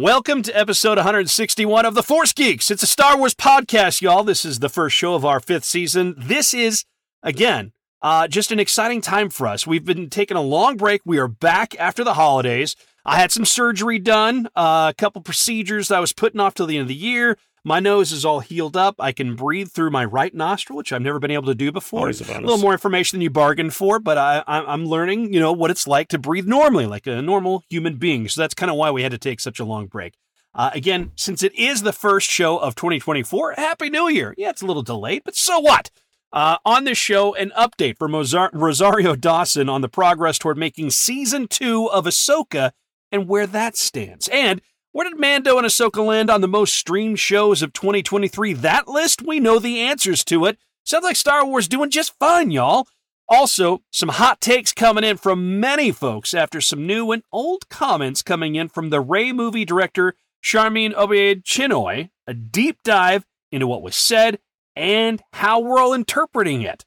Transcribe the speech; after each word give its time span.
Welcome 0.00 0.42
to 0.42 0.56
episode 0.56 0.96
161 0.96 1.84
of 1.84 1.96
The 1.96 2.04
Force 2.04 2.32
Geeks. 2.32 2.70
It's 2.70 2.84
a 2.84 2.86
Star 2.86 3.18
Wars 3.18 3.34
podcast, 3.34 4.00
y'all. 4.00 4.22
This 4.22 4.44
is 4.44 4.60
the 4.60 4.68
first 4.68 4.94
show 4.94 5.16
of 5.16 5.24
our 5.24 5.40
fifth 5.40 5.64
season. 5.64 6.14
This 6.16 6.54
is, 6.54 6.84
again, 7.20 7.72
uh, 8.00 8.28
just 8.28 8.52
an 8.52 8.60
exciting 8.60 9.00
time 9.00 9.28
for 9.28 9.48
us. 9.48 9.66
We've 9.66 9.84
been 9.84 10.08
taking 10.08 10.36
a 10.36 10.40
long 10.40 10.76
break. 10.76 11.00
We 11.04 11.18
are 11.18 11.26
back 11.26 11.74
after 11.80 12.04
the 12.04 12.14
holidays. 12.14 12.76
I 13.04 13.16
had 13.16 13.32
some 13.32 13.44
surgery 13.44 13.98
done, 13.98 14.46
uh, 14.54 14.92
a 14.92 14.94
couple 14.96 15.20
procedures 15.20 15.90
I 15.90 15.98
was 15.98 16.12
putting 16.12 16.38
off 16.38 16.54
till 16.54 16.66
the 16.66 16.76
end 16.76 16.82
of 16.82 16.88
the 16.88 16.94
year. 16.94 17.36
My 17.68 17.80
nose 17.80 18.12
is 18.12 18.24
all 18.24 18.40
healed 18.40 18.78
up. 18.78 18.94
I 18.98 19.12
can 19.12 19.36
breathe 19.36 19.70
through 19.70 19.90
my 19.90 20.02
right 20.02 20.34
nostril, 20.34 20.78
which 20.78 20.90
I've 20.90 21.02
never 21.02 21.18
been 21.18 21.30
able 21.30 21.48
to 21.48 21.54
do 21.54 21.70
before. 21.70 22.08
A 22.08 22.40
little 22.40 22.56
more 22.56 22.72
information 22.72 23.18
than 23.18 23.22
you 23.22 23.28
bargained 23.28 23.74
for, 23.74 23.98
but 23.98 24.16
I, 24.16 24.42
I, 24.46 24.72
I'm 24.72 24.86
learning, 24.86 25.34
you 25.34 25.38
know, 25.38 25.52
what 25.52 25.70
it's 25.70 25.86
like 25.86 26.08
to 26.08 26.18
breathe 26.18 26.46
normally, 26.46 26.86
like 26.86 27.06
a 27.06 27.20
normal 27.20 27.62
human 27.68 27.96
being. 27.96 28.26
So 28.26 28.40
that's 28.40 28.54
kind 28.54 28.70
of 28.70 28.78
why 28.78 28.90
we 28.90 29.02
had 29.02 29.12
to 29.12 29.18
take 29.18 29.38
such 29.38 29.60
a 29.60 29.66
long 29.66 29.86
break. 29.86 30.14
Uh, 30.54 30.70
again, 30.72 31.12
since 31.14 31.42
it 31.42 31.54
is 31.56 31.82
the 31.82 31.92
first 31.92 32.30
show 32.30 32.56
of 32.56 32.74
2024, 32.74 33.56
Happy 33.58 33.90
New 33.90 34.08
Year. 34.08 34.34
Yeah, 34.38 34.48
it's 34.48 34.62
a 34.62 34.66
little 34.66 34.82
delayed, 34.82 35.20
but 35.26 35.36
so 35.36 35.58
what? 35.58 35.90
Uh, 36.32 36.56
on 36.64 36.84
this 36.84 36.96
show, 36.96 37.34
an 37.34 37.52
update 37.54 37.98
from 37.98 38.12
Mozar- 38.12 38.48
Rosario 38.54 39.14
Dawson 39.14 39.68
on 39.68 39.82
the 39.82 39.90
progress 39.90 40.38
toward 40.38 40.56
making 40.56 40.88
season 40.88 41.46
two 41.46 41.90
of 41.90 42.06
Ahsoka 42.06 42.72
and 43.12 43.28
where 43.28 43.46
that 43.46 43.76
stands. 43.76 44.26
And 44.28 44.62
where 44.92 45.08
did 45.08 45.18
Mando 45.18 45.58
and 45.58 45.66
Ahsoka 45.66 46.04
land 46.04 46.30
on 46.30 46.40
the 46.40 46.48
most 46.48 46.74
streamed 46.74 47.18
shows 47.18 47.62
of 47.62 47.72
2023? 47.72 48.54
That 48.54 48.88
list, 48.88 49.22
we 49.22 49.38
know 49.38 49.58
the 49.58 49.80
answers 49.80 50.24
to 50.24 50.46
it. 50.46 50.58
Sounds 50.84 51.04
like 51.04 51.16
Star 51.16 51.44
Wars 51.44 51.68
doing 51.68 51.90
just 51.90 52.18
fine, 52.18 52.50
y'all. 52.50 52.88
Also, 53.28 53.82
some 53.92 54.08
hot 54.08 54.40
takes 54.40 54.72
coming 54.72 55.04
in 55.04 55.18
from 55.18 55.60
many 55.60 55.92
folks 55.92 56.32
after 56.32 56.62
some 56.62 56.86
new 56.86 57.12
and 57.12 57.22
old 57.30 57.68
comments 57.68 58.22
coming 58.22 58.54
in 58.54 58.68
from 58.68 58.88
the 58.88 59.00
Rey 59.00 59.32
movie 59.32 59.66
director 59.66 60.14
Sharmeen 60.42 60.94
Obaid 60.94 61.42
Chinoy, 61.42 62.08
a 62.26 62.32
deep 62.32 62.78
dive 62.84 63.26
into 63.52 63.66
what 63.66 63.82
was 63.82 63.96
said 63.96 64.38
and 64.74 65.22
how 65.34 65.60
we're 65.60 65.78
all 65.78 65.92
interpreting 65.92 66.62
it. 66.62 66.86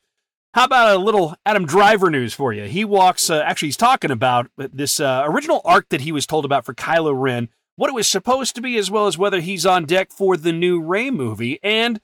How 0.54 0.66
about 0.66 0.96
a 0.96 1.00
little 1.00 1.36
Adam 1.46 1.66
Driver 1.66 2.10
news 2.10 2.34
for 2.34 2.52
you? 2.52 2.64
He 2.64 2.84
walks, 2.84 3.30
uh, 3.30 3.42
actually, 3.46 3.70
he's 3.70 3.78
talking 3.78 4.12
about 4.12 4.50
this 4.58 5.00
uh, 5.00 5.24
original 5.26 5.62
arc 5.64 5.90
that 5.90 6.02
he 6.02 6.12
was 6.12 6.26
told 6.26 6.44
about 6.44 6.66
for 6.66 6.74
Kylo 6.74 7.14
Ren, 7.16 7.50
what 7.76 7.90
it 7.90 7.96
was 7.96 8.08
supposed 8.08 8.56
to 8.56 8.62
be, 8.62 8.78
as 8.78 8.92
well 8.92 9.08
as 9.08 9.18
whether 9.18 9.40
he's 9.40 9.66
on 9.66 9.86
deck 9.86 10.12
for 10.12 10.38
the 10.38 10.52
new 10.52 10.82
Rey 10.82 11.10
movie. 11.10 11.60
And 11.64 12.00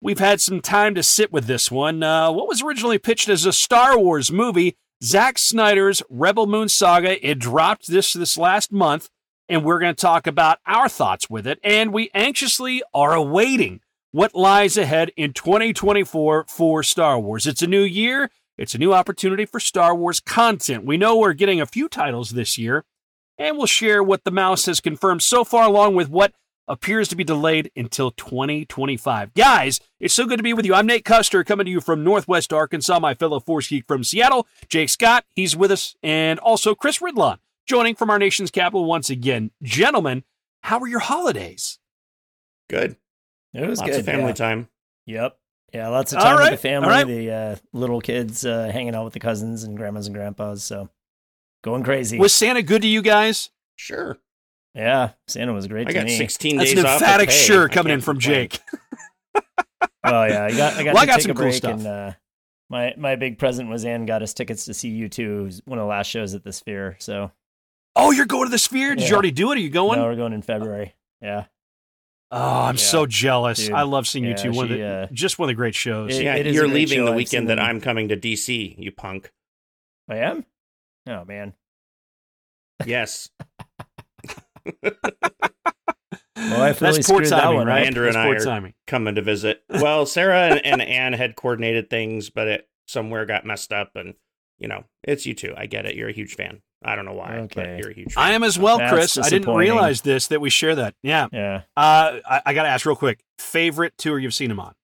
we've 0.00 0.18
had 0.18 0.40
some 0.40 0.60
time 0.60 0.94
to 0.94 1.02
sit 1.02 1.32
with 1.32 1.46
this 1.46 1.70
one. 1.70 2.02
Uh, 2.02 2.30
what 2.30 2.48
was 2.48 2.62
originally 2.62 2.98
pitched 2.98 3.28
as 3.28 3.44
a 3.44 3.52
Star 3.52 3.98
Wars 3.98 4.30
movie, 4.30 4.76
Zack 5.02 5.38
Snyder's 5.38 6.02
Rebel 6.08 6.46
Moon 6.46 6.68
Saga, 6.68 7.24
it 7.26 7.38
dropped 7.38 7.88
this 7.88 8.12
this 8.12 8.36
last 8.36 8.72
month, 8.72 9.08
and 9.48 9.64
we're 9.64 9.78
going 9.78 9.94
to 9.94 10.00
talk 10.00 10.26
about 10.26 10.58
our 10.66 10.88
thoughts 10.88 11.30
with 11.30 11.46
it. 11.46 11.58
And 11.62 11.92
we 11.92 12.10
anxiously 12.14 12.82
are 12.92 13.14
awaiting 13.14 13.80
what 14.10 14.34
lies 14.34 14.76
ahead 14.76 15.12
in 15.16 15.32
2024 15.32 16.46
for 16.48 16.82
Star 16.82 17.18
Wars. 17.20 17.46
It's 17.46 17.62
a 17.62 17.66
new 17.66 17.82
year. 17.82 18.30
It's 18.56 18.74
a 18.74 18.78
new 18.78 18.92
opportunity 18.92 19.44
for 19.44 19.60
Star 19.60 19.94
Wars 19.94 20.18
content. 20.18 20.84
We 20.84 20.96
know 20.96 21.16
we're 21.16 21.32
getting 21.32 21.60
a 21.60 21.66
few 21.66 21.88
titles 21.88 22.30
this 22.30 22.58
year, 22.58 22.84
and 23.38 23.56
we'll 23.56 23.66
share 23.66 24.02
what 24.02 24.24
the 24.24 24.30
mouse 24.30 24.66
has 24.66 24.80
confirmed 24.80 25.22
so 25.22 25.44
far, 25.44 25.64
along 25.64 25.94
with 25.94 26.08
what 26.08 26.32
appears 26.66 27.08
to 27.08 27.16
be 27.16 27.24
delayed 27.24 27.70
until 27.76 28.10
2025. 28.10 29.32
Guys, 29.34 29.80
it's 29.98 30.14
so 30.14 30.26
good 30.26 30.36
to 30.36 30.42
be 30.42 30.52
with 30.52 30.66
you. 30.66 30.74
I'm 30.74 30.86
Nate 30.86 31.04
Custer, 31.04 31.42
coming 31.44 31.64
to 31.64 31.70
you 31.70 31.80
from 31.80 32.04
Northwest 32.04 32.52
Arkansas, 32.52 32.98
my 32.98 33.14
fellow 33.14 33.40
Force 33.40 33.68
Geek 33.68 33.86
from 33.86 34.04
Seattle. 34.04 34.46
Jake 34.68 34.90
Scott, 34.90 35.24
he's 35.34 35.56
with 35.56 35.70
us, 35.70 35.96
and 36.02 36.38
also 36.40 36.74
Chris 36.74 36.98
Ridlon, 36.98 37.38
joining 37.66 37.94
from 37.94 38.10
our 38.10 38.18
nation's 38.18 38.50
capital 38.50 38.84
once 38.84 39.08
again. 39.08 39.50
Gentlemen, 39.62 40.24
how 40.64 40.78
were 40.78 40.88
your 40.88 41.00
holidays? 41.00 41.78
Good. 42.68 42.96
It 43.54 43.66
was 43.66 43.78
Lots 43.78 43.92
good. 43.92 44.00
of 44.00 44.06
family 44.06 44.26
yeah. 44.26 44.32
time. 44.34 44.68
Yep. 45.06 45.38
Yeah, 45.72 45.88
lots 45.88 46.12
of 46.12 46.20
time 46.20 46.38
right, 46.38 46.50
with 46.50 46.62
the 46.62 46.68
family, 46.68 46.88
right. 46.88 47.06
the 47.06 47.30
uh, 47.30 47.56
little 47.74 48.00
kids 48.00 48.44
uh, 48.46 48.70
hanging 48.72 48.94
out 48.94 49.04
with 49.04 49.12
the 49.12 49.20
cousins 49.20 49.64
and 49.64 49.76
grandmas 49.76 50.06
and 50.06 50.16
grandpas. 50.16 50.64
So 50.64 50.88
going 51.68 51.82
crazy. 51.82 52.18
Was 52.18 52.32
Santa 52.32 52.62
good 52.62 52.82
to 52.82 52.88
you 52.88 53.02
guys? 53.02 53.50
Sure. 53.76 54.18
yeah, 54.74 55.10
Santa 55.26 55.52
was 55.52 55.66
great 55.66 55.86
I 55.88 55.92
to 55.92 55.98
got 55.98 56.06
me. 56.06 56.16
16 56.16 56.56
That's 56.56 56.70
days 56.70 56.78
an 56.78 56.86
off. 56.86 56.96
of 56.96 57.02
emphatic 57.02 57.28
pay. 57.30 57.34
sure 57.34 57.68
coming 57.68 57.92
in 57.92 58.00
from 58.00 58.18
complain. 58.18 58.48
Jake. 58.50 58.60
Oh 60.04 60.24
yeah, 60.24 60.44
I 60.44 60.56
got 60.56 60.74
I 60.74 60.84
got 60.84 60.94
Well, 60.94 61.02
I 61.02 61.06
got 61.06 61.14
take 61.16 61.22
some 61.22 61.30
a 61.32 61.34
cool 61.34 61.52
stuff. 61.52 61.72
and 61.72 61.86
uh, 61.86 62.12
my 62.70 62.94
my 62.96 63.16
big 63.16 63.38
present 63.38 63.68
was 63.68 63.84
Ann 63.84 64.06
got 64.06 64.22
us 64.22 64.32
tickets 64.32 64.64
to 64.66 64.74
see 64.74 64.90
U2. 65.02 65.62
One 65.66 65.78
of 65.78 65.82
the 65.82 65.88
last 65.88 66.06
shows 66.06 66.34
at 66.34 66.44
the 66.44 66.52
Sphere. 66.52 66.96
So 67.00 67.30
Oh, 67.96 68.10
you're 68.12 68.26
going 68.26 68.44
to 68.44 68.50
the 68.50 68.58
Sphere? 68.58 68.94
Did 68.94 69.08
you 69.08 69.14
already 69.14 69.32
do 69.32 69.50
it? 69.52 69.56
Are 69.56 69.60
you 69.60 69.70
going? 69.70 69.98
No, 69.98 70.04
we're 70.06 70.16
going 70.16 70.32
in 70.32 70.40
February. 70.42 70.94
Yeah, 71.20 71.46
Oh, 72.30 72.62
I'm 72.66 72.76
Yeah. 72.76 72.80
so 72.80 73.06
jealous. 73.06 73.58
Dude. 73.66 73.72
I 73.74 73.82
love 73.82 74.06
seeing 74.06 74.24
you 74.24 74.30
Yeah, 74.30 74.36
two. 74.36 74.52
One 74.52 74.70
of 74.70 74.78
the, 74.78 74.84
uh, 74.84 75.06
just 75.12 75.38
one 75.38 75.46
of 75.48 75.50
the 75.50 75.56
great 75.56 75.74
shows. 75.74 76.16
It- 76.16 76.22
Yeah, 76.24 76.36
is 76.36 76.46
a 76.46 76.50
you're 76.52 76.68
leaving 76.68 76.98
show. 76.98 77.06
the 77.06 77.12
weekend 77.12 77.48
that. 77.48 77.58
I'm 77.58 77.80
coming 77.80 78.08
to 78.08 78.16
DC, 78.16 78.76
you 78.78 78.92
punk. 78.92 79.32
I 80.08 80.16
am. 80.18 80.46
Oh 81.08 81.24
man. 81.24 81.54
Yes. 82.86 83.30
Well, 86.36 86.62
I 86.62 86.72
fully 86.72 86.92
That's 86.92 87.08
poor 87.10 87.24
screwed 87.24 87.32
that 87.32 87.40
timing, 87.42 87.56
one 87.58 87.66
right? 87.66 87.80
up. 87.82 87.86
Andrew 87.88 88.04
That's 88.04 88.16
and 88.16 88.24
I 88.24 88.30
are- 88.30 88.38
timing. 88.44 88.74
coming 88.86 89.16
to 89.16 89.22
visit. 89.22 89.62
Well, 89.70 90.06
Sarah 90.06 90.48
and, 90.50 90.64
and 90.64 90.80
Anne 90.80 91.12
had 91.12 91.34
coordinated 91.36 91.90
things, 91.90 92.30
but 92.30 92.46
it 92.46 92.68
somewhere 92.86 93.26
got 93.26 93.44
messed 93.44 93.72
up. 93.72 93.90
And, 93.96 94.14
you 94.56 94.68
know, 94.68 94.84
it's 95.02 95.26
U2. 95.26 95.58
I 95.58 95.66
get 95.66 95.84
it. 95.84 95.96
You're 95.96 96.08
a 96.08 96.12
huge 96.12 96.34
fan. 96.36 96.62
I 96.82 96.94
don't 96.94 97.04
know 97.06 97.12
why, 97.12 97.38
Okay. 97.40 97.54
but 97.62 97.78
you're 97.78 97.90
a 97.90 97.94
huge 97.94 98.12
fan. 98.14 98.22
I 98.24 98.32
am 98.34 98.44
as 98.44 98.56
well, 98.56 98.78
That's 98.78 98.92
Chris. 98.92 99.18
I 99.18 99.28
didn't 99.28 99.52
realize 99.52 100.02
this 100.02 100.28
that 100.28 100.40
we 100.40 100.48
share 100.48 100.76
that. 100.76 100.94
Yeah. 101.02 101.26
Yeah. 101.32 101.62
Uh, 101.76 102.20
I, 102.24 102.42
I 102.46 102.54
got 102.54 102.62
to 102.62 102.68
ask 102.68 102.86
real 102.86 102.94
quick. 102.96 103.24
Favorite 103.40 103.94
tour 103.98 104.16
you've 104.18 104.32
seen 104.34 104.50
him 104.52 104.60
on? 104.60 104.74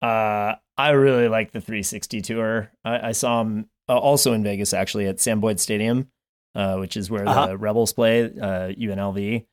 Uh, 0.00 0.54
I 0.78 0.90
really 0.90 1.26
like 1.28 1.50
the 1.50 1.60
360 1.60 2.20
tour. 2.22 2.70
I, 2.84 3.08
I 3.08 3.12
saw 3.12 3.40
him 3.42 3.68
uh, 3.90 3.98
also 3.98 4.32
in 4.32 4.42
Vegas, 4.42 4.72
actually, 4.72 5.06
at 5.06 5.20
Sam 5.20 5.40
Boyd 5.40 5.58
Stadium, 5.60 6.08
uh, 6.54 6.76
which 6.76 6.96
is 6.96 7.10
where 7.10 7.28
Uh-huh. 7.28 7.46
the 7.48 7.56
Rebels 7.58 7.92
play, 7.92 8.24
uh, 8.24 8.68
UNLV. 8.78 9.44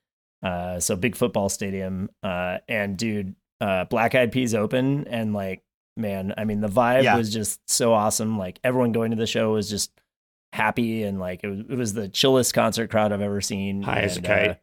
Uh, 0.44 0.80
so 0.80 0.96
big 0.96 1.16
football 1.16 1.50
stadium. 1.50 2.10
Uh, 2.22 2.60
and 2.70 2.96
dude, 2.96 3.36
uh, 3.60 3.86
Black 3.86 4.14
Eyed 4.16 4.32
Peas 4.32 4.54
open, 4.54 5.08
and 5.08 5.34
like, 5.34 5.64
man, 5.98 6.34
I 6.38 6.44
mean, 6.46 6.62
the 6.62 6.68
vibe 6.70 7.04
Yeah. 7.04 7.18
was 7.18 7.34
just 7.34 7.60
so 7.70 7.92
awesome. 7.94 8.38
Like 8.38 8.60
everyone 8.64 8.92
going 8.92 9.10
to 9.12 9.18
the 9.18 9.26
show 9.28 9.54
was 9.54 9.68
just 9.70 9.92
happy, 10.54 11.04
and 11.04 11.20
like 11.20 11.44
it 11.44 11.48
was, 11.48 11.60
it 11.62 11.76
was 11.78 11.94
the 11.94 12.08
chillest 12.08 12.54
concert 12.54 12.90
crowd 12.92 13.12
I've 13.12 13.22
ever 13.22 13.42
seen. 13.42 13.82
High 13.82 14.02
as 14.02 14.18
a 14.18 14.22
kite. 14.22 14.50
uh, 14.52 14.56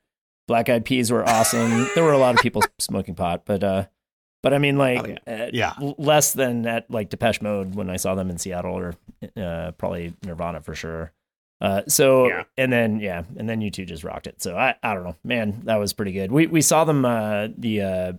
Black 0.47 0.69
Eyed 0.69 0.85
Peas 0.85 1.11
were 1.11 1.29
awesome. 1.29 1.89
there 1.97 2.05
were 2.05 2.13
a 2.13 2.19
lot 2.19 2.35
of 2.37 2.41
people 2.41 2.63
smoking 2.79 3.15
pot, 3.17 3.43
but 3.45 3.65
uh, 3.65 3.87
but 4.45 4.55
I 4.55 4.59
mean, 4.59 4.79
like, 4.79 5.19
Oh, 5.27 5.33
uh, 5.33 5.51
Yeah. 5.53 5.73
less 5.99 6.33
than 6.35 6.65
at 6.67 6.89
like 6.89 7.11
Depeche 7.11 7.43
Mode 7.43 7.75
when 7.75 7.91
I 7.91 7.97
saw 7.97 8.15
them 8.15 8.31
in 8.31 8.39
Seattle, 8.39 8.75
or 8.79 8.95
uh, 9.37 9.73
probably 9.73 10.15
Nirvana 10.25 10.61
for 10.61 10.77
sure. 10.77 11.11
Uh, 11.61 11.83
so 11.89 12.29
Yeah. 12.29 12.45
and 12.57 12.73
then 12.73 13.01
yeah, 13.01 13.23
and 13.37 13.49
then 13.49 13.61
U2 13.61 13.87
just 13.87 14.05
rocked 14.05 14.27
it. 14.29 14.41
So 14.43 14.57
I 14.57 14.77
I 14.83 14.95
don't 14.95 15.03
know, 15.05 15.17
man, 15.25 15.63
that 15.65 15.77
was 15.77 15.93
pretty 15.93 16.13
good. 16.13 16.31
We 16.31 16.47
we 16.47 16.61
saw 16.61 16.85
them 16.85 17.05
uh, 17.05 17.49
the 17.59 17.83
uh, 17.83 18.13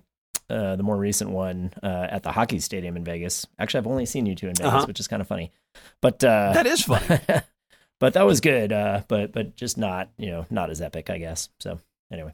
uh, 0.50 0.75
the 0.75 0.84
more 0.84 0.97
recent 0.97 1.30
one 1.31 1.72
uh, 1.81 2.08
at 2.09 2.24
the 2.24 2.31
hockey 2.31 2.59
stadium 2.59 2.97
in 2.97 3.03
Vegas. 3.03 3.47
Actually, 3.57 3.80
I've 3.80 3.88
only 3.88 4.06
seen 4.06 4.25
U2 4.25 4.44
in 4.44 4.56
Vegas, 4.56 4.66
Uh-huh. 4.66 4.86
which 4.88 5.00
is 5.00 5.07
kind 5.07 5.22
of 5.22 5.28
funny. 5.28 5.52
But 6.02 6.24
uh, 6.24 6.53
That 6.53 6.66
is 6.68 6.81
fun. 6.84 7.02
but 8.00 8.13
that 8.13 8.25
was 8.25 8.42
good. 8.42 8.72
Uh, 8.74 9.02
but 9.07 9.31
but 9.31 9.56
just 9.56 9.78
not 9.78 10.09
you 10.18 10.31
know 10.31 10.46
not 10.50 10.69
as 10.69 10.81
epic, 10.81 11.09
I 11.09 11.18
guess. 11.18 11.50
So 11.59 11.80
anyway. 12.12 12.34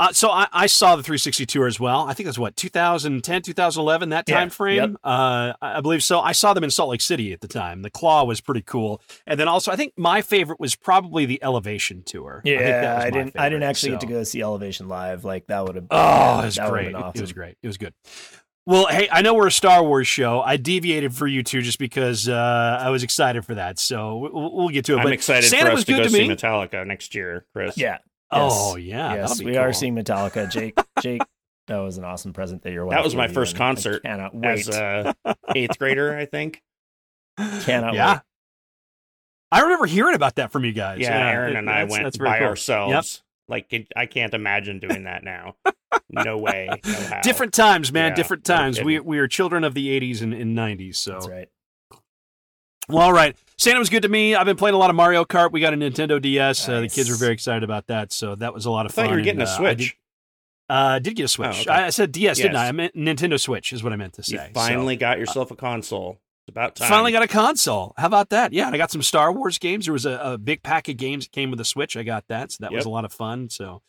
Uh, 0.00 0.12
so 0.12 0.30
I, 0.30 0.46
I 0.52 0.66
saw 0.66 0.94
the 0.96 1.02
360 1.02 1.44
tour 1.46 1.66
as 1.66 1.80
well. 1.80 2.06
I 2.08 2.14
think 2.14 2.26
that's 2.26 2.38
what 2.38 2.54
2010, 2.56 3.42
2011, 3.42 4.08
that 4.10 4.28
Yeah, 4.28 4.34
time 4.38 4.50
frame. 4.50 4.76
yep. 4.76 4.90
Uh, 5.02 5.52
I 5.60 5.78
I 5.78 5.80
believe 5.80 6.04
so. 6.04 6.20
I 6.20 6.32
saw 6.32 6.54
them 6.54 6.62
in 6.64 6.70
Salt 6.70 6.90
Lake 6.90 7.00
City 7.00 7.32
at 7.32 7.40
the 7.40 7.48
time. 7.48 7.82
The 7.82 7.90
Claw 7.90 8.24
was 8.24 8.40
pretty 8.40 8.62
cool, 8.62 9.00
and 9.26 9.38
then 9.40 9.48
also 9.48 9.72
I 9.72 9.76
think 9.76 9.94
my 9.96 10.22
favorite 10.22 10.60
was 10.60 10.76
probably 10.76 11.26
the 11.26 11.42
Elevation 11.42 12.02
tour. 12.04 12.42
I, 12.44 12.48
think 12.48 12.58
that 12.60 12.82
Yeah, 12.82 12.94
was 12.96 13.04
I, 13.04 13.10
didn't. 13.10 13.38
I 13.38 13.48
didn't 13.48 13.60
favorite, 13.62 13.62
actually 13.64 13.90
get 13.92 14.00
to 14.00 14.06
go 14.06 14.22
see 14.24 14.40
Elevation 14.42 14.88
live. 14.88 15.24
Like 15.24 15.46
that 15.48 15.64
would 15.64 15.74
have. 15.76 15.86
Oh, 15.90 16.40
it 16.40 16.44
was 16.46 16.58
great. 16.58 16.94
awesome. 16.94 17.12
It 17.18 17.20
was 17.20 17.32
great. 17.32 17.56
It 17.62 17.66
was 17.66 17.76
good. 17.78 17.92
Well, 18.66 18.86
hey, 18.86 19.08
I 19.10 19.22
know 19.22 19.32
we're 19.32 19.46
a 19.46 19.50
Star 19.52 19.82
Wars 19.82 20.06
show. 20.06 20.42
I 20.42 20.58
deviated 20.58 21.14
for 21.14 21.26
U2 21.26 21.62
just 21.62 21.78
because 21.78 22.28
uh, 22.28 22.78
I 22.80 22.90
was 22.90 23.02
excited 23.02 23.44
for 23.46 23.54
that. 23.54 23.78
So 23.78 24.18
we'll, 24.18 24.54
we'll 24.54 24.68
get 24.68 24.84
to 24.84 24.92
it. 24.92 24.98
I'm 24.98 25.04
but 25.04 25.14
excited 25.14 25.48
Santa 25.48 25.66
for 25.66 25.70
was 25.70 25.80
us 25.80 25.84
to 25.86 25.92
good 25.92 25.98
go 25.98 26.04
to 26.04 26.10
see. 26.10 26.28
Metallica 26.28 26.86
next 26.86 27.14
year, 27.14 27.46
Chris. 27.54 27.78
Yeah. 27.78 27.98
Oh 28.30 28.76
yeah, 28.76 29.14
yes, 29.14 29.30
that'll 29.30 29.44
be 29.44 29.52
we 29.52 29.56
are 29.56 29.72
seeing 29.72 29.94
Metallica. 29.94 30.50
Jake, 30.50 30.78
Jake, 31.00 31.22
that 31.66 31.78
was 31.78 31.98
an 31.98 32.04
awesome 32.04 32.32
present 32.32 32.62
that 32.62 32.72
your 32.72 32.84
wife. 32.84 32.96
That 32.96 33.04
was 33.04 33.14
my 33.14 33.26
gave 33.26 33.30
you, 33.30 33.34
first 33.34 33.54
and 33.54 33.62
I 33.62 33.66
concert 33.66 34.02
cannot 34.02 34.34
wait. 34.34 34.68
As 34.68 34.68
a 34.68 35.14
eighth 35.54 35.78
grader, 35.78 36.16
I 36.16 36.26
think. 36.26 36.62
Cannot 37.60 37.94
yeah. 37.94 38.14
wait. 38.14 38.20
I 39.52 39.60
remember 39.62 39.86
hearing 39.86 40.14
about 40.14 40.34
that 40.36 40.50
from 40.50 40.64
you 40.64 40.72
guys. 40.72 40.98
Yeah, 40.98 41.16
Aaron 41.16 41.56
and 41.56 41.70
I 41.70 41.84
went 41.84 42.04
that's 42.04 42.16
very 42.16 42.30
by 42.30 42.38
cool. 42.38 42.48
ourselves. 42.48 43.22
Like, 43.48 43.72
it, 43.72 43.88
I 43.96 44.06
can't 44.06 44.34
imagine 44.34 44.78
doing 44.78 45.04
that 45.04 45.24
now. 45.24 45.54
no 46.10 46.36
way. 46.36 46.68
No. 46.84 47.20
Different 47.22 47.54
times, 47.54 47.92
man. 47.92 48.10
Yeah, 48.10 48.16
different 48.16 48.46
no 48.46 48.56
times. 48.56 48.78
we 48.82 48.94
kidding. 48.94 49.06
we 49.06 49.18
are 49.20 49.28
children 49.28 49.64
of 49.64 49.72
the 49.74 49.88
'80s 49.88 50.20
and, 50.20 50.34
and 50.34 50.56
'90s. 50.56 50.96
So 50.96 51.12
That's 51.12 51.28
right. 51.28 51.48
Well, 52.88 53.04
all 53.04 53.12
right. 53.12 53.36
Santa 53.58 53.80
was 53.80 53.90
good 53.90 54.02
to 54.02 54.08
me. 54.08 54.36
I've 54.36 54.46
been 54.46 54.56
playing 54.56 54.76
a 54.76 54.78
lot 54.78 54.88
of 54.88 54.94
Mario 54.94 55.24
Kart. 55.24 55.50
We 55.50 55.60
got 55.60 55.74
a 55.74 55.76
Nintendo 55.76 56.22
DS. 56.22 56.68
Uh, 56.68 56.80
the 56.80 56.88
kids 56.88 57.10
were 57.10 57.16
very 57.16 57.32
excited 57.32 57.64
about 57.64 57.88
that, 57.88 58.12
so 58.12 58.36
that 58.36 58.54
was 58.54 58.66
a 58.66 58.70
lot 58.70 58.86
of 58.86 58.92
I 58.92 58.94
fun. 58.94 59.04
thought 59.04 59.10
you 59.10 59.16
were 59.16 59.24
getting 59.24 59.40
and, 59.40 59.50
a 59.50 59.52
uh, 59.52 59.64
I 59.64 59.74
did, 59.74 59.92
uh, 60.68 60.98
did 61.00 61.16
get 61.16 61.24
a 61.24 61.28
Switch. 61.28 61.66
Oh, 61.66 61.72
okay. 61.72 61.84
I, 61.86 61.90
said 61.90 62.12
DS, 62.12 62.36
didn't 62.36 62.54
I? 62.54 62.68
I 62.68 62.72
meant 62.72 62.94
Nintendo 62.94 63.38
Switch 63.38 63.72
is 63.72 63.82
what 63.82 63.92
I 63.92 63.96
meant 63.96 64.14
to 64.14 64.22
say. 64.22 64.34
you 64.34 64.38
So, 64.38 64.50
finally 64.54 64.94
got 64.94 65.18
yourself 65.18 65.50
a 65.50 65.56
console. 65.56 66.20
About 66.48 66.76
time. 66.76 66.88
finally 66.88 67.12
got 67.12 67.22
a 67.22 67.28
console. 67.28 67.94
How 67.96 68.06
about 68.06 68.30
that? 68.30 68.52
Yeah, 68.52 68.66
and 68.66 68.74
I 68.74 68.78
got 68.78 68.90
some 68.90 69.02
Star 69.02 69.32
Wars 69.32 69.58
games. 69.58 69.86
There 69.86 69.92
was 69.92 70.06
a, 70.06 70.18
a 70.22 70.38
big 70.38 70.62
pack 70.62 70.88
of 70.88 70.96
games 70.96 71.26
that 71.26 71.32
came 71.32 71.50
with 71.50 71.58
the 71.58 71.64
Switch. 71.64 71.96
I 71.96 72.02
got 72.02 72.26
that, 72.28 72.52
so 72.52 72.58
that 72.60 72.72
was 72.72 72.84
a 72.84 72.90
lot 72.90 73.04
of 73.04 73.12
fun. 73.12 73.50
So, 73.50 73.82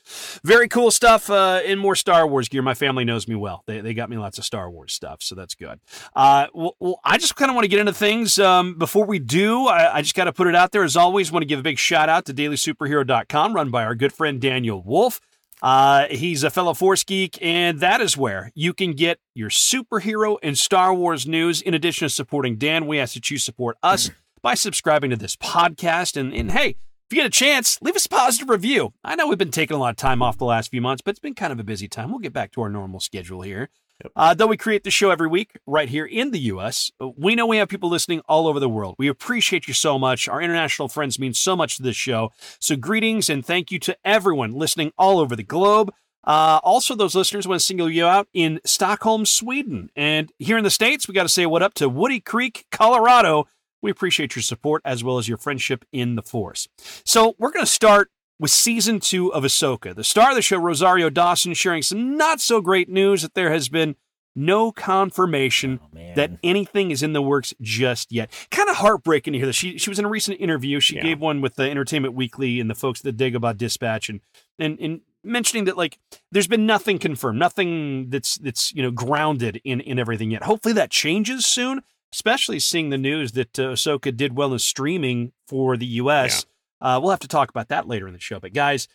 very 0.44 0.68
cool 0.68 0.92
stuff. 0.92 1.30
Uh, 1.30 1.62
in 1.66 1.80
more 1.80 1.96
Star 1.96 2.28
Wars 2.28 2.50
gear. 2.50 2.62
My 2.62 2.74
family 2.74 3.06
knows 3.06 3.28
me 3.28 3.36
well. 3.36 3.64
They, 3.66 3.82
they 3.82 3.94
got 3.94 4.10
me 4.10 4.18
lots 4.18 4.38
of 4.38 4.46
Star 4.46 4.70
Wars 4.70 4.94
stuff, 4.94 5.22
so 5.22 5.36
that's 5.36 5.56
good. 5.56 5.80
Uh, 6.16 6.48
well, 6.54 6.76
well, 6.80 7.00
I 7.04 7.18
just 7.18 7.36
kind 7.36 7.50
of 7.50 7.56
want 7.56 7.66
to 7.66 7.70
get 7.70 7.80
into 7.80 7.94
things. 7.94 8.40
Um, 8.40 8.78
before 8.78 9.06
we 9.06 9.20
do, 9.20 9.68
I, 9.68 9.98
I 9.98 10.02
just 10.02 10.16
got 10.16 10.26
to 10.26 10.34
put 10.34 10.48
it 10.48 10.56
out 10.56 10.72
there. 10.72 10.84
As 10.84 10.96
always, 10.96 11.32
want 11.32 11.42
to 11.42 11.48
give 11.48 11.60
a 11.60 11.64
big 11.64 11.78
shout 11.78 12.10
out 12.10 12.26
to 12.26 12.34
DailySuperhero.com, 12.34 13.54
run 13.54 13.70
by 13.70 13.84
our 13.84 13.96
good 13.96 14.14
friend 14.14 14.40
Daniel 14.42 14.82
Wolf. 14.84 15.20
Uh, 15.62 16.08
he's 16.10 16.44
a 16.44 16.50
fellow 16.50 16.74
Force 16.74 17.04
geek, 17.04 17.38
and 17.42 17.80
that 17.80 18.02
is 18.02 18.16
where 18.16 18.52
you 18.56 18.74
can 18.74 18.94
get 18.94 19.20
your 19.34 19.50
superhero 19.50 20.38
and 20.42 20.58
Star 20.58 20.94
Wars 20.94 21.28
news. 21.28 21.62
In 21.62 21.74
addition 21.74 22.08
to 22.08 22.14
supporting 22.14 22.58
Dan, 22.58 22.88
we 22.88 23.00
ask 23.00 23.14
that 23.14 23.30
you 23.30 23.38
support 23.38 23.78
us 23.84 24.10
by 24.42 24.54
subscribing 24.54 25.10
to 25.10 25.18
this 25.18 25.36
podcast. 25.36 26.16
And, 26.16 26.34
and 26.34 26.52
hey, 26.52 26.70
if 26.70 27.16
you 27.16 27.18
get 27.18 27.26
a 27.26 27.30
chance, 27.30 27.78
leave 27.82 27.96
us 27.96 28.06
a 28.06 28.10
positive 28.10 28.50
review. 28.50 28.94
I 29.04 29.16
know 29.16 29.28
we've 29.28 29.38
been 29.38 29.52
taking 29.52 29.76
a 29.76 29.80
lot 29.80 29.90
of 29.90 29.98
time 29.98 30.22
off 30.22 30.38
the 30.38 30.46
last 30.46 30.72
few 30.72 30.82
months, 30.82 31.02
but 31.02 31.12
it's 31.12 31.20
been 31.20 31.36
kind 31.36 31.52
of 31.52 31.60
a 31.60 31.64
busy 31.64 31.88
time. 31.88 32.12
We'll 32.12 32.20
get 32.20 32.34
back 32.34 32.52
to 32.54 32.62
our 32.62 32.70
normal 32.70 33.00
schedule 33.00 33.42
here. 33.42 33.70
Yep. 34.04 34.12
Uh, 34.16 34.34
though 34.34 34.48
we 34.48 34.58
create 34.58 34.84
the 34.84 34.92
show 34.92 35.12
every 35.12 35.28
week 35.28 35.58
right 35.66 35.90
here 35.90 36.06
in 36.06 36.32
the 36.32 36.40
U.S., 36.40 36.92
we 37.18 37.36
know 37.36 37.46
we 37.46 37.58
have 37.58 37.68
people 37.68 37.90
listening 37.90 38.22
all 38.30 38.48
over 38.48 38.60
the 38.60 38.70
world. 38.70 38.96
We 38.98 39.08
appreciate 39.08 39.68
you 39.68 39.74
so 39.74 40.00
much. 40.00 40.30
Our 40.30 40.42
international 40.42 40.88
friends 40.88 41.20
mean 41.20 41.34
so 41.34 41.56
much 41.56 41.76
to 41.78 41.84
this 41.84 41.98
show. 41.98 42.32
So, 42.60 42.76
greetings 42.76 43.30
and 43.30 43.46
thank 43.46 43.72
you 43.72 43.80
to 43.80 43.98
everyone 44.06 44.52
listening 44.52 44.94
all 44.98 45.20
over 45.20 45.36
the 45.36 45.44
globe. 45.44 45.92
Uh, 46.24 46.60
also, 46.64 46.96
those 46.96 47.16
listeners 47.16 47.48
want 47.48 47.60
to 47.60 47.66
single 47.66 47.90
you 47.90 48.06
out 48.06 48.28
in 48.34 48.60
Stockholm, 48.66 49.26
Sweden. 49.26 49.90
And 49.96 50.32
here 50.38 50.58
in 50.58 50.64
the 50.64 50.70
States, 50.70 51.08
we 51.08 51.14
got 51.14 51.24
to 51.24 51.30
say 51.30 51.46
what 51.46 51.64
up 51.64 51.74
to 51.76 51.90
Woody 51.90 52.20
Creek, 52.20 52.66
Colorado. 52.72 53.48
We 53.82 53.92
appreciate 53.92 54.36
your 54.36 54.44
support 54.44 54.82
as 54.84 55.04
well 55.04 55.18
as 55.18 55.28
your 55.28 55.38
friendship 55.38 55.86
in 55.92 56.16
the 56.16 56.22
Force. 56.22 56.68
So, 57.06 57.36
we're 57.38 57.52
going 57.52 57.66
to 57.66 57.72
start 57.72 58.12
with 58.40 58.52
season 58.52 59.00
two 59.00 59.34
of 59.34 59.44
Ahsoka. 59.44 59.94
The 59.96 60.04
star 60.04 60.30
of 60.30 60.36
the 60.36 60.42
show, 60.42 60.58
Rosario 60.58 61.10
Dawson, 61.10 61.54
sharing 61.54 61.82
some 61.82 62.16
not 62.18 62.40
so 62.42 62.62
great 62.62 62.90
news 62.90 63.22
that 63.22 63.34
there 63.34 63.52
has 63.52 63.70
been 63.70 63.96
no 64.36 64.72
confirmation 64.72 65.80
Oh, 65.84 66.14
that 66.16 66.32
anything 66.44 66.92
is 66.92 67.04
in 67.04 67.14
the 67.14 67.22
works 67.22 67.54
just 67.62 68.12
yet. 68.12 68.32
Kind 68.52 68.70
of 68.70 68.78
heartbreaking 68.78 69.34
to 69.34 69.40
hear 69.40 69.46
this. 69.48 69.56
She 69.56 69.78
she 69.78 69.90
was 69.90 70.00
in 70.00 70.06
a 70.06 70.10
recent 70.10 70.40
interview. 70.40 70.80
She 70.80 70.96
Yeah. 70.96 71.04
gave 71.04 71.20
one 71.20 71.42
with 71.42 71.56
the 71.56 71.70
Entertainment 71.70 72.14
Weekly 72.14 72.60
and 72.60 72.70
the 72.70 72.76
folks 72.76 73.04
at 73.06 73.18
the 73.18 73.32
Dagobah 73.32 73.58
Dispatch, 73.58 74.08
and 74.10 74.22
and 74.58 74.80
and 74.80 75.02
mentioning 75.24 75.66
that 75.66 75.76
like 75.78 75.98
there's 76.32 76.48
been 76.48 76.66
nothing 76.66 77.00
confirmed, 77.00 77.40
nothing 77.40 78.10
that's 78.12 78.36
that's 78.38 78.72
you 78.74 78.82
know 78.84 78.92
grounded 78.92 79.60
in 79.66 79.82
in 79.82 80.00
everything 80.00 80.32
yet. 80.32 80.44
Hopefully 80.44 80.74
that 80.76 80.92
changes 80.92 81.46
soon. 81.46 81.82
Especially 82.14 82.60
seeing 82.60 82.90
the 82.90 82.98
news 82.98 83.34
that 83.34 83.60
uh, 83.60 83.64
Ahsoka 83.74 84.16
did 84.16 84.36
well 84.36 84.52
in 84.54 84.58
streaming 84.60 85.32
for 85.48 85.78
the 85.78 85.86
U.S. 86.02 86.44
Uh, 86.82 87.00
we'll 87.02 87.12
have 87.12 87.20
to 87.20 87.28
talk 87.28 87.50
about 87.50 87.68
that 87.70 87.88
later 87.88 88.08
in 88.08 88.14
the 88.14 88.20
show. 88.20 88.40
But 88.40 88.54
guys, 88.54 88.88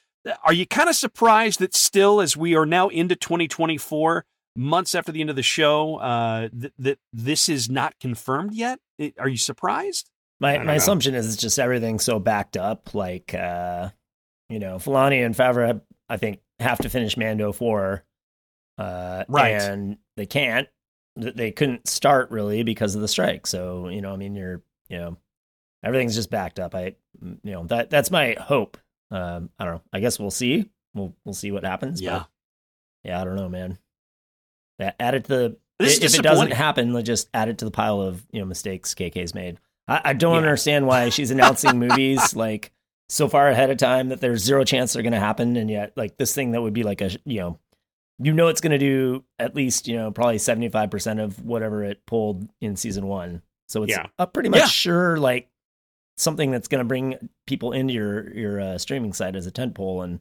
are 0.42 0.52
you 0.52 0.66
kind 0.66 0.88
of 0.88 0.94
surprised 0.96 1.60
that 1.60 1.74
still, 1.74 2.20
as 2.20 2.36
we 2.36 2.54
are 2.56 2.64
now 2.66 2.88
into 2.88 3.14
2024, 3.16 4.24
months 4.56 4.94
after 4.94 5.12
the 5.12 5.20
end 5.20 5.30
of 5.30 5.36
the 5.36 5.42
show, 5.42 5.96
uh, 5.96 6.48
th- 6.48 6.72
that 6.78 6.98
this 7.12 7.48
is 7.48 7.68
not 7.68 7.94
confirmed 8.00 8.54
yet? 8.54 8.78
I- 9.00 9.12
Are 9.18 9.28
you 9.28 9.36
surprised? 9.36 10.08
My 10.40 10.58
my 10.58 10.64
know. 10.64 10.72
assumption 10.74 11.14
is 11.14 11.26
it's 11.32 11.40
just 11.40 11.58
everything's 11.58 12.04
so 12.04 12.18
backed 12.18 12.56
up. 12.56 12.94
Like, 12.94 13.34
uh, 13.34 13.90
you 14.48 14.58
know, 14.58 14.76
Filoni 14.76 15.24
and 15.24 15.34
Favreau, 15.34 15.80
I 16.08 16.16
think, 16.16 16.40
have 16.58 16.78
to 16.78 16.88
finish 16.88 17.16
Mando 17.16 17.52
four, 17.52 18.04
uh, 18.78 19.24
Right. 19.28 19.50
And 19.60 19.98
they 20.16 20.26
can't. 20.26 20.68
They 21.16 21.52
couldn't 21.52 21.86
start 21.88 22.30
really 22.30 22.62
because 22.64 22.94
of 22.96 23.00
the 23.00 23.08
strike. 23.08 23.46
So 23.46 23.88
you 23.88 24.00
know, 24.00 24.12
I 24.12 24.16
mean, 24.16 24.34
you're 24.34 24.62
you 24.88 24.98
know, 24.98 25.16
everything's 25.84 26.14
just 26.14 26.30
backed 26.30 26.58
up. 26.58 26.74
I 26.74 26.94
you 27.22 27.38
know 27.52 27.64
that 27.66 27.90
that's 27.90 28.10
my 28.10 28.36
hope. 28.40 28.76
Um, 29.10 29.50
I 29.58 29.64
don't 29.64 29.74
know. 29.74 29.82
I 29.92 30.00
guess 30.00 30.18
we'll 30.18 30.30
see. 30.30 30.70
We'll 30.94 31.14
we'll 31.24 31.34
see 31.34 31.50
what 31.52 31.64
happens. 31.64 32.00
Yeah. 32.00 32.24
Yeah, 33.04 33.20
I 33.20 33.24
don't 33.24 33.36
know, 33.36 33.48
man. 33.48 33.78
That 34.78 34.96
add 34.98 35.14
it 35.14 35.24
to 35.24 35.28
the 35.28 35.56
This 35.78 35.98
if 35.98 36.14
it 36.14 36.22
doesn't 36.22 36.52
happen, 36.52 36.92
let's 36.92 37.06
just 37.06 37.28
add 37.34 37.48
it 37.48 37.58
to 37.58 37.64
the 37.64 37.70
pile 37.70 38.00
of 38.00 38.24
you 38.32 38.40
know 38.40 38.46
mistakes 38.46 38.94
KK's 38.94 39.34
made. 39.34 39.58
I, 39.86 40.00
I 40.06 40.12
don't 40.14 40.32
Yeah. 40.32 40.38
understand 40.38 40.86
why 40.86 41.10
she's 41.10 41.30
announcing 41.30 41.78
movies 41.78 42.34
like 42.36 42.72
so 43.08 43.28
far 43.28 43.48
ahead 43.48 43.70
of 43.70 43.76
time 43.76 44.08
that 44.08 44.20
there's 44.20 44.42
zero 44.42 44.64
chance 44.64 44.92
they're 44.94 45.02
going 45.02 45.12
to 45.12 45.20
happen, 45.20 45.56
and 45.56 45.70
yet 45.70 45.92
like 45.96 46.16
this 46.16 46.34
thing 46.34 46.52
that 46.52 46.62
would 46.62 46.72
be 46.72 46.82
like 46.82 47.00
a 47.02 47.10
you 47.24 47.40
know, 47.40 47.58
you 48.18 48.32
know 48.32 48.48
it's 48.48 48.60
going 48.60 48.72
to 48.72 48.78
do 48.78 49.24
at 49.38 49.54
least 49.54 49.86
you 49.86 49.96
know 49.96 50.10
probably 50.10 50.38
seventy 50.38 50.68
five 50.68 50.90
percent 50.90 51.20
of 51.20 51.44
whatever 51.44 51.84
it 51.84 52.04
pulled 52.06 52.48
in 52.60 52.76
season 52.76 53.06
one. 53.06 53.42
So 53.68 53.82
it's 53.82 53.92
Yeah. 53.92 54.06
a 54.18 54.26
pretty 54.26 54.48
much 54.48 54.60
Yeah. 54.60 54.66
sure 54.66 55.16
like 55.18 55.48
something 56.16 56.50
that's 56.50 56.68
going 56.68 56.80
to 56.80 56.84
bring 56.84 57.28
people 57.46 57.72
into 57.72 57.94
your 57.94 58.32
your 58.34 58.60
uh, 58.60 58.78
streaming 58.78 59.12
site 59.12 59.36
as 59.36 59.46
a 59.46 59.52
tentpole, 59.52 60.04
and 60.04 60.20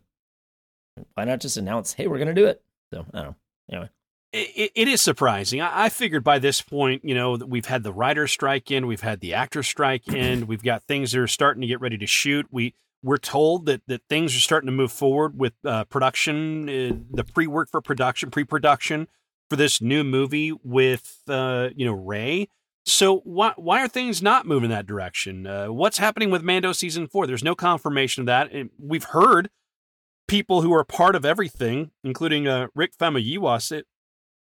why 1.14 1.26
not 1.26 1.40
just 1.40 1.58
announce, 1.58 1.94
hey, 1.94 2.08
we're 2.08 2.18
going 2.18 2.28
to 2.28 2.34
do 2.34 2.48
it? 2.48 2.62
So 2.94 3.06
I 3.14 3.18
don't 3.18 3.26
know. 3.26 3.36
Anyway. 3.72 3.90
It, 4.36 4.72
it 4.74 4.88
is 4.88 5.00
surprising. 5.00 5.62
I, 5.62 5.86
I 5.86 5.90
figured 5.90 6.24
by 6.24 6.40
this 6.40 6.60
point, 6.60 7.06
you 7.06 7.14
know, 7.14 7.38
that 7.38 7.46
we've 7.46 7.68
had 7.68 7.84
the 7.84 7.94
writer 7.94 8.28
strike 8.28 8.72
in, 8.72 8.88
we've 8.88 9.02
had 9.02 9.20
the 9.20 9.36
actor 9.36 9.62
strike 9.62 10.08
in, 10.14 10.48
we've 10.48 10.64
got 10.64 10.84
things 10.84 11.12
that 11.12 11.20
are 11.20 11.28
starting 11.28 11.62
to 11.62 11.68
get 11.68 11.82
ready 11.82 11.98
to 12.00 12.08
shoot. 12.08 12.48
We 12.50 12.74
we're 13.04 13.18
told 13.18 13.66
that 13.68 13.82
that 13.88 14.02
things 14.10 14.36
are 14.36 14.40
starting 14.40 14.68
to 14.68 14.72
move 14.72 14.92
forward 14.92 15.38
with 15.38 15.54
uh, 15.66 15.84
production, 15.86 16.70
uh, 16.70 16.96
the 17.12 17.24
pre 17.24 17.48
work 17.48 17.70
for 17.70 17.82
production, 17.82 18.32
pre 18.32 18.44
production 18.44 19.08
for 19.50 19.56
this 19.56 19.82
new 19.82 20.04
movie 20.04 20.52
with 20.64 21.22
uh, 21.28 21.70
you 21.76 21.86
know 21.86 21.94
Rey. 21.94 22.48
So 22.86 23.20
why 23.20 23.54
why 23.56 23.82
are 23.84 23.88
things 23.88 24.22
not 24.22 24.46
moving 24.46 24.70
that 24.70 24.86
direction? 24.86 25.48
Uh, 25.48 25.68
what's 25.68 25.98
happening 25.98 26.30
with 26.32 26.44
Mando 26.44 26.74
season 26.74 27.08
four? 27.08 27.26
There's 27.26 27.44
no 27.44 27.56
confirmation 27.56 28.22
of 28.22 28.26
that. 28.28 28.52
And 28.52 28.70
we've 28.78 29.06
heard 29.06 29.50
people 30.28 30.62
who 30.62 30.74
are 30.74 30.84
part 30.84 31.16
of 31.16 31.24
everything, 31.24 31.92
including 32.04 32.48
uh, 32.48 32.68
Rick 32.76 32.98
Famuyiwa, 32.98 33.62
say 33.62 33.84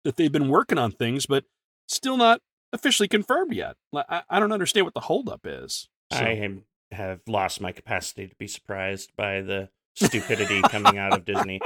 that 0.04 0.18
they've 0.18 0.31
been 0.31 0.50
working 0.50 0.78
on 0.78 0.92
things, 0.92 1.25
but 1.25 1.45
still 1.88 2.18
not 2.18 2.42
officially 2.74 3.07
confirmed 3.07 3.54
yet. 3.54 3.75
I, 3.95 4.24
I 4.30 4.40
don't 4.40 4.51
understand 4.51 4.86
what 4.86 4.94
the 4.94 5.01
holdup 5.01 5.42
is. 5.46 5.88
So- 6.12 6.19
I 6.19 6.30
am, 6.31 6.63
have 6.92 7.22
lost 7.28 7.62
my 7.62 7.72
capacity 7.72 8.28
to 8.28 8.36
be 8.36 8.48
surprised 8.48 9.12
by 9.16 9.42
the 9.42 9.69
stupidity 9.96 10.62
coming 10.63 10.98
out 10.98 11.13
of 11.13 11.24
Disney. 11.25 11.62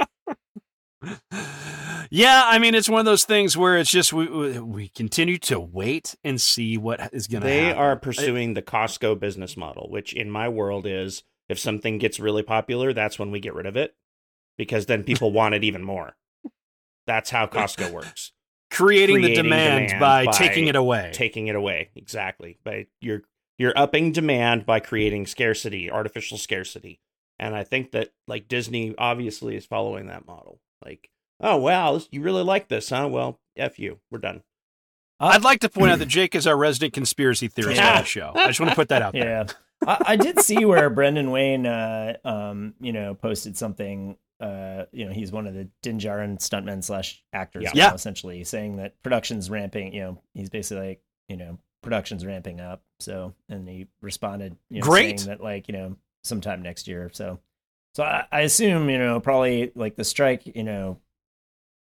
yeah, 2.10 2.42
I 2.46 2.58
mean, 2.58 2.74
it's 2.74 2.88
one 2.88 3.00
of 3.00 3.06
those 3.06 3.24
things 3.24 3.56
where 3.56 3.76
it's 3.76 3.90
just 3.90 4.12
we 4.12 4.58
we, 4.58 4.88
continue 4.88 5.38
to 5.38 5.60
wait 5.60 6.14
and 6.24 6.40
see 6.40 6.76
what 6.76 7.12
is 7.12 7.26
going 7.26 7.42
to 7.42 7.46
They 7.46 7.64
happen. 7.64 7.78
are 7.78 7.96
pursuing 7.96 8.54
the 8.54 8.62
Costco 8.62 9.18
business 9.18 9.56
model, 9.56 9.88
which 9.90 10.12
in 10.12 10.30
my 10.30 10.48
world 10.48 10.86
is 10.86 11.22
if 11.48 11.58
something 11.58 11.98
gets 11.98 12.20
really 12.20 12.42
popular, 12.42 12.92
that's 12.92 13.18
when 13.18 13.30
we 13.30 13.40
get 13.40 13.54
rid 13.54 13.66
of 13.66 13.76
it 13.76 13.94
because 14.56 14.86
then 14.86 15.04
people 15.04 15.32
want 15.32 15.54
it 15.54 15.64
even 15.64 15.82
more. 15.82 16.16
That's 17.06 17.30
how 17.30 17.46
Costco 17.46 17.90
works. 17.92 18.32
creating, 18.70 19.22
the 19.22 19.34
demand, 19.34 19.88
demand 19.88 20.00
by, 20.00 20.26
by 20.26 20.32
taking 20.32 20.66
it 20.66 20.76
away. 20.76 21.10
Taking 21.14 21.46
it 21.46 21.56
away. 21.56 21.90
Exactly. 21.96 22.58
By 22.64 22.86
you're 23.00 23.22
you're 23.56 23.72
upping 23.76 24.12
demand 24.12 24.66
by 24.66 24.80
creating 24.80 25.26
scarcity, 25.26 25.90
artificial 25.90 26.38
scarcity. 26.38 27.00
And 27.38 27.54
I 27.54 27.64
think 27.64 27.92
that 27.92 28.10
like 28.26 28.48
Disney 28.48 28.94
obviously 28.98 29.56
is 29.56 29.64
following 29.66 30.06
that 30.08 30.26
model. 30.26 30.60
Like, 30.84 31.10
oh 31.40 31.56
wow, 31.56 31.94
this- 31.94 32.08
you 32.10 32.20
really 32.22 32.42
like 32.42 32.68
this, 32.68 32.90
huh? 32.90 33.08
Well, 33.10 33.38
F 33.56 33.78
you. 33.78 33.98
We're 34.10 34.18
done. 34.18 34.42
I'd 35.20 35.42
like 35.42 35.60
to 35.60 35.68
point 35.68 35.90
out 35.90 35.98
that 35.98 36.06
Jake 36.08 36.34
is 36.34 36.46
our 36.46 36.56
resident 36.56 36.92
conspiracy 36.92 37.48
theorist 37.48 37.78
Yeah. 37.80 37.94
on 37.96 38.02
the 38.02 38.04
show. 38.06 38.32
I 38.36 38.46
just 38.46 38.60
want 38.60 38.70
to 38.70 38.76
put 38.76 38.88
that 38.90 39.02
out 39.02 39.12
there. 39.14 39.24
Yeah. 39.24 39.46
I, 39.86 40.12
I 40.12 40.16
did 40.16 40.40
see 40.40 40.64
where 40.64 40.88
Brendan 40.90 41.30
Wayne, 41.32 41.66
uh, 41.66 42.16
um, 42.24 42.74
you 42.80 42.92
know, 42.92 43.14
posted 43.14 43.56
something. 43.56 44.16
Uh, 44.40 44.84
you 44.92 45.04
know, 45.04 45.10
he's 45.12 45.32
one 45.32 45.48
of 45.48 45.54
the 45.54 45.68
Din 45.82 45.98
Djarin 45.98 46.38
stuntmen 46.38 46.84
slash 46.84 47.24
actors, 47.32 47.64
Yeah. 47.64 47.70
you 47.74 47.80
Yeah. 47.80 47.94
essentially 47.94 48.44
saying 48.44 48.76
that 48.76 49.00
production's 49.02 49.50
ramping. 49.50 49.92
You 49.92 50.00
know, 50.02 50.22
he's 50.34 50.50
basically 50.50 50.86
like, 50.86 51.02
you 51.28 51.36
know, 51.36 51.58
production's 51.82 52.24
ramping 52.24 52.60
up. 52.60 52.82
So, 53.00 53.34
and 53.48 53.68
he 53.68 53.88
responded, 54.00 54.56
you 54.70 54.80
know, 54.80 54.86
Great. 54.86 55.18
saying 55.18 55.30
that 55.30 55.42
like, 55.42 55.66
you 55.66 55.72
know, 55.74 55.96
sometime 56.22 56.62
next 56.62 56.86
year. 56.86 57.10
So, 57.12 57.40
so 57.96 58.04
I, 58.04 58.26
I 58.30 58.40
assume, 58.42 58.88
you 58.90 58.98
know, 58.98 59.18
probably 59.18 59.72
like 59.74 59.96
the 59.96 60.04
strike, 60.04 60.54
you 60.54 60.62
know, 60.62 61.00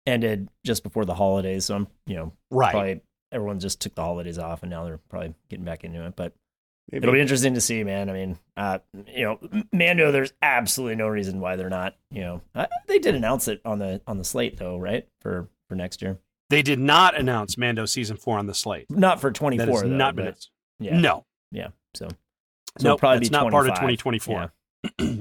ended 0.07 0.49
just 0.65 0.83
before 0.83 1.05
the 1.05 1.15
holidays. 1.15 1.65
So 1.67 1.75
I'm, 1.77 1.89
you 2.07 2.17
know, 2.17 2.33
Right. 2.51 2.71
probably 2.73 3.01
everyone 3.33 3.59
just 3.61 3.81
took 3.81 3.95
the 3.95 4.03
holidays 4.03 4.39
off 4.39 4.63
and 4.63 4.71
now 4.71 4.85
they're 4.85 5.01
probably 5.09 5.35
getting 5.49 5.65
back 5.65 5.85
into 5.85 6.05
it. 6.07 6.15
But 6.17 6.33
Maybe. 6.93 7.03
It'll 7.03 7.15
be 7.15 7.21
interesting 7.21 7.55
to 7.55 7.61
see, 7.61 7.83
man. 7.83 8.09
I 8.09 8.13
mean, 8.13 8.39
uh, 8.57 8.79
you 9.09 9.25
know, 9.25 9.65
Mando. 9.73 10.13
There's 10.13 10.33
absolutely 10.41 10.95
no 10.95 11.09
reason 11.09 11.41
why 11.41 11.57
they're 11.57 11.69
not. 11.69 11.97
You 12.13 12.21
know, 12.21 12.43
uh, 12.55 12.67
they 12.87 13.01
did 13.01 13.17
announce 13.17 13.49
it 13.49 13.61
on 13.65 13.81
the 13.81 14.01
on 14.07 14.19
the 14.19 14.25
slate 14.25 14.57
though, 14.57 14.79
right? 14.79 15.05
For 15.21 15.49
for 15.69 15.75
next 15.75 16.01
year, 16.01 16.19
They 16.49 16.63
did 16.63 16.79
not 16.79 17.19
announce 17.19 17.59
Mando 17.59 17.87
season 17.87 18.17
four 18.17 18.39
on 18.39 18.47
the 18.47 18.55
slate. 18.55 18.87
not 18.89 19.21
for 19.21 19.31
That 19.31 19.35
24. 19.35 19.67
has 19.67 19.83
though, 19.83 19.89
not 19.89 20.15
been. 20.15 20.27
but 20.27 20.47
yeah, 20.79 20.97
No. 21.01 21.25
yeah. 21.51 21.71
So 21.97 22.07
So 22.79 22.91
nope, 22.91 23.01
probably 23.01 23.19
that's 23.19 23.31
be 23.31 23.33
not 23.33 23.51
part 23.51 23.69
of 23.69 23.75
25. 23.81 23.99
2024. 23.99 24.53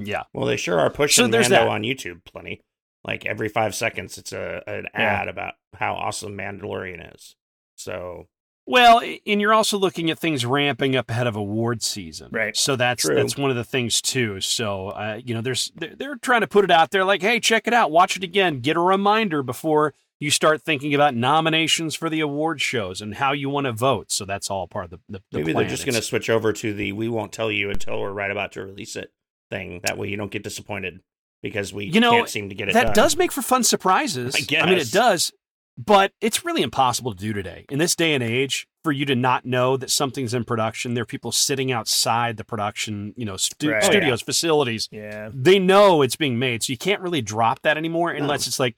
Yeah. 0.06 0.22
Well, 0.32 0.46
they 0.46 0.56
sure 0.56 0.78
are 0.78 0.88
pushing 0.88 1.24
So 1.24 1.28
there's 1.32 1.50
Mando 1.50 1.64
that. 1.64 1.72
on 1.72 1.82
YouTube 1.82 2.24
plenty. 2.24 2.60
Like 3.06 3.24
every 3.24 3.48
five 3.48 3.74
seconds, 3.74 4.18
it's 4.18 4.32
a 4.32 4.62
an 4.66 4.86
Yeah. 4.94 5.00
ad 5.22 5.28
about 5.28 5.54
how 5.78 5.94
awesome 5.94 6.36
Mandalorian 6.36 7.14
is. 7.14 7.36
So 7.76 8.26
Well, 8.66 9.00
and 9.26 9.40
you're 9.40 9.54
also 9.54 9.78
looking 9.78 10.10
at 10.10 10.18
things 10.18 10.44
ramping 10.44 10.96
up 10.96 11.08
ahead 11.08 11.28
of 11.28 11.36
award 11.36 11.82
season, 11.82 12.30
Right. 12.32 12.56
So 12.56 12.74
that's 12.74 13.02
True. 13.04 13.14
that's 13.14 13.36
one 13.36 13.50
of 13.50 13.56
the 13.56 13.62
things 13.64 14.02
too. 14.02 14.40
So 14.40 14.88
uh, 14.88 15.20
you 15.24 15.34
know, 15.34 15.40
there's 15.40 15.70
they're, 15.76 15.94
they're 15.94 16.16
trying 16.16 16.40
to 16.40 16.46
put 16.48 16.64
it 16.64 16.70
out 16.70 16.90
there, 16.90 17.04
like, 17.04 17.22
hey, 17.22 17.38
check 17.38 17.66
it 17.68 17.72
out, 17.74 17.90
watch 17.92 18.16
it 18.16 18.24
again, 18.24 18.60
get 18.60 18.76
a 18.76 18.80
reminder 18.80 19.42
before 19.44 19.94
you 20.18 20.30
start 20.30 20.62
thinking 20.62 20.94
about 20.94 21.14
nominations 21.14 21.94
for 21.94 22.08
the 22.10 22.20
award 22.20 22.58
shows 22.60 23.02
and 23.02 23.16
how 23.16 23.32
you 23.32 23.50
want 23.50 23.66
to 23.66 23.72
vote. 23.72 24.10
So 24.10 24.24
that's 24.24 24.50
all 24.50 24.66
part 24.66 24.86
of 24.86 24.90
the, 24.90 24.98
the, 25.08 25.18
the 25.30 25.38
maybe 25.38 25.52
plan. 25.52 25.62
they're 25.64 25.70
just 25.70 25.84
going 25.84 25.94
to 25.94 26.00
switch 26.02 26.28
over 26.30 26.52
to 26.54 26.72
the 26.72 26.90
"we 26.92 27.06
won't 27.08 27.32
tell 27.32 27.52
you 27.52 27.70
until 27.70 28.00
we're 28.00 28.10
right 28.12 28.30
about 28.30 28.50
to 28.52 28.64
release 28.64 28.96
it" 28.96 29.12
thing. 29.50 29.80
That 29.84 29.96
way, 29.98 30.08
you 30.08 30.16
don't 30.16 30.30
get 30.32 30.42
disappointed 30.42 31.00
because 31.42 31.72
we 31.72 31.84
You 31.86 32.00
know, 32.00 32.12
can't 32.12 32.28
seem 32.28 32.48
to 32.48 32.54
get 32.54 32.68
it 32.68 32.74
that 32.74 32.86
done. 32.86 32.94
does 32.94 33.16
make 33.16 33.32
for 33.32 33.42
fun 33.42 33.62
surprises. 33.62 34.34
I 34.36 34.40
guess. 34.40 34.62
I 34.62 34.66
mean, 34.70 34.78
it 34.78 34.90
does, 34.90 35.32
but 35.78 36.12
it's 36.20 36.44
really 36.44 36.62
impossible 36.62 37.12
to 37.14 37.18
do 37.18 37.32
today 37.32 37.64
in 37.70 37.78
this 37.78 37.94
day 37.94 38.14
and 38.14 38.22
age 38.22 38.66
for 38.82 38.92
you 38.92 39.04
to 39.04 39.14
not 39.16 39.44
know 39.44 39.76
that 39.76 39.90
something's 39.90 40.32
in 40.32 40.44
production. 40.44 40.94
There 40.94 41.02
are 41.02 41.06
people 41.06 41.32
sitting 41.32 41.72
outside 41.72 42.36
the 42.36 42.44
production, 42.44 43.12
you 43.16 43.24
know, 43.24 43.36
stu- 43.36 43.70
Right. 43.70 43.82
Oh, 43.82 43.86
studios, 43.86 44.22
facilities. 44.22 44.88
Yeah. 44.92 45.30
They 45.34 45.58
know 45.58 46.02
it's 46.02 46.14
being 46.16 46.38
made, 46.38 46.62
so 46.62 46.72
you 46.72 46.78
can't 46.78 47.00
really 47.02 47.20
drop 47.20 47.62
that 47.62 47.76
anymore 47.76 48.12
No. 48.12 48.20
unless 48.20 48.46
it's 48.46 48.58
like 48.60 48.76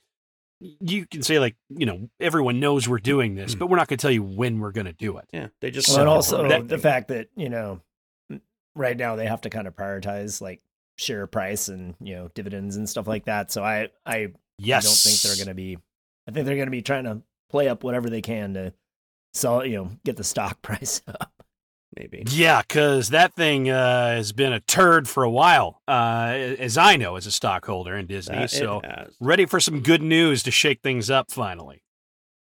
you 0.60 1.06
can 1.06 1.22
say 1.22 1.38
like 1.38 1.54
you 1.68 1.86
know 1.86 2.08
everyone 2.18 2.58
knows 2.58 2.88
we're 2.88 2.98
doing 2.98 3.36
this, 3.36 3.54
Mm. 3.54 3.58
but 3.60 3.66
we're 3.68 3.76
not 3.76 3.86
going 3.86 3.98
to 3.98 4.02
tell 4.02 4.10
you 4.10 4.24
when 4.24 4.58
we're 4.58 4.72
going 4.72 4.86
to 4.86 4.92
do 4.92 5.16
it. 5.18 5.26
Yeah, 5.32 5.48
they 5.60 5.70
just 5.70 5.88
Well, 5.90 6.00
and 6.00 6.08
also 6.08 6.38
permanent 6.38 6.68
the 6.68 6.76
thing. 6.76 6.82
fact 6.82 7.08
that 7.08 7.28
you 7.36 7.48
know, 7.48 7.80
right 8.74 8.96
now 8.96 9.14
they 9.14 9.26
have 9.26 9.42
to 9.42 9.50
kind 9.50 9.68
of 9.68 9.76
prioritize 9.76 10.40
like 10.40 10.60
share 10.98 11.26
price 11.26 11.68
and 11.68 11.94
you 12.00 12.14
know 12.14 12.28
dividends 12.34 12.76
and 12.76 12.88
stuff 12.88 13.06
like 13.06 13.24
that. 13.24 13.50
So 13.50 13.62
I 13.62 13.88
I 14.04 14.32
Yes, 14.58 14.84
I 14.84 14.88
don't 14.88 14.96
think 14.96 15.20
they're 15.22 15.44
going 15.44 15.48
to 15.48 15.54
be. 15.54 15.78
I 16.28 16.32
think 16.32 16.46
they're 16.46 16.56
going 16.56 16.66
to 16.66 16.72
be 16.72 16.82
trying 16.82 17.04
to 17.04 17.22
play 17.48 17.68
up 17.68 17.84
whatever 17.84 18.10
they 18.10 18.20
can 18.20 18.54
to 18.54 18.74
sell. 19.32 19.64
You 19.64 19.76
know, 19.76 19.90
get 20.04 20.16
the 20.16 20.24
stock 20.24 20.60
price 20.62 21.00
up. 21.06 21.32
maybe. 21.96 22.24
Yeah, 22.28 22.62
because 22.62 23.10
that 23.10 23.34
thing 23.34 23.70
uh, 23.70 24.16
has 24.16 24.32
been 24.32 24.52
a 24.52 24.60
turd 24.60 25.08
for 25.08 25.22
a 25.22 25.30
while, 25.30 25.80
uh, 25.86 26.34
as 26.58 26.76
I 26.76 26.96
know 26.96 27.16
as 27.16 27.26
a 27.26 27.32
stockholder 27.32 27.96
in 27.96 28.06
Disney. 28.06 28.36
That 28.36 28.50
so 28.50 28.82
ready 29.20 29.46
for 29.46 29.60
some 29.60 29.80
good 29.80 30.02
news 30.02 30.42
to 30.42 30.50
shake 30.50 30.82
things 30.82 31.08
up 31.08 31.30
finally. 31.30 31.84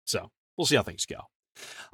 So 0.06 0.32
we'll 0.58 0.66
see 0.66 0.76
how 0.76 0.84
things 0.84 1.06
go. 1.06 1.22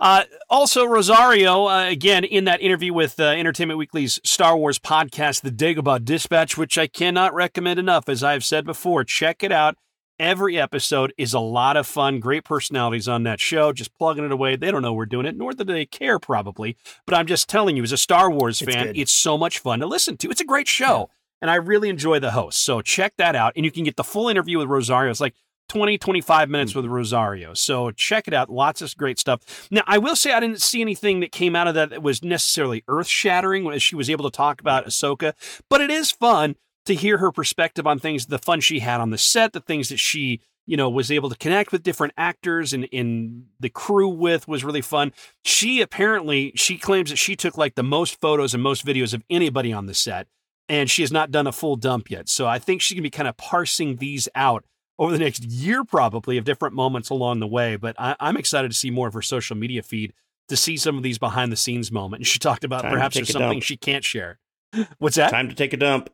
Uh, 0.03 0.25
also, 0.49 0.83
Rosario, 0.83 1.69
uh, 1.69 1.85
again, 1.85 2.25
in 2.25 2.43
that 2.43 2.61
interview 2.61 2.93
with 2.93 3.17
uh, 3.21 3.23
Entertainment 3.23 3.77
Weekly's 3.77 4.19
Star 4.25 4.57
Wars 4.57 4.77
podcast, 4.77 5.43
The 5.43 5.49
Dagobah 5.49 6.03
Dispatch, 6.03 6.57
which 6.57 6.77
I 6.77 6.87
cannot 6.87 7.33
recommend 7.33 7.79
enough, 7.79 8.09
as 8.09 8.21
I've 8.21 8.43
said 8.43 8.65
before. 8.65 9.05
Check 9.05 9.43
it 9.43 9.51
out. 9.53 9.77
Every 10.19 10.59
episode 10.59 11.13
is 11.17 11.33
a 11.33 11.39
lot 11.39 11.77
of 11.77 11.87
fun. 11.87 12.19
Great 12.19 12.43
personalities 12.43 13.07
on 13.07 13.23
that 13.23 13.39
show, 13.39 13.71
just 13.71 13.95
plugging 13.95 14.25
it 14.25 14.31
away. 14.33 14.57
They 14.57 14.71
don't 14.71 14.81
know 14.81 14.91
we're 14.91 15.05
doing 15.05 15.25
it, 15.25 15.37
nor 15.37 15.53
do 15.53 15.63
they 15.63 15.85
care, 15.85 16.19
probably. 16.19 16.75
But 17.05 17.15
I'm 17.15 17.25
just 17.25 17.47
telling 17.47 17.77
you, 17.77 17.83
as 17.83 17.93
a 17.93 17.97
Star 17.97 18.29
Wars 18.29 18.61
It's 18.61 18.73
fan, 18.73 18.87
good. 18.87 18.97
it's 18.97 19.13
so 19.13 19.37
much 19.37 19.59
fun 19.59 19.79
to 19.79 19.85
listen 19.85 20.17
to. 20.17 20.29
It's 20.29 20.41
a 20.41 20.45
great 20.45 20.67
show 20.67 21.11
and 21.41 21.51
I 21.51 21.55
really 21.55 21.89
enjoy 21.89 22.19
the 22.19 22.31
host. 22.31 22.63
So 22.63 22.81
check 22.81 23.15
that 23.17 23.35
out. 23.35 23.51
And 23.57 23.65
you 23.65 23.71
can 23.71 23.83
get 23.83 23.97
the 23.97 24.03
full 24.03 24.29
interview 24.29 24.59
with 24.59 24.69
Rosario. 24.69 25.11
It's 25.11 25.19
like 25.19 25.35
20, 25.73 25.97
25 25.97 26.49
minutes 26.49 26.73
hmm. 26.73 26.79
with 26.79 26.85
Rosario. 26.85 27.55
So 27.55 27.89
check 27.89 28.27
it 28.27 28.33
out. 28.33 28.49
Lots 28.49 28.83
of 28.83 28.95
great 28.95 29.17
stuff. 29.17 29.67
Now, 29.71 29.81
I 29.87 29.97
will 29.97 30.15
say 30.15 30.31
I 30.31 30.39
didn't 30.39 30.61
see 30.61 30.81
anything 30.81 31.19
that 31.21 31.31
came 31.31 31.55
out 31.55 31.67
of 31.67 31.73
that 31.73 31.89
that 31.89 32.03
was 32.03 32.23
necessarily 32.23 32.83
earth 32.87 33.07
shattering 33.07 33.63
when 33.63 33.79
she 33.79 33.95
was 33.95 34.07
able 34.07 34.29
to 34.29 34.35
talk 34.35 34.61
about 34.61 34.83
hmm. 34.83 34.89
Ahsoka, 34.89 35.33
but 35.69 35.81
it 35.81 35.89
is 35.89 36.11
fun 36.11 36.55
to 36.85 36.93
hear 36.93 37.17
her 37.17 37.31
perspective 37.31 37.87
on 37.87 37.97
things, 37.97 38.27
the 38.27 38.37
fun 38.37 38.59
she 38.59 38.79
had 38.79 39.01
on 39.01 39.09
the 39.09 39.17
set, 39.17 39.53
the 39.53 39.61
things 39.61 39.89
that 39.89 39.99
she 39.99 40.41
you 40.65 40.77
know 40.77 40.89
was 40.89 41.11
able 41.11 41.29
to 41.29 41.35
connect 41.35 41.73
with 41.73 41.83
different 41.83 42.13
actors 42.17 42.71
and 42.71 42.85
in 42.85 43.47
the 43.59 43.67
crew 43.67 44.07
with 44.07 44.47
was 44.47 44.63
really 44.63 44.79
fun 44.79 45.11
she 45.43 45.81
apparently 45.81 46.53
she 46.55 46.77
claims 46.77 47.09
that 47.09 47.17
she 47.17 47.35
took 47.35 47.57
like 47.57 47.75
the 47.75 47.83
most 47.83 48.21
photos 48.21 48.53
and 48.53 48.63
most 48.63 48.85
videos 48.85 49.13
of 49.13 49.21
anybody 49.29 49.73
on 49.73 49.87
the 49.87 49.93
set 49.93 50.25
and 50.69 50.89
she 50.89 51.01
has 51.01 51.11
not 51.11 51.31
done 51.31 51.47
a 51.47 51.51
full 51.51 51.75
dump 51.75 52.09
yet. 52.09 52.29
So 52.29 52.47
I 52.47 52.59
think 52.59 52.81
she's 52.81 52.95
gonna 52.95 53.03
be 53.03 53.09
kind 53.09 53.27
of 53.27 53.37
parsing 53.37 53.97
these 53.97 54.29
out 54.35 54.65
over 54.99 55.11
the 55.11 55.19
next 55.19 55.43
year, 55.43 55.83
probably 55.83 56.37
of 56.37 56.45
different 56.45 56.75
moments 56.75 57.09
along 57.09 57.39
the 57.39 57.47
way. 57.47 57.75
But 57.75 57.95
I, 57.99 58.15
I'm 58.19 58.37
excited 58.37 58.71
to 58.71 58.77
see 58.77 58.91
more 58.91 59.07
of 59.07 59.13
her 59.13 59.21
social 59.21 59.55
media 59.55 59.81
feed 59.83 60.13
to 60.49 60.55
see 60.57 60.77
some 60.77 60.97
of 60.97 61.03
these 61.03 61.17
behind 61.17 61.51
the 61.51 61.55
scenes 61.55 61.91
moments. 61.91 62.19
And 62.21 62.27
she 62.27 62.39
talked 62.39 62.63
about 62.63 62.81
Time 62.83 62.91
perhaps 62.91 63.15
there's 63.15 63.29
something 63.31 63.53
dump. 63.53 63.63
she 63.63 63.77
can't 63.77 64.03
share. 64.03 64.39
What's 64.99 65.15
that? 65.15 65.31
Time 65.31 65.49
to 65.49 65.55
take 65.55 65.73
a 65.73 65.77
dump. 65.77 66.09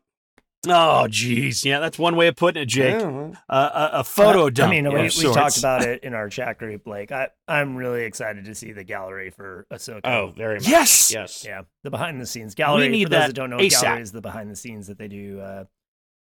Oh, 0.67 1.07
geez, 1.07 1.63
yeah, 1.63 1.79
that's 1.79 1.97
one 1.97 2.17
way 2.17 2.27
of 2.27 2.35
putting 2.35 2.61
it, 2.61 2.65
Jake. 2.65 2.99
Yeah, 2.99 3.31
Uh, 3.47 3.89
a, 3.93 3.99
a 3.99 4.03
photo 4.03 4.47
Uh, 4.47 4.49
dump. 4.49 4.73
I 4.73 4.81
mean, 4.81 4.93
we, 4.93 5.03
we 5.03 5.09
talked 5.33 5.57
about 5.57 5.83
it 5.85 6.03
in 6.03 6.13
our 6.13 6.27
chat 6.27 6.57
group. 6.57 6.85
Like, 6.85 7.13
I 7.13 7.29
I'm 7.47 7.77
really 7.77 8.03
excited 8.03 8.43
to 8.43 8.53
see 8.53 8.73
the 8.73 8.83
gallery 8.83 9.29
for 9.29 9.65
Ahsoka. 9.71 10.01
oh, 10.03 10.33
very 10.35 10.55
much. 10.55 10.67
Yes. 10.67 11.11
Yes. 11.13 11.45
Yeah, 11.47 11.61
the 11.85 11.89
behind 11.89 12.19
the 12.19 12.25
scenes 12.25 12.55
gallery. 12.55 12.87
We 12.87 12.89
need 12.89 13.05
for 13.05 13.11
those 13.11 13.19
that 13.21 13.27
that 13.27 13.33
don't 13.35 13.49
know, 13.49 13.57
ASAP. 13.59 13.81
gallery 13.81 14.01
is 14.01 14.11
the 14.11 14.19
behind 14.19 14.51
the 14.51 14.55
scenes 14.57 14.87
that 14.87 14.97
they 14.97 15.07
do 15.07 15.39
uh, 15.39 15.63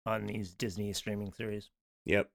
on 0.06 0.26
these 0.26 0.54
Disney 0.54 0.92
streaming 0.92 1.32
series. 1.32 1.70
Yep. 2.04 2.30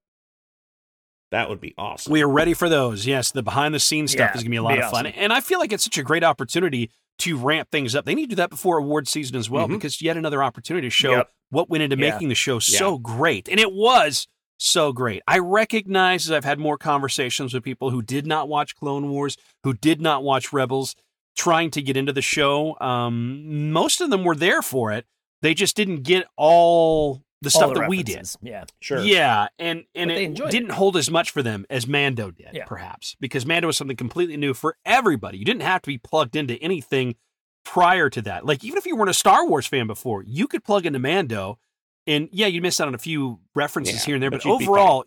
That 1.33 1.49
would 1.49 1.61
be 1.61 1.75
awesome. 1.77 2.13
We 2.13 2.23
are 2.23 2.29
ready 2.29 2.55
for 2.55 2.69
those. 2.69 3.07
Yes, 3.07 3.33
the 3.33 3.43
behind 3.43 3.75
the 3.75 3.81
scenes 3.81 4.13
stuff 4.13 4.31
Yeah, 4.33 4.37
is 4.37 4.43
going 4.43 4.45
to 4.45 4.51
be 4.51 4.57
a 4.57 4.63
lot 4.63 4.75
be 4.77 4.83
of 4.83 4.91
fun. 4.91 5.07
awesome. 5.07 5.19
And 5.19 5.33
I 5.33 5.41
feel 5.41 5.59
like 5.59 5.73
it's 5.73 5.83
such 5.85 5.99
a 5.99 6.03
great 6.03 6.23
opportunity 6.23 6.91
to 7.19 7.37
ramp 7.37 7.71
things 7.71 7.95
up. 7.97 8.05
They 8.05 8.15
need 8.15 8.27
to 8.27 8.31
do 8.31 8.37
that 8.37 8.51
before 8.51 8.79
award 8.79 9.09
season 9.09 9.37
as 9.37 9.51
well, 9.51 9.67
Mhm. 9.67 9.73
because 9.75 10.01
yet 10.01 10.17
another 10.17 10.43
opportunity 10.43 10.87
to 10.87 10.91
show 10.91 11.13
Yep. 11.17 11.31
what 11.51 11.69
went 11.71 11.83
into 11.83 11.97
Yeah. 11.97 12.13
making 12.13 12.29
the 12.29 12.35
show 12.35 12.59
so 12.59 12.99
great. 12.99 13.49
And 13.49 13.59
it 13.59 13.73
was 13.73 14.29
so 14.59 14.93
great. 14.93 15.23
I 15.27 15.39
recognize 15.39 16.27
as 16.27 16.33
I've 16.33 16.45
had 16.45 16.59
more 16.59 16.79
conversations 16.79 17.53
with 17.55 17.63
people 17.65 17.91
who 17.91 18.03
did 18.03 18.27
not 18.27 18.49
watch 18.49 18.77
Clone 18.77 19.09
Wars, 19.11 19.37
who 19.65 19.73
did 19.75 20.01
not 20.01 20.23
watch 20.23 20.53
Rebels, 20.53 20.95
trying 21.37 21.71
to 21.73 21.83
get 21.83 21.97
into 21.97 22.13
the 22.13 22.23
show. 22.23 22.79
Um, 22.81 23.73
most 23.73 24.01
of 24.01 24.11
them 24.11 24.23
were 24.25 24.37
there 24.37 24.63
for 24.63 24.93
it. 24.93 25.07
They 25.41 25.55
just 25.55 25.75
didn't 25.77 26.03
get 26.03 26.27
all 26.37 27.23
the 27.43 27.51
stuff 27.51 27.75
the 27.75 27.81
that 27.81 27.89
we 27.91 28.03
did. 28.03 28.27
Yeah, 28.41 28.65
sure. 28.81 29.01
Yeah, 29.01 29.49
and 29.59 29.85
and 29.95 30.09
But 30.09 30.17
it 30.17 30.51
didn't 30.51 30.71
hold 30.71 30.97
as 30.97 31.11
much 31.11 31.31
for 31.31 31.43
them 31.43 31.67
as 31.69 31.87
Mando 31.87 32.31
did, 32.31 32.49
Yeah. 32.53 32.65
perhaps, 32.65 33.17
because 33.21 33.45
Mando 33.45 33.67
was 33.67 33.77
something 33.77 33.97
completely 33.97 34.37
new 34.37 34.55
for 34.55 34.77
everybody. 34.85 35.39
You 35.39 35.45
didn't 35.45 35.63
have 35.63 35.83
to 35.83 35.89
be 35.89 35.99
plugged 35.99 36.37
into 36.37 36.55
anything 36.63 37.17
prior 37.65 38.09
to 38.11 38.23
that. 38.23 38.47
Like 38.47 38.65
even 38.65 38.79
if 38.79 38.87
you 38.87 38.97
weren't 38.97 39.11
a 39.11 39.15
Star 39.15 39.47
Wars 39.47 39.67
fan 39.67 39.87
before, 39.87 40.23
you 40.23 40.47
could 40.47 40.65
plug 40.65 40.87
into 40.87 40.99
Mando, 40.99 41.59
and 42.07 42.29
yeah, 42.33 42.47
you 42.47 42.63
missed 42.63 42.81
out 42.81 42.89
on 42.89 42.95
a 42.95 42.99
few 42.99 43.41
references 43.55 43.95
Yeah, 44.01 44.07
here 44.07 44.15
and 44.17 44.23
there, 44.23 44.31
but 44.31 44.43
but, 44.45 44.51
overall, 44.51 45.05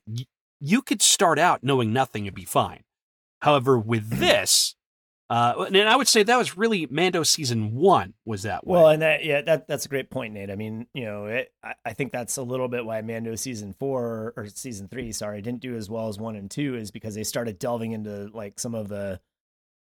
you 0.59 0.81
could 0.81 1.01
start 1.01 1.39
out 1.39 1.63
knowing 1.63 1.91
nothing 1.93 2.27
and 2.27 2.35
be 2.35 2.45
fine. 2.45 2.81
However, 3.41 3.77
with 3.79 4.09
this, 4.19 4.74
uh, 5.29 5.65
and 5.67 5.89
I 5.89 5.95
would 5.95 6.07
say 6.07 6.21
that 6.23 6.37
was 6.37 6.55
really 6.57 6.87
Mando 6.89 7.23
season 7.23 7.73
one 7.75 8.13
was 8.25 8.43
that 8.43 8.65
way. 8.65 8.73
Well, 8.73 8.89
and 8.89 9.01
that 9.01 9.25
yeah, 9.25 9.41
that 9.41 9.67
that's 9.67 9.85
a 9.85 9.89
great 9.89 10.09
point, 10.09 10.33
Nate. 10.33 10.51
I 10.51 10.55
mean, 10.55 10.87
you 10.93 11.05
know, 11.05 11.25
it, 11.25 11.51
I, 11.63 11.73
I 11.85 11.93
think 11.93 12.11
that's 12.11 12.37
a 12.37 12.43
little 12.43 12.67
bit 12.67 12.85
why 12.85 13.01
Mando 13.01 13.35
season 13.35 13.73
four 13.79 14.33
or 14.37 14.47
season 14.47 14.87
three, 14.87 15.11
sorry, 15.11 15.41
didn't 15.41 15.61
do 15.61 15.75
as 15.75 15.89
well 15.89 16.07
as 16.09 16.19
one 16.19 16.35
and 16.35 16.49
two, 16.51 16.75
is 16.75 16.91
because 16.91 17.15
they 17.15 17.23
started 17.23 17.57
delving 17.57 17.93
into 17.93 18.29
like 18.33 18.59
some 18.59 18.75
of 18.75 18.87
the, 18.87 19.19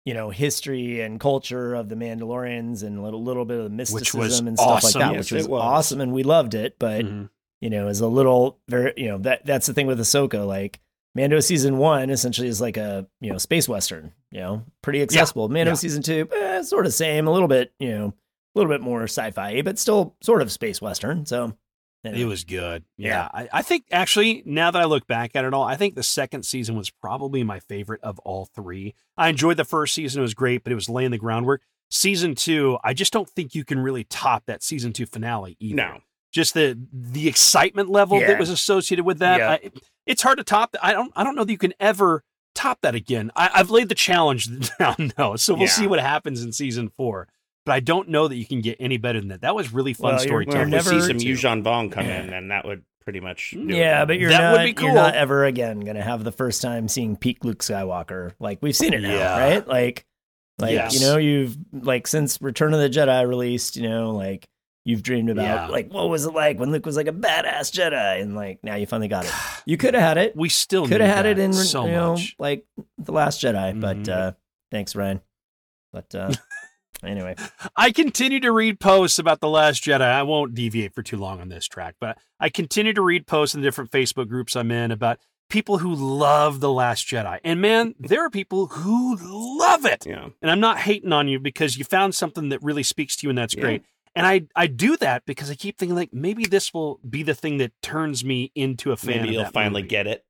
you 0.04 0.14
know, 0.14 0.30
history 0.30 1.00
and 1.00 1.18
culture 1.18 1.74
of 1.74 1.88
the 1.88 1.96
Mandalorians 1.96 2.82
and 2.84 2.98
a 2.98 3.02
little, 3.02 3.22
little 3.24 3.44
bit 3.44 3.58
of 3.58 3.64
the 3.64 3.70
mysticism 3.70 4.46
and 4.46 4.56
stuff 4.58 4.84
awesome. 4.84 5.00
like 5.00 5.08
that, 5.08 5.14
Yes, 5.16 5.30
which 5.32 5.38
was, 5.38 5.48
was. 5.48 5.60
awesome, 5.62 6.00
and 6.00 6.12
we 6.12 6.22
loved 6.22 6.54
it. 6.54 6.76
But 6.78 7.04
Mhm. 7.04 7.30
you 7.60 7.70
know, 7.70 7.88
is 7.88 8.00
a 8.00 8.06
little 8.06 8.58
very, 8.68 8.92
you 8.96 9.08
know, 9.08 9.18
that 9.18 9.44
that's 9.44 9.66
the 9.66 9.74
thing 9.74 9.86
with 9.88 9.98
Ahsoka, 9.98 10.46
like. 10.46 10.78
Mando 11.14 11.40
season 11.40 11.76
one 11.76 12.08
essentially 12.08 12.48
is 12.48 12.58
like 12.58 12.78
a 12.78 13.06
you 13.20 13.30
know 13.30 13.36
space 13.36 13.68
western, 13.68 14.12
you 14.32 14.40
know, 14.40 14.64
pretty 14.82 15.02
accessible. 15.02 15.48
Mando 15.48 15.72
yeah. 15.72 15.76
season 15.76 16.02
two, 16.02 16.28
eh, 16.34 16.62
sort 16.62 16.86
of 16.86 16.94
same, 16.94 17.26
a 17.26 17.32
little 17.32 17.48
bit, 17.48 17.72
you 17.78 17.90
know, 17.90 18.06
a 18.06 18.58
little 18.58 18.72
bit 18.72 18.80
more 18.80 19.04
sci-fi, 19.04 19.62
but 19.62 19.78
still 19.78 20.16
sort 20.22 20.42
of 20.42 20.50
space 20.50 20.80
western. 20.80 21.26
So 21.26 21.52
anyway. 22.04 22.22
It 22.22 22.26
was 22.26 22.44
good. 22.44 22.84
Yeah. 22.96 23.08
Yeah. 23.08 23.28
I, 23.32 23.48
I 23.52 23.62
think 23.62 23.84
actually, 23.92 24.42
now 24.46 24.70
that 24.70 24.80
I 24.80 24.86
look 24.86 25.06
back 25.06 25.36
at 25.36 25.44
it 25.44 25.54
all, 25.54 25.64
I 25.64 25.76
think 25.76 25.94
the 25.94 26.02
second 26.02 26.44
season 26.44 26.76
was 26.76 26.90
probably 26.90 27.44
my 27.44 27.60
favorite 27.60 28.00
of 28.02 28.18
all 28.20 28.46
three. 28.46 28.94
I 29.16 29.28
enjoyed 29.28 29.56
the 29.58 29.64
first 29.64 29.94
season, 29.94 30.20
it 30.20 30.22
was 30.22 30.34
great, 30.34 30.64
but 30.64 30.72
it 30.72 30.76
was 30.76 30.88
laying 30.88 31.10
the 31.10 31.18
groundwork. 31.18 31.62
Season 31.90 32.34
two, 32.34 32.78
I 32.82 32.94
just 32.94 33.12
don't 33.12 33.28
think 33.28 33.54
you 33.54 33.64
can 33.64 33.78
really 33.78 34.04
top 34.04 34.44
that 34.46 34.62
season 34.62 34.94
two 34.94 35.04
finale 35.04 35.56
either. 35.60 35.76
No. 35.76 35.98
Just 36.32 36.54
the 36.54 36.78
the 36.90 37.28
excitement 37.28 37.90
level 37.90 38.18
Yeah. 38.18 38.28
that 38.28 38.38
was 38.38 38.48
associated 38.48 39.04
with 39.04 39.18
that. 39.18 39.38
Yeah. 39.38 39.50
I, 39.50 39.70
it's 40.06 40.22
hard 40.22 40.38
to 40.38 40.44
top. 40.44 40.74
I 40.82 40.94
don't 40.94 41.12
I 41.14 41.22
don't 41.22 41.36
know 41.36 41.44
that 41.44 41.52
you 41.52 41.58
can 41.58 41.74
ever 41.78 42.24
top 42.54 42.80
that 42.82 42.94
again. 42.94 43.30
I, 43.36 43.50
I've 43.54 43.70
laid 43.70 43.88
the 43.88 43.94
challenge 43.94 44.48
down 44.78 45.12
though, 45.16 45.36
so 45.36 45.54
we'll 45.54 45.62
Yeah. 45.64 45.68
see 45.68 45.86
what 45.86 46.00
happens 46.00 46.42
in 46.42 46.52
season 46.52 46.90
four. 46.96 47.28
But 47.64 47.72
I 47.72 47.80
don't 47.80 48.08
know 48.08 48.26
that 48.28 48.36
you 48.36 48.44
can 48.44 48.60
get 48.60 48.76
any 48.80 48.96
better 48.96 49.20
than 49.20 49.28
that. 49.28 49.42
That 49.42 49.54
was 49.54 49.72
really 49.72 49.92
fun 49.92 50.14
Well, 50.16 50.24
you're- 50.24 50.44
Well, 50.46 50.52
storytelling. 50.52 50.72
if 50.72 50.84
we 50.84 50.90
see 50.90 50.96
never- 50.96 51.06
some 51.06 51.18
Yuuzhan 51.18 51.62
Vong 51.62 51.92
come 51.92 52.06
Yeah. 52.06 52.22
in, 52.22 52.30
then 52.30 52.48
that 52.48 52.64
would 52.64 52.82
pretty 53.04 53.20
much. 53.20 53.52
Do 53.52 53.60
yeah, 53.74 54.02
it. 54.02 54.06
but 54.06 54.18
you're 54.18 54.30
That 54.30 54.40
not 54.40 54.52
would 54.66 54.76
be 54.76 54.82
you're 54.82 54.92
not 54.94 55.14
ever 55.14 55.44
again 55.44 55.80
gonna 55.80 56.02
have 56.02 56.24
the 56.24 56.32
first 56.32 56.60
time 56.62 56.88
seeing 56.88 57.16
peak 57.16 57.44
Luke 57.44 57.58
Skywalker. 57.60 58.32
Like 58.40 58.58
we've 58.62 58.76
seen 58.76 58.92
it 58.94 59.02
now, 59.02 59.14
Yeah. 59.14 59.38
right? 59.38 59.66
Like 59.68 60.04
like 60.58 60.72
Yes. 60.72 60.94
you 60.94 61.00
know, 61.00 61.16
you've 61.18 61.56
like 61.72 62.06
since 62.06 62.40
Return 62.42 62.74
of 62.74 62.80
the 62.80 62.88
Jedi 62.90 63.26
released, 63.26 63.76
you 63.76 63.88
know, 63.88 64.10
like 64.10 64.46
you've 64.84 65.02
dreamed 65.02 65.30
about. 65.30 65.42
Yeah. 65.42 65.66
Like, 65.68 65.92
what 65.92 66.08
was 66.08 66.26
it 66.26 66.32
like 66.34 66.58
when 66.58 66.70
Luke 66.72 66.84
was 66.86 66.96
like 66.96 67.06
a 67.08 67.12
badass 67.12 67.70
Jedi? 67.72 68.20
And 68.20 68.34
like, 68.34 68.58
now 68.62 68.74
you 68.76 68.86
finally 68.86 69.08
got 69.08 69.24
it. 69.24 69.32
You 69.64 69.76
could 69.76 69.94
have 69.94 70.02
had 70.02 70.18
it. 70.18 70.34
We 70.34 70.48
still 70.48 70.88
Could 70.88 71.00
have 71.00 71.14
had 71.14 71.24
it 71.26 71.38
in, 71.38 71.52
so 71.52 71.84
you 71.84 71.92
know, 71.92 72.12
much. 72.14 72.34
like 72.38 72.64
The 72.98 73.12
Last 73.12 73.40
Jedi. 73.40 73.74
Mhm. 73.74 73.80
But 73.80 74.08
uh, 74.08 74.32
thanks, 74.72 74.94
Rian. 74.94 75.20
But 75.92 76.12
uh, 76.16 76.32
anyway, 77.04 77.36
I 77.76 77.92
continue 77.92 78.40
to 78.40 78.50
read 78.50 78.80
posts 78.80 79.18
about 79.20 79.40
The 79.40 79.48
Last 79.48 79.84
Jedi. 79.84 80.00
I 80.00 80.24
won't 80.24 80.54
deviate 80.54 80.94
for 80.94 81.02
too 81.04 81.16
long 81.16 81.40
on 81.40 81.48
this 81.48 81.66
track, 81.66 81.94
but 82.00 82.18
I 82.40 82.48
continue 82.48 82.92
to 82.92 83.02
read 83.02 83.26
posts 83.28 83.54
in 83.54 83.60
the 83.60 83.66
different 83.66 83.90
Facebook 83.92 84.28
groups 84.28 84.56
I'm 84.56 84.72
in 84.72 84.90
about 84.90 85.18
people 85.48 85.78
who 85.78 85.94
love 85.94 86.58
The 86.60 86.72
Last 86.72 87.06
Jedi. 87.06 87.38
And 87.44 87.60
man, 87.60 87.94
there 88.00 88.24
are 88.24 88.30
people 88.30 88.66
who 88.66 89.16
love 89.58 89.84
it. 89.84 90.06
Yeah. 90.06 90.28
And 90.40 90.50
I'm 90.50 90.60
not 90.60 90.78
hating 90.78 91.12
on 91.12 91.28
you 91.28 91.38
because 91.38 91.76
you 91.76 91.84
found 91.84 92.14
something 92.16 92.48
that 92.48 92.62
really 92.62 92.82
speaks 92.82 93.14
to 93.16 93.26
you 93.26 93.28
and 93.30 93.38
that's 93.38 93.54
Yeah. 93.54 93.60
great. 93.60 93.82
And 94.14 94.26
I, 94.26 94.42
I 94.54 94.66
do 94.66 94.96
that 94.98 95.24
because 95.24 95.50
I 95.50 95.54
keep 95.54 95.78
thinking 95.78 95.96
like 95.96 96.12
maybe 96.12 96.44
this 96.44 96.74
will 96.74 97.00
be 97.08 97.22
the 97.22 97.34
thing 97.34 97.56
that 97.58 97.72
turns 97.82 98.24
me 98.24 98.52
into 98.54 98.92
a 98.92 98.96
fan. 98.96 99.16
Maybe 99.16 99.28
of 99.28 99.32
you'll 99.34 99.42
that 99.44 99.52
finally 99.54 99.82
movie. 99.82 99.88
get 99.88 100.06
it. 100.06 100.24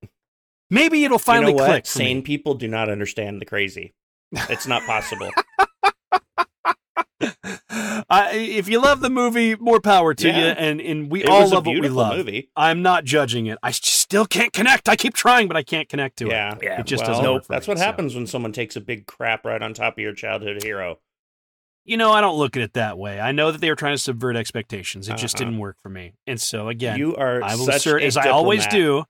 Maybe 0.70 1.04
it'll 1.04 1.18
finally 1.18 1.52
you 1.52 1.58
know 1.58 1.64
what? 1.64 1.68
click. 1.70 1.86
for 1.86 1.98
me. 1.98 2.04
Sane 2.06 2.22
people 2.22 2.54
do 2.54 2.68
not 2.68 2.88
understand 2.88 3.40
the 3.40 3.44
crazy. 3.44 3.94
It's 4.32 4.66
not 4.66 4.82
possible. 4.84 5.30
Uh, 8.10 8.28
if 8.32 8.68
you 8.68 8.78
love 8.80 9.00
the 9.00 9.08
movie, 9.08 9.54
more 9.56 9.80
power 9.80 10.12
to 10.12 10.28
Yeah. 10.28 10.38
you. 10.38 10.44
And 10.48 10.80
and 10.80 11.10
we 11.10 11.22
it 11.22 11.28
all 11.30 11.48
love 11.48 11.64
what 11.66 11.80
we 11.80 11.88
love. 11.88 12.16
movie. 12.16 12.50
I'm 12.56 12.82
not 12.82 13.04
judging 13.04 13.46
it. 13.46 13.58
I 13.62 13.70
still 13.70 14.26
can't 14.26 14.52
connect. 14.52 14.88
I 14.88 14.96
keep 14.96 15.14
trying, 15.14 15.48
but 15.48 15.56
I 15.56 15.62
can't 15.62 15.88
connect 15.88 16.18
to 16.18 16.26
Yeah. 16.28 16.56
it. 16.56 16.58
yeah, 16.62 16.80
It 16.80 16.86
just 16.86 17.04
well, 17.04 17.12
doesn't 17.14 17.32
work. 17.32 17.46
That's 17.46 17.66
me, 17.68 17.72
what 17.72 17.78
so. 17.78 17.84
happens 17.84 18.14
when 18.14 18.26
someone 18.26 18.52
takes 18.52 18.76
a 18.76 18.80
big 18.80 19.06
crap 19.06 19.46
right 19.46 19.62
on 19.62 19.72
top 19.72 19.94
of 19.94 19.98
your 20.00 20.12
childhood 20.14 20.62
hero. 20.62 20.98
You 21.84 21.96
know, 21.96 22.12
I 22.12 22.20
don't 22.20 22.36
look 22.38 22.56
at 22.56 22.62
it 22.62 22.74
that 22.74 22.96
way. 22.96 23.18
I 23.20 23.32
know 23.32 23.50
that 23.50 23.60
they 23.60 23.68
were 23.68 23.74
trying 23.76 23.94
to 23.94 23.98
subvert 23.98 24.36
expectations. 24.36 25.08
It 25.08 25.16
just 25.16 25.34
Uh-huh. 25.34 25.44
didn't 25.46 25.58
work 25.58 25.76
for 25.82 25.88
me. 25.88 26.12
And 26.26 26.40
so 26.40 26.68
again, 26.68 26.98
you 26.98 27.16
are 27.16 27.42
I 27.42 27.56
will 27.56 27.66
such 27.66 27.76
assert, 27.76 28.02
a 28.02 28.06
as 28.06 28.16
I 28.16 28.28
always 28.28 28.66
do, 28.68 29.04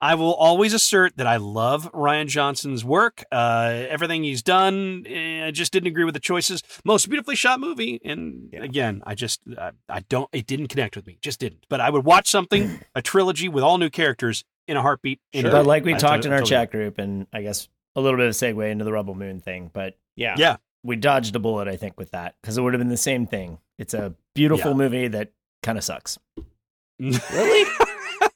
I 0.00 0.14
will 0.14 0.34
always 0.34 0.72
assert 0.74 1.16
that 1.16 1.26
I 1.26 1.36
love 1.38 1.90
Rian 1.92 2.26
Johnson's 2.28 2.84
work. 2.84 3.24
Uh, 3.32 3.84
everything 3.88 4.22
he's 4.24 4.42
done, 4.44 5.04
eh, 5.08 5.44
I 5.46 5.50
just 5.50 5.72
didn't 5.72 5.88
agree 5.88 6.04
with 6.04 6.14
the 6.14 6.20
choices. 6.20 6.62
Most 6.84 7.08
beautifully 7.08 7.34
shot 7.34 7.58
movie, 7.60 8.00
and 8.04 8.48
Yeah. 8.52 8.62
again, 8.62 9.02
I 9.06 9.14
just 9.16 9.40
I, 9.58 9.70
I 9.88 10.00
don't. 10.08 10.28
It 10.32 10.46
didn't 10.46 10.68
connect 10.68 10.94
with 10.96 11.04
me. 11.06 11.18
Just 11.20 11.40
didn't. 11.40 11.66
But 11.68 11.80
I 11.80 11.90
would 11.90 12.04
watch 12.04 12.28
something, 12.28 12.80
a 12.94 13.02
trilogy 13.02 13.48
with 13.48 13.64
all 13.64 13.78
new 13.78 13.90
characters 13.90 14.44
in 14.68 14.76
a 14.76 14.82
heartbeat. 14.82 15.20
in 15.32 15.46
a 15.46 15.50
Sure. 15.50 15.50
but 15.58 15.66
like 15.66 15.84
we 15.84 15.94
I 15.94 15.98
talked 15.98 16.22
to- 16.22 16.28
in 16.28 16.32
our 16.32 16.40
totally- 16.40 16.50
chat 16.50 16.70
group, 16.70 16.98
and 16.98 17.26
I 17.32 17.42
guess 17.42 17.68
a 17.96 18.00
little 18.00 18.18
bit 18.18 18.26
of 18.26 18.30
a 18.30 18.34
segue 18.34 18.70
into 18.70 18.84
the 18.84 18.92
Rebel 18.92 19.14
Moon 19.14 19.40
thing, 19.40 19.70
but 19.72 19.96
Yeah. 20.14 20.34
Yeah. 20.38 20.56
We 20.84 20.96
dodged 20.96 21.34
a 21.36 21.38
bullet, 21.38 21.68
I 21.68 21.76
think, 21.76 21.98
with 21.98 22.10
that 22.12 22.34
because 22.40 22.56
it 22.56 22.62
would 22.62 22.72
have 22.74 22.78
been 22.80 22.88
the 22.88 22.96
same 22.96 23.26
thing. 23.26 23.58
It's 23.78 23.94
a 23.94 24.14
beautiful 24.34 24.70
Yeah. 24.72 24.76
movie 24.76 25.08
that 25.08 25.32
kind 25.62 25.76
of 25.78 25.84
sucks. 25.84 26.18
Really? 27.00 27.14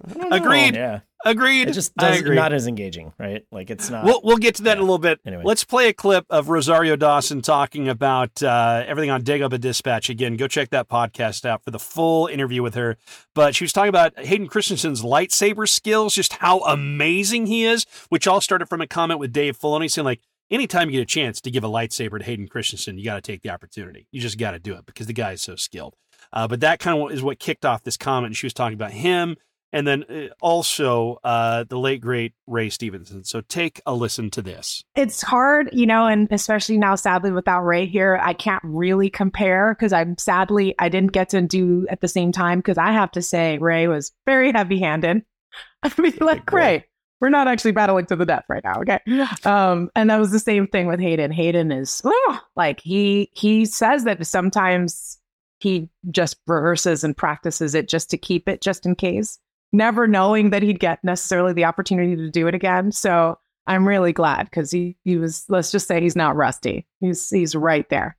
I 0.05 0.15
don't 0.15 0.31
know. 0.31 0.37
Agreed. 0.37 0.75
Yeah, 0.75 1.01
Agreed. 1.25 1.69
it 1.69 1.73
just 1.73 1.95
does 1.95 2.19
agree. 2.21 2.35
not 2.35 2.53
as 2.53 2.67
engaging, 2.67 3.13
right? 3.19 3.45
Like 3.53 3.71
it's 3.71 3.89
not. 3.89 4.05
We'll 4.05 4.21
we'll 4.25 4.37
get 4.37 4.57
to 4.57 4.63
that 4.65 4.73
in 4.73 4.79
a 4.79 4.83
little 4.83 4.99
bit. 4.99 5.21
Anyway. 5.25 5.43
Let's 5.45 5.63
play 5.63 5.89
a 5.89 5.93
clip 5.93 6.27
of 6.29 6.49
Rosario 6.49 6.97
Dawson 6.97 7.41
talking 7.43 7.89
about 7.89 8.43
uh, 8.43 8.83
everything 8.87 9.11
on 9.11 9.23
Dagobah 9.23 9.61
Dispatch. 9.61 10.11
Again, 10.11 10.37
go 10.37 10.49
check 10.49 10.71
that 10.71 10.89
podcast 10.89 11.45
out 11.45 11.63
for 11.65 11.71
the 11.71 11.79
full 11.79 12.27
interview 12.27 12.63
with 12.63 12.75
her. 12.75 12.97
But 13.35 13.55
she 13.55 13.63
was 13.65 13.73
talking 13.73 13.91
about 13.91 14.19
Hayden 14.19 14.49
Christensen's 14.49 15.03
lightsaber 15.03 15.69
skills, 15.69 16.15
just 16.15 16.35
how 16.35 16.61
amazing 16.61 17.47
he 17.47 17.65
is, 17.65 17.87
which 18.09 18.27
all 18.27 18.41
started 18.41 18.67
from 18.67 18.81
a 18.81 18.87
comment 18.89 19.21
with 19.21 19.33
Dave 19.33 19.59
Filoni 19.59 19.91
saying 19.91 20.05
like. 20.05 20.21
Anytime 20.53 20.91
you 20.91 20.99
get 20.99 21.03
a 21.03 21.07
chance 21.07 21.41
to 21.41 21.51
give 21.51 21.65
a 21.65 21.69
lightsaber 21.69 22.19
to 22.19 22.25
Hayden 22.25 22.47
Christensen, 22.47 22.99
you 22.99 23.05
got 23.05 23.15
to 23.15 23.23
take 23.23 23.43
the 23.43 23.51
opportunity. 23.51 24.07
You 24.13 24.21
just 24.21 24.39
got 24.39 24.51
to 24.53 24.59
do 24.59 24.75
it 24.75 24.87
because 24.87 25.07
the 25.07 25.15
guy 25.15 25.33
is 25.33 25.43
so 25.43 25.57
skilled. 25.57 25.97
Uh, 26.33 26.47
but 26.47 26.61
that 26.61 26.79
kind 26.79 27.03
of 27.03 27.11
is 27.11 27.23
what 27.23 27.39
kicked 27.39 27.65
off 27.65 27.85
this 27.85 27.97
comment. 27.97 28.27
And 28.27 28.37
she 28.37 28.47
was 28.47 28.53
talking 28.55 28.75
about 28.75 28.93
him 28.93 29.37
and 29.73 29.87
then 29.87 30.05
uh, 30.05 30.29
also 30.41 31.19
uh, 31.25 31.65
the 31.65 31.79
late 31.79 32.01
great 32.01 32.35
Ray 32.47 32.69
Stevenson. 32.69 33.25
So 33.25 33.41
take 33.41 33.81
a 33.87 33.95
listen 33.95 34.31
to 34.31 34.43
this. 34.43 34.85
it's 34.95 35.23
hard, 35.23 35.71
you 35.73 35.87
know, 35.87 36.07
and 36.07 36.29
especially 36.31 36.79
now, 36.79 36.95
sadly, 36.95 37.33
without 37.33 37.63
Ray 37.63 37.87
here, 37.87 38.19
I 38.23 38.35
can't 38.35 38.63
really 38.65 39.11
compare 39.11 39.75
because 39.75 39.93
I'm 39.93 40.19
sadly 40.19 40.75
I 40.79 40.89
didn't 40.89 41.13
get 41.13 41.31
to 41.31 41.41
do 41.43 41.87
at 41.89 42.01
the 42.01 42.09
same 42.09 42.33
time 42.33 42.59
because 42.59 42.79
I 42.79 42.93
have 42.93 43.11
to 43.13 43.23
say 43.23 43.59
Ray 43.59 43.89
was 43.89 44.13
very 44.27 44.53
heavy 44.53 44.81
handed. 44.81 45.23
I 45.83 45.91
mean, 45.99 46.19
like 46.21 46.51
boy. 46.51 46.57
Ray, 46.57 46.85
we're 47.23 47.31
not 47.31 47.47
actually 47.47 47.71
battling 47.71 48.05
to 48.07 48.17
the 48.17 48.27
death 48.27 48.45
right 48.49 48.65
now, 48.65 48.81
okay? 48.81 48.99
Um, 49.45 49.91
and 49.95 50.11
that 50.11 50.19
was 50.19 50.33
the 50.33 50.41
same 50.41 50.67
thing 50.67 50.89
with 50.89 50.99
Hayden. 50.99 51.31
Hayden 51.31 51.71
is 51.71 52.03
oh, 52.05 52.41
like 52.57 52.81
he 52.81 53.31
he 53.33 53.65
says 53.65 54.03
that 54.05 54.27
sometimes 54.27 55.21
he 55.61 55.89
just 56.11 56.37
rehearses 56.47 57.05
and 57.05 57.17
practices 57.17 57.77
it 57.77 57.89
just 57.89 58.11
to 58.11 58.19
keep 58.19 58.49
it 58.49 58.61
just 58.61 58.85
in 58.85 58.97
case, 58.97 59.39
never 59.73 60.09
knowing 60.09 60.51
that 60.51 60.65
he'd 60.65 60.81
get 60.81 61.03
necessarily 61.05 61.53
the 61.53 61.65
opportunity 61.65 62.17
to 62.17 62.29
do 62.29 62.49
it 62.49 62.57
again. 62.57 62.91
So 62.91 63.39
I'm 63.69 63.87
really 63.87 64.13
glad 64.13 64.51
because 64.51 64.73
he 64.73 64.97
he 65.05 65.17
was 65.17 65.45
let's 65.49 65.71
just 65.71 65.87
say 65.87 66.01
he's 66.01 66.17
not 66.17 66.35
rusty. 66.35 66.89
He's 66.99 67.31
he's 67.31 67.55
right 67.55 67.89
there. 67.89 68.17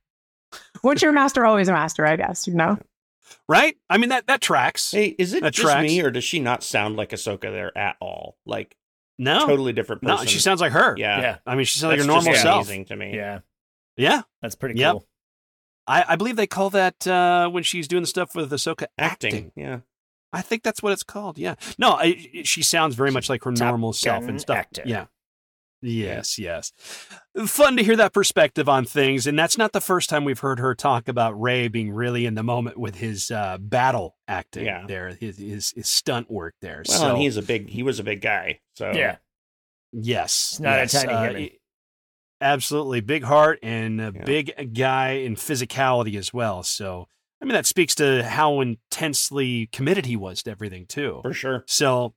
Once 0.82 1.02
you're 1.02 1.10
a 1.10 1.14
master, 1.14 1.44
always 1.44 1.68
a 1.68 1.72
master, 1.72 2.06
I 2.06 2.16
guess, 2.16 2.46
you 2.46 2.54
know? 2.54 2.78
Right? 3.50 3.76
I 3.90 3.98
mean 3.98 4.08
that 4.08 4.28
that 4.28 4.40
tracks. 4.40 4.92
Hey, 4.92 5.14
is 5.18 5.34
it 5.34 5.42
That 5.42 5.52
just 5.52 5.70
tracks. 5.70 5.82
me 5.82 6.00
or 6.00 6.10
does 6.10 6.24
she 6.24 6.40
not 6.40 6.62
sound 6.62 6.96
like 6.96 7.10
Ahsoka 7.10 7.52
there 7.52 7.76
at 7.76 7.96
all? 8.00 8.38
Like 8.46 8.74
no, 9.18 9.46
totally 9.46 9.72
different 9.72 10.02
person. 10.02 10.16
no, 10.16 10.24
she 10.24 10.38
sounds 10.38 10.60
like 10.60 10.72
her. 10.72 10.94
Yeah. 10.96 11.20
yeah, 11.20 11.36
I 11.46 11.54
mean, 11.54 11.64
she 11.66 11.78
sounds 11.78 11.92
like 11.92 12.00
her 12.00 12.06
normal 12.06 12.32
just 12.32 12.42
self. 12.42 12.66
amazing 12.66 12.84
to 12.86 12.96
me. 12.96 13.14
yeah, 13.16 13.40
Yeah, 13.96 14.22
that's 14.42 14.54
pretty 14.54 14.78
Yep. 14.80 14.92
cool. 14.92 15.06
I, 15.86 16.04
I 16.08 16.16
believe 16.16 16.36
they 16.36 16.46
call 16.46 16.70
that 16.70 17.06
uh, 17.06 17.48
when 17.50 17.62
she's 17.62 17.86
doing 17.86 18.02
the 18.02 18.06
stuff 18.06 18.34
with 18.34 18.50
Ahsoka 18.50 18.86
Acting. 18.98 19.34
acting. 19.34 19.52
Yeah. 19.54 19.80
I 20.32 20.40
think 20.42 20.62
that's 20.62 20.82
what 20.82 20.92
it's 20.92 21.02
called. 21.04 21.36
Yeah. 21.38 21.54
No, 21.78 21.90
I, 21.92 22.40
she 22.44 22.62
sounds 22.62 22.94
very 22.96 23.10
much 23.10 23.28
like 23.28 23.44
her 23.44 23.52
Top 23.52 23.68
normal 23.68 23.92
self 23.92 24.26
and 24.26 24.40
stuff. 24.40 24.56
actor. 24.56 24.82
Yeah. 24.86 25.04
Yes, 25.86 26.38
yes. 26.38 26.72
Fun 27.46 27.76
to 27.76 27.84
hear 27.84 27.96
that 27.96 28.12
perspective 28.14 28.68
on 28.68 28.84
things. 28.86 29.26
And 29.26 29.38
that's 29.38 29.58
not 29.58 29.72
the 29.72 29.80
first 29.80 30.08
time 30.08 30.24
we've 30.24 30.38
heard 30.38 30.58
her 30.58 30.74
talk 30.74 31.08
about 31.08 31.38
Ray 31.40 31.68
being 31.68 31.92
really 31.92 32.24
in 32.26 32.34
the 32.34 32.42
moment 32.42 32.78
with 32.78 32.94
his 32.96 33.30
uh, 33.30 33.58
battle 33.60 34.16
acting 34.26 34.64
Yeah. 34.64 34.86
there, 34.86 35.08
his, 35.10 35.36
his, 35.38 35.72
his 35.76 35.88
stunt 35.88 36.30
work 36.30 36.54
there. 36.62 36.82
Well, 36.88 36.98
so, 36.98 37.08
and 37.10 37.18
he's 37.18 37.36
a 37.36 37.42
big 37.42 37.68
he 37.68 37.82
was 37.82 37.98
a 37.98 38.04
big 38.04 38.20
guy. 38.22 38.60
So 38.76 38.92
Yeah, 38.94 39.16
yes. 39.92 40.58
Not 40.58 40.78
a 40.80 40.86
tiny 40.88 41.12
uh, 41.12 41.22
human. 41.28 41.48
Absolutely. 42.40 43.00
Big 43.00 43.22
heart 43.24 43.58
and 43.62 44.00
a 44.00 44.12
Yeah. 44.14 44.24
big 44.24 44.74
guy 44.74 45.10
in 45.10 45.34
physicality 45.36 46.16
as 46.16 46.32
well. 46.32 46.62
So, 46.62 47.08
I 47.40 47.44
mean, 47.44 47.54
that 47.54 47.66
speaks 47.66 47.94
to 47.96 48.22
how 48.24 48.60
intensely 48.60 49.66
committed 49.72 50.06
he 50.06 50.16
was 50.16 50.42
to 50.44 50.50
everything, 50.50 50.86
too. 50.86 51.20
for 51.22 51.32
sure. 51.34 51.64
So, 51.66 52.14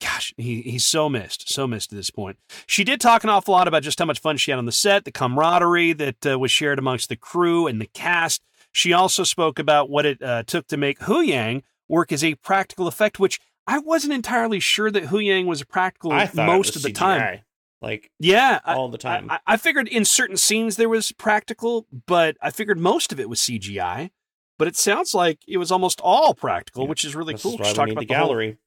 gosh, 0.00 0.32
he, 0.36 0.62
he's 0.62 0.84
so 0.84 1.08
missed, 1.08 1.48
so 1.52 1.66
missed 1.66 1.92
at 1.92 1.96
this 1.96 2.10
point. 2.10 2.38
She 2.66 2.84
did 2.84 3.00
talk 3.00 3.24
an 3.24 3.30
awful 3.30 3.52
lot 3.52 3.68
about 3.68 3.82
just 3.82 3.98
how 3.98 4.04
much 4.04 4.20
fun 4.20 4.36
she 4.36 4.50
had 4.50 4.58
on 4.58 4.64
the 4.66 4.72
set, 4.72 5.04
the 5.04 5.12
camaraderie 5.12 5.92
that 5.94 6.26
uh, 6.26 6.38
was 6.38 6.50
shared 6.50 6.78
amongst 6.78 7.08
the 7.08 7.16
crew 7.16 7.66
and 7.66 7.80
the 7.80 7.86
cast. 7.86 8.42
She 8.72 8.92
also 8.92 9.24
spoke 9.24 9.58
about 9.58 9.90
what 9.90 10.06
it 10.06 10.22
uh, 10.22 10.42
took 10.44 10.66
to 10.68 10.76
make 10.76 11.02
Hu 11.02 11.20
Yang 11.20 11.62
work 11.88 12.12
as 12.12 12.22
a 12.22 12.34
practical 12.36 12.86
effect, 12.86 13.18
which 13.18 13.40
I 13.66 13.78
wasn't 13.78 14.12
entirely 14.12 14.60
sure 14.60 14.90
that 14.90 15.06
Hu 15.06 15.18
Yang 15.18 15.46
was 15.46 15.60
a 15.60 15.66
practical 15.66 16.12
I 16.12 16.30
most 16.34 16.70
it 16.70 16.76
of 16.76 16.80
was 16.80 16.82
the 16.84 16.92
time. 16.92 17.40
Like 17.80 18.10
Yeah, 18.18 18.60
I- 18.64 18.74
all 18.74 18.88
the 18.88 18.98
time. 18.98 19.30
I, 19.30 19.38
I 19.46 19.56
figured 19.56 19.88
in 19.88 20.04
certain 20.04 20.36
scenes 20.36 20.76
there 20.76 20.88
was 20.88 21.12
practical, 21.12 21.86
but 22.06 22.36
I 22.42 22.50
figured 22.50 22.78
most 22.78 23.12
of 23.12 23.20
it 23.20 23.28
was 23.28 23.40
CGI. 23.40 24.10
But 24.58 24.66
it 24.66 24.74
sounds 24.76 25.14
like 25.14 25.38
it 25.46 25.58
was 25.58 25.70
almost 25.70 26.00
all 26.02 26.34
practical, 26.34 26.82
Yeah, 26.82 26.88
which 26.88 27.04
is 27.04 27.14
really 27.14 27.34
this 27.34 27.42
cool. 27.44 27.60
is 27.62 27.76
why 27.78 27.84
we 27.84 27.90
need 27.90 27.98
the 28.00 28.06
the 28.06 28.14
whole- 28.14 28.26
gallery. 28.26 28.58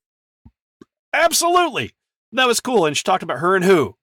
Absolutely. 1.14 1.92
That 2.32 2.48
was 2.48 2.60
cool. 2.60 2.86
And 2.86 2.96
she 2.96 3.04
talked 3.04 3.24
about 3.24 3.40
her 3.40 3.56
and 3.56 3.66
who. 3.66 3.96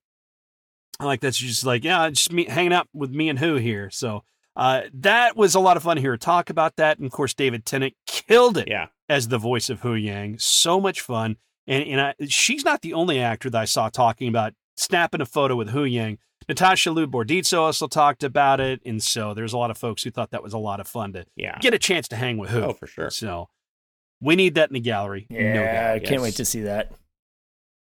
I 1.01 1.05
like 1.05 1.21
that. 1.21 1.35
She's 1.35 1.51
just 1.51 1.65
like, 1.67 1.85
yeah, 1.85 2.09
just 2.11 2.33
me 2.33 2.45
hanging 2.45 2.73
out 2.73 2.89
with 2.93 3.11
me 3.11 3.29
and 3.29 3.39
who 3.39 3.55
here. 3.57 3.89
So 3.91 4.25
uh, 4.57 4.83
that 4.95 5.37
was 5.37 5.55
a 5.55 5.61
lot 5.61 5.77
of 5.77 5.83
fun 5.85 5.97
to 5.97 6.03
hear 6.03 6.11
her 6.13 6.17
talk 6.17 6.51
about 6.51 6.77
that. 6.77 6.99
And 6.99 7.07
of 7.07 7.13
course, 7.13 7.35
David 7.35 7.65
Tennant 7.65 7.95
killed 8.07 8.59
it 8.59 8.69
Yeah. 8.69 8.87
as 9.09 9.29
the 9.29 9.39
voice 9.39 9.71
of 9.71 9.81
Hu 9.81 9.95
Yang. 9.95 10.39
So 10.41 10.81
much 10.81 11.01
fun. 11.01 11.37
And, 11.67 11.85
and 11.85 12.01
I, 12.01 12.15
she's 12.29 12.65
not 12.65 12.83
the 12.83 12.95
only 12.95 13.21
actor 13.21 13.49
that 13.51 13.61
I 13.61 13.65
saw 13.67 13.89
talking 13.89 14.29
about 14.29 14.55
snapping 14.77 15.21
a 15.21 15.27
photo 15.27 15.55
with 15.55 15.71
Hu 15.71 15.85
Yang. 15.85 16.19
Natasha 16.49 16.91
Liu 16.91 17.07
Bordizzo 17.07 17.61
also 17.61 17.87
talked 17.87 18.25
about 18.25 18.59
it. 18.59 18.81
And 18.85 19.03
so 19.03 19.35
there's 19.35 19.53
a 19.53 19.59
lot 19.59 19.71
of 19.71 19.79
folks 19.79 20.03
who 20.03 20.11
thought 20.11 20.31
that 20.33 20.43
was 20.43 20.55
a 20.55 20.59
lot 20.59 20.81
of 20.81 20.89
fun 20.89 21.13
to 21.13 21.27
Yeah. 21.37 21.59
get 21.61 21.75
a 21.75 21.79
chance 21.79 22.09
to 22.09 22.17
hang 22.17 22.39
with 22.39 22.51
Hu. 22.51 22.61
Oh, 22.63 22.73
for 22.73 22.87
sure. 22.87 23.11
So 23.11 23.49
we 24.21 24.37
need 24.37 24.55
that 24.57 24.71
in 24.71 24.75
the 24.75 24.81
gallery. 24.81 25.27
no 25.31 25.39
doubt. 25.39 25.45
Yeah, 25.55 25.93
I 25.95 25.99
can't 25.99 26.13
yes. 26.13 26.23
wait 26.23 26.35
to 26.37 26.45
see 26.45 26.63
that. 26.63 26.93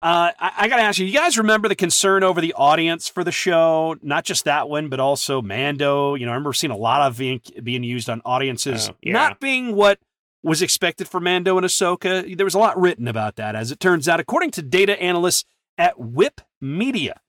Uh, 0.01 0.31
I, 0.39 0.51
I 0.57 0.67
got 0.67 0.75
to 0.75 0.83
ask 0.83 0.99
you, 0.99 1.05
you 1.07 1.13
guys 1.13 1.37
remember 1.37 1.67
the 1.67 1.75
concern 1.75 2.23
over 2.23 2.39
the 2.39 2.53
audience 2.53 3.07
for 3.07 3.23
the 3.23 3.31
show? 3.31 3.95
Not 4.03 4.23
just 4.23 4.45
that 4.45 4.69
one, 4.69 4.87
but 4.87 4.99
also 4.99 5.41
Mando. 5.41 6.13
You 6.15 6.25
know, 6.25 6.31
I 6.31 6.35
remember 6.35 6.53
seeing 6.53 6.71
a 6.71 6.77
lot 6.77 7.01
of 7.01 7.17
being, 7.17 7.41
being 7.63 7.83
used 7.83 8.09
on 8.09 8.21
audiences 8.23 8.89
Oh, 8.89 8.95
yeah. 9.01 9.13
not 9.13 9.39
being 9.39 9.75
what 9.75 9.99
was 10.43 10.61
expected 10.61 11.07
for 11.07 11.19
Mando 11.19 11.57
and 11.57 11.65
Ahsoka. 11.65 12.37
There 12.37 12.45
was 12.45 12.53
a 12.53 12.59
lot 12.59 12.79
written 12.79 13.07
about 13.07 13.35
that, 13.37 13.55
as 13.55 13.71
it 13.71 13.79
turns 13.79 14.07
out. 14.07 14.19
According 14.19 14.51
to 14.51 14.61
data 14.61 15.01
analysts 15.01 15.43
at 15.75 15.99
Whip 15.99 16.39
Media, 16.61 17.19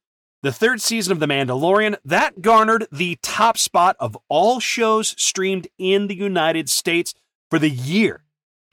the 0.43 0.53
third 0.53 0.83
season 0.83 1.13
of 1.13 1.19
The 1.19 1.27
Mandalorian, 1.27 1.97
that 2.05 2.43
garnered 2.43 2.87
the 2.93 3.19
top 3.23 3.57
spot 3.57 3.97
of 3.99 4.19
all 4.29 4.61
shows 4.61 5.15
streamed 5.17 5.67
in 5.79 6.09
the 6.09 6.15
United 6.15 6.69
States 6.69 7.15
for 7.49 7.59
the 7.59 7.71
year. 7.71 8.23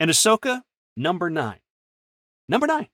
And 0.04 0.10
Ahsoka, 0.10 0.60
number 0.98 1.30
nine. 1.30 1.60
Number 2.46 2.66
nine. 2.66 2.88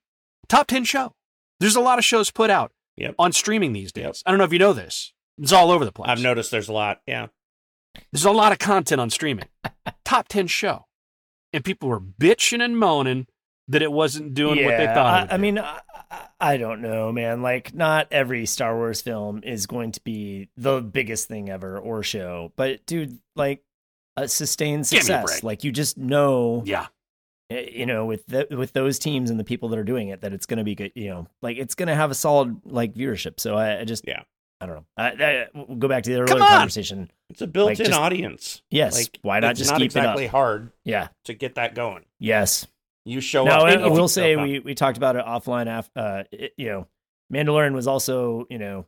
Top 0.47 0.65
10 0.67 0.85
show. 0.85 1.13
There's 1.59 1.75
a 1.75 1.81
lot 1.81 1.99
of 1.99 2.05
shows 2.05 2.31
put 2.31 2.49
out 2.49 2.71
Yep. 2.95 3.15
on 3.19 3.33
streaming 3.33 3.73
these 3.73 3.91
days. 3.91 4.03
Yep. 4.05 4.15
I 4.25 4.31
don't 4.31 4.37
know 4.37 4.45
if 4.45 4.53
you 4.53 4.59
know 4.59 4.71
this. 4.71 5.11
It's 5.37 5.51
all 5.51 5.71
over 5.71 5.83
the 5.83 5.91
place. 5.91 6.07
I've 6.09 6.21
noticed 6.21 6.51
there's 6.51 6.69
a 6.69 6.71
lot. 6.73 7.01
Yeah. 7.05 7.27
There's 8.13 8.23
a 8.23 8.31
lot 8.31 8.53
of 8.53 8.59
content 8.59 9.01
on 9.01 9.09
streaming. 9.09 9.49
Top 10.05 10.29
10 10.29 10.47
show. 10.47 10.85
And 11.51 11.65
people 11.65 11.89
were 11.89 11.99
bitching 11.99 12.63
and 12.63 12.77
moaning 12.79 13.27
that 13.67 13.81
it 13.81 13.91
wasn't 13.91 14.33
doing 14.33 14.63
what 14.63 14.77
they 14.77 14.85
thought 14.85 15.25
it 15.25 15.31
I, 15.33 15.35
I 15.35 15.37
mean, 15.37 15.59
I, 15.59 15.81
I- 16.39 16.55
don't 16.55 16.81
know, 16.81 17.11
man. 17.11 17.41
Like, 17.41 17.73
not 17.73 18.07
every 18.09 18.45
Star 18.45 18.73
Wars 18.77 19.01
film 19.01 19.41
is 19.43 19.65
going 19.65 19.91
to 19.91 20.01
be 20.05 20.47
the 20.55 20.79
biggest 20.79 21.27
thing 21.27 21.49
ever 21.49 21.77
or 21.77 22.03
show, 22.03 22.53
but 22.55 22.85
dude, 22.85 23.19
like 23.35 23.65
a 24.15 24.29
sustained 24.29 24.89
me 24.91 24.97
a 24.99 25.01
success. 25.01 25.43
Like, 25.43 25.65
you 25.65 25.73
just 25.73 25.97
know, 25.97 26.63
yeah. 26.65 26.87
Eh, 27.51 27.69
you 27.73 27.85
know, 27.85 28.05
with 28.05 28.25
the, 28.27 28.47
with 28.51 28.73
those 28.73 28.97
teams 28.99 29.29
and 29.29 29.39
the 29.39 29.43
people 29.43 29.69
that 29.69 29.79
are 29.79 29.83
doing 29.83 30.09
it, 30.09 30.21
that 30.21 30.33
it's 30.33 30.45
going 30.45 30.57
to 30.59 30.63
be 30.63 30.75
good. 30.75 30.91
You 30.95 31.09
know, 31.09 31.27
like 31.41 31.57
it's 31.57 31.75
going 31.75 31.87
to 31.87 31.95
have 31.95 32.11
a 32.11 32.15
solid 32.15 32.61
like 32.65 32.93
viewership. 32.93 33.39
So 33.39 33.55
I, 33.55 33.79
I 33.81 33.83
just, 33.83 34.05
Yeah. 34.07 34.23
I 34.59 34.67
don't 34.67 34.75
know. 34.75 34.85
I, 34.95 35.07
I, 35.09 35.47
we'll 35.55 35.77
go 35.77 35.87
back 35.87 36.03
to 36.03 36.11
the 36.11 36.21
earlier 36.21 36.37
conversation. 36.37 37.09
It's 37.31 37.41
a 37.41 37.47
built-in 37.47 37.77
just- 37.77 37.91
audience. 37.93 38.61
Yes, 38.69 38.95
Like, 38.95 39.17
why 39.23 39.39
not 39.39 39.55
just 39.55 39.71
not 39.71 39.79
keep 39.79 39.85
exactly 39.87 40.25
it 40.25 40.27
up? 40.27 40.31
hard 40.33 40.71
Yeah. 40.85 41.07
to 41.25 41.33
get 41.33 41.55
that 41.55 41.73
going. 41.73 42.05
Yes. 42.19 42.67
You 43.03 43.21
show 43.21 43.43
No, 43.45 43.51
up. 43.53 43.63
I, 43.63 43.71
and 43.71 43.83
I 43.83 43.87
you 43.87 43.93
will 43.93 44.07
say 44.07 44.35
we 44.35 44.59
we 44.59 44.75
talked 44.75 44.97
about 44.97 45.15
it 45.15 45.25
offline. 45.25 45.65
Af, 45.67 45.89
uh, 45.95 46.23
it- 46.31 46.53
you 46.57 46.67
know, 46.69 46.87
Mandalorian 47.33 47.73
was 47.73 47.87
also 47.87 48.45
you 48.51 48.59
know, 48.59 48.85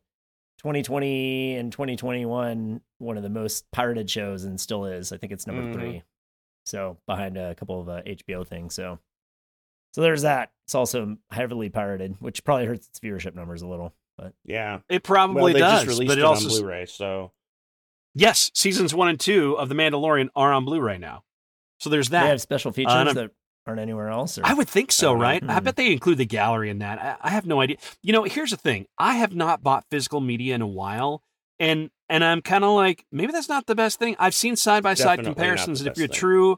2020 0.60 1.56
and 1.56 1.72
2021 1.72 2.82
one 3.00 3.18
of 3.18 3.24
the 3.24 3.30
most 3.30 3.70
pirated 3.72 4.10
shows 4.10 4.44
and 4.44 4.60
still 4.62 4.86
is. 4.86 5.12
I 5.12 5.18
think 5.18 5.32
it's 5.34 5.48
number 5.48 5.64
Mhm. 5.64 5.74
three. 5.74 6.04
So 6.66 6.98
behind 7.08 7.38
a 7.38 7.56
couple 7.56 7.82
of 7.82 7.90
uh, 7.90 8.02
HBO 8.04 8.46
things. 8.48 8.74
So 8.74 9.00
so 9.94 10.02
there's 10.02 10.22
that. 10.24 10.52
It's 10.66 10.76
also 10.76 11.18
heavily 11.32 11.70
pirated, 11.70 12.16
which 12.20 12.44
probably 12.44 12.66
hurts 12.66 12.88
its 12.88 13.00
viewership 13.00 13.36
numbers 13.36 13.62
a 13.62 13.68
little. 13.68 13.94
But 14.18 14.34
Yeah. 14.46 14.80
It 14.90 15.04
probably 15.04 15.42
well, 15.44 15.54
they 15.54 15.60
does. 15.60 15.84
just 15.84 15.88
released 15.88 16.10
but 16.10 16.18
it, 16.18 16.22
it, 16.22 16.26
also 16.26 16.50
on 16.50 16.60
Blu-ray, 16.62 16.86
so 16.86 17.32
Yes, 18.16 18.52
seasons 18.54 18.94
1 18.94 19.08
and 19.10 19.20
2 19.20 19.58
of 19.58 19.70
The 19.70 19.76
Mandalorian 19.76 20.30
are 20.36 20.54
on 20.54 20.66
Blu-ray 20.66 21.00
now. 21.00 21.24
So 21.80 21.90
there's 21.90 22.10
they 22.10 22.18
that. 22.18 22.28
have 22.28 22.42
special 22.42 22.72
features 22.72 22.94
and 22.94 23.10
I'm- 23.10 23.16
that 23.16 23.32
aren't 23.66 23.80
anywhere 23.80 24.10
else. 24.10 24.38
Or? 24.38 24.42
I 24.46 24.54
would 24.54 24.68
think 24.70 24.92
so, 24.92 25.10
don't 25.12 25.18
know. 25.20 25.24
right? 25.24 25.44
I 25.50 25.58
Hmm. 25.60 25.64
bet 25.66 25.76
they 25.78 25.92
include 25.92 26.18
the 26.20 26.26
gallery 26.26 26.70
in 26.70 26.80
that. 26.80 27.00
I, 27.02 27.28
I 27.28 27.30
have 27.32 27.46
no 27.46 27.60
idea. 27.62 27.78
You 28.02 28.14
know, 28.14 28.24
here's 28.24 28.52
the 28.52 28.58
thing: 28.58 28.88
I 28.98 29.16
have 29.16 29.36
not 29.36 29.64
bought 29.64 29.86
physical 29.90 30.20
media 30.22 30.54
in 30.56 30.62
a 30.62 30.68
while, 30.68 31.24
and 31.60 31.90
and 32.14 32.24
I'm 32.24 32.44
kind 32.44 32.64
of 32.64 32.76
like, 32.76 33.08
maybe 33.12 33.32
that's 33.32 33.50
not 33.50 33.66
the 33.66 33.74
best 33.74 33.98
thing. 33.98 34.16
I've 34.20 34.36
seen 34.36 34.56
side 34.56 34.84
by 34.84 34.94
side 34.94 35.24
comparisons, 35.24 35.82
and 35.82 35.90
if 35.90 35.98
you're 35.98 36.08
thing. 36.08 36.16
true, 36.16 36.58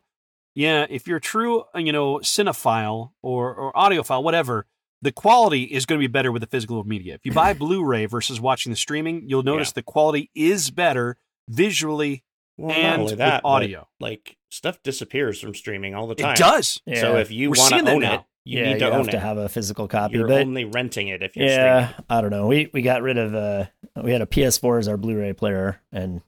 yeah, 0.53 0.85
if 0.89 1.07
you're 1.07 1.21
true, 1.21 1.63
uh, 1.73 1.79
you 1.79 1.93
know, 1.93 2.17
cinephile 2.17 3.11
or 3.23 3.55
or 3.55 3.73
audiophile, 3.73 4.21
whatever. 4.21 4.67
The 5.01 5.11
quality 5.13 5.63
is 5.63 5.85
going 5.85 5.99
to 5.99 6.03
be 6.03 6.11
better 6.11 6.31
with 6.31 6.41
the 6.41 6.47
physical 6.47 6.83
media. 6.83 7.13
If 7.13 7.21
you 7.25 7.31
buy 7.31 7.53
Blu-ray 7.59 8.07
versus 8.07 8.41
watching 8.41 8.71
the 8.71 8.75
streaming, 8.75 9.23
you'll 9.27 9.43
notice 9.43 9.71
the 9.71 9.83
quality 9.83 10.29
is 10.33 10.71
better 10.71 11.17
visually 11.47 12.23
well, 12.57 12.69
not 12.69 12.77
and 12.77 13.01
only 13.01 13.11
with 13.13 13.19
that, 13.19 13.43
but, 13.43 13.49
audio. 13.49 13.87
like 13.99 14.37
stuff 14.49 14.81
disappears 14.83 15.39
from 15.39 15.53
streaming 15.53 15.95
all 15.95 16.07
the 16.07 16.15
time. 16.15 16.33
It 16.33 16.37
does. 16.37 16.81
Yeah. 16.85 17.01
So 17.01 17.17
if 17.17 17.31
you 17.31 17.51
We're 17.51 17.57
want 17.57 17.69
seeing 17.69 17.85
to 17.85 17.85
that 17.85 17.95
own 17.95 18.03
it, 18.03 18.21
you 18.45 18.59
yeah, 18.59 18.73
need 18.73 18.79
to 18.79 18.85
you 18.85 18.91
own 18.91 18.97
have 18.99 19.07
it. 19.07 19.11
to 19.11 19.19
have 19.19 19.37
a 19.37 19.49
physical 19.49 19.87
copy. 19.87 20.17
You're 20.17 20.27
but 20.27 20.41
only 20.41 20.65
renting 20.65 21.07
it 21.07 21.23
if 21.23 21.35
you're 21.35 21.47
yeah, 21.47 21.87
streaming. 21.87 22.05
I 22.09 22.21
don't 22.21 22.29
know. 22.31 22.47
We 22.47 22.69
we 22.73 22.81
got 22.81 23.01
rid 23.01 23.17
of 23.17 23.33
uh 23.33 23.65
we 24.01 24.11
had 24.11 24.21
a 24.21 24.25
PS4 24.25 24.79
as 24.79 24.87
our 24.87 24.97
Blu-ray 24.97 25.33
player, 25.33 25.81
and 25.91 26.21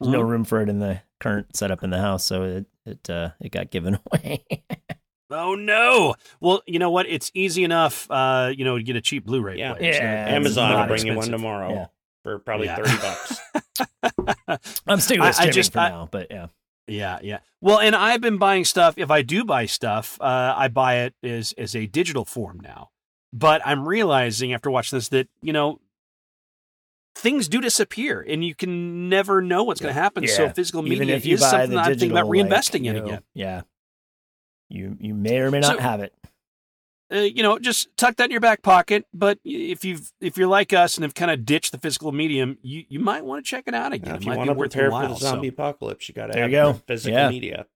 there's 0.00 0.12
no 0.12 0.22
Mhm. 0.22 0.28
room 0.28 0.44
for 0.44 0.60
it 0.60 0.68
in 0.68 0.78
the 0.78 1.00
current 1.20 1.56
setup 1.56 1.82
in 1.82 1.90
the 1.90 1.98
house, 2.00 2.24
so 2.24 2.42
it 2.44 2.66
it 2.84 3.10
uh 3.10 3.30
it 3.40 3.50
got 3.50 3.70
given 3.70 3.98
away. 4.12 4.44
Oh 5.30 5.54
no! 5.56 6.14
Well, 6.40 6.62
you 6.66 6.78
know 6.78 6.90
what? 6.90 7.06
It's 7.08 7.30
easy 7.34 7.64
enough, 7.64 8.08
uh, 8.10 8.52
you 8.56 8.64
know, 8.64 8.76
to 8.78 8.82
get 8.84 8.94
a 8.96 9.00
cheap 9.00 9.24
Blu-ray. 9.26 9.58
Yeah. 9.58 9.74
player. 9.74 9.88
It's 9.90 9.98
Yeah, 9.98 10.24
not- 10.26 10.34
Amazon 10.34 10.70
will 10.70 10.78
not 10.78 10.88
bring 10.88 11.06
you 11.06 11.14
one 11.16 11.30
tomorrow 11.30 11.70
Yeah. 11.72 11.86
for 12.22 12.38
probably 12.38 12.66
Yeah. 12.66 12.76
thirty 12.76 12.96
bucks. 12.98 13.40
I'm 14.86 15.00
sticking 15.00 15.22
I- 15.22 15.26
I 15.26 15.28
with 15.28 15.34
streaming 15.36 15.52
just- 15.54 15.72
for 15.72 15.78
I- 15.80 15.88
now, 15.88 16.08
but 16.10 16.28
yeah, 16.30 16.46
Yeah, 16.88 17.18
yeah. 17.22 17.38
Well, 17.60 17.80
and 17.80 17.96
I've 17.96 18.20
been 18.20 18.38
buying 18.38 18.64
stuff. 18.64 18.94
If 18.96 19.10
I 19.10 19.22
do 19.22 19.44
buy 19.44 19.66
stuff, 19.66 20.16
uh, 20.20 20.54
I 20.56 20.68
buy 20.68 20.98
it 20.98 21.14
as 21.24 21.52
as 21.58 21.74
a 21.74 21.86
digital 21.86 22.24
form 22.24 22.60
now. 22.62 22.90
But 23.32 23.60
I'm 23.66 23.86
realizing 23.88 24.52
after 24.52 24.70
watching 24.70 24.96
this 24.96 25.08
that 25.08 25.28
you 25.42 25.52
know 25.52 25.80
things 27.16 27.48
do 27.48 27.60
disappear, 27.60 28.20
and 28.28 28.44
you 28.44 28.54
can 28.54 29.08
never 29.08 29.40
know 29.42 29.64
what's 29.64 29.80
going 29.80 29.94
to 29.94 30.00
happen. 30.00 30.26
So 30.28 30.44
Yeah. 30.44 30.52
physical 30.52 30.86
even 30.86 31.00
media 31.00 31.16
if 31.16 31.24
you 31.26 31.34
is 31.34 31.40
something 31.40 31.70
the 31.70 31.76
that 31.76 31.86
I'm 31.86 31.92
thinking 31.98 32.10
about 32.12 32.26
reinvesting 32.26 32.72
like, 32.80 32.84
in 32.84 32.96
know, 32.96 33.04
again. 33.06 33.22
yeah, 33.34 33.62
you 34.68 34.96
you 35.00 35.14
may 35.14 35.38
or 35.38 35.50
may 35.50 35.60
not 35.60 35.76
So- 35.76 35.82
have 35.82 36.00
it. 36.00 36.12
uh, 37.12 37.16
you 37.18 37.42
know, 37.42 37.58
just 37.58 37.88
tuck 37.96 38.16
that 38.16 38.24
in 38.26 38.30
your 38.32 38.40
back 38.40 38.62
pocket. 38.62 39.06
But 39.14 39.38
if 39.44 39.84
you've 39.84 40.12
if 40.20 40.36
you're 40.36 40.48
like 40.48 40.72
us 40.72 40.96
and 40.96 41.02
have 41.04 41.14
kind 41.14 41.30
of 41.30 41.44
ditched 41.44 41.72
the 41.72 41.78
physical 41.78 42.12
medium, 42.12 42.58
you 42.62 42.84
you 42.88 42.98
might 43.00 43.24
want 43.24 43.44
to 43.44 43.48
check 43.48 43.64
it 43.66 43.74
out 43.74 43.92
again. 43.92 44.10
Now, 44.10 44.16
if 44.16 44.24
you 44.24 44.32
want 44.36 44.48
to 44.50 44.54
prepare 44.54 44.90
for 44.90 45.02
the 45.08 45.14
so- 45.14 45.26
zombie 45.30 45.48
apocalypse, 45.48 46.08
you 46.08 46.14
got 46.14 46.26
to 46.26 46.32
There 46.32 46.42
have 46.42 46.50
you 46.50 46.56
go. 46.56 46.72
physical 46.86 47.18
Yeah. 47.18 47.28
media. 47.30 47.66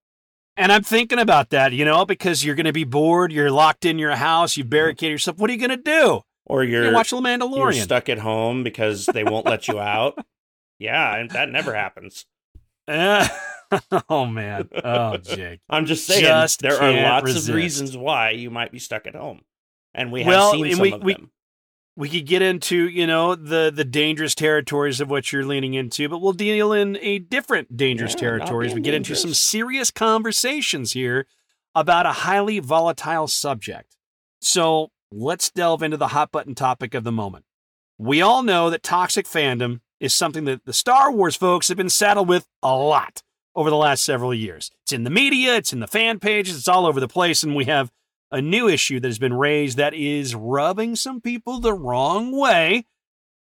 And 0.57 0.73
I'm 0.73 0.83
thinking 0.83 1.19
about 1.19 1.51
that, 1.51 1.73
you 1.73 1.85
know, 1.87 2.05
because 2.05 2.45
you're 2.45 2.57
going 2.57 2.67
to 2.67 2.73
be 2.73 2.85
bored. 2.85 3.33
You're 3.33 3.51
locked 3.51 3.87
in 3.87 3.99
your 3.99 4.17
house. 4.17 4.59
You 4.59 4.65
barricade 4.65 5.11
yourself. 5.11 5.39
What 5.39 5.49
are 5.49 5.55
you 5.55 5.59
going 5.59 5.71
to 5.71 5.77
do? 5.83 6.21
Or 6.51 6.65
You're 6.65 6.83
you're 6.83 6.91
to 6.91 6.97
watch 6.97 7.11
The 7.11 7.17
you're 7.17 7.25
Mandalorian. 7.25 7.83
stuck 7.83 8.09
at 8.09 8.19
home 8.19 8.65
because 8.65 9.07
they 9.07 9.23
won't 9.25 9.47
let 9.47 9.69
you 9.69 9.79
out. 9.79 10.19
Yeah, 10.81 11.15
and 11.17 11.31
that 11.33 11.51
never 11.51 11.75
happens. 11.75 12.25
Oh 14.09 14.27
man. 14.27 14.69
Oh, 14.83 15.17
Jake. 15.19 15.61
I'm 15.71 15.87
just 15.87 16.07
saying 16.07 16.23
Just 16.23 16.61
there 16.61 16.81
are 16.81 16.91
lots 16.93 17.25
resist. 17.27 17.49
of 17.51 17.55
reasons 17.55 17.97
why 17.97 18.31
you 18.31 18.51
might 18.51 18.73
be 18.73 18.79
stuck 18.81 19.07
at 19.07 19.15
home, 19.15 19.43
and 19.95 20.11
we 20.11 20.23
have 20.25 20.29
Well, 20.29 20.53
seen 20.53 20.73
some 20.73 20.81
we- 20.81 20.93
of 20.93 21.03
we- 21.03 21.13
them. 21.15 21.31
We 21.97 22.09
could 22.09 22.27
get 22.27 22.41
into, 22.41 22.89
you 22.89 23.07
know, 23.07 23.35
the 23.35 23.71
the 23.75 23.85
dangerous 23.85 24.35
territories 24.35 25.01
of 25.01 25.11
what 25.11 25.33
you're 25.33 25.45
leaning 25.45 25.75
into, 25.75 26.09
but 26.09 26.21
we'll 26.21 26.33
deal 26.33 26.73
in 26.73 26.97
a 27.03 27.19
different 27.19 27.77
dangerous 27.77 28.15
Yeah, 28.15 28.21
territories. 28.21 28.73
We 28.75 28.81
get 28.81 28.95
into 28.95 29.15
some 29.15 29.35
serious 29.35 29.91
conversations 29.91 30.93
here 30.93 31.27
about 31.75 32.07
a 32.07 32.13
highly 32.13 32.59
volatile 32.59 33.27
subject. 33.29 33.97
So 34.41 34.93
let's 35.13 35.51
delve 35.51 35.83
into 35.83 35.97
the 35.97 36.09
hot 36.09 36.31
button 36.31 36.55
topic 36.55 36.95
of 36.95 37.05
the 37.05 37.13
moment. 37.13 37.45
We 37.99 38.23
all 38.23 38.43
know 38.43 38.71
that 38.71 38.83
toxic 38.83 39.27
fandom 39.27 39.81
is 39.99 40.15
something 40.15 40.45
that 40.45 40.65
the 40.65 40.73
Star 40.73 41.11
Wars 41.11 41.37
folks 41.37 41.69
have 41.69 41.77
been 41.77 41.91
saddled 41.91 42.29
with 42.29 42.47
a 42.63 42.75
lot 42.75 43.23
over 43.55 43.71
the 43.71 43.77
last 43.77 44.05
several 44.05 44.33
years. 44.33 44.71
It's 44.85 44.93
in 44.93 45.05
the 45.05 45.11
media, 45.11 45.57
it's 45.57 45.73
in 45.73 45.81
the 45.81 45.87
fan 45.87 46.21
pages, 46.21 46.57
it's 46.57 46.69
all 46.69 46.87
over 46.87 47.01
the 47.01 47.09
place, 47.09 47.43
and 47.43 47.57
we 47.57 47.65
have 47.65 47.91
a 48.31 48.41
new 48.41 48.69
issue 48.69 49.01
that 49.01 49.09
has 49.09 49.19
been 49.19 49.35
raised 49.35 49.77
that 49.77 49.93
is 49.93 50.35
rubbing 50.35 50.95
some 50.95 51.21
people 51.21 51.59
the 51.59 51.75
wrong 51.75 52.31
way. 52.31 52.87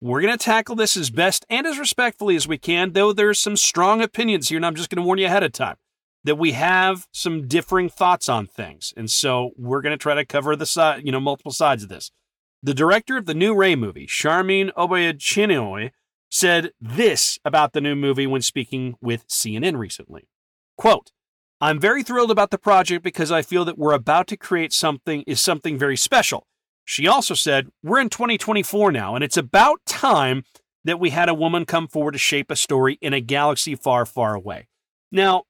We're 0.00 0.22
going 0.22 0.36
to 0.36 0.44
tackle 0.44 0.74
this 0.74 0.96
as 0.96 1.10
best 1.10 1.46
and 1.48 1.66
as 1.66 1.78
respectfully 1.78 2.34
as 2.34 2.48
we 2.48 2.58
can, 2.58 2.92
though 2.92 3.12
there's 3.12 3.40
some 3.40 3.56
strong 3.56 4.02
opinions 4.02 4.48
here, 4.48 4.56
and 4.56 4.66
I'm 4.66 4.74
just 4.74 4.90
going 4.90 5.00
to 5.00 5.06
warn 5.06 5.18
you 5.18 5.26
ahead 5.26 5.44
of 5.44 5.52
time 5.52 5.76
that 6.24 6.36
we 6.36 6.52
have 6.52 7.06
some 7.12 7.46
differing 7.46 7.88
thoughts 7.88 8.28
on 8.28 8.46
things. 8.46 8.92
And 8.96 9.10
so 9.10 9.50
we're 9.56 9.80
going 9.80 9.94
to 9.94 10.02
try 10.02 10.14
to 10.14 10.24
cover 10.24 10.54
the 10.54 10.66
side, 10.66 11.02
you 11.04 11.12
know, 11.12 11.20
multiple 11.20 11.52
sides 11.52 11.82
of 11.82 11.88
this. 11.88 12.10
The 12.62 12.74
director 12.74 13.16
of 13.16 13.26
the 13.26 13.34
new 13.34 13.54
Rey 13.54 13.74
movie, 13.74 14.06
Sharmeen 14.06 14.70
Obaid 14.74 15.18
Chinoy, 15.18 15.92
said 16.30 16.72
this 16.80 17.38
about 17.44 17.72
the 17.72 17.80
new 17.80 17.96
movie 17.96 18.26
when 18.26 18.42
speaking 18.42 18.96
with 19.00 19.26
CNN 19.28 19.78
recently. 19.78 20.28
Quote, 20.76 21.10
I'm 21.60 21.80
very 21.80 22.02
thrilled 22.02 22.30
about 22.30 22.50
the 22.50 22.58
project 22.58 23.02
because 23.02 23.30
I 23.30 23.42
feel 23.42 23.64
that 23.64 23.78
we're 23.78 23.92
about 23.92 24.26
to 24.28 24.36
create 24.36 24.72
something 24.72 25.22
is 25.26 25.40
something 25.40 25.78
very 25.78 25.96
special. 25.96 26.46
She 26.84 27.06
also 27.06 27.34
said, 27.34 27.68
We're 27.82 28.00
in 28.00 28.08
2024 28.08 28.92
now, 28.92 29.14
and 29.14 29.22
it's 29.22 29.36
about 29.36 29.80
time 29.86 30.44
that 30.84 30.98
we 30.98 31.10
had 31.10 31.28
a 31.28 31.34
woman 31.34 31.66
come 31.66 31.86
forward 31.86 32.12
to 32.12 32.18
shape 32.18 32.50
a 32.50 32.56
story 32.56 32.98
in 33.02 33.12
a 33.12 33.20
galaxy 33.20 33.74
far, 33.74 34.06
far 34.06 34.34
away. 34.34 34.68
Now, 35.12 35.44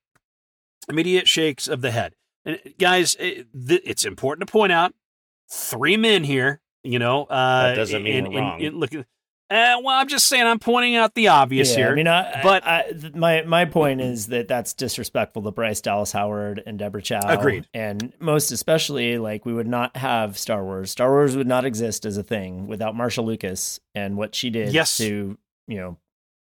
immediate 0.89 1.29
shakes 1.29 1.69
of 1.69 1.81
the 1.83 1.91
head. 1.91 2.15
And 2.45 2.59
guys, 2.79 3.17
it, 3.21 3.47
th- 3.69 3.83
it's 3.85 4.05
important 4.05 4.47
to 4.47 4.51
point 4.53 4.73
out 4.73 4.95
three 5.51 5.97
men 5.97 6.25
here, 6.25 6.61
you 6.83 6.99
know. 6.99 7.25
Uh, 7.25 7.69
That 7.69 7.75
doesn't 7.77 8.03
mean 8.03 8.27
in- 8.27 8.33
we're 8.33 8.39
in- 8.39 8.45
wrong. 8.45 8.61
in- 8.61 8.79
look, 8.79 8.95
uh, 8.95 9.03
well, 9.51 9.89
I'm 9.89 10.07
just 10.09 10.29
saying, 10.29 10.47
I'm 10.47 10.61
pointing 10.61 10.95
out 10.95 11.15
the 11.15 11.27
obvious 11.29 11.71
yeah, 11.73 11.77
here. 11.77 11.89
I 11.91 11.95
mean, 11.95 12.07
I, 12.09 12.41
but- 12.43 12.65
I, 12.67 12.83
th- 12.93 13.15
my 13.15 13.43
my 13.43 13.65
point 13.65 14.01
is 14.01 14.29
that 14.29 14.47
that's 14.49 14.73
disrespectful 14.75 15.43
to 15.43 15.51
Bryce 15.51 15.81
Dallas 15.81 16.13
Howard 16.13 16.63
and 16.67 16.79
Deborah 16.79 17.03
Chow. 17.03 17.21
Agreed. 17.25 17.67
And 17.75 18.13
most 18.21 18.53
especially, 18.53 19.19
like 19.19 19.45
we 19.45 19.53
would 19.53 19.67
not 19.69 19.97
have 19.97 20.39
Star 20.39 20.63
Wars. 20.65 20.91
Star 20.93 21.11
Wars 21.11 21.37
would 21.37 21.49
not 21.49 21.65
exist 21.65 22.07
as 22.07 22.17
a 22.17 22.23
thing 22.23 22.69
without 22.69 22.95
Marsha 22.95 23.25
Lucas 23.25 23.81
and 23.95 24.17
what 24.17 24.35
she 24.37 24.51
did 24.51 24.73
Yes. 24.73 24.97
to 24.99 25.37
you 25.67 25.77
know 25.77 25.97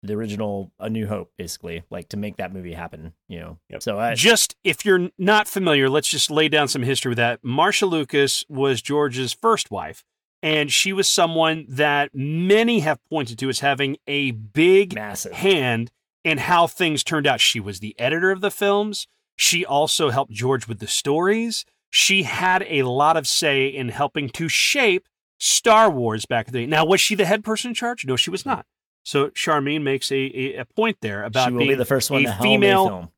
the 0.06 0.14
original 0.14 0.72
A 0.78 0.88
New 0.88 1.06
Hope, 1.06 1.32
basically, 1.36 1.82
like 1.90 2.08
to 2.10 2.16
make 2.16 2.36
that 2.36 2.52
movie 2.52 2.72
happen. 2.72 3.12
You 3.28 3.40
know, 3.40 3.58
Yep. 3.70 3.82
so 3.82 3.98
I 3.98 4.14
just 4.14 4.56
if 4.64 4.84
you're 4.84 5.10
not 5.18 5.48
familiar, 5.48 5.88
let's 5.88 6.08
just 6.08 6.30
lay 6.30 6.48
down 6.48 6.68
some 6.68 6.82
history 6.82 7.10
with 7.10 7.18
that. 7.18 7.42
Marsha 7.42 7.88
Lucas 7.88 8.44
was 8.48 8.82
George's 8.82 9.32
first 9.32 9.70
wife, 9.70 10.04
and 10.42 10.72
she 10.72 10.92
was 10.92 11.08
someone 11.08 11.66
that 11.68 12.10
many 12.14 12.80
have 12.80 12.98
pointed 13.08 13.38
to 13.40 13.48
as 13.48 13.60
having 13.60 13.96
a 14.06 14.30
big 14.30 14.94
massive. 14.94 15.32
hand 15.32 15.90
in 16.24 16.38
how 16.38 16.66
things 16.66 17.04
turned 17.04 17.26
out. 17.26 17.40
She 17.40 17.60
was 17.60 17.80
the 17.80 17.98
editor 17.98 18.30
of 18.30 18.40
the 18.40 18.50
films. 18.50 19.06
She 19.36 19.64
also 19.64 20.10
helped 20.10 20.32
George 20.32 20.66
with 20.66 20.78
the 20.78 20.86
stories. 20.86 21.64
She 21.90 22.24
had 22.24 22.64
a 22.68 22.82
lot 22.82 23.16
of 23.16 23.26
say 23.26 23.66
in 23.66 23.90
helping 23.90 24.28
to 24.30 24.48
shape 24.48 25.08
Star 25.38 25.90
Wars 25.90 26.26
back 26.26 26.48
in 26.48 26.52
the 26.52 26.60
day. 26.60 26.66
Now, 26.66 26.84
was 26.84 27.00
she 27.00 27.14
the 27.14 27.26
head 27.26 27.44
person 27.44 27.70
in 27.70 27.74
charge? 27.74 28.04
No, 28.04 28.16
she 28.16 28.30
was 28.30 28.42
hmm. 28.42 28.50
not. 28.50 28.66
So 29.06 29.28
Sharmeen 29.28 29.82
makes 29.82 30.10
a, 30.10 30.16
a, 30.16 30.56
a 30.56 30.64
point 30.64 30.96
there 31.00 31.22
about 31.22 31.46
she 31.46 31.52
will 31.52 31.58
being 31.60 31.70
be 31.70 31.74
the 31.76 31.84
first 31.84 32.10
one 32.10 32.26
a 32.26 32.36
female 32.42 32.88
film. 32.88 33.08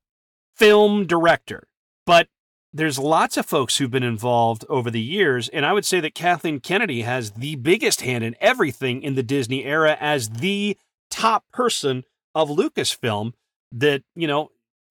film 0.55 1.07
director. 1.07 1.67
But 2.05 2.29
there's 2.75 2.99
lots 2.99 3.39
of 3.39 3.47
folks 3.47 3.79
who've 3.79 3.91
been 3.91 4.03
involved 4.03 4.67
over 4.69 4.91
the 4.91 5.01
years, 5.01 5.49
and 5.49 5.65
I 5.65 5.73
would 5.73 5.87
say 5.87 5.99
that 6.01 6.15
Kathleen 6.15 6.61
Kennedy 6.61 7.03
has 7.03 7.31
the 7.31 7.57
biggest 7.57 8.03
hand 8.03 8.23
in 8.23 8.37
everything 8.39 9.03
in 9.03 9.15
the 9.15 9.23
Disney 9.23 9.65
era 9.65 9.97
as 9.99 10.29
the 10.29 10.77
top 11.11 11.45
person 11.55 12.05
of 12.35 12.51
Lucasfilm. 12.51 13.33
That 13.73 14.03
you 14.15 14.27
know, 14.29 14.51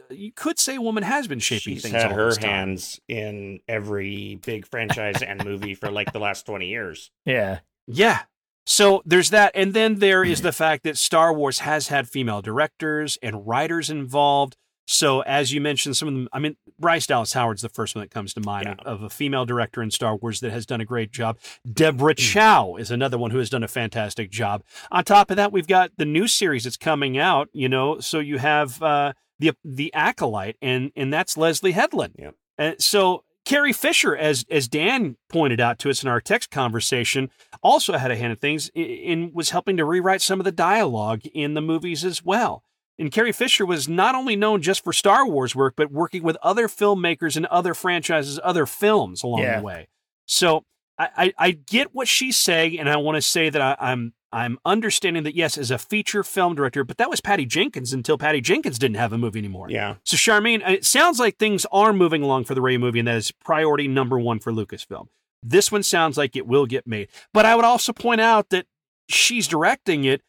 you 0.09 0.31
could 0.31 0.57
say 0.57 0.77
a 0.77 0.81
woman 0.81 1.03
has 1.03 1.27
been 1.27 1.39
shaping 1.39 1.75
She's 1.75 1.83
things. 1.83 1.93
had 1.93 2.11
all 2.11 2.17
her 2.17 2.25
this 2.29 2.37
time. 2.37 2.49
hands 2.49 2.99
in 3.07 3.59
every 3.67 4.39
big 4.43 4.65
franchise 4.65 5.21
and 5.21 5.45
movie 5.45 5.75
for 5.75 5.91
like 5.91 6.11
the 6.11 6.19
last 6.19 6.47
20 6.47 6.67
years. 6.67 7.11
Yeah. 7.25 7.59
Yeah. 7.85 8.23
So 8.69 9.01
there's 9.05 9.29
that. 9.29 9.51
And 9.55 9.73
then 9.73 9.99
there 9.99 10.25
is 10.25 10.41
the 10.41 10.51
fact 10.51 10.83
that 10.83 10.97
Star 10.97 11.33
Wars 11.33 11.59
has 11.59 11.87
had 11.87 12.09
female 12.09 12.41
directors 12.41 13.17
and 13.23 13.47
writers 13.47 13.89
involved. 13.89 14.57
So 14.85 15.21
as 15.21 15.53
you 15.53 15.61
mentioned, 15.61 15.95
some 15.95 16.09
of 16.09 16.13
them, 16.13 16.29
I 16.33 16.39
mean, 16.39 16.57
Bryce 16.77 17.07
Dallas 17.07 17.31
Howard's 17.31 17.61
the 17.61 17.69
first 17.69 17.95
one 17.95 18.03
that 18.03 18.11
comes 18.11 18.33
to 18.33 18.41
mind 18.41 18.65
Yeah. 18.67 18.75
of, 18.85 18.99
of 18.99 19.03
a 19.03 19.09
female 19.09 19.45
director 19.45 19.81
in 19.81 19.89
Star 19.89 20.17
Wars 20.17 20.41
that 20.41 20.51
has 20.51 20.65
done 20.65 20.81
a 20.81 20.85
great 20.85 21.11
job. 21.11 21.37
Deborah 21.71 22.13
Chow 22.13 22.75
is 22.75 22.91
another 22.91 23.17
one 23.17 23.31
who 23.31 23.37
has 23.37 23.49
done 23.49 23.63
a 23.63 23.67
fantastic 23.69 24.29
job. 24.29 24.63
On 24.91 25.03
top 25.03 25.31
of 25.31 25.37
that, 25.37 25.51
we've 25.53 25.67
got 25.67 25.91
the 25.97 26.05
new 26.05 26.27
series 26.27 26.65
that's 26.65 26.77
coming 26.77 27.17
out, 27.17 27.47
you 27.53 27.69
know, 27.69 27.99
so 27.99 28.19
you 28.19 28.37
have 28.37 28.81
uh, 28.83 29.13
the 29.39 29.53
the 29.63 29.93
Acolyte, 29.93 30.57
and 30.61 30.91
and 30.95 31.11
that's 31.13 31.37
Leslie 31.37 31.71
Headland. 31.73 32.15
Yep. 32.19 32.35
And 32.57 32.81
so 32.81 33.23
Carrie 33.47 33.71
Fisher, 33.71 34.13
as 34.13 34.45
as 34.49 34.67
Dan 34.67 35.15
pointed 35.29 35.61
out 35.61 35.79
to 35.79 35.89
us 35.89 36.03
in 36.03 36.09
our 36.09 36.19
text 36.19 36.51
conversation, 36.51 37.29
also 37.63 37.97
had 37.97 38.11
a 38.11 38.17
hand 38.17 38.31
in 38.31 38.37
things 38.37 38.69
and 38.75 39.33
was 39.33 39.51
helping 39.51 39.77
to 39.77 39.85
rewrite 39.85 40.21
some 40.21 40.41
of 40.41 40.43
the 40.43 40.51
dialogue 40.51 41.21
in 41.33 41.53
the 41.53 41.61
movies 41.61 42.03
as 42.03 42.21
well. 42.25 42.61
And 42.99 43.09
Carrie 43.09 43.31
Fisher 43.31 43.65
was 43.65 43.87
not 43.87 44.15
only 44.15 44.35
known 44.35 44.61
just 44.61 44.83
for 44.83 44.91
Star 44.91 45.25
Wars 45.25 45.55
work, 45.55 45.75
but 45.77 45.91
working 45.91 46.23
with 46.23 46.35
other 46.43 46.67
filmmakers 46.67 47.37
and 47.37 47.45
other 47.45 47.73
franchises, 47.73 48.37
other 48.43 48.65
films 48.65 49.23
along 49.23 49.43
Yeah. 49.43 49.59
the 49.59 49.63
way. 49.65 49.87
So 50.25 50.65
I, 50.99 51.09
I, 51.15 51.33
I 51.37 51.51
get 51.51 51.95
what 51.95 52.09
she's 52.09 52.35
saying, 52.35 52.77
and 52.77 52.89
I 52.89 52.97
want 52.97 53.15
to 53.15 53.21
say 53.21 53.49
that 53.49 53.61
I, 53.61 53.77
I'm 53.79 54.13
I'm 54.31 54.59
understanding 54.65 55.23
that 55.23 55.35
yes, 55.35 55.57
as 55.57 55.71
a 55.71 55.77
feature 55.77 56.23
film 56.23 56.55
director, 56.55 56.83
but 56.83 56.97
that 56.97 57.09
was 57.09 57.21
Patty 57.21 57.45
Jenkins 57.45 57.93
until 57.93 58.17
Patty 58.17 58.41
Jenkins 58.41 58.77
didn't 58.77 58.97
have 58.97 59.13
a 59.13 59.17
movie 59.17 59.39
anymore. 59.39 59.67
Yeah. 59.69 59.95
So 60.03 60.17
Sharmeen, 60.17 60.67
it 60.67 60.85
sounds 60.85 61.19
like 61.19 61.37
things 61.37 61.65
are 61.71 61.93
moving 61.93 62.23
along 62.23 62.45
for 62.45 62.53
the 62.53 62.61
Rey 62.61 62.77
movie, 62.77 62.99
and 62.99 63.07
that 63.07 63.15
is 63.15 63.31
priority 63.31 63.87
number 63.87 64.19
one 64.19 64.39
for 64.39 64.51
Lucasfilm. 64.51 65.07
This 65.41 65.71
one 65.71 65.83
sounds 65.83 66.17
like 66.17 66.35
it 66.35 66.45
will 66.45 66.65
get 66.65 66.85
made. 66.85 67.07
But 67.33 67.45
I 67.45 67.55
would 67.55 67.65
also 67.65 67.93
point 67.93 68.19
out 68.19 68.49
that 68.49 68.65
she's 69.07 69.47
directing 69.47 70.03
it, 70.03 70.21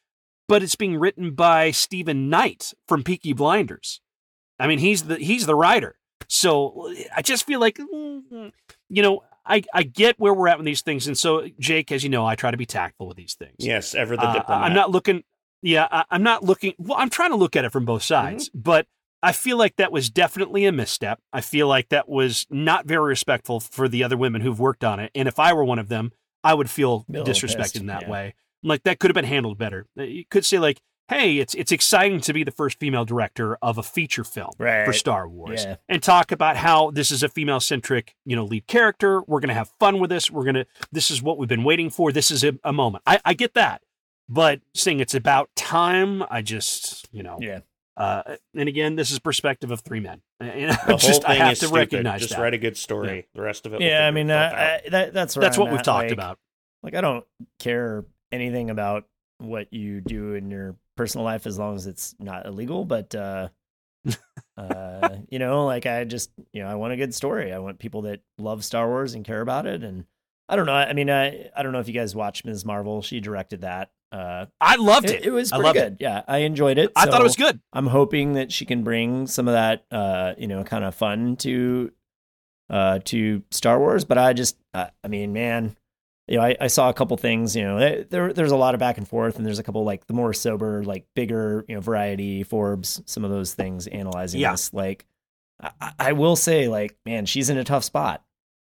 but 0.46 0.62
it's 0.62 0.76
being 0.76 0.96
written 0.96 1.34
by 1.34 1.72
Steven 1.72 2.30
Knight 2.30 2.74
from 2.86 3.02
Peaky 3.02 3.32
Blinders. 3.32 4.00
I 4.60 4.66
mean, 4.66 4.78
he's 4.78 5.04
the 5.04 5.16
he's 5.16 5.46
the 5.46 5.54
writer. 5.54 5.98
So 6.28 6.92
I 7.16 7.22
just 7.22 7.46
feel 7.46 7.58
like, 7.58 7.78
mm, 7.78 8.52
you 8.88 9.02
know, 9.02 9.22
I, 9.48 9.62
I 9.72 9.82
get 9.82 10.18
where 10.20 10.34
we're 10.34 10.48
at 10.48 10.58
with 10.58 10.66
these 10.66 10.82
things. 10.82 11.06
And 11.06 11.16
so, 11.16 11.48
Jake, 11.58 11.90
as 11.90 12.04
you 12.04 12.10
know, 12.10 12.26
I 12.26 12.34
try 12.34 12.50
to 12.50 12.56
be 12.56 12.66
tactful 12.66 13.08
with 13.08 13.16
these 13.16 13.34
things. 13.34 13.54
Yes, 13.58 13.94
ever 13.94 14.16
the 14.16 14.22
Uh, 14.22 14.32
diplomat. 14.34 14.64
I'm 14.64 14.74
not 14.74 14.90
looking. 14.90 15.24
Yeah, 15.62 15.88
I, 15.90 16.04
I'm 16.10 16.22
not 16.22 16.44
looking. 16.44 16.74
Well, 16.78 16.98
I'm 16.98 17.10
trying 17.10 17.30
to 17.30 17.36
look 17.36 17.56
at 17.56 17.64
it 17.64 17.72
from 17.72 17.84
both 17.84 18.02
sides, 18.02 18.50
but 18.54 18.86
I 19.22 19.32
feel 19.32 19.56
like 19.56 19.76
that 19.76 19.90
was 19.90 20.10
definitely 20.10 20.64
a 20.66 20.70
misstep. 20.72 21.20
I 21.32 21.40
feel 21.40 21.66
like 21.66 21.88
that 21.88 22.08
was 22.08 22.46
not 22.50 22.86
very 22.86 23.08
respectful 23.08 23.58
for 23.58 23.88
the 23.88 24.04
other 24.04 24.16
women 24.16 24.42
who've 24.42 24.60
worked 24.60 24.84
on 24.84 25.00
it. 25.00 25.10
And 25.14 25.26
if 25.26 25.40
I 25.40 25.52
were 25.54 25.64
one 25.64 25.80
of 25.80 25.88
them, 25.88 26.12
I 26.44 26.54
would 26.54 26.70
feel 26.70 27.04
Be 27.10 27.18
disrespected 27.20 27.56
pissed, 27.58 27.76
in 27.76 27.86
that 27.86 28.02
yeah. 28.02 28.10
way. 28.10 28.34
Like 28.62 28.84
that 28.84 29.00
could 29.00 29.10
have 29.10 29.14
been 29.16 29.24
handled 29.24 29.58
better. 29.58 29.86
Uh, 29.98 30.02
You 30.04 30.24
could 30.30 30.44
say 30.44 30.58
like, 30.60 30.80
"Hey, 31.08 31.38
it's 31.38 31.54
it's 31.54 31.72
exciting 31.72 32.20
to 32.22 32.32
be 32.32 32.44
the 32.44 32.50
first 32.50 32.78
female 32.78 33.04
director 33.04 33.56
of 33.62 33.78
a 33.78 33.82
feature 33.82 34.24
film 34.24 34.50
for 34.58 34.92
Star 34.92 35.28
Wars," 35.28 35.64
Yeah. 35.64 35.76
and 35.88 36.02
talk 36.02 36.32
about 36.32 36.56
how 36.56 36.90
this 36.90 37.10
is 37.10 37.22
a 37.22 37.28
female 37.28 37.60
centric, 37.60 38.14
you 38.24 38.36
know, 38.36 38.44
lead 38.44 38.66
character. 38.66 39.22
We're 39.26 39.40
gonna 39.40 39.54
have 39.54 39.70
fun 39.80 39.98
with 40.00 40.10
this. 40.10 40.30
We're 40.30 40.44
gonna. 40.44 40.66
This 40.92 41.10
is 41.10 41.22
what 41.22 41.38
we've 41.38 41.48
been 41.48 41.64
waiting 41.64 41.90
for. 41.90 42.12
This 42.12 42.30
is 42.30 42.44
a, 42.44 42.58
a 42.64 42.72
moment. 42.72 43.02
I, 43.06 43.20
I 43.24 43.34
get 43.34 43.54
that, 43.54 43.82
but 44.28 44.60
saying 44.74 45.00
it's 45.00 45.14
about 45.14 45.50
time, 45.56 46.22
I 46.30 46.42
just, 46.42 47.08
you 47.12 47.22
know, 47.22 47.38
Yeah. 47.40 47.60
uh, 47.96 48.36
and 48.54 48.68
again, 48.68 48.96
this 48.96 49.10
is 49.10 49.18
perspective 49.18 49.70
of 49.70 49.80
three 49.80 50.00
men. 50.00 50.20
And 50.40 50.70
the 50.70 50.74
I 50.74 50.84
whole 50.84 50.98
just 50.98 51.24
I 51.24 51.32
thing 51.32 51.40
have 51.42 51.52
is 51.54 51.58
to 51.60 51.66
stupid. 51.66 51.78
recognize 51.80 52.20
Just 52.20 52.34
that. 52.36 52.40
write 52.42 52.54
a 52.54 52.58
good 52.58 52.76
story. 52.76 53.26
The 53.34 53.42
rest 53.42 53.66
of 53.66 53.74
it. 53.74 53.80
Yeah, 53.80 54.06
I 54.06 54.10
mean, 54.12 54.30
uh. 54.30 54.80
I, 54.84 54.88
that, 54.90 55.12
that's 55.12 55.34
That's 55.34 55.56
I'm 55.56 55.62
what 55.64 55.72
we've 55.72 55.82
talked 55.82 56.04
like- 56.04 56.12
about. 56.12 56.38
Like, 56.84 56.94
I 56.94 57.00
don't 57.00 57.24
care 57.58 58.04
anything 58.30 58.70
about 58.70 59.04
what 59.38 59.72
you 59.72 60.00
do 60.00 60.34
in 60.34 60.48
your 60.48 60.76
personal 60.98 61.24
life 61.24 61.46
as 61.46 61.58
long 61.58 61.76
as 61.76 61.86
it's 61.86 62.14
not 62.18 62.44
illegal. 62.44 62.84
But, 62.84 63.14
uh, 63.14 63.48
uh, 64.58 65.08
you 65.30 65.38
know, 65.38 65.64
like 65.64 65.86
I 65.86 66.04
just, 66.04 66.30
you 66.52 66.62
know, 66.62 66.68
I 66.68 66.74
want 66.74 66.92
a 66.92 66.96
good 66.96 67.14
story. 67.14 67.52
I 67.52 67.58
want 67.58 67.78
people 67.78 68.02
that 68.02 68.20
love 68.36 68.64
Star 68.64 68.86
Wars 68.86 69.14
and 69.14 69.24
care 69.24 69.40
about 69.40 69.66
it. 69.66 69.82
And 69.82 70.04
I 70.48 70.56
don't 70.56 70.66
know. 70.66 70.74
I 70.74 70.92
mean, 70.92 71.08
I, 71.08 71.50
I 71.56 71.62
don't 71.62 71.72
know 71.72 71.78
if 71.78 71.88
you 71.88 71.94
guys 71.94 72.14
watched 72.14 72.44
Ms. 72.44 72.64
Marvel. 72.64 73.00
She 73.00 73.20
directed 73.20 73.62
that. 73.62 73.90
Uh, 74.10 74.46
I 74.60 74.76
loved 74.76 75.08
it, 75.08 75.20
it. 75.20 75.26
it 75.26 75.30
was 75.30 75.52
pretty 75.52 75.72
good. 75.72 75.98
Yeah, 76.00 76.22
I 76.26 76.38
enjoyed 76.38 76.78
it. 76.78 76.90
I 76.96 77.06
thought 77.06 77.20
it 77.20 77.24
was 77.24 77.36
good. 77.36 77.60
I'm 77.72 77.86
hoping 77.86 78.32
that 78.34 78.50
she 78.50 78.64
can 78.64 78.82
bring 78.82 79.26
some 79.26 79.46
of 79.46 79.52
that, 79.52 79.84
uh, 79.90 80.34
you 80.36 80.48
know, 80.48 80.64
kind 80.64 80.84
of 80.84 80.94
fun 80.94 81.36
to, 81.36 81.92
uh, 82.70 82.98
to 83.04 83.42
Star 83.50 83.78
Wars. 83.78 84.04
But 84.04 84.18
I 84.18 84.32
just, 84.32 84.56
I 84.74 84.90
mean, 85.06 85.32
man, 85.32 85.76
you 86.28 86.36
know, 86.36 86.42
I, 86.44 86.56
I 86.60 86.66
saw 86.66 86.88
a 86.90 86.94
couple 86.94 87.16
things. 87.16 87.56
You 87.56 87.64
know, 87.64 87.78
there- 87.78 88.04
there 88.04 88.32
there's 88.32 88.52
a 88.52 88.56
lot 88.56 88.74
of 88.74 88.80
back 88.80 88.98
and 88.98 89.06
forth, 89.08 89.36
and 89.36 89.46
there's 89.46 89.58
a 89.58 89.62
couple 89.62 89.84
like 89.84 90.06
the 90.06 90.14
more 90.14 90.32
sober, 90.32 90.82
like 90.84 91.06
bigger, 91.14 91.64
you 91.68 91.74
know, 91.74 91.80
Variety, 91.80 92.42
Forbes, 92.42 93.02
some 93.06 93.24
of 93.24 93.30
those 93.30 93.54
things 93.54 93.86
analyzing 93.86 94.40
Yeah. 94.40 94.52
this. 94.52 94.72
Like, 94.72 95.06
I, 95.60 95.92
I- 95.98 96.12
will 96.12 96.36
say, 96.36 96.68
like, 96.68 96.96
man, 97.06 97.26
she's 97.26 97.50
in 97.50 97.58
a 97.58 97.64
tough 97.64 97.84
spot. 97.84 98.24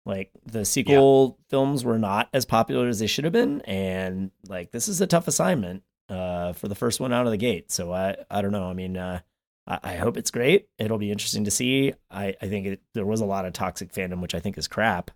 Like 0.06 0.32
the 0.46 0.66
sequel 0.66 1.40
films 1.50 1.86
were 1.86 1.98
not 1.98 2.28
as 2.34 2.44
popular 2.44 2.90
as 2.90 3.00
they 3.00 3.08
should 3.08 3.24
have 3.24 3.32
been, 3.32 3.62
and 3.62 4.32
like 4.50 4.72
this 4.72 4.90
is 4.90 5.00
a 5.00 5.08
tough 5.08 5.30
assignment 5.30 5.84
uh, 6.10 6.52
for 6.52 6.68
the 6.68 6.76
first 6.76 7.00
one 7.00 7.14
out 7.14 7.26
of 7.26 7.32
the 7.32 7.38
gate. 7.38 7.72
So 7.72 7.94
I 7.94 8.18
I 8.30 8.42
don't 8.42 8.52
know. 8.52 8.66
I 8.70 8.74
mean, 8.74 8.98
uh, 8.98 9.22
I, 9.66 9.80
I 9.82 9.96
hope 9.96 10.18
it's 10.18 10.30
great. 10.30 10.68
It'll 10.78 10.98
be 10.98 11.10
interesting 11.10 11.46
to 11.46 11.52
see. 11.52 11.94
I 12.12 12.36
I 12.42 12.48
think 12.50 12.66
it, 12.68 12.82
there 12.94 13.06
was 13.06 13.22
a 13.22 13.26
lot 13.26 13.46
of 13.46 13.54
toxic 13.54 13.94
fandom, 13.94 14.20
which 14.20 14.36
I 14.36 14.42
think 14.42 14.58
is 14.58 14.68
crap, 14.68 15.10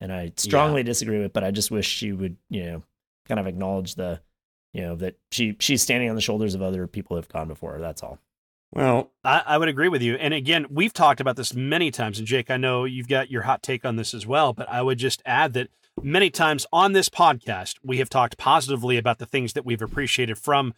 and 0.00 0.12
I 0.12 0.32
strongly 0.36 0.82
disagree 0.82 1.20
with. 1.20 1.32
But 1.32 1.44
I 1.44 1.50
just 1.50 1.70
wish 1.70 1.86
she 1.86 2.12
would 2.12 2.36
you 2.50 2.64
know 2.64 2.82
kind 3.28 3.40
of 3.40 3.46
acknowledge 3.46 3.94
the 3.94 4.20
you 4.72 4.82
know 4.82 4.96
that 4.96 5.16
she 5.30 5.56
she's 5.58 5.82
standing 5.82 6.08
on 6.08 6.16
the 6.16 6.22
shoulders 6.22 6.54
of 6.54 6.62
other 6.62 6.86
people 6.86 7.16
who've 7.16 7.28
gone 7.28 7.48
before 7.48 7.72
her. 7.72 7.80
That's 7.80 8.02
all. 8.02 8.18
well, 8.72 9.10
I, 9.24 9.42
I 9.46 9.58
would 9.58 9.68
agree 9.68 9.88
with 9.88 10.02
you. 10.02 10.16
And 10.16 10.34
again, 10.34 10.66
we've 10.70 10.92
talked 10.92 11.20
about 11.20 11.36
this 11.36 11.54
many 11.54 11.90
times. 11.90 12.18
And 12.18 12.26
Jake, 12.26 12.50
I 12.50 12.56
know 12.56 12.84
you've 12.84 13.08
got 13.08 13.30
your 13.30 13.42
hot 13.42 13.62
take 13.62 13.84
on 13.84 13.96
this 13.96 14.12
as 14.12 14.26
well, 14.26 14.52
but 14.52 14.68
I 14.68 14.82
would 14.82 14.98
just 14.98 15.22
add 15.24 15.54
that 15.54 15.68
many 16.02 16.30
times 16.30 16.66
on 16.72 16.92
this 16.92 17.08
podcast, 17.08 17.76
we 17.82 17.98
have 17.98 18.10
talked 18.10 18.36
positively 18.36 18.98
about 18.98 19.18
the 19.18 19.26
things 19.26 19.54
that 19.54 19.64
we've 19.64 19.82
appreciated 19.82 20.36
from 20.36 20.74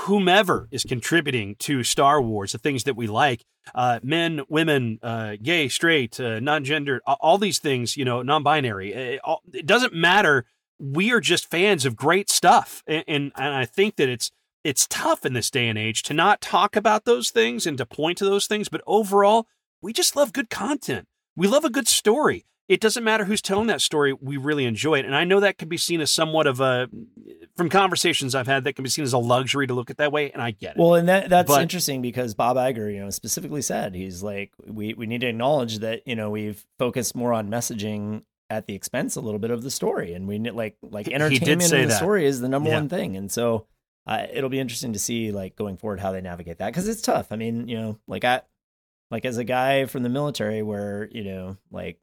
whomever 0.00 0.68
is 0.70 0.84
contributing 0.84 1.56
to 1.60 1.82
Star 1.82 2.20
Wars, 2.20 2.52
the 2.52 2.58
things 2.58 2.84
that 2.84 2.96
we 2.96 3.06
like, 3.06 3.44
uh, 3.74 3.98
men, 4.02 4.42
women, 4.48 4.98
uh, 5.02 5.36
gay, 5.42 5.68
straight, 5.68 6.20
uh, 6.20 6.38
non-gendered, 6.40 7.00
a- 7.06 7.12
all 7.20 7.38
these 7.38 7.58
things, 7.58 7.96
you 7.96 8.04
know, 8.04 8.22
non-binary. 8.22 8.92
It, 8.92 9.20
all- 9.24 9.42
it 9.52 9.66
doesn't 9.66 9.94
matter. 9.94 10.44
We 10.78 11.10
are 11.12 11.20
just 11.20 11.50
fans 11.50 11.86
of 11.86 11.96
great 11.96 12.28
stuff, 12.28 12.82
and, 12.86 13.04
and 13.08 13.32
and 13.36 13.54
I 13.54 13.64
think 13.64 13.96
that 13.96 14.10
it's 14.10 14.30
it's 14.62 14.86
tough 14.88 15.24
in 15.24 15.32
this 15.32 15.50
day 15.50 15.68
and 15.68 15.78
age 15.78 16.02
to 16.02 16.12
not 16.14 16.42
talk 16.42 16.76
about 16.76 17.04
those 17.06 17.30
things 17.30 17.66
and 17.66 17.78
to 17.78 17.86
point 17.86 18.18
to 18.18 18.26
those 18.26 18.46
things. 18.46 18.68
But 18.68 18.82
overall, 18.86 19.46
we 19.80 19.94
just 19.94 20.14
love 20.16 20.34
good 20.34 20.50
content. 20.50 21.06
We 21.34 21.46
love 21.48 21.64
a 21.64 21.70
good 21.70 21.88
story. 21.88 22.44
It 22.68 22.80
doesn't 22.80 23.04
matter 23.04 23.24
who's 23.24 23.40
telling 23.40 23.68
that 23.68 23.80
story. 23.80 24.12
We 24.12 24.36
really 24.36 24.64
enjoy 24.66 24.98
it. 24.98 25.06
And 25.06 25.14
I 25.14 25.24
know 25.24 25.38
that 25.40 25.56
can 25.56 25.68
be 25.68 25.76
seen 25.78 26.00
as 26.00 26.10
somewhat 26.10 26.46
of 26.48 26.60
a, 26.60 26.88
from 27.56 27.68
conversations 27.68 28.34
I've 28.34 28.46
had, 28.46 28.64
that 28.64 28.74
can 28.74 28.82
be 28.82 28.90
seen 28.90 29.04
as 29.04 29.12
a 29.12 29.18
luxury 29.18 29.66
to 29.66 29.74
look 29.74 29.90
at 29.90 29.96
that 29.98 30.12
way. 30.12 30.30
And 30.30 30.42
I 30.42 30.50
get 30.50 30.76
it. 30.76 30.78
Well, 30.80 30.94
and 30.94 31.08
that 31.08 31.28
that's 31.30 31.48
But- 31.48 31.62
interesting 31.62 32.02
because 32.02 32.34
Bob 32.34 32.56
Iger, 32.56 32.92
you 32.92 33.00
know, 33.00 33.10
specifically 33.10 33.62
said 33.62 33.94
he's 33.94 34.22
like 34.22 34.52
we 34.66 34.94
we 34.94 35.06
need 35.06 35.22
to 35.22 35.26
acknowledge 35.28 35.78
that 35.78 36.02
you 36.06 36.14
know 36.16 36.30
we've 36.30 36.64
focused 36.78 37.14
more 37.14 37.32
on 37.32 37.48
messaging 37.48 38.22
at 38.48 38.66
the 38.66 38.74
expense 38.74 39.16
a 39.16 39.20
little 39.20 39.40
bit 39.40 39.50
of 39.50 39.62
the 39.62 39.70
story, 39.70 40.12
and 40.12 40.28
we 40.28 40.38
need 40.38 40.52
like 40.52 40.76
like 40.82 41.06
He- 41.06 41.12
he 41.12 41.18
did 41.18 41.22
entertainment 41.22 41.72
in 41.72 41.80
the 41.82 41.86
that. 41.88 41.96
story 41.96 42.26
is 42.26 42.40
the 42.40 42.48
number 42.48 42.68
Yeah. 42.70 42.76
one 42.76 42.88
thing, 42.88 43.16
and 43.16 43.30
so 43.32 43.66
uh, 44.06 44.26
it'll 44.32 44.50
be 44.50 44.60
interesting 44.60 44.92
to 44.92 44.98
see 45.00 45.32
like 45.32 45.56
going 45.56 45.76
forward 45.76 45.98
how 46.00 46.12
they 46.12 46.20
navigate 46.20 46.58
that 46.58 46.66
because 46.66 46.86
it's 46.86 47.02
tough. 47.02 47.32
I 47.32 47.36
mean, 47.36 47.66
you 47.66 47.76
know, 47.76 47.98
like 48.06 48.24
I 48.24 48.42
like 49.10 49.24
as 49.24 49.38
a 49.38 49.44
guy 49.44 49.86
from 49.86 50.02
the 50.04 50.08
military 50.08 50.62
where 50.62 51.08
you 51.10 51.24
know 51.24 51.56
like 51.72 51.98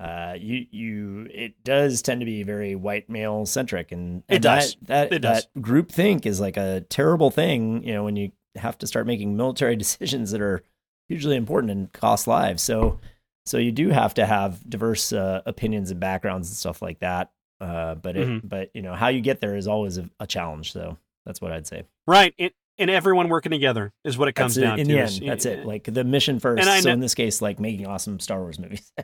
uh 0.00 0.34
you 0.38 0.66
you 0.70 1.28
it 1.32 1.62
does 1.64 2.02
tend 2.02 2.20
to 2.20 2.24
be 2.26 2.42
very 2.42 2.74
white 2.74 3.08
male 3.08 3.46
centric 3.46 3.92
and, 3.92 4.22
It 4.28 4.42
does. 4.42 4.76
that 4.82 5.10
that, 5.10 5.12
It 5.12 5.18
does. 5.20 5.46
that 5.54 5.62
group 5.62 5.90
think 5.92 6.26
is 6.26 6.40
like 6.40 6.56
a 6.56 6.80
terrible 6.88 7.30
thing 7.30 7.82
you 7.84 7.92
know 7.92 8.04
when 8.04 8.16
you 8.16 8.32
have 8.56 8.78
to 8.78 8.86
start 8.86 9.06
making 9.06 9.36
military 9.36 9.76
decisions 9.84 10.30
that 10.32 10.40
are 10.40 10.62
hugely 11.08 11.36
important 11.36 11.70
and 11.70 11.92
cost 11.92 12.26
lives. 12.26 12.62
So 12.62 12.98
so 13.46 13.58
you 13.58 13.72
do 13.72 13.90
have 13.90 14.14
to 14.14 14.24
have 14.24 14.68
diverse 14.70 15.12
uh, 15.12 15.42
opinions 15.44 15.90
and 15.90 16.00
backgrounds 16.00 16.48
and 16.48 16.56
stuff 16.56 16.80
like 16.80 17.00
that. 17.00 17.30
Uh, 17.60 17.94
but 17.94 18.16
it, 18.16 18.26
Mhm. 18.26 18.40
but 18.48 18.70
you 18.74 18.80
know 18.82 18.94
how 18.94 19.08
you 19.08 19.20
get 19.20 19.40
there 19.40 19.54
is 19.56 19.68
always 19.68 19.98
a, 19.98 20.08
a 20.18 20.26
challenge. 20.26 20.72
So 20.72 20.96
that's 21.26 21.40
what 21.42 21.52
I'd 21.52 21.66
say. 21.66 21.82
Right. 22.06 22.32
It, 22.38 22.54
and 22.78 22.90
everyone 22.90 23.28
working 23.28 23.50
together 23.50 23.92
is 24.04 24.16
what 24.18 24.28
it 24.28 24.32
comes 24.34 24.54
That's 24.54 24.64
it. 24.64 24.68
down 24.68 24.78
in 24.80 24.86
to. 24.88 24.92
the 24.94 25.00
end. 25.00 25.22
That's 25.28 25.44
it. 25.46 25.66
Like 25.66 25.84
the 25.84 26.04
mission 26.04 26.40
first. 26.40 26.60
And 26.62 26.70
I 26.70 26.78
so 26.80 26.84
kn- 26.84 26.94
in 26.94 27.00
this 27.00 27.14
case, 27.14 27.42
like 27.42 27.60
making 27.60 27.86
awesome 27.86 28.18
Star 28.18 28.40
Wars 28.40 28.58
movies. 28.58 28.90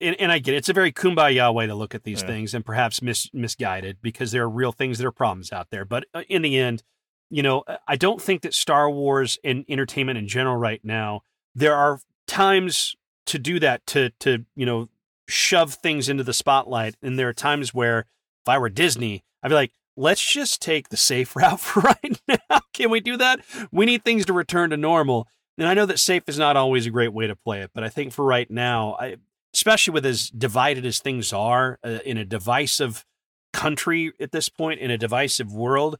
and, 0.00 0.16
and 0.20 0.30
I 0.32 0.38
get 0.38 0.54
it. 0.54 0.58
It's 0.58 0.68
a 0.68 0.72
very 0.72 0.92
kumbaya 0.92 1.52
way 1.52 1.66
to 1.66 1.74
look 1.74 1.94
at 1.94 2.04
these 2.04 2.20
Yeah. 2.22 2.28
things 2.28 2.54
and 2.54 2.64
perhaps 2.64 3.02
mis- 3.02 3.30
misguided 3.32 3.98
because 4.02 4.32
there 4.32 4.42
are 4.44 4.48
real 4.50 4.72
things 4.72 4.98
that 4.98 5.06
are 5.06 5.12
problems 5.12 5.52
out 5.52 5.68
there. 5.70 5.84
But 5.84 6.04
uh, 6.14 6.22
in 6.28 6.42
the 6.42 6.58
end, 6.58 6.82
you 7.30 7.42
know, 7.42 7.64
I 7.86 7.96
don't 7.96 8.22
think 8.22 8.42
that 8.42 8.54
Star 8.54 8.90
Wars 8.90 9.38
and 9.44 9.64
entertainment 9.68 10.18
in 10.18 10.28
general 10.28 10.56
right 10.56 10.80
now, 10.82 11.20
there 11.54 11.74
are 11.74 12.00
times 12.26 12.94
to 13.26 13.38
do 13.38 13.58
that, 13.60 13.86
to, 13.88 14.10
to, 14.20 14.44
you 14.56 14.64
know, 14.64 14.88
shove 15.28 15.74
things 15.74 16.08
into 16.08 16.24
the 16.24 16.32
spotlight. 16.32 16.94
And 17.02 17.18
there 17.18 17.28
are 17.28 17.34
times 17.34 17.74
where 17.74 18.00
if 18.00 18.48
I 18.48 18.56
were 18.58 18.70
Disney, 18.70 19.24
I'd 19.42 19.48
be 19.48 19.54
like, 19.54 19.72
let's 19.96 20.24
just 20.32 20.62
take 20.62 20.88
the 20.88 20.96
safe 20.96 21.36
route 21.36 21.60
for 21.60 21.80
right 21.80 22.20
now. 22.26 22.60
Can 22.72 22.88
we 22.90 23.00
do 23.00 23.16
that? 23.18 23.40
We 23.70 23.84
need 23.84 24.04
things 24.04 24.24
to 24.26 24.32
return 24.32 24.70
to 24.70 24.76
normal. 24.76 25.26
And 25.58 25.66
I 25.68 25.74
know 25.74 25.86
that 25.86 25.98
safe 25.98 26.22
is 26.28 26.38
not 26.38 26.56
always 26.56 26.86
a 26.86 26.90
great 26.90 27.12
way 27.12 27.26
to 27.26 27.34
play 27.36 27.60
it, 27.60 27.72
but 27.74 27.82
I 27.84 27.88
think 27.88 28.12
for 28.12 28.24
right 28.24 28.48
now, 28.50 28.96
I, 28.98 29.16
especially 29.58 29.92
with 29.92 30.06
as 30.06 30.30
divided 30.30 30.86
as 30.86 31.00
things 31.00 31.32
are 31.32 31.80
uh, 31.82 31.98
in 32.04 32.16
a 32.16 32.24
divisive 32.24 33.04
country 33.52 34.12
at 34.20 34.30
this 34.30 34.48
point, 34.48 34.78
in 34.78 34.88
a 34.88 34.96
divisive 34.96 35.52
world, 35.52 35.98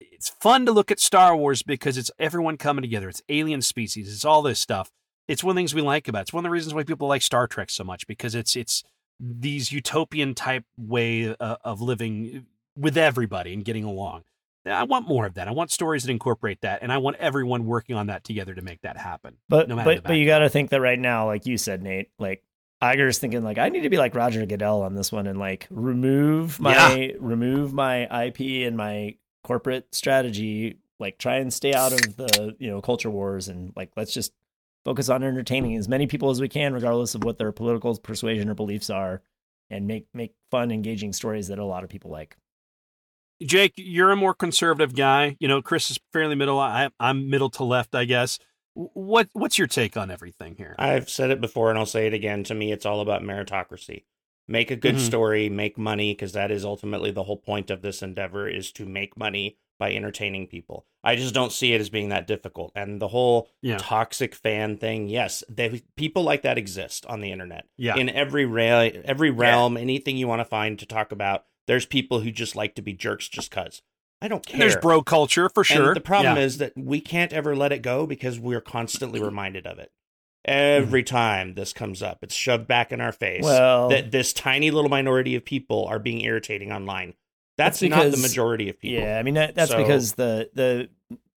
it's 0.00 0.28
fun 0.28 0.64
to 0.64 0.70
look 0.70 0.92
at 0.92 1.00
Star 1.00 1.36
Wars 1.36 1.64
because 1.64 1.98
it's 1.98 2.12
everyone 2.20 2.56
coming 2.56 2.82
together. 2.82 3.08
It's 3.08 3.20
alien 3.28 3.60
species. 3.60 4.12
It's 4.12 4.24
all 4.24 4.40
this 4.40 4.60
stuff. 4.60 4.92
It's 5.26 5.42
one 5.42 5.50
of 5.50 5.54
the 5.56 5.60
things 5.60 5.74
we 5.74 5.82
like 5.82 6.06
about 6.06 6.20
it. 6.20 6.22
It's 6.22 6.32
one 6.32 6.44
of 6.44 6.48
the 6.48 6.52
reasons 6.52 6.74
why 6.74 6.84
people 6.84 7.08
like 7.08 7.22
Star 7.22 7.48
Trek 7.48 7.70
so 7.70 7.82
much 7.82 8.06
because 8.06 8.36
it's 8.36 8.54
it's 8.54 8.84
these 9.18 9.72
utopian 9.72 10.34
type 10.34 10.64
way 10.76 11.34
uh, 11.40 11.56
of 11.64 11.80
living 11.80 12.46
with 12.76 12.96
everybody 12.96 13.52
and 13.52 13.64
getting 13.64 13.82
along. 13.84 14.22
I 14.64 14.84
want 14.84 15.08
more 15.08 15.26
of 15.26 15.34
that. 15.34 15.48
I 15.48 15.50
want 15.50 15.72
stories 15.72 16.04
that 16.04 16.10
incorporate 16.12 16.60
that, 16.60 16.82
and 16.82 16.92
I 16.92 16.98
want 16.98 17.16
everyone 17.16 17.66
working 17.66 17.96
on 17.96 18.06
that 18.06 18.22
together 18.22 18.54
to 18.54 18.62
make 18.62 18.82
that 18.82 18.96
happen. 18.96 19.38
But 19.48 19.68
No 19.68 19.74
matter 19.74 19.96
but 19.96 20.04
but 20.04 20.12
you 20.12 20.26
got 20.26 20.38
to 20.38 20.48
think 20.48 20.70
that 20.70 20.80
right 20.80 20.98
now, 20.98 21.26
like 21.26 21.46
you 21.46 21.58
said, 21.58 21.82
Nate, 21.82 22.10
like 22.20 22.44
Iger's 22.82 23.18
thinking 23.18 23.44
like 23.44 23.58
I 23.58 23.68
need 23.68 23.82
to 23.82 23.90
be 23.90 23.96
like 23.96 24.14
Roger 24.14 24.44
Goodell 24.44 24.82
on 24.82 24.94
this 24.94 25.12
one 25.12 25.28
and 25.28 25.38
like 25.38 25.68
remove 25.70 26.58
my 26.58 27.14
remove 27.20 27.72
my 27.72 28.24
IP 28.24 28.66
and 28.66 28.76
my 28.76 29.14
corporate 29.44 29.94
strategy, 29.94 30.78
like 30.98 31.16
try 31.16 31.36
and 31.36 31.52
stay 31.52 31.74
out 31.74 31.92
of 31.92 32.16
the 32.16 32.56
you 32.58 32.68
know 32.68 32.80
culture 32.80 33.10
wars 33.10 33.48
and 33.48 33.72
like 33.76 33.92
let's 33.96 34.12
just 34.12 34.32
focus 34.84 35.08
on 35.08 35.22
entertaining 35.22 35.76
as 35.76 35.88
many 35.88 36.08
people 36.08 36.30
as 36.30 36.40
we 36.40 36.48
can, 36.48 36.74
regardless 36.74 37.14
of 37.14 37.22
what 37.22 37.38
their 37.38 37.52
political 37.52 37.96
persuasion 37.98 38.48
or 38.48 38.54
beliefs 38.54 38.90
are, 38.90 39.22
and 39.70 39.86
make 39.86 40.06
make 40.12 40.34
fun, 40.50 40.72
engaging 40.72 41.12
stories 41.12 41.48
that 41.48 41.60
a 41.60 41.64
lot 41.64 41.84
of 41.84 41.90
people 41.90 42.10
like. 42.10 42.36
Jake, 43.40 43.74
you're 43.76 44.10
a 44.10 44.16
more 44.16 44.34
conservative 44.34 44.94
guy. 44.94 45.36
You 45.40 45.48
know, 45.48 45.62
Chris 45.62 45.90
is 45.90 45.98
fairly 46.12 46.34
middle. 46.34 46.60
I, 46.60 46.90
I'm 47.00 47.28
middle 47.28 47.50
to 47.50 47.64
left, 47.64 47.94
I 47.94 48.04
guess. 48.04 48.38
What 48.74 49.28
What's 49.32 49.58
your 49.58 49.66
take 49.66 49.96
on 49.96 50.10
everything 50.10 50.54
here? 50.56 50.74
I've 50.78 51.10
said 51.10 51.30
it 51.30 51.40
before 51.40 51.70
and 51.70 51.78
I'll 51.78 51.86
say 51.86 52.06
it 52.06 52.14
again. 52.14 52.44
To 52.44 52.54
me, 52.54 52.72
it's 52.72 52.86
all 52.86 53.00
about 53.00 53.22
meritocracy. 53.22 54.04
Make 54.48 54.70
a 54.70 54.76
good 54.76 54.96
Mhm. 54.96 55.06
story, 55.06 55.48
make 55.48 55.78
money, 55.78 56.12
because 56.12 56.32
that 56.32 56.50
is 56.50 56.64
ultimately 56.64 57.10
the 57.10 57.22
whole 57.24 57.36
point 57.36 57.70
of 57.70 57.82
this 57.82 58.02
endeavor 58.02 58.48
is 58.48 58.72
to 58.72 58.84
make 58.86 59.16
money 59.16 59.56
by 59.78 59.92
entertaining 59.92 60.46
people. 60.46 60.86
I 61.04 61.16
just 61.16 61.34
don't 61.34 61.52
see 61.52 61.72
it 61.74 61.80
as 61.80 61.90
being 61.90 62.08
that 62.10 62.26
difficult. 62.26 62.72
And 62.74 63.00
the 63.00 63.08
whole 63.08 63.48
Yeah. 63.62 63.78
toxic 63.78 64.34
fan 64.34 64.76
thing, 64.78 65.08
yes, 65.08 65.42
they, 65.48 65.82
people 65.96 66.22
like 66.22 66.42
that 66.42 66.58
exist 66.58 67.04
on 67.06 67.20
the 67.20 67.32
internet. 67.32 67.66
Yeah. 67.76 67.96
In 67.96 68.08
every 68.08 68.44
ra- 68.46 68.90
every 69.04 69.30
realm, 69.30 69.76
anything 69.76 70.16
you 70.16 70.28
want 70.28 70.40
to 70.40 70.44
find 70.44 70.78
to 70.78 70.86
talk 70.86 71.12
about, 71.12 71.44
there's 71.66 71.86
people 71.86 72.20
who 72.20 72.30
just 72.30 72.56
like 72.56 72.74
to 72.76 72.82
be 72.82 72.92
jerks 72.92 73.28
just 73.28 73.50
cuz. 73.50 73.82
I 74.22 74.28
don't 74.28 74.46
care. 74.46 74.54
And 74.54 74.62
There's 74.62 74.76
bro 74.76 75.02
culture 75.02 75.48
for 75.48 75.64
sure. 75.64 75.88
And 75.88 75.96
the 75.96 76.00
problem 76.00 76.36
Yeah. 76.36 76.42
is 76.44 76.58
that 76.58 76.72
we 76.76 77.00
can't 77.00 77.32
ever 77.32 77.56
let 77.56 77.72
it 77.72 77.82
go 77.82 78.06
because 78.06 78.38
we're 78.38 78.60
constantly 78.60 79.18
mm-hmm. 79.18 79.26
reminded 79.26 79.66
of 79.66 79.78
it. 79.80 79.90
Mm-hmm. 80.48 80.82
Every 80.84 81.02
time 81.02 81.54
this 81.54 81.72
comes 81.72 82.02
up, 82.02 82.18
it's 82.22 82.34
shoved 82.34 82.66
back 82.66 82.92
in 82.92 83.00
our 83.00 83.12
face 83.12 83.42
Well, 83.42 83.88
that 83.88 84.12
this 84.12 84.32
tiny 84.32 84.70
little 84.70 84.90
minority 84.90 85.34
of 85.34 85.44
people 85.44 85.86
are 85.86 85.98
being 85.98 86.20
irritating 86.20 86.72
online. 86.72 87.14
That's, 87.58 87.80
That's 87.80 87.90
not 87.90 88.10
the 88.12 88.16
majority 88.16 88.68
of 88.68 88.78
people. 88.78 89.02
Yeah, 89.02 89.18
I 89.18 89.22
mean 89.24 89.34
that, 89.34 89.54
that's 89.54 89.70
So- 89.72 89.78
because 89.78 90.12
the 90.12 90.50
the 90.54 90.88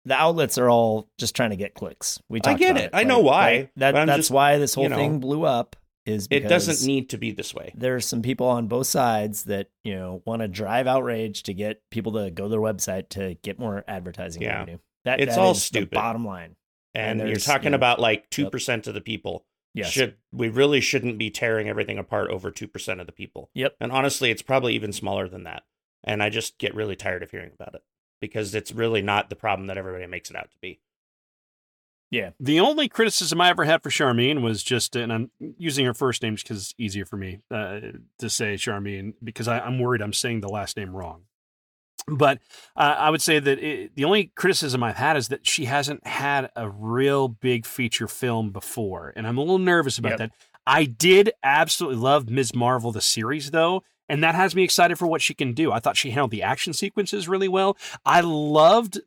the 0.06 0.14
outlets 0.14 0.58
are 0.58 0.68
all 0.68 1.08
just 1.18 1.34
trying 1.34 1.50
to 1.50 1.56
get 1.56 1.74
clicks. 1.74 2.20
We 2.28 2.40
I 2.44 2.54
get 2.54 2.72
about 2.72 2.82
it. 2.82 2.90
I 2.92 3.04
know 3.04 3.20
why, 3.20 3.70
That 3.76 3.92
that's 3.92 4.16
just- 4.16 4.30
why 4.30 4.58
this 4.58 4.74
whole 4.74 4.84
you 4.84 4.90
know, 4.90 4.96
thing 4.96 5.18
blew 5.18 5.44
up. 5.44 5.76
Is 6.06 6.28
It 6.30 6.40
doesn't 6.48 6.86
need 6.86 7.08
to 7.10 7.18
be 7.18 7.30
this 7.32 7.54
way. 7.54 7.72
There's 7.74 8.04
some 8.06 8.20
people 8.20 8.46
on 8.46 8.66
both 8.68 8.86
sides 8.86 9.44
that 9.44 9.70
you 9.84 9.94
know 9.94 10.22
want 10.26 10.42
to 10.42 10.48
drive 10.48 10.86
outrage 10.86 11.42
to 11.44 11.54
get 11.54 11.80
people 11.90 12.12
to 12.12 12.30
go 12.30 12.44
to 12.44 12.48
their 12.50 12.60
website 12.60 13.08
to 13.10 13.34
get 13.42 13.58
more 13.58 13.84
advertising 13.88 14.42
Yeah. 14.42 14.58
revenue. 14.58 14.78
That 15.04 15.20
It's 15.20 15.34
that 15.36 15.40
all 15.40 15.54
stupid. 15.54 15.90
bottom 15.94 16.24
line. 16.26 16.56
And, 16.94 17.20
And 17.20 17.28
you're 17.30 17.38
talking 17.38 17.72
yeah. 17.72 17.76
about 17.76 18.00
like 18.00 18.30
2% 18.30 18.86
of 18.86 18.94
the 18.94 19.00
people. 19.00 19.46
Yes. 19.72 19.90
Should 19.90 20.16
we 20.30 20.48
really 20.48 20.80
shouldn't 20.80 21.18
be 21.18 21.30
tearing 21.30 21.68
everything 21.68 21.98
apart 21.98 22.30
over 22.30 22.52
2% 22.52 23.00
of 23.00 23.06
the 23.06 23.12
people. 23.12 23.50
Yep. 23.54 23.76
And 23.80 23.90
honestly, 23.90 24.30
it's 24.30 24.42
probably 24.42 24.74
even 24.74 24.92
smaller 24.92 25.28
than 25.28 25.44
that. 25.44 25.64
And 26.04 26.22
I 26.22 26.28
just 26.30 26.58
get 26.58 26.74
really 26.74 26.96
tired 26.96 27.22
of 27.22 27.30
hearing 27.30 27.50
about 27.54 27.74
it 27.74 27.82
because 28.20 28.54
it's 28.54 28.70
really 28.72 29.02
not 29.02 29.30
the 29.30 29.36
problem 29.36 29.66
that 29.66 29.76
everybody 29.78 30.06
makes 30.06 30.30
it 30.30 30.36
out 30.36 30.50
to 30.52 30.56
be. 30.60 30.80
Yeah. 32.14 32.30
the 32.38 32.60
only 32.60 32.88
criticism 32.88 33.40
I 33.40 33.48
ever 33.50 33.64
had 33.64 33.82
for 33.82 33.90
Sharmeen 33.90 34.40
was 34.42 34.62
just, 34.62 34.94
and 34.94 35.12
I'm 35.12 35.30
using 35.58 35.84
her 35.86 35.94
first 35.94 36.22
name 36.22 36.36
because 36.36 36.58
it's 36.62 36.74
easier 36.78 37.04
for 37.04 37.16
me 37.16 37.40
uh, 37.50 37.80
to 38.18 38.30
say 38.30 38.54
Sharmeen 38.54 39.14
because 39.22 39.48
I, 39.48 39.58
I'm 39.58 39.78
worried 39.78 40.00
I'm 40.02 40.12
saying 40.12 40.40
the 40.40 40.48
last 40.48 40.76
name 40.76 40.94
wrong. 40.94 41.22
But 42.06 42.38
uh, 42.76 42.94
I 42.98 43.10
would 43.10 43.22
say 43.22 43.38
that 43.38 43.58
it, 43.58 43.96
the 43.96 44.04
only 44.04 44.30
criticism 44.36 44.82
I've 44.82 44.96
had 44.96 45.16
is 45.16 45.28
that 45.28 45.46
she 45.46 45.64
hasn't 45.64 46.06
had 46.06 46.50
a 46.54 46.68
real 46.68 47.28
big 47.28 47.64
feature 47.66 48.06
film 48.08 48.50
before, 48.50 49.12
and 49.16 49.26
I'm 49.26 49.38
a 49.38 49.40
little 49.40 49.58
nervous 49.58 49.98
about 49.98 50.10
Yep. 50.10 50.18
that. 50.18 50.30
I 50.66 50.84
did 50.84 51.32
absolutely 51.42 51.98
love 52.00 52.28
Ms. 52.30 52.54
Marvel 52.54 52.92
the 52.92 53.00
series 53.00 53.50
though, 53.50 53.82
and 54.08 54.22
that 54.22 54.34
has 54.34 54.54
me 54.54 54.62
excited 54.64 54.98
for 54.98 55.06
what 55.06 55.22
she 55.22 55.34
can 55.34 55.52
do. 55.54 55.72
I 55.72 55.78
thought 55.80 55.96
she 55.96 56.10
handled 56.10 56.30
the 56.30 56.42
action 56.42 56.72
sequences 56.74 57.26
really 57.26 57.48
well. 57.48 57.76
I 58.04 58.20
loved, 58.20 59.00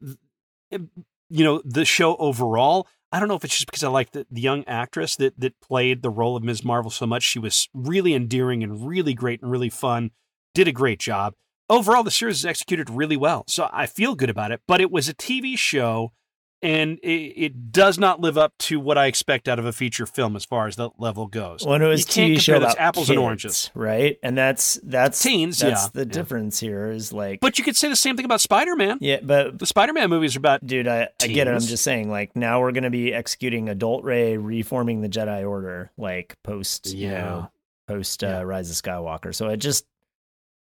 you 0.72 1.44
know, 1.44 1.62
the 1.66 1.86
show 1.86 2.16
overall. 2.18 2.88
I 3.12 3.20
don't 3.20 3.30
know 3.30 3.36
if 3.36 3.44
it's 3.46 3.54
just 3.54 3.68
because 3.68 3.84
I 3.84 3.90
like 3.90 4.12
the, 4.12 4.28
the 4.30 4.42
young 4.42 4.66
actress 4.66 5.16
that 5.16 5.40
that 5.40 5.60
played 5.62 6.02
the 6.02 6.10
role 6.10 6.36
of 6.36 6.44
Ms. 6.44 6.66
Marvel 6.66 6.92
so 6.92 7.06
much. 7.06 7.24
She 7.24 7.40
was 7.40 7.70
really 7.74 8.14
endearing 8.14 8.64
and 8.64 8.86
really 8.88 9.14
great 9.14 9.42
and 9.42 9.50
really 9.50 9.70
fun. 9.70 10.12
Did 10.54 10.68
a 10.68 10.74
great 10.74 11.00
job. 11.00 11.34
Overall, 11.70 12.04
the 12.04 12.12
series 12.12 12.40
is 12.40 12.46
executed 12.46 12.90
really 12.90 13.18
well, 13.18 13.44
so 13.48 13.70
I 13.72 13.88
feel 13.88 14.16
good 14.16 14.30
about 14.30 14.52
it. 14.52 14.62
But 14.68 14.82
it 14.82 14.92
was 14.92 15.10
a 15.10 15.14
TV 15.14 15.58
show, 15.58 16.14
and 16.62 16.98
it, 17.00 17.08
it 17.08 17.72
does 17.72 18.00
not 18.00 18.20
live 18.20 18.38
up 18.38 18.54
to 18.58 18.80
what 18.80 18.98
I 18.98 19.06
expect 19.06 19.48
out 19.48 19.60
of 19.60 19.66
a 19.66 19.72
feature 19.72 20.06
film 20.06 20.36
as 20.36 20.44
far 20.44 20.68
as 20.68 20.76
that 20.78 20.92
level 20.98 21.28
goes. 21.28 21.66
When 21.66 21.82
it 21.82 21.88
was 21.88 22.18
You 22.18 22.36
TV 22.36 22.40
show 22.42 22.58
about 22.58 22.80
apples 22.80 23.10
and 23.10 23.20
oranges. 23.20 23.70
right? 23.76 24.18
And 24.24 24.38
that's 24.38 24.80
that's 24.84 25.22
Teens, 25.22 25.60
That's 25.60 25.84
yeah, 25.86 25.90
the 25.94 26.00
yeah. 26.00 26.06
difference 26.14 26.60
here 26.60 26.90
is 26.92 27.14
like, 27.14 27.40
But 27.42 27.58
you 27.60 27.64
could 27.64 27.76
say 27.78 27.90
the 27.90 27.96
same 27.96 28.16
thing 28.16 28.26
about 28.26 28.42
Spider 28.42 28.76
Man. 28.76 28.98
yeah, 29.02 29.20
but 29.22 29.60
The 29.60 29.66
Spider 29.68 29.94
Man 29.94 30.10
movies 30.10 30.36
are 30.36 30.40
about 30.40 30.66
dude, 30.66 30.88
I, 30.88 31.10
I 31.22 31.28
get 31.28 31.48
it. 31.48 31.52
I'm 31.54 31.60
just 31.62 31.84
saying, 31.84 32.10
like 32.10 32.36
now 32.36 32.60
we're 32.62 32.72
gonna 32.72 32.90
be 32.90 33.14
executing 33.14 33.70
Adult 33.70 34.04
Rey 34.04 34.38
reforming 34.38 35.02
the 35.02 35.10
Jedi 35.10 35.48
Order, 35.48 35.92
like 35.98 36.36
post, 36.44 36.94
you 36.94 37.10
Yeah. 37.10 37.22
know, 37.22 37.52
post 37.88 38.24
Yeah. 38.24 38.40
uh, 38.40 38.44
Rise 38.44 38.70
of 38.72 38.76
Skywalker. 38.76 39.34
So 39.36 39.48
I 39.48 39.56
just, 39.58 39.86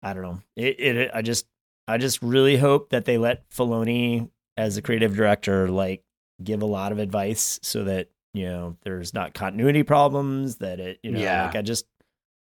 I 0.02 0.12
don't 0.14 0.22
know. 0.22 0.40
It, 0.56 0.78
it, 0.80 1.10
I 1.12 1.22
just, 1.22 1.46
I 1.88 1.98
just 1.98 2.22
really 2.22 2.56
hope 2.56 2.90
that 2.90 3.04
they 3.04 3.18
let 3.18 3.50
Filoni 3.50 4.30
as 4.60 4.76
a 4.76 4.82
creative 4.82 5.14
director, 5.16 5.68
like, 5.68 6.02
give 6.42 6.62
a 6.62 6.66
lot 6.66 6.92
of 6.92 6.98
advice 6.98 7.58
so 7.62 7.84
that 7.84 8.08
you 8.32 8.44
know 8.46 8.76
there's 8.82 9.12
not 9.12 9.34
continuity 9.34 9.82
problems. 9.82 10.56
That 10.56 10.78
it, 10.80 10.98
you 11.02 11.10
know, 11.12 11.20
Yeah. 11.20 11.44
like 11.46 11.56
I 11.56 11.62
just. 11.62 11.86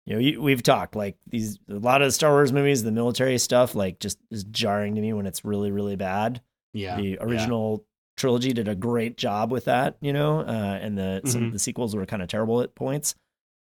You 0.05 0.15
know, 0.15 0.19
you, 0.19 0.43
we've 0.43 0.65
talked 0.65 0.97
like 0.97 1.17
these 1.29 1.61
a 1.71 1.75
lot 1.75 2.03
of 2.03 2.13
Star 2.13 2.33
Wars 2.33 2.53
movies, 2.53 2.83
the 2.83 2.91
military 2.91 3.39
stuff, 3.39 3.77
like 3.77 4.01
just 4.01 4.19
is 4.33 4.43
jarring 4.43 4.97
to 4.97 5.01
me 5.01 5.13
when 5.13 5.27
it's 5.27 5.45
really, 5.45 5.71
really 5.71 5.95
bad 5.95 6.43
yeah 6.75 6.97
the 6.97 7.19
original 7.21 7.85
trilogy 8.17 8.53
did 8.53 8.67
a 8.67 8.75
great 8.75 9.17
job 9.17 9.53
with 9.53 9.67
that, 9.67 9.97
you 10.01 10.13
know, 10.13 10.41
uh, 10.41 10.79
and 10.83 10.99
the 10.99 11.21
some 11.25 11.43
Mhm. 11.43 11.47
of 11.49 11.53
the 11.53 11.59
sequels 11.61 11.95
were 11.95 12.05
kind 12.05 12.21
of 12.21 12.27
terrible 12.29 12.61
at 12.63 12.75
points. 12.75 13.15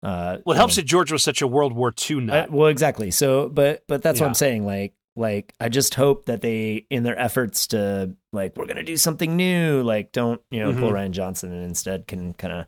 Uh, 0.02 0.38
Well, 0.46 0.54
it 0.54 0.56
helps 0.56 0.76
know, 0.78 0.80
that 0.80 0.86
George 0.88 1.12
was 1.12 1.22
such 1.22 1.42
a 1.42 1.46
World 1.46 1.74
War 1.74 1.92
II 2.10 2.16
uh, 2.16 2.20
nut. 2.20 2.50
well, 2.50 2.68
exactly. 2.68 3.10
So, 3.10 3.50
but 3.50 3.84
but 3.86 4.00
that's 4.02 4.18
what 4.18 4.26
I'm 4.26 4.32
saying. 4.34 4.64
Like, 4.64 4.94
like 5.16 5.52
I 5.60 5.68
just 5.68 5.94
hope 5.94 6.26
that 6.26 6.40
they, 6.40 6.86
in 6.90 7.02
their 7.02 7.18
efforts 7.18 7.66
to 7.68 8.14
like, 8.32 8.56
we're 8.56 8.66
gonna 8.66 8.82
do 8.82 8.96
something 8.96 9.36
new, 9.36 9.82
like, 9.82 10.12
don't 10.12 10.40
you 10.50 10.60
know, 10.60 10.72
pull 10.72 10.90
Mhm. 10.90 10.94
Rian 11.08 11.10
Johnson 11.10 11.52
and 11.52 11.64
instead 11.64 12.06
can 12.06 12.32
kind 12.34 12.52
of 12.54 12.66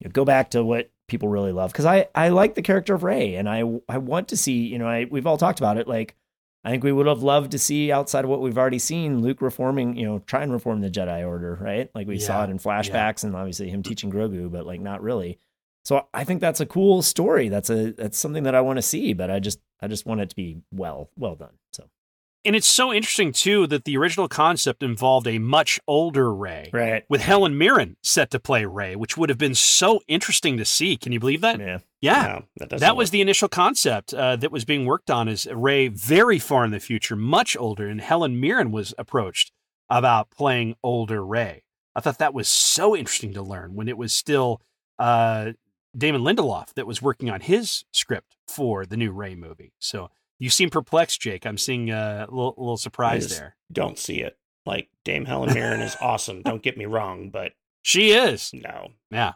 you 0.00 0.08
know, 0.08 0.12
go 0.12 0.24
back 0.24 0.50
to 0.50 0.64
what 0.64 0.90
people 1.08 1.28
really 1.28 1.52
love 1.52 1.72
because 1.72 1.86
I 1.86 2.06
I 2.14 2.28
like 2.28 2.54
the 2.54 2.62
character 2.62 2.94
of 2.94 3.02
Rey 3.02 3.36
and 3.36 3.48
I 3.48 3.62
I 3.88 3.98
want 3.98 4.28
to 4.28 4.36
see 4.36 4.66
you 4.66 4.78
know 4.78 4.86
I 4.86 5.06
we've 5.10 5.26
all 5.26 5.38
talked 5.38 5.58
about 5.58 5.78
it 5.78 5.88
like 5.88 6.14
I 6.64 6.70
think 6.70 6.84
we 6.84 6.92
would 6.92 7.06
have 7.06 7.22
loved 7.22 7.52
to 7.52 7.58
see 7.58 7.90
outside 7.92 8.24
of 8.24 8.30
what 8.30 8.40
we've 8.42 8.58
already 8.58 8.80
seen, 8.80 9.22
Luke 9.22 9.40
reforming, 9.40 9.96
you 9.96 10.04
know, 10.04 10.18
try 10.18 10.42
and 10.42 10.52
reform 10.52 10.80
the 10.80 10.90
Jedi 10.90 11.26
Order, 11.26 11.56
right? 11.62 11.88
Like 11.94 12.08
we 12.08 12.18
saw 12.18 12.42
it 12.44 12.50
in 12.50 12.58
flashbacks 12.58 13.22
and 13.24 13.34
obviously 13.36 13.70
him 13.70 13.82
teaching 13.84 14.10
Grogu, 14.10 14.50
but 14.50 14.66
like 14.66 14.80
not 14.80 15.00
really. 15.00 15.38
So 15.84 16.06
I 16.12 16.24
think 16.24 16.40
that's 16.40 16.60
a 16.60 16.66
cool 16.66 17.00
story. 17.00 17.48
That's 17.48 17.70
a 17.70 17.92
that's 17.92 18.18
something 18.18 18.42
that 18.42 18.54
I 18.56 18.60
want 18.60 18.76
to 18.76 18.82
see, 18.82 19.12
but 19.14 19.30
I 19.30 19.38
just 19.38 19.60
I 19.80 19.88
just 19.88 20.06
want 20.06 20.20
it 20.20 20.30
to 20.30 20.36
be 20.36 20.62
well 20.72 21.10
well 21.16 21.34
done. 21.36 21.58
So 21.72 21.84
And 22.44 22.56
it's 22.56 22.68
so 22.68 22.92
interesting 22.92 23.32
too 23.32 23.66
that 23.68 23.84
the 23.84 23.96
original 23.96 24.28
concept 24.28 24.82
involved 24.82 25.26
a 25.26 25.38
much 25.38 25.80
older 25.86 26.32
Rey. 26.34 26.70
right, 26.72 27.04
With 27.08 27.20
Helen 27.22 27.56
Mirren 27.58 27.96
set 28.02 28.30
to 28.30 28.40
play 28.40 28.64
Rey, 28.64 28.96
which 28.96 29.16
would 29.16 29.28
have 29.28 29.38
been 29.38 29.54
so 29.54 30.00
interesting 30.08 30.56
to 30.56 30.64
see. 30.64 30.96
Can 30.96 31.12
you 31.12 31.20
believe 31.20 31.40
that? 31.42 31.58
yeah, 31.60 31.78
Yeah. 32.00 32.40
No, 32.60 32.66
that 32.66 32.78
That 32.80 32.96
was 32.96 33.08
work. 33.08 33.12
the 33.12 33.20
initial 33.20 33.48
concept 33.48 34.14
uh, 34.14 34.36
that 34.36 34.52
was 34.52 34.64
being 34.64 34.84
worked 34.86 35.10
on 35.10 35.28
as 35.28 35.46
Rey 35.46 35.88
very 35.88 36.38
far 36.38 36.64
in 36.64 36.70
the 36.70 36.80
future, 36.80 37.16
much 37.16 37.56
older, 37.56 37.88
and 37.88 38.00
Helen 38.00 38.40
Mirren 38.40 38.70
was 38.72 38.94
approached 38.98 39.52
about 39.90 40.30
playing 40.30 40.74
older 40.82 41.24
Rey. 41.24 41.62
I 41.94 42.00
thought 42.00 42.18
that 42.18 42.34
was 42.34 42.48
so 42.48 42.94
interesting 42.96 43.32
to 43.34 43.42
learn 43.42 43.74
when 43.74 43.88
it 43.88 43.98
was 43.98 44.12
still 44.12 44.60
uh, 44.98 45.52
Damon 45.96 46.22
Lindelof 46.22 46.74
that 46.74 46.86
was 46.86 47.00
working 47.02 47.30
on 47.30 47.40
his 47.40 47.84
script 47.92 48.36
for 48.46 48.84
the 48.86 48.96
new 48.96 49.10
Rey 49.12 49.34
movie. 49.34 49.72
So 49.78 50.10
you 50.38 50.50
seem 50.50 50.70
perplexed, 50.70 51.20
Jake. 51.20 51.46
I'm 51.46 51.58
seeing 51.58 51.90
a 51.90 52.26
little, 52.28 52.54
little 52.56 52.76
surprise 52.76 53.26
just- 53.28 53.38
there. 53.38 53.56
don't 53.72 53.98
see 53.98 54.20
it. 54.20 54.38
Like 54.66 54.88
Dame 55.04 55.24
Helen 55.24 55.52
Mirren 55.54 55.80
is 55.80 55.96
awesome. 56.00 56.42
Don't 56.42 56.62
get 56.62 56.76
me 56.76 56.84
wrong, 56.84 57.30
but 57.30 57.52
She 57.82 58.10
is. 58.10 58.50
no, 58.52 58.88
Yeah. 59.10 59.32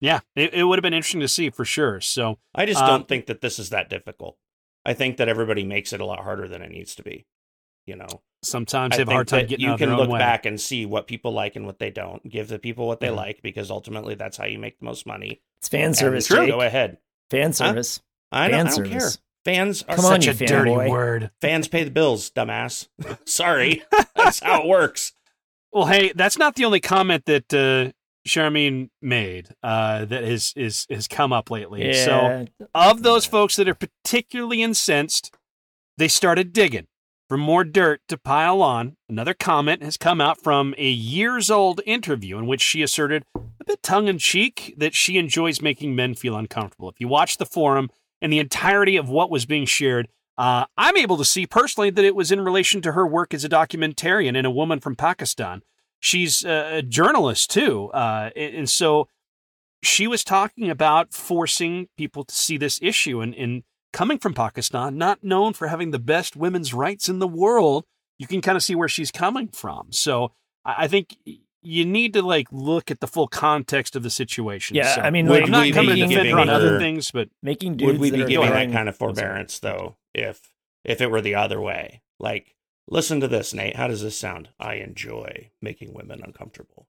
Yeah. 0.00 0.20
It, 0.36 0.54
it 0.54 0.64
would 0.64 0.78
have 0.78 0.82
been 0.82 0.94
interesting 0.94 1.20
to 1.22 1.28
see 1.28 1.50
for 1.50 1.64
sure. 1.64 2.00
So 2.00 2.38
I 2.54 2.64
just 2.66 2.80
Um, 2.80 2.86
don't 2.88 3.08
think 3.08 3.26
that 3.26 3.40
this 3.40 3.58
is 3.58 3.70
that 3.70 3.88
difficult. 3.90 4.36
I 4.84 4.94
think 4.94 5.16
that 5.16 5.28
everybody 5.28 5.64
makes 5.64 5.92
it 5.92 6.00
a 6.00 6.04
lot 6.04 6.22
harder 6.22 6.46
than 6.46 6.62
it 6.62 6.70
needs 6.70 6.94
to 6.96 7.02
be. 7.02 7.26
You 7.86 7.96
know, 7.96 8.06
sometimes 8.42 8.94
I 8.96 8.98
have 8.98 9.08
a 9.08 9.12
hard 9.12 9.28
time 9.28 9.46
getting 9.46 9.64
you 9.66 9.72
out 9.72 9.78
can 9.78 9.88
their 9.90 9.94
own 9.96 10.02
look 10.02 10.10
way. 10.10 10.18
back 10.18 10.44
and 10.46 10.60
see 10.60 10.86
what 10.86 11.06
people 11.06 11.32
like 11.32 11.56
and 11.56 11.64
what 11.66 11.78
they 11.78 11.90
don't. 11.90 12.28
Give 12.28 12.48
the 12.48 12.58
people 12.58 12.86
what 12.86 13.00
they 13.00 13.08
Mhm. 13.08 13.16
like 13.16 13.42
because 13.42 13.70
ultimately 13.70 14.14
that's 14.16 14.36
how 14.36 14.46
you 14.46 14.58
make 14.58 14.78
the 14.78 14.84
most 14.84 15.06
money. 15.06 15.40
it's 15.58 15.68
fan 15.68 15.94
service. 15.94 16.26
so 16.26 16.36
Jake. 16.36 16.50
Go 16.50 16.60
ahead. 16.60 16.98
Fan 17.30 17.52
service. 17.52 18.00
I 18.32 18.48
don't, 18.48 18.66
Fan 18.66 18.66
I 18.66 18.70
don't 18.76 18.90
care. 19.00 19.10
Fans 19.44 19.82
are 19.84 19.94
Come 19.96 20.04
on, 20.06 20.20
Such 20.22 20.26
you 20.26 20.32
a 20.32 20.48
dirty 20.48 20.70
fanboy. 20.72 20.90
word. 20.90 21.30
fans 21.40 21.68
pay 21.68 21.84
the 21.84 21.90
bills, 21.90 22.30
dumbass. 22.32 22.88
Sorry, 23.24 23.84
that's 24.16 24.40
how 24.40 24.62
it 24.62 24.66
works. 24.66 25.12
Well, 25.72 25.86
hey, 25.86 26.12
that's 26.14 26.36
not 26.38 26.56
the 26.56 26.64
only 26.64 26.80
comment 26.80 27.26
that 27.26 27.54
uh, 27.54 27.92
Sharmeen 28.28 28.90
made 29.00 29.54
uh, 29.62 30.04
that 30.06 30.24
is 30.24 30.52
is 30.56 30.86
has 30.90 31.06
come 31.06 31.32
up 31.32 31.50
lately. 31.50 31.92
So, 31.94 32.46
of 32.74 33.02
those 33.04 33.24
folks 33.26 33.54
that 33.56 33.68
are 33.68 33.74
particularly 33.74 34.62
incensed, 34.62 35.32
they 35.96 36.08
started 36.08 36.52
digging 36.52 36.86
for 37.28 37.36
more 37.36 37.64
dirt 37.64 38.00
to 38.08 38.16
pile 38.16 38.62
on. 38.62 38.96
Another 39.08 39.34
comment 39.34 39.82
has 39.82 39.96
come 39.96 40.20
out 40.20 40.42
from 40.42 40.74
a 40.78 40.88
years 40.88 41.50
old 41.50 41.80
interview 41.86 42.38
in 42.38 42.46
which 42.46 42.60
she 42.60 42.82
asserted, 42.82 43.24
a 43.34 43.64
bit 43.64 43.82
tongue 43.82 44.08
in 44.08 44.18
cheek, 44.18 44.74
that 44.76 44.94
she 44.94 45.18
enjoys 45.18 45.60
making 45.60 45.96
men 45.96 46.14
feel 46.14 46.36
uncomfortable. 46.36 46.88
If 46.88 47.00
you 47.00 47.08
watch 47.08 47.38
the 47.38 47.46
forum 47.46 47.90
and 48.22 48.32
the 48.32 48.38
entirety 48.38 48.96
of 48.96 49.08
what 49.08 49.30
was 49.30 49.46
being 49.46 49.66
shared, 49.66 50.08
uh, 50.38 50.66
I'm 50.76 50.96
able 50.96 51.16
to 51.16 51.24
see 51.24 51.46
personally 51.46 51.90
that 51.90 52.04
it 52.04 52.14
was 52.14 52.30
in 52.30 52.40
relation 52.42 52.82
to 52.82 52.92
her 52.92 53.06
work 53.06 53.32
as 53.32 53.44
a 53.44 53.48
documentarian 53.48 54.36
and 54.36 54.46
a 54.46 54.50
woman 54.50 54.80
from 54.80 54.94
Pakistan. 54.94 55.62
She's 55.98 56.44
a 56.44 56.82
journalist 56.82 57.50
too, 57.50 57.90
uh, 57.92 58.30
and, 58.36 58.54
and 58.54 58.70
so 58.70 59.08
she 59.82 60.06
was 60.06 60.22
talking 60.22 60.68
about 60.68 61.12
forcing 61.12 61.88
people 61.96 62.24
to 62.24 62.34
see 62.34 62.58
this 62.58 62.78
issue 62.82 63.20
and, 63.20 63.34
and 63.34 63.62
coming 63.96 64.18
from 64.18 64.34
Pakistan, 64.34 64.98
not 64.98 65.24
known 65.24 65.54
for 65.54 65.68
having 65.68 65.90
the 65.90 65.98
best 65.98 66.36
women's 66.36 66.74
rights 66.74 67.08
in 67.08 67.18
the 67.18 67.26
world, 67.26 67.86
you 68.18 68.26
can 68.26 68.42
kind 68.42 68.54
of 68.54 68.62
see 68.62 68.74
where 68.74 68.88
she's 68.88 69.10
coming 69.10 69.48
from. 69.48 69.88
So 69.90 70.32
I, 70.66 70.84
I 70.84 70.88
think 70.88 71.16
you 71.62 71.86
need 71.86 72.12
to 72.12 72.20
like 72.20 72.46
look 72.52 72.90
at 72.90 73.00
the 73.00 73.06
full 73.06 73.26
context 73.26 73.96
of 73.96 74.02
the 74.02 74.10
situation. 74.10 74.76
Yeah, 74.76 74.96
So 74.96 75.00
I 75.00 75.08
mean, 75.08 75.26
like 75.26 75.44
I'm 75.44 75.50
not 75.50 75.72
coming 75.72 75.96
to 75.96 76.06
be 76.06 76.14
defend 76.14 76.28
her 76.28 76.38
on 76.38 76.50
other 76.50 76.78
things, 76.78 77.10
but 77.10 77.30
making 77.42 77.78
dudes 77.78 77.92
Would 77.92 78.00
we 78.00 78.10
be 78.10 78.24
giving 78.26 78.50
that 78.50 78.70
kind 78.70 78.88
of 78.90 78.96
forbearance 78.96 79.58
though 79.60 79.96
if 80.14 80.52
if 80.84 81.00
it 81.00 81.10
were 81.10 81.22
the 81.22 81.34
other 81.34 81.58
way? 81.58 82.02
Like, 82.20 82.54
listen 82.86 83.20
to 83.20 83.28
this, 83.28 83.54
Nate. 83.54 83.76
How 83.76 83.88
does 83.88 84.02
this 84.02 84.18
sound? 84.18 84.50
I 84.60 84.74
enjoy 84.74 85.50
making 85.62 85.94
women 85.94 86.22
uncomfortable. 86.22 86.86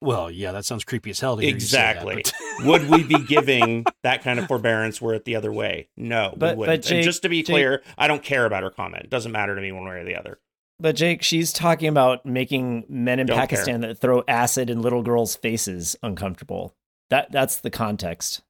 Well, 0.00 0.30
yeah, 0.30 0.52
that 0.52 0.64
sounds 0.64 0.84
creepy 0.84 1.10
as 1.10 1.20
hell. 1.20 1.36
To 1.36 1.42
hear 1.42 1.54
you 1.54 1.60
say 1.60 1.76
that, 1.78 1.96
Exactly. 2.06 2.22
but- 2.24 2.34
Would 2.66 2.90
we 2.90 3.02
be 3.04 3.24
giving 3.24 3.84
that 4.02 4.22
kind 4.22 4.38
of 4.38 4.46
forbearance 4.46 5.00
were 5.00 5.14
it 5.14 5.24
the 5.24 5.36
other 5.36 5.52
way? 5.52 5.88
No, 5.96 6.34
But- 6.36 6.56
we 6.56 6.60
wouldn't. 6.60 6.82
but 6.82 6.90
and 6.90 6.98
Jake- 6.98 7.04
just 7.04 7.22
to 7.22 7.28
be 7.28 7.42
Jake- 7.42 7.54
clear, 7.54 7.82
I 7.96 8.06
don't 8.08 8.22
care 8.22 8.44
about 8.46 8.62
her 8.62 8.70
comment. 8.70 9.04
It 9.04 9.10
doesn't 9.10 9.32
matter 9.32 9.54
to 9.54 9.60
me 9.60 9.72
one 9.72 9.84
way 9.84 9.96
or 9.96 10.04
the 10.04 10.16
other. 10.16 10.38
But 10.80 10.94
Jake, 10.96 11.22
she's 11.22 11.52
talking 11.52 11.88
about 11.88 12.24
making 12.24 12.84
men 12.88 13.18
in 13.18 13.26
Don't 13.26 13.36
Pakistan 13.36 13.80
that 13.80 13.98
throw 13.98 14.22
acid 14.28 14.70
in 14.70 14.80
little 14.82 15.02
girls' 15.02 15.34
faces 15.34 15.96
uncomfortable. 16.04 16.74
That 17.10 17.32
that's 17.32 17.56
the 17.56 17.70
context. 17.70 18.42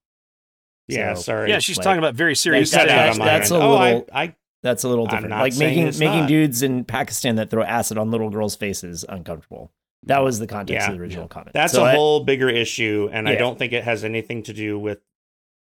Yeah, 0.88 1.14
So, 1.14 1.22
sorry. 1.22 1.50
yeah, 1.50 1.58
she's 1.58 1.76
like- 1.78 1.84
talking 1.84 1.98
about 1.98 2.14
very 2.14 2.34
serious 2.34 2.72
You 2.72 2.78
said 2.78 2.88
that- 2.88 3.14
stuff. 3.14 3.20
on 3.20 3.26
that's 3.26 3.50
end. 3.50 3.62
a 3.62 3.64
oh, 3.64 3.70
little- 3.78 4.06
I, 4.12 4.22
I 4.24 4.34
That's 4.62 4.84
a 4.84 4.88
little 4.88 5.06
different. 5.06 5.30
Like 5.30 5.56
making 5.56 5.84
making 5.84 6.20
not. 6.20 6.28
dudes 6.28 6.62
in 6.62 6.84
Pakistan 6.84 7.36
that 7.36 7.48
throw 7.50 7.62
acid 7.62 7.96
on 7.98 8.10
little 8.10 8.28
girls' 8.30 8.56
faces 8.56 9.04
uncomfortable. 9.08 9.70
That 10.04 10.20
was 10.20 10.38
the 10.38 10.46
context 10.46 10.86
Yeah. 10.86 10.92
of 10.92 10.96
the 10.96 11.02
original 11.02 11.28
comment. 11.28 11.52
That's 11.54 11.72
So 11.72 11.82
a 11.82 11.86
I- 11.86 11.94
whole 11.94 12.24
bigger 12.24 12.48
issue, 12.48 13.08
and 13.12 13.28
I 13.28 13.34
don't 13.34 13.58
think 13.58 13.72
it 13.72 13.84
has 13.84 14.04
anything 14.04 14.42
to 14.44 14.52
do 14.52 14.78
with 14.78 15.00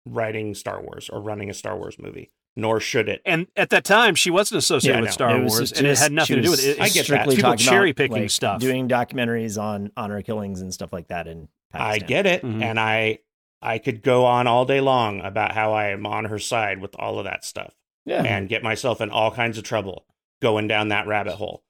writing 0.07 0.55
Star 0.55 0.80
Wars 0.82 1.09
or 1.09 1.20
running 1.20 1.51
a 1.51 1.55
Star 1.55 1.76
Wars 1.76 1.97
movie, 1.99 2.30
nor 2.55 2.78
should 2.78 3.09
it. 3.09 3.22
And 3.24 3.49
at 3.57 3.70
that 3.70 3.84
time, 3.84 4.14
she 4.14 4.30
wasn't 4.30 4.59
associated 4.59 4.99
Yeah, 4.99 5.03
with. 5.03 5.12
Star 5.12 5.39
Wars, 5.41 5.59
just- 5.59 5.78
and 5.78 5.87
it 5.87 5.99
had 5.99 6.12
nothing 6.12 6.37
she 6.37 6.41
to 6.41 6.43
do 6.43 6.51
with 6.51 6.64
it. 6.64 6.80
I 6.80 6.84
It's 6.87 6.95
get 6.95 7.07
that. 7.09 7.28
people 7.28 7.57
cherry 7.57 7.93
picking 7.93 8.22
like, 8.22 8.30
stuff. 8.30 8.61
doing 8.61 8.89
documentaries 8.89 9.61
on 9.61 9.91
honor 9.97 10.22
killings 10.22 10.61
and 10.61 10.72
stuff 10.72 10.93
like 10.93 11.09
that 11.09 11.26
And 11.26 11.49
I 11.72 11.99
get 11.99 12.24
it, 12.26 12.43
Mhm. 12.43 12.62
and 12.62 12.78
I 12.80 13.18
I 13.62 13.78
could 13.78 14.03
go 14.03 14.26
on 14.26 14.47
all 14.47 14.64
day 14.66 14.80
long 14.80 15.20
about 15.22 15.53
how 15.53 15.72
I 15.72 15.87
am 15.89 16.07
on 16.07 16.26
her 16.26 16.39
side 16.39 16.78
with 16.80 16.95
all 16.99 17.18
of 17.18 17.24
that 17.24 17.43
stuff, 17.45 17.74
Yeah. 18.05 18.22
and 18.22 18.49
get 18.51 18.62
myself 18.62 19.01
in 19.01 19.11
all 19.11 19.30
kinds 19.30 19.57
of 19.59 19.64
trouble 19.64 20.05
going 20.41 20.68
down 20.68 20.89
that 20.89 21.07
rabbit 21.07 21.34
hole. 21.37 21.64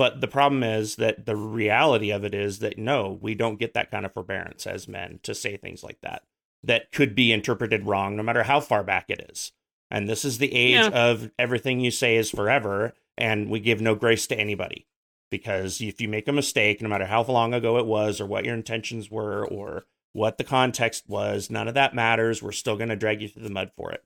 But 0.00 0.22
the 0.22 0.28
problem 0.28 0.62
is 0.62 0.96
that 0.96 1.26
the 1.26 1.36
reality 1.36 2.10
of 2.10 2.24
it 2.24 2.34
is 2.34 2.60
that 2.60 2.78
no, 2.78 3.18
we 3.20 3.34
don't 3.34 3.58
get 3.58 3.74
that 3.74 3.90
kind 3.90 4.06
of 4.06 4.14
forbearance 4.14 4.66
as 4.66 4.88
men 4.88 5.20
to 5.24 5.34
say 5.34 5.58
things 5.58 5.84
like 5.84 6.00
that 6.00 6.22
that 6.64 6.90
could 6.90 7.14
be 7.14 7.32
interpreted 7.32 7.84
wrong, 7.86 8.16
no 8.16 8.22
matter 8.22 8.44
how 8.44 8.60
far 8.60 8.82
back 8.82 9.10
it 9.10 9.28
is. 9.30 9.52
And 9.90 10.08
this 10.08 10.24
is 10.24 10.38
the 10.38 10.54
age 10.54 10.76
Yeah. 10.76 10.88
of 10.88 11.30
everything 11.38 11.80
you 11.80 11.90
say 11.90 12.16
is 12.16 12.30
forever, 12.30 12.94
and 13.18 13.50
we 13.50 13.60
give 13.60 13.82
no 13.82 13.94
grace 13.94 14.26
to 14.28 14.40
anybody. 14.40 14.86
Because 15.30 15.82
if 15.82 16.00
you 16.00 16.08
make 16.08 16.28
a 16.28 16.32
mistake, 16.32 16.80
no 16.80 16.88
matter 16.88 17.04
how 17.04 17.22
long 17.24 17.52
ago 17.52 17.76
it 17.76 17.84
was, 17.84 18.22
or 18.22 18.26
what 18.26 18.46
your 18.46 18.54
intentions 18.54 19.10
were, 19.10 19.46
or 19.46 19.84
what 20.14 20.38
the 20.38 20.44
context 20.44 21.10
was, 21.10 21.50
none 21.50 21.68
of 21.68 21.74
that 21.74 21.94
matters. 21.94 22.42
We're 22.42 22.52
still 22.52 22.78
going 22.78 22.88
to 22.88 22.96
drag 22.96 23.20
you 23.20 23.28
through 23.28 23.42
the 23.42 23.50
mud 23.50 23.70
for 23.76 23.92
it. 23.92 24.02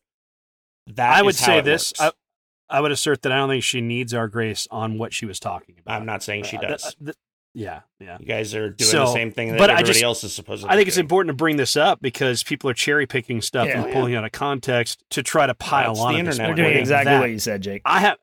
That 0.89 1.15
I 1.15 1.23
would 1.23 1.37
say 1.37 1.61
this. 1.61 1.93
I, 2.01 2.11
I 2.71 2.81
would 2.81 2.93
assert 2.93 3.23
that 3.23 3.33
I 3.33 3.37
don't 3.37 3.49
think 3.49 3.63
she 3.65 3.81
needs 3.81 4.15
our 4.15 4.29
grace 4.29 4.67
on 4.71 4.99
what 4.99 5.13
she 5.13 5.27
was 5.27 5.39
talking 5.39 5.77
about. 5.79 6.01
I'm 6.01 6.07
not 6.07 6.23
saying 6.23 6.45
she 6.45 6.57
Uh, 6.57 6.61
th- 6.61 6.71
does. 6.71 6.97
th- 7.05 7.17
yeah, 7.55 7.81
yeah. 8.01 8.17
You 8.19 8.27
guys 8.27 8.55
are 8.55 8.71
doing 8.71 8.91
So, 8.91 9.01
the 9.01 9.13
same 9.13 9.31
thing 9.31 9.51
that 9.53 9.59
but 9.59 9.71
I 9.71 9.75
everybody 9.75 9.93
just- 9.93 10.03
else 10.03 10.25
is 10.25 10.33
supposed 10.35 10.65
to. 10.65 10.71
I 10.73 10.77
think 10.77 10.89
it's 10.89 10.97
important 10.97 11.29
to 11.29 11.37
bring 11.37 11.57
this 11.57 11.77
up 11.77 12.01
because 12.03 12.43
people 12.43 12.69
are 12.71 12.75
cherry 12.75 13.07
picking 13.07 13.41
stuff 13.41 13.69
Yeah. 13.69 13.77
and 13.77 13.85
Oh, 13.85 13.89
yeah. 13.89 13.95
pulling 13.95 14.15
out 14.17 14.25
of 14.25 14.33
context 14.33 15.05
to 15.11 15.23
try 15.23 15.47
to 15.47 15.55
pile 15.55 15.95
That's 15.95 16.01
on. 16.01 16.13
the 16.15 16.19
internet. 16.21 16.39
point. 16.47 16.57
They're 16.57 16.65
doing 16.65 16.75
Yeah. 16.77 16.81
exactly 16.81 17.13
That- 17.13 17.21
what 17.21 17.31
you 17.31 17.39
said, 17.39 17.63
Jake. 17.63 17.83
I 17.85 18.01
have, 18.01 18.19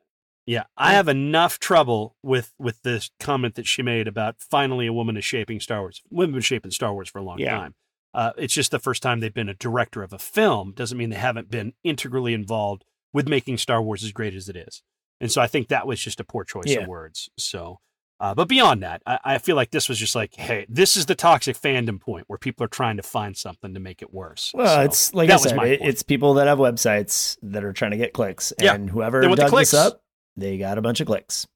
yeah, 0.46 0.64
I 0.76 0.94
have 0.94 1.08
enough 1.08 1.60
trouble 1.60 2.18
with 2.24 2.54
with 2.60 2.82
this 2.82 3.12
comment 3.20 3.56
that 3.56 3.68
she 3.68 3.82
made 3.84 4.08
about 4.08 4.36
finally 4.42 4.88
a 4.88 4.92
woman 4.94 5.16
is 5.16 5.24
shaping 5.24 5.60
Star 5.62 5.80
Wars. 5.82 6.02
Women 6.10 6.32
have 6.32 6.36
been 6.36 6.42
shaping 6.42 6.72
Star 6.72 6.94
Wars 6.94 7.08
for 7.10 7.20
a 7.20 7.24
long 7.24 7.40
Yeah. 7.40 7.58
time. 7.58 7.76
Uh, 8.14 8.34
it's 8.38 8.54
just 8.54 8.72
the 8.72 8.80
first 8.80 9.02
time 9.02 9.22
they've 9.22 9.34
been 9.34 9.48
a 9.48 9.54
director 9.54 10.04
of 10.04 10.12
a 10.12 10.20
film. 10.20 10.74
Doesn't 10.74 10.98
mean 10.98 11.12
they 11.12 11.16
haven't 11.16 11.50
been 11.50 11.72
integrally 11.86 12.34
involved 12.34 12.84
with 13.14 13.28
making 13.28 13.58
Star 13.58 13.82
Wars 13.82 14.04
as 14.04 14.12
great 14.12 14.34
as 14.34 14.50
it 14.50 14.56
is. 14.56 14.82
And 15.20 15.32
so 15.32 15.42
I 15.42 15.48
think 15.48 15.68
that 15.68 15.86
was 15.88 16.00
just 16.00 16.20
a 16.20 16.24
poor 16.24 16.44
choice 16.44 16.64
Yeah. 16.68 16.80
of 16.82 16.88
words. 16.88 17.30
So, 17.38 17.80
uh, 18.20 18.34
but 18.36 18.48
beyond 18.48 18.82
that, 18.84 19.02
I, 19.06 19.20
I 19.24 19.38
feel 19.38 19.56
like 19.56 19.72
this 19.72 19.88
was 19.90 19.98
just 20.00 20.16
like, 20.16 20.36
hey, 20.36 20.66
this 20.70 20.96
is 20.96 21.06
the 21.08 21.16
toxic 21.16 21.58
fandom 21.58 22.00
point 22.00 22.26
where 22.28 22.38
people 22.40 22.64
are 22.64 22.70
trying 22.70 22.98
to 22.98 23.04
find 23.04 23.36
something 23.38 23.74
to 23.74 23.80
make 23.80 24.02
it 24.02 24.14
worse. 24.14 24.52
Well, 24.54 24.68
So, 24.68 24.82
it's 24.82 25.14
like 25.14 25.28
that 25.28 25.34
I 25.34 25.36
was 25.38 25.44
said, 25.44 25.56
my 25.58 25.66
it, 25.68 25.82
it's 25.82 26.04
people 26.04 26.36
that 26.36 26.48
have 26.48 26.58
websites 26.60 27.38
that 27.44 27.64
are 27.64 27.74
trying 27.74 27.92
to 27.92 27.98
get 27.98 28.14
clicks, 28.14 28.54
Yeah. 28.60 28.74
and 28.76 28.90
whoever 28.90 29.22
They 29.22 29.28
the 29.28 29.36
dug 29.36 29.52
this 29.52 29.74
up, 29.74 30.02
they 30.38 30.58
got 30.58 30.78
a 30.78 30.82
bunch 30.82 31.02
of 31.02 31.08
clicks. 31.08 31.48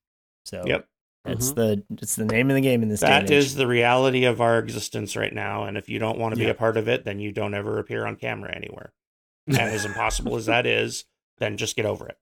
So 0.46 0.64
Yep. 0.66 0.88
it's 1.26 1.52
the 1.54 1.84
it's 2.00 2.16
the 2.16 2.26
name 2.26 2.50
of 2.52 2.56
the 2.56 2.62
game 2.62 2.84
in 2.84 2.90
this 2.90 3.00
day 3.00 3.08
That 3.08 3.22
and 3.24 3.32
age. 3.32 3.38
is 3.38 3.56
the 3.56 3.66
reality 3.68 4.26
of 4.26 4.42
our 4.42 4.60
existence 4.60 5.16
right 5.16 5.34
now. 5.34 5.64
And 5.64 5.76
if 5.78 5.90
you 5.90 5.98
don't 5.98 6.20
want 6.20 6.34
to 6.34 6.38
be 6.40 6.46
Yeah. 6.46 6.52
a 6.52 6.56
part 6.56 6.78
of 6.78 6.88
it, 6.88 7.04
then 7.06 7.20
you 7.20 7.32
don't 7.32 7.54
ever 7.56 7.80
appear 7.80 8.06
on 8.06 8.16
camera 8.16 8.54
anywhere. 8.56 8.94
And 9.48 9.58
as 9.58 9.86
impossible 9.86 10.36
as 10.36 10.46
that 10.48 10.66
is, 10.66 11.06
then 11.40 11.58
just 11.58 11.76
get 11.76 11.86
over 11.86 12.08
it. 12.08 12.18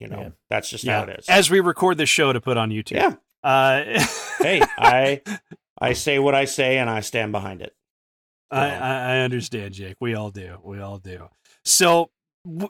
You 0.00 0.08
know, 0.08 0.20
Yeah. 0.20 0.28
that's 0.50 0.68
just 0.68 0.84
yeah. 0.84 0.98
how 1.04 1.10
it 1.10 1.18
is. 1.20 1.28
As 1.28 1.50
we 1.50 1.60
record 1.60 1.96
this 1.98 2.08
show 2.08 2.32
to 2.32 2.40
put 2.40 2.56
on 2.56 2.70
YouTube. 2.70 2.96
yeah. 2.96 3.14
Uh, 3.44 4.04
Hey, 4.38 4.60
I 4.78 5.20
I 5.80 5.92
say 5.92 6.18
what 6.18 6.34
I 6.34 6.44
say 6.46 6.78
and 6.78 6.90
I 6.90 7.00
stand 7.00 7.30
behind 7.32 7.62
it. 7.62 7.74
I, 8.50 8.68
I 8.70 8.94
I 9.14 9.18
understand, 9.20 9.74
Jake. 9.74 9.96
We 10.00 10.14
all 10.14 10.30
do. 10.30 10.58
We 10.64 10.80
all 10.80 10.98
do. 10.98 11.28
So 11.64 12.10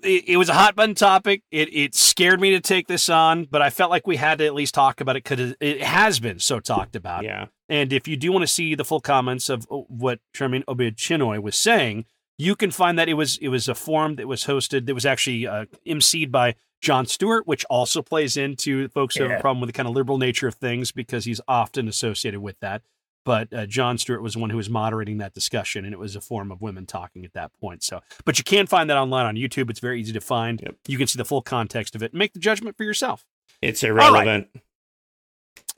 it, 0.03 0.24
it 0.28 0.36
was 0.36 0.51
a 0.51 0.55
hot 0.55 0.74
button 0.76 0.95
topic. 0.95 1.43
It 1.51 1.72
it 1.74 1.95
scared 1.95 2.40
me 2.40 2.51
to 2.51 2.61
take 2.61 2.88
this 2.88 3.09
on, 3.09 3.45
but 3.51 3.62
I 3.62 3.70
felt 3.70 3.90
like 3.90 4.07
we 4.07 4.16
had 4.16 4.38
to 4.38 4.47
at 4.47 4.55
least 4.55 4.74
talk 4.74 5.01
about 5.01 5.16
it 5.16 5.24
because 5.24 5.55
it 5.61 5.82
has 5.82 6.20
been 6.20 6.38
so 6.38 6.61
talked 6.61 6.95
about. 6.95 7.24
Yeah. 7.24 7.47
And 7.70 7.90
if 7.93 8.07
you 8.07 8.16
do 8.18 8.30
want 8.32 8.43
to 8.43 8.47
see 8.47 8.74
the 8.74 8.84
full 8.84 9.01
comments 9.01 9.49
of 9.49 9.66
uh, 9.70 9.76
what 9.88 10.20
Sharmeen 10.36 10.64
Obaid 10.66 10.97
Chinoy 10.97 11.43
was 11.43 11.57
saying, 11.57 12.05
you 12.39 12.57
can 12.57 12.70
find 12.70 12.99
that 12.99 13.09
it 13.09 13.14
was 13.14 13.39
it 13.39 13.49
was 13.49 13.68
a 13.68 13.74
forum 13.74 14.16
that 14.16 14.28
was 14.28 14.45
hosted 14.45 14.87
that 14.87 14.95
was 14.95 15.07
actually 15.07 15.47
uh, 15.47 15.66
emceed 15.87 16.30
by 16.30 16.55
Jon 16.80 17.07
Stewart, 17.07 17.47
which 17.47 17.64
also 17.66 18.03
plays 18.03 18.37
into 18.37 18.89
folks 18.89 19.16
who 19.16 19.24
have 19.24 19.39
a 19.39 19.41
problem 19.41 19.61
with 19.61 19.68
the 19.68 19.72
kind 19.72 19.89
of 19.89 19.95
liberal 19.95 20.18
nature 20.18 20.49
of 20.49 20.55
things 20.55 20.91
because 20.91 21.24
he's 21.24 21.41
often 21.47 21.87
associated 21.89 22.41
with 22.41 22.59
that. 22.61 22.83
But 23.24 23.53
uh, 23.53 23.66
Jon 23.66 23.99
Stewart 23.99 24.20
was 24.20 24.35
the 24.35 24.41
one 24.41 24.51
who 24.51 24.57
was 24.57 24.68
moderating 24.68 25.18
that 25.18 25.33
discussion, 25.33 25.85
and 25.85 25.95
it 25.95 25.99
was 25.99 26.16
a 26.16 26.20
forum 26.20 26.51
of 26.51 26.61
women 26.61 26.87
talking 26.87 27.24
at 27.24 27.35
that 27.35 27.53
point. 27.61 27.85
So, 27.85 28.01
but 28.24 28.37
you 28.37 28.43
can 28.43 28.66
find 28.66 28.91
that 28.91 28.97
online 28.97 29.26
on 29.26 29.37
YouTube. 29.37 29.70
It's 29.70 29.78
very 29.78 30.01
easy 30.01 30.12
to 30.12 30.20
find. 30.20 30.61
Yep. 30.61 30.74
You 30.89 30.99
can 30.99 31.07
see 31.07 31.18
the 31.18 31.24
full 31.24 31.41
context 31.43 31.95
of 31.95 32.03
it 32.03 32.12
make 32.12 32.33
the 32.33 32.41
judgment 32.41 32.76
for 32.76 32.83
yourself. 32.83 33.24
It's 33.61 33.85
irrelevant. 33.85 34.49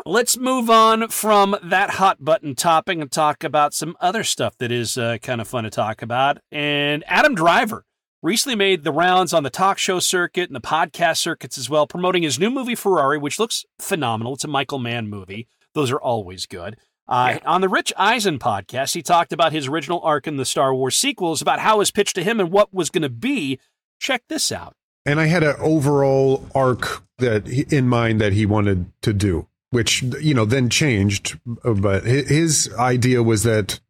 Let's 0.05 0.37
move 0.37 0.69
on 0.71 1.09
from 1.09 1.57
that 1.63 1.91
hot 1.91 2.25
button 2.25 2.55
topic 2.55 2.99
and 2.99 3.11
talk 3.11 3.45
about 3.45 3.73
some 3.75 3.97
other 4.01 4.25
stuff 4.25 4.57
that 4.59 4.73
is 4.73 4.99
uh, 4.99 5.19
kind 5.23 5.41
of 5.41 5.49
fun 5.49 5.65
to 5.65 5.71
talk 5.71 6.03
about. 6.03 6.39
And 6.51 7.05
Adam 7.07 7.35
Driver 7.35 7.85
recently 8.23 8.57
made 8.57 8.83
the 8.85 8.93
rounds 8.93 9.33
on 9.33 9.45
the 9.45 9.51
talk 9.51 9.79
show 9.79 10.01
circuit 10.01 10.49
and 10.49 10.57
the 10.57 10.61
podcast 10.61 11.19
circuits 11.19 11.57
as 11.59 11.71
well, 11.71 11.87
promoting 11.87 12.23
his 12.25 12.39
new 12.41 12.51
movie 12.51 12.75
Ferrari, 12.75 13.19
which 13.19 13.39
looks 13.39 13.65
phenomenal. 13.79 14.35
It's 14.35 14.45
a 14.45 14.49
Michael 14.49 14.79
Mann 14.81 15.09
movie. 15.09 15.47
Those 15.75 15.91
are 15.93 16.01
always 16.01 16.47
good. 16.47 16.77
Uh, 17.07 17.39
On 17.45 17.61
the 17.61 17.69
Rich 17.69 17.93
Eisen 17.97 18.39
podcast, 18.39 18.95
he 18.95 19.03
talked 19.03 19.33
about 19.33 19.53
his 19.53 19.69
original 19.69 20.01
arc 20.03 20.27
in 20.27 20.39
the 20.39 20.45
Star 20.47 20.75
Wars 20.75 20.97
sequels, 20.97 21.43
about 21.43 21.61
how 21.61 21.77
it 21.77 21.79
was 21.79 21.91
pitched 21.91 22.15
to 22.17 22.25
him 22.25 22.41
and 22.41 22.51
what 22.51 22.73
was 22.75 22.91
going 22.91 23.03
to 23.03 23.09
be. 23.11 23.61
Check 24.01 24.23
this 24.29 24.51
out. 24.51 24.75
and 25.07 25.21
I 25.21 25.27
had 25.27 25.43
an 25.43 25.55
overall 25.61 26.49
arc 26.55 27.03
that 27.19 27.47
he- 27.47 27.67
in 27.71 27.89
mind 27.89 28.21
that 28.23 28.33
he 28.33 28.47
wanted 28.47 28.87
to 29.03 29.13
do, 29.13 29.47
which 29.75 30.03
you 30.03 30.33
know 30.33 30.45
then 30.45 30.71
changed. 30.71 31.39
But 31.45 32.05
his 32.05 32.73
idea 32.79 33.23
was 33.23 33.43
that 33.43 33.81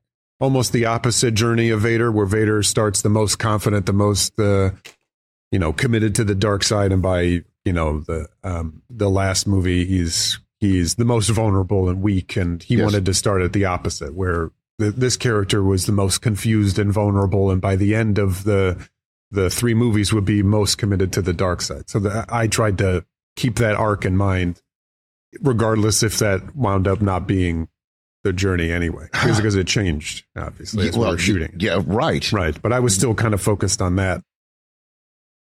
almost 0.41 0.73
the 0.73 0.87
opposite 0.87 1.35
journey 1.35 1.71
of 1.71 1.83
Vader, 1.83 2.11
where 2.11 2.27
Vader 2.27 2.63
starts 2.63 3.03
the 3.03 3.09
most 3.09 3.39
confident, 3.39 3.87
the 3.87 3.93
most 3.93 4.39
uh, 4.41 4.71
you 5.53 5.59
know 5.59 5.73
committed 5.73 6.15
to 6.17 6.25
the 6.25 6.35
dark 6.35 6.65
side, 6.65 6.91
and 6.91 7.03
by 7.03 7.21
you 7.65 7.73
know 7.73 8.01
the 8.01 8.27
um, 8.43 8.83
the 8.91 9.11
last 9.11 9.47
movie, 9.47 9.85
he's 9.85 10.41
he's 10.61 10.95
the 10.97 11.05
most 11.05 11.29
vulnerable 11.29 11.89
and 11.89 12.03
weak, 12.03 12.37
and 12.37 12.63
he 12.63 12.77
Yes. 12.77 12.85
wanted 12.85 13.07
to 13.07 13.15
start 13.15 13.43
at 13.43 13.53
the 13.53 13.65
opposite, 13.67 14.15
where 14.15 14.51
th- 14.81 14.95
this 14.95 15.17
character 15.17 15.63
was 15.63 15.87
the 15.87 15.93
most 15.93 16.23
confused 16.23 16.79
and 16.79 16.93
vulnerable, 16.93 17.51
and 17.51 17.61
by 17.61 17.77
the 17.77 17.95
end 17.95 18.19
of 18.19 18.45
the 18.45 18.89
the 19.31 19.51
three 19.51 19.75
movies 19.75 20.13
would 20.13 20.25
be 20.25 20.43
most 20.43 20.79
committed 20.79 21.13
to 21.13 21.21
the 21.23 21.33
dark 21.33 21.61
side. 21.61 21.91
So 21.91 21.99
the, 21.99 22.25
I 22.29 22.47
tried 22.47 22.79
to 22.79 23.05
keep 23.37 23.57
that 23.57 23.75
arc 23.75 24.05
in 24.05 24.17
mind, 24.17 24.63
regardless 25.41 26.03
if 26.03 26.19
that 26.19 26.55
wound 26.57 26.87
up 26.89 27.01
not 27.01 27.27
being 27.27 27.69
the 28.23 28.33
journey 28.33 28.71
anyway, 28.73 29.07
because, 29.13 29.37
because 29.37 29.55
it 29.55 29.67
changed 29.67 30.25
obviously 30.37 30.89
as 30.89 30.97
we 30.97 31.05
were 31.07 31.19
shooting. 31.19 31.55
Yeah, 31.59 31.83
right. 31.85 32.31
Right, 32.33 32.61
but 32.61 32.73
I 32.73 32.81
was 32.81 32.95
still 32.95 33.15
kind 33.15 33.35
of 33.35 33.41
focused 33.43 33.83
on 33.83 33.97
that. 33.97 34.23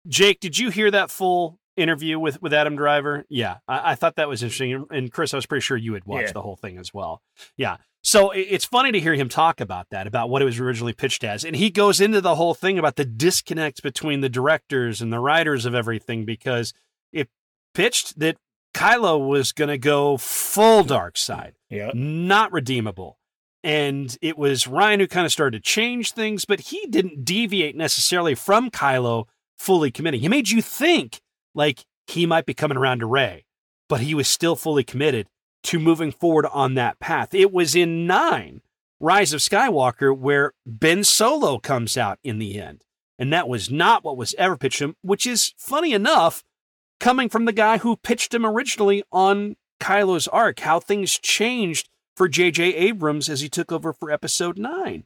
Jake, 0.09 0.41
did 0.41 0.59
you 0.59 0.70
hear 0.70 0.91
that 0.91 1.11
full 1.11 1.59
interview 1.76 2.18
with, 2.18 2.41
with 2.41 2.53
Adam 2.53 2.76
Driver? 2.76 3.24
Yeah, 3.28 3.57
I, 3.66 3.93
I 3.93 3.95
thought 3.97 4.16
that 4.16 4.28
was 4.28 4.43
interesting. 4.43 4.87
And 4.91 5.11
Chris, 5.11 5.34
I 5.34 5.37
was 5.37 5.47
pretty 5.47 5.62
sure 5.62 5.76
you 5.76 5.95
had 5.95 6.05
watched 6.05 6.28
Yeah. 6.28 6.32
the 6.32 6.43
whole 6.43 6.57
thing 6.57 6.78
as 6.78 6.95
well. 6.95 7.22
Yeah. 7.57 7.78
So 8.03 8.30
it's 8.30 8.64
funny 8.64 8.93
to 8.93 9.01
hear 9.01 9.14
him 9.14 9.28
talk 9.28 9.61
about 9.61 9.89
that, 9.91 10.07
about 10.07 10.30
what 10.30 10.41
it 10.41 10.45
was 10.45 10.61
originally 10.61 10.93
pitched 10.93 11.24
as. 11.24 11.45
And 11.45 11.57
he 11.57 11.70
goes 11.70 12.01
into 12.01 12.20
the 12.20 12.37
whole 12.37 12.55
thing 12.55 12.78
about 12.78 12.95
the 12.95 13.05
disconnect 13.05 13.82
between 13.82 14.20
the 14.20 14.28
directors 14.28 15.03
and 15.03 15.12
the 15.12 15.18
writers 15.18 15.66
of 15.66 15.74
everything 15.74 16.24
because 16.24 16.72
it 17.12 17.28
pitched 17.74 18.16
that 18.20 18.37
Kylo 18.77 19.27
was 19.27 19.53
going 19.53 19.68
to 19.68 19.79
go 19.79 20.16
full 20.16 20.85
dark 20.85 21.16
side 21.16 21.55
Yeah. 21.70 21.91
not 21.95 22.53
redeemable. 22.53 23.18
And 23.64 24.16
it 24.22 24.39
was 24.39 24.64
Rian 24.64 25.01
who 25.01 25.09
kind 25.09 25.27
of 25.27 25.33
started 25.33 25.57
to 25.64 25.68
change 25.70 26.12
things, 26.12 26.45
but 26.45 26.61
he 26.61 26.87
didn't 26.87 27.24
deviate 27.24 27.74
necessarily 27.74 28.35
from 28.35 28.70
Kylo 28.70 29.24
fully 29.59 29.91
committing. 29.91 30.20
He 30.20 30.29
made 30.29 30.51
you 30.51 30.62
think 30.62 31.20
like 31.55 31.85
he 32.07 32.27
might 32.27 32.47
be 32.47 32.55
coming 32.55 32.77
around 32.77 33.01
to 33.01 33.07
Rey, 33.07 33.45
but 33.89 34.01
he 34.03 34.14
was 34.14 34.29
still 34.29 34.55
fully 34.55 34.85
committed 34.85 35.27
to 35.64 35.81
moving 35.81 36.12
forward 36.12 36.47
on 36.53 36.74
that 36.74 37.01
path. 37.01 37.35
It 37.35 37.51
was 37.53 37.74
in 37.74 38.07
nine, 38.07 38.61
Rise 39.01 39.33
of 39.33 39.41
Skywalker, 39.41 40.16
where 40.16 40.53
Ben 40.64 41.03
Solo 41.03 41.59
comes 41.59 41.97
out 41.97 42.18
in 42.22 42.39
the 42.39 42.61
end. 42.61 42.85
And 43.18 43.33
that 43.33 43.49
was 43.49 43.70
not 43.70 44.05
what 44.05 44.16
was 44.16 44.35
ever 44.39 44.57
pitched 44.57 44.81
him, 44.81 44.95
which 45.03 45.27
is 45.27 45.55
funny 45.59 45.93
enough, 45.93 46.45
coming 47.01 47.28
from 47.28 47.44
the 47.44 47.53
guy 47.53 47.78
who 47.78 47.97
pitched 47.97 48.34
him 48.34 48.47
originally 48.47 49.03
on 49.12 49.57
Kylo's 49.80 50.28
arc, 50.28 50.61
how 50.61 50.80
things 50.80 51.18
changed 51.18 51.88
for 52.16 52.28
J.J. 52.28 52.74
Abrams 52.74 53.28
as 53.28 53.40
he 53.40 53.49
took 53.49 53.70
over 53.70 53.92
for 53.92 54.11
episode 54.11 54.59
nine. 54.59 55.05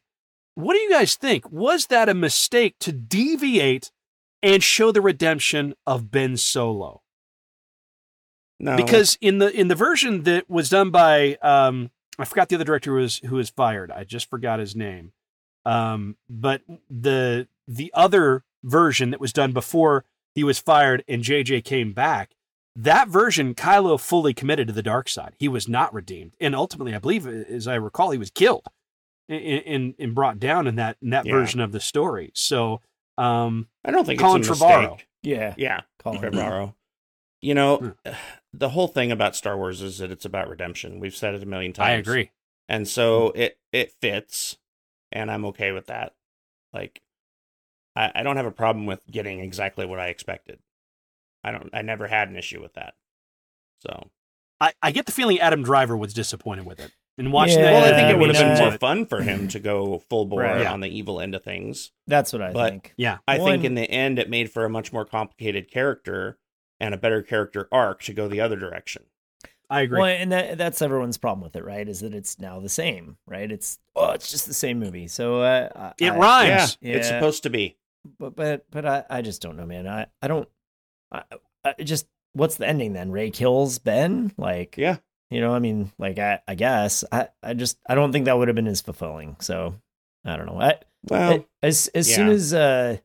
What 0.55 0.74
do 0.74 0.80
you 0.80 0.91
guys 0.91 1.14
think? 1.16 1.51
Was 1.51 1.86
that 1.86 2.09
a 2.09 2.14
mistake 2.14 2.76
to 2.80 2.93
deviate 2.93 3.91
and 4.43 4.62
show 4.62 4.93
the 4.93 5.01
redemption 5.01 5.74
of 5.86 6.11
Ben 6.11 6.36
Solo? 6.36 7.03
No. 8.59 8.76
Because 8.76 9.16
in 9.20 9.38
the 9.38 9.51
in 9.59 9.68
the 9.68 9.74
version 9.74 10.24
that 10.24 10.49
was 10.51 10.68
done 10.68 10.91
by 10.91 11.36
um 11.36 11.91
I 12.18 12.26
forgot 12.26 12.51
the 12.51 12.57
other 12.57 12.64
director 12.64 12.91
who 12.91 13.03
was 13.03 13.18
who 13.18 13.36
was 13.36 13.49
fired. 13.49 13.91
I 13.91 14.05
just 14.05 14.28
forgot 14.28 14.61
his 14.61 14.76
name. 14.76 15.12
Um 15.64 16.16
but 16.28 16.61
the 16.91 17.49
the 17.66 17.91
other 17.95 18.45
version 18.62 19.11
that 19.11 19.20
was 19.20 19.32
done 19.32 19.53
before 19.53 20.05
he 20.35 20.45
was 20.45 20.59
fired 20.59 21.05
and 21.09 21.22
JJ 21.22 21.64
came 21.64 21.93
back, 21.93 22.33
that 22.76 23.09
version 23.09 23.55
Kylo 23.55 23.99
fully 24.01 24.33
committed 24.33 24.68
to 24.68 24.72
the 24.72 24.83
dark 24.83 25.09
side. 25.09 25.35
He 25.39 25.49
was 25.49 25.68
not 25.68 25.93
redeemed. 25.93 26.35
And 26.41 26.55
ultimately 26.55 26.95
I 26.95 26.99
believe 26.99 27.26
uh, 27.26 27.31
as 27.31 27.66
I 27.66 27.74
recall 27.74 28.11
he 28.11 28.18
was 28.18 28.31
killed 28.31 28.66
and 29.28 29.43
and, 29.66 29.95
and 29.99 30.14
brought 30.14 30.39
down 30.39 30.66
in 30.66 30.76
that 30.76 30.97
in 31.03 31.11
that 31.11 31.26
Yeah. 31.26 31.33
version 31.33 31.61
of 31.61 31.72
the 31.72 31.81
story. 31.81 32.31
So 32.35 32.81
um 33.18 33.68
I 33.85 33.91
don't 33.91 34.05
think 34.07 34.20
Colin 34.20 34.41
it's 34.41 34.49
a 34.49 34.53
Trevorrow. 34.53 34.91
mistake. 34.93 35.07
Yeah. 35.22 35.55
Yeah, 35.59 35.81
Colin. 35.99 36.20
Trevorrow. 36.22 36.74
You 37.43 37.55
know, 37.55 37.76
hmm. 37.78 38.11
the 38.53 38.68
whole 38.70 38.89
thing 38.89 39.11
about 39.11 39.35
Star 39.35 39.57
Wars 39.57 39.81
is 39.83 39.99
that 39.99 40.11
it's 40.11 40.24
about 40.26 40.49
redemption. 40.49 41.01
We've 41.01 41.14
said 41.16 41.35
it 41.35 41.43
a 41.43 41.47
million 41.47 41.72
times. 41.72 41.89
I 41.89 41.93
agree. 41.93 42.31
and 42.68 42.87
so 42.87 43.31
hmm. 43.35 43.41
it 43.41 43.59
it 43.72 43.93
fits, 44.01 44.59
and 45.11 45.31
I'm 45.31 45.45
okay 45.47 45.72
with 45.72 45.87
that. 45.87 46.14
Like, 46.72 47.01
I, 48.01 48.12
I 48.20 48.22
don't 48.22 48.36
have 48.36 48.46
a 48.46 48.51
problem 48.51 48.86
with 48.86 49.01
getting 49.11 49.40
exactly 49.40 49.84
what 49.86 49.98
I 50.01 50.09
expected. 50.09 50.59
I 51.44 51.51
don't. 51.53 51.70
I 51.72 51.82
never 51.82 52.07
had 52.07 52.28
an 52.28 52.36
issue 52.36 52.61
with 52.61 52.74
that. 52.74 52.94
So, 53.86 54.11
I, 54.61 54.72
I 54.82 54.90
get 54.92 55.07
the 55.07 55.12
feeling 55.12 55.38
Adam 55.40 55.62
Driver 55.62 55.96
was 55.96 56.12
disappointed 56.12 56.66
with 56.66 56.80
it. 56.80 56.92
And 57.18 57.32
watching 57.32 57.59
Yeah, 57.59 57.64
that, 57.64 57.72
well, 57.72 57.84
I 57.84 57.88
Yeah, 57.88 57.96
think 57.96 58.07
I 58.07 58.11
it 58.11 58.18
would 58.18 58.34
have 58.34 58.44
been 58.57 58.62
uh, 58.66 58.70
more 58.70 58.78
fun 58.78 59.07
for 59.07 59.20
him 59.22 59.48
to 59.48 59.59
go 59.61 60.03
full 60.09 60.26
bore 60.26 60.40
Right. 60.42 60.62
Yeah. 60.62 60.72
on 60.72 60.80
the 60.80 60.88
evil 60.88 61.20
end 61.20 61.34
of 61.34 61.42
things. 61.42 61.92
That's 62.07 62.32
what 62.32 62.42
I 62.42 62.53
But- 62.53 62.70
think. 62.70 62.94
Yeah, 62.96 63.18
I 63.28 63.38
One- 63.38 63.51
think 63.53 63.64
in 63.64 63.74
the 63.74 63.90
end, 63.90 64.18
it 64.18 64.28
made 64.30 64.51
for 64.51 64.64
a 64.64 64.70
much 64.70 64.92
more 64.92 65.05
complicated 65.05 65.70
character 65.70 66.38
and 66.78 66.94
a 66.94 66.98
better 66.98 67.22
character 67.22 67.68
arc 67.72 68.03
to 68.05 68.12
go 68.14 68.28
the 68.28 68.40
other 68.40 68.57
direction. 68.57 69.05
I 69.68 69.82
agree. 69.82 69.98
Well, 70.01 70.09
and 70.09 70.32
that, 70.32 70.59
that's 70.59 70.82
everyone's 70.82 71.16
problem 71.18 71.42
with 71.44 71.55
it, 71.57 71.64
right? 71.64 71.88
Is 71.88 72.01
that 72.01 72.12
it's 72.12 72.38
now 72.40 72.59
the 72.61 72.68
same, 72.68 73.18
right? 73.26 73.51
It's 73.51 73.78
oh, 73.94 74.11
it's 74.12 74.30
just 74.30 74.46
the 74.46 74.55
same 74.55 74.78
movie. 74.80 75.07
So 75.07 75.42
uh, 75.42 75.92
it 75.98 76.11
I- 76.11 76.16
rhymes. 76.16 76.76
Yeah, 76.80 76.96
it's 76.96 77.09
supposed 77.09 77.44
to 77.44 77.51
be. 77.51 77.76
But 78.18 78.34
but 78.36 78.66
but 78.70 78.86
I, 78.86 79.05
I 79.11 79.22
just 79.22 79.42
don't 79.42 79.57
know, 79.57 79.66
man. 79.66 79.86
I 79.86 80.07
I 80.22 80.28
don't. 80.28 80.48
I, 81.12 81.22
I 81.64 81.74
just 81.82 82.07
what's 82.32 82.57
the 82.57 82.66
ending 82.68 82.92
then? 82.92 83.11
Rey 83.11 83.30
kills 83.30 83.78
Ben, 83.78 84.32
like 84.36 84.76
Yeah. 84.76 84.98
you 85.30 85.40
know. 85.40 85.55
I 85.55 85.59
mean, 85.59 85.92
like 85.98 86.18
I 86.18 86.40
I 86.48 86.55
guess 86.55 87.05
I 87.12 87.28
I 87.42 87.55
just 87.55 87.78
I 87.88 87.94
don't 87.94 88.12
think 88.12 88.24
that 88.26 88.38
would 88.38 88.48
have 88.48 88.55
been 88.55 88.66
as 88.68 88.80
fulfilling. 88.80 89.36
So 89.40 89.74
I 90.24 90.36
don't 90.36 90.46
know. 90.46 90.61
I, 90.61 90.78
Well, 91.09 91.44
as 91.62 91.88
as 91.94 92.12
soon 92.14 92.28
as 92.28 92.55
uh 92.55 92.96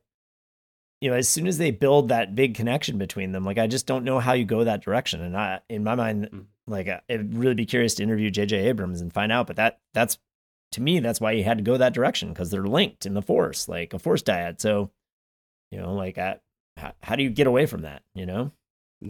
you 1.02 1.10
know 1.10 1.16
as 1.16 1.28
soon 1.28 1.46
as 1.46 1.58
they 1.58 1.70
build 1.72 2.08
that 2.08 2.34
big 2.34 2.54
connection 2.54 2.96
between 2.96 3.32
them 3.32 3.44
like 3.44 3.58
i 3.58 3.66
just 3.66 3.86
don't 3.86 4.02
know 4.02 4.18
how 4.18 4.32
you 4.32 4.46
go 4.46 4.64
that 4.64 4.82
direction 4.82 5.20
and 5.20 5.36
i 5.36 5.60
in 5.68 5.84
my 5.84 5.94
mind 5.94 6.30
Mm. 6.32 6.46
like 6.66 6.88
I- 6.88 7.02
i'd 7.10 7.34
really 7.34 7.54
be 7.54 7.66
curious 7.66 7.94
to 7.96 8.02
interview 8.02 8.30
jj 8.30 8.52
abrams 8.64 9.02
and 9.02 9.12
find 9.12 9.30
out 9.30 9.46
but 9.46 9.56
that 9.56 9.78
that's 9.92 10.16
to 10.72 10.80
me 10.82 10.98
that's 11.00 11.20
why 11.20 11.34
he 11.34 11.42
had 11.42 11.58
to 11.58 11.64
go 11.64 11.76
that 11.76 11.92
direction 11.94 12.30
because 12.30 12.50
they're 12.50 12.66
linked 12.66 13.06
in 13.06 13.14
the 13.14 13.22
force 13.22 13.68
like 13.68 13.94
a 13.94 13.98
force 13.98 14.22
dyad 14.22 14.60
so 14.60 14.90
you 15.70 15.78
know 15.80 15.94
like 15.94 16.18
I, 16.18 16.38
how, 16.76 16.92
how 17.02 17.16
do 17.16 17.22
you 17.22 17.30
get 17.30 17.46
away 17.46 17.66
from 17.66 17.82
that 17.82 18.02
you 18.14 18.26
know 18.26 18.52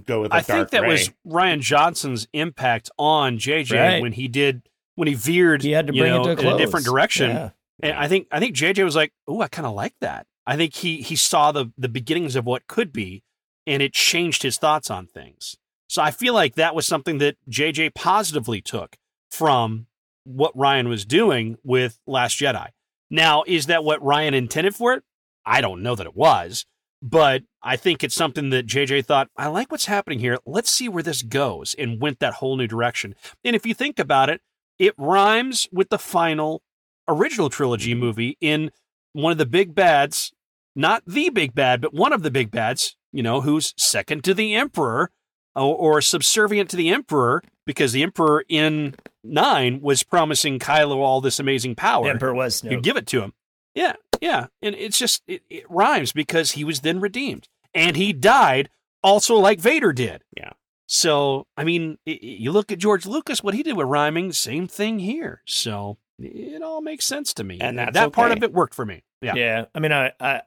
go 0.05 0.23
with 0.23 0.31
the 0.31 0.37
I 0.37 0.43
think 0.43 0.71
that 0.71 0.83
Rey. 0.83 0.89
was 0.91 1.11
Rian 1.27 1.61
Johnson's 1.61 2.27
impact 2.33 2.91
on 2.99 3.39
JJ 3.39 3.73
Right. 3.73 4.03
when 4.03 4.13
he 4.13 4.29
did 4.29 4.63
when 4.95 5.09
he 5.09 5.15
veered 5.15 5.63
he 5.63 5.73
had 5.73 5.87
to 5.89 5.95
you 5.95 6.03
bring 6.03 6.13
know, 6.13 6.23
it 6.29 6.37
to 6.37 6.47
a 6.47 6.51
in 6.51 6.55
a 6.55 6.59
different 6.59 6.87
direction. 6.87 7.31
yeah. 7.31 7.51
And 7.81 7.93
I 7.93 8.09
think 8.09 8.27
I 8.33 8.41
think 8.41 8.57
JJ 8.57 8.83
was 8.85 8.97
like, 8.97 9.13
"Oh, 9.29 9.43
I 9.43 9.49
kind 9.49 9.67
of 9.67 9.75
like 9.75 9.95
that." 10.01 10.27
I 10.47 10.57
think 10.57 10.73
he 10.75 11.03
he 11.03 11.15
saw 11.15 11.53
the 11.53 11.71
the 11.77 11.89
beginnings 11.91 12.35
of 12.35 12.47
what 12.47 12.67
could 12.67 12.91
be, 12.93 13.23
and 13.67 13.83
it 13.83 13.93
changed 13.93 14.43
his 14.43 14.57
thoughts 14.57 14.91
on 14.91 15.07
things. 15.07 15.57
So 15.89 16.01
I 16.01 16.11
feel 16.11 16.33
like 16.33 16.55
that 16.55 16.75
was 16.75 16.87
something 16.87 17.19
that 17.19 17.37
JJ 17.51 17.95
positively 17.95 18.63
took 18.63 18.97
from 19.31 19.87
what 20.27 20.57
Rian 20.57 20.89
was 20.89 21.05
doing 21.05 21.57
with 21.63 21.99
Last 22.07 22.39
Jedi. 22.39 22.69
Now, 23.11 23.45
is 23.47 23.67
that 23.67 23.85
what 23.85 24.01
Rian 24.01 24.35
intended 24.35 24.75
for 24.75 24.95
it? 24.95 25.05
I 25.45 25.61
don't 25.61 25.83
know 25.83 25.95
that 25.95 26.07
it 26.07 26.17
was, 26.17 26.67
but 27.01 27.43
I 27.63 27.77
think 27.77 28.03
it's 28.03 28.15
something 28.15 28.51
that 28.51 28.67
JJ 28.67 29.07
thought, 29.07 29.29
I 29.37 29.47
like 29.47 29.71
what's 29.71 29.87
happening 29.87 30.19
here. 30.19 30.39
Let's 30.45 30.71
see 30.71 30.89
where 30.89 31.03
this 31.03 31.23
goes, 31.23 31.75
and 31.79 32.01
went 32.01 32.19
that 32.19 32.35
whole 32.35 32.57
new 32.57 32.67
direction. 32.67 33.15
And 33.45 33.55
if 33.55 33.65
you 33.65 33.75
think 33.75 33.99
about 33.99 34.29
it, 34.29 34.41
it 34.79 34.95
rhymes 34.99 35.69
with 35.73 35.89
the 35.89 35.99
final 35.99 36.63
original 37.09 37.49
trilogy 37.49 37.95
movie 37.95 38.37
in 38.41 38.73
one 39.13 39.33
of 39.33 39.39
the 39.39 39.47
big 39.47 39.75
bads, 39.75 40.33
not 40.75 41.03
the 41.07 41.31
big 41.31 41.55
bad, 41.55 41.81
but 41.81 41.95
one 41.95 42.13
of 42.13 42.23
the 42.23 42.31
big 42.31 42.51
bads, 42.51 42.97
you 43.13 43.23
know, 43.23 43.41
who's 43.41 43.73
second 43.77 44.25
to 44.25 44.35
the 44.35 44.55
Emperor 44.55 45.11
or, 45.57 45.75
or 45.97 46.01
subservient 46.01 46.71
to 46.71 46.77
the 46.77 46.91
Emperor 46.91 47.43
because 47.65 47.93
the 47.93 48.03
Emperor 48.03 48.45
in 48.49 48.95
nine 49.25 49.81
was 49.81 50.03
promising 50.05 50.59
Kylo 50.59 50.97
all 50.99 51.21
this 51.21 51.41
amazing 51.41 51.75
power. 51.75 52.05
The 52.05 52.11
Emperor 52.11 52.35
was 52.35 52.63
You 52.63 52.71
Snoke. 52.79 52.83
give 52.83 52.97
it 52.97 53.07
to 53.09 53.23
him. 53.23 53.33
Yeah, 53.75 53.95
yeah. 54.21 54.47
And 54.63 54.75
it's 54.75 54.99
just, 54.99 55.23
it, 55.27 55.43
it 55.51 55.65
rhymes 55.69 56.13
because 56.13 56.53
he 56.53 56.63
was 56.65 56.81
then 56.81 57.01
redeemed. 57.01 57.49
And 57.75 57.97
he 57.97 58.13
died 58.13 58.69
also 59.03 59.35
like 59.37 59.59
Vader 59.61 59.93
did. 59.93 60.23
Yeah. 60.37 60.51
So, 60.87 61.47
I 61.57 61.65
mean, 61.65 61.99
i- 62.07 62.13
i- 62.13 62.19
you 62.23 62.53
look 62.53 62.71
at 62.71 62.79
George 62.79 63.05
Lucas, 63.07 63.43
what 63.43 63.55
he 63.55 63.63
did 63.63 63.77
with 63.77 63.87
rhyming, 63.89 64.33
same 64.33 64.67
thing 64.69 65.01
here. 65.01 65.43
So 65.47 65.99
it 66.19 66.63
all 66.63 66.81
makes 66.81 67.05
sense 67.05 67.35
to 67.35 67.45
me. 67.45 67.59
And 67.61 67.77
that's 67.77 67.93
that 67.95 68.13
part 68.13 68.33
of 68.33 68.43
it 68.43 68.53
worked 68.53 68.75
for 68.75 68.87
me. 68.87 69.03
Yeah. 69.21 69.35
Yeah, 69.35 69.65
I 69.75 69.81
mean, 69.81 69.93
I, 69.93 70.13
I 70.21 70.43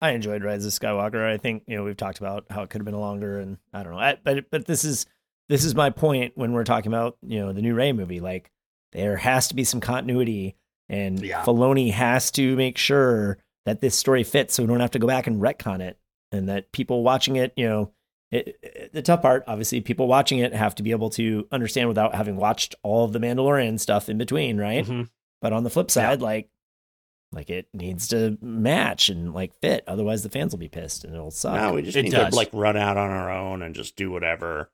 I 0.00 0.10
enjoyed 0.10 0.44
Rise 0.44 0.64
of 0.64 0.72
Skywalker. 0.72 1.24
I 1.28 1.38
think 1.38 1.64
you 1.66 1.76
know 1.76 1.84
we've 1.84 1.96
talked 1.96 2.18
about 2.18 2.44
how 2.50 2.62
it 2.62 2.70
could 2.70 2.80
have 2.80 2.86
been 2.86 2.98
longer, 2.98 3.38
and 3.40 3.58
I 3.72 3.82
don't 3.82 3.92
know. 3.92 3.98
I, 3.98 4.16
but 4.22 4.50
but 4.50 4.66
this 4.66 4.84
is 4.84 5.06
this 5.48 5.64
is 5.64 5.74
my 5.74 5.90
point 5.90 6.32
when 6.36 6.52
we're 6.52 6.64
talking 6.64 6.92
about 6.92 7.16
you 7.22 7.40
know 7.40 7.52
the 7.52 7.62
new 7.62 7.74
Rey 7.74 7.92
movie. 7.92 8.20
Like 8.20 8.50
there 8.92 9.16
has 9.16 9.48
to 9.48 9.54
be 9.54 9.64
some 9.64 9.80
continuity, 9.80 10.56
and 10.88 11.20
Yeah. 11.20 11.42
Filoni 11.44 11.92
has 11.92 12.30
to 12.32 12.54
make 12.56 12.78
sure 12.78 13.38
that 13.66 13.80
this 13.80 13.96
story 13.96 14.24
fits, 14.24 14.54
so 14.54 14.62
we 14.62 14.66
don't 14.68 14.80
have 14.80 14.92
to 14.92 14.98
go 14.98 15.06
back 15.06 15.26
and 15.26 15.40
retcon 15.42 15.80
it, 15.80 15.98
and 16.32 16.48
that 16.48 16.72
people 16.72 17.02
watching 17.02 17.36
it, 17.36 17.52
you 17.56 17.68
know. 17.68 17.92
It, 18.30 18.58
it- 18.62 18.92
the 18.92 19.00
tough 19.02 19.22
part, 19.22 19.44
obviously, 19.46 19.80
people 19.80 20.06
watching 20.06 20.38
it 20.38 20.54
have 20.54 20.74
to 20.76 20.82
be 20.82 20.90
able 20.92 21.10
to 21.10 21.46
understand 21.50 21.88
without 21.88 22.14
having 22.14 22.36
watched 22.36 22.74
all 22.82 23.04
of 23.04 23.12
the 23.12 23.18
Mandalorian 23.18 23.78
stuff 23.80 24.08
in 24.08 24.16
between, 24.18 24.58
right? 24.58 24.84
Mhm. 24.86 25.08
But 25.42 25.52
on 25.54 25.64
the 25.64 25.70
flip 25.70 25.90
side, 25.90 26.20
like 26.22 26.48
like 27.32 27.50
it 27.50 27.68
needs 27.74 28.08
to 28.08 28.38
match 28.40 29.08
and 29.08 29.34
like 29.34 29.52
fit. 29.60 29.84
Otherwise 29.86 30.22
the 30.22 30.30
fans 30.30 30.52
will 30.52 30.58
be 30.58 30.68
pissed 30.68 31.04
and 31.04 31.14
it'll 31.14 31.30
suck. 31.30 31.54
No, 31.54 31.74
we 31.74 31.82
just 31.82 31.96
It 31.96 32.04
need 32.04 32.12
does. 32.12 32.30
to 32.30 32.36
like 32.36 32.50
run 32.52 32.76
out 32.76 32.96
on 32.96 33.10
our 33.10 33.30
own 33.30 33.62
and 33.62 33.74
just 33.74 33.96
do 33.96 34.10
whatever. 34.10 34.70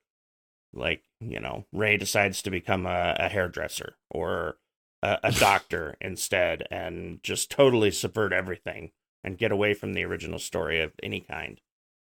Like 0.73 1.03
you 1.21 1.41
know, 1.41 1.65
Rey 1.73 1.97
decides 1.97 2.43
to 2.43 2.51
become 2.51 2.87
a, 2.87 3.17
a 3.19 3.29
hairdresser 3.29 3.97
or 4.11 4.57
a, 5.03 5.19
a 5.25 5.33
doctor 5.39 5.97
instead, 6.01 6.65
and 6.71 7.21
just 7.23 7.51
totally 7.51 7.91
subvert 7.91 8.33
everything 8.33 8.91
and 9.23 9.39
get 9.39 9.53
away 9.53 9.73
from 9.75 9.95
the 9.95 10.05
original 10.05 10.39
story 10.39 10.81
of 10.83 10.93
any 11.03 11.21
kind. 11.21 11.61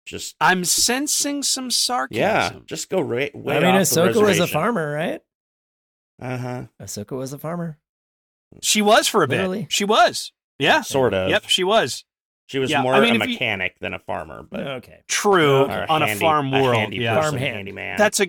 Just 0.06 0.36
I'm 0.42 0.64
sensing 0.66 1.44
some 1.44 1.70
sarcasm. 1.72 2.20
yeah, 2.20 2.52
just 2.66 2.90
go 2.90 3.02
right. 3.02 3.36
Way 3.36 3.58
I 3.58 3.60
mean 3.60 3.70
off 3.76 3.90
the 3.90 4.02
Ahsoka 4.02 4.22
was 4.24 4.40
a 4.40 4.48
farmer, 4.48 4.92
right? 4.92 5.22
Uh 6.22 6.38
huh. 6.38 6.64
Ahsoka 6.82 7.18
was 7.18 7.34
a 7.34 7.38
farmer. 7.40 7.78
She 8.62 8.82
was 8.82 9.08
for 9.08 9.24
a 9.24 9.28
Literally. 9.28 9.62
bit. 9.64 9.72
She 9.72 9.86
was. 9.86 10.32
Yeah. 10.60 10.82
Sort 10.82 11.14
of. 11.14 11.30
Yep, 11.30 11.44
she 11.48 11.64
was. 11.64 12.04
She 12.48 12.60
was 12.60 12.70
Yeah, 12.70 12.82
more 12.82 12.94
I 12.94 13.00
mean, 13.00 13.14
a 13.14 13.24
if 13.24 13.28
you- 13.28 13.34
mechanic 13.36 13.80
than 13.80 13.94
a 13.94 14.00
farmer, 14.00 14.44
but 14.44 14.68
okay. 14.68 15.04
True. 15.08 15.64
or 15.66 15.90
on 15.90 16.02
a 16.04 16.08
handy- 16.08 16.20
farm 16.20 16.52
world. 16.52 16.76
handy 16.76 16.98
yeah. 16.98 17.16
person, 17.16 17.32
Farm 17.32 17.42
hand. 17.42 17.56
handyman. 17.56 17.98
That's 17.98 18.20
a. 18.20 18.28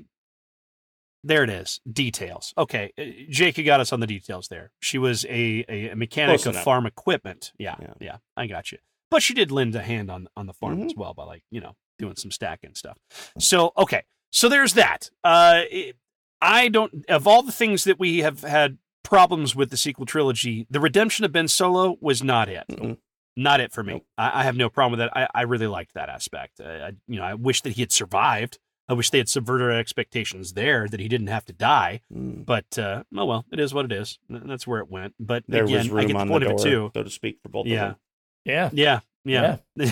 There 1.24 1.44
it 1.44 1.50
is. 1.50 1.80
Details. 1.90 2.52
Okay, 2.58 2.92
uh, 2.98 3.02
Jake, 3.30 3.56
you 3.56 3.64
got 3.64 3.78
us 3.80 3.92
on 3.92 4.00
the 4.00 4.06
details 4.08 4.48
there. 4.48 4.72
She 4.80 4.98
was 4.98 5.24
a 5.26 5.64
a, 5.68 5.90
a 5.90 5.96
mechanic 5.96 6.36
Close 6.38 6.46
of 6.46 6.54
enough. 6.54 6.64
farm 6.64 6.86
equipment. 6.86 7.52
Yeah, 7.58 7.76
yeah, 7.80 7.94
Yeah. 8.00 8.16
I 8.36 8.46
got 8.46 8.72
you. 8.72 8.78
But 9.10 9.22
she 9.22 9.32
did 9.34 9.50
lend 9.52 9.74
a 9.76 9.82
hand 9.82 10.10
on 10.10 10.26
on 10.36 10.46
the 10.46 10.52
farm 10.52 10.80
Mhm. 10.80 10.86
as 10.86 10.94
well 10.96 11.14
by 11.14 11.24
like 11.24 11.44
you 11.50 11.60
know 11.60 11.76
doing 11.98 12.16
some 12.16 12.30
stacking 12.32 12.74
stuff. 12.74 12.98
So 13.38 13.72
okay, 13.78 14.02
so 14.30 14.48
there's 14.48 14.74
that. 14.74 15.10
Uh, 15.22 15.62
it- 15.70 15.96
I 16.40 16.66
don't 16.68 17.04
of 17.08 17.28
all 17.28 17.42
the 17.44 17.52
things 17.52 17.84
that 17.84 18.00
we 18.00 18.18
have 18.18 18.40
had 18.40 18.78
problems 19.12 19.54
with 19.54 19.68
the 19.68 19.76
sequel 19.76 20.06
trilogy, 20.06 20.66
the 20.70 20.80
redemption 20.80 21.22
of 21.26 21.32
Ben 21.32 21.46
Solo 21.46 21.98
was 22.00 22.22
not 22.22 22.48
it. 22.48 22.64
Mm-mm. 22.70 22.96
Not 23.36 23.60
it 23.60 23.70
for 23.70 23.82
me. 23.82 23.92
Nope. 23.94 24.06
I, 24.16 24.40
I 24.40 24.44
have 24.44 24.56
no 24.56 24.70
problem 24.70 24.98
with 24.98 25.06
that. 25.06 25.14
I, 25.14 25.28
I 25.34 25.42
really 25.42 25.66
liked 25.66 25.92
that 25.92 26.08
aspect. 26.08 26.60
Uh, 26.60 26.68
I, 26.68 26.92
you 27.06 27.16
know, 27.18 27.22
I 27.22 27.34
wish 27.34 27.60
that 27.60 27.74
he 27.74 27.82
had 27.82 27.92
survived. 27.92 28.58
I 28.88 28.94
wish 28.94 29.10
they 29.10 29.18
had 29.18 29.28
subverted 29.28 29.66
our 29.70 29.78
expectations 29.78 30.54
there, 30.54 30.88
that 30.88 30.98
he 30.98 31.08
didn't 31.08 31.26
have 31.26 31.44
to 31.44 31.52
die. 31.52 32.00
Mm. 32.10 32.46
But 32.46 32.78
uh, 32.78 33.04
oh 33.14 33.26
well, 33.26 33.44
it 33.52 33.60
is 33.60 33.74
what 33.74 33.84
it 33.84 33.92
is. 33.92 34.18
That's 34.30 34.66
where 34.66 34.80
it 34.80 34.90
went. 34.90 35.14
But 35.20 35.44
there 35.46 35.64
again, 35.64 35.76
was 35.78 35.88
I 35.90 35.92
room 35.92 36.06
get 36.06 36.12
the 36.14 36.18
on 36.18 36.26
the 36.28 36.32
point 36.32 36.44
door, 36.44 36.52
of 36.54 36.60
it 36.60 36.62
too. 36.62 36.90
so 36.94 37.02
to 37.02 37.10
speak, 37.10 37.38
for 37.42 37.48
both 37.50 37.66
Yeah. 37.66 37.82
of 37.82 37.88
them. 37.90 38.70
Yeah. 38.74 39.00
Yeah, 39.24 39.56
yeah. 39.76 39.90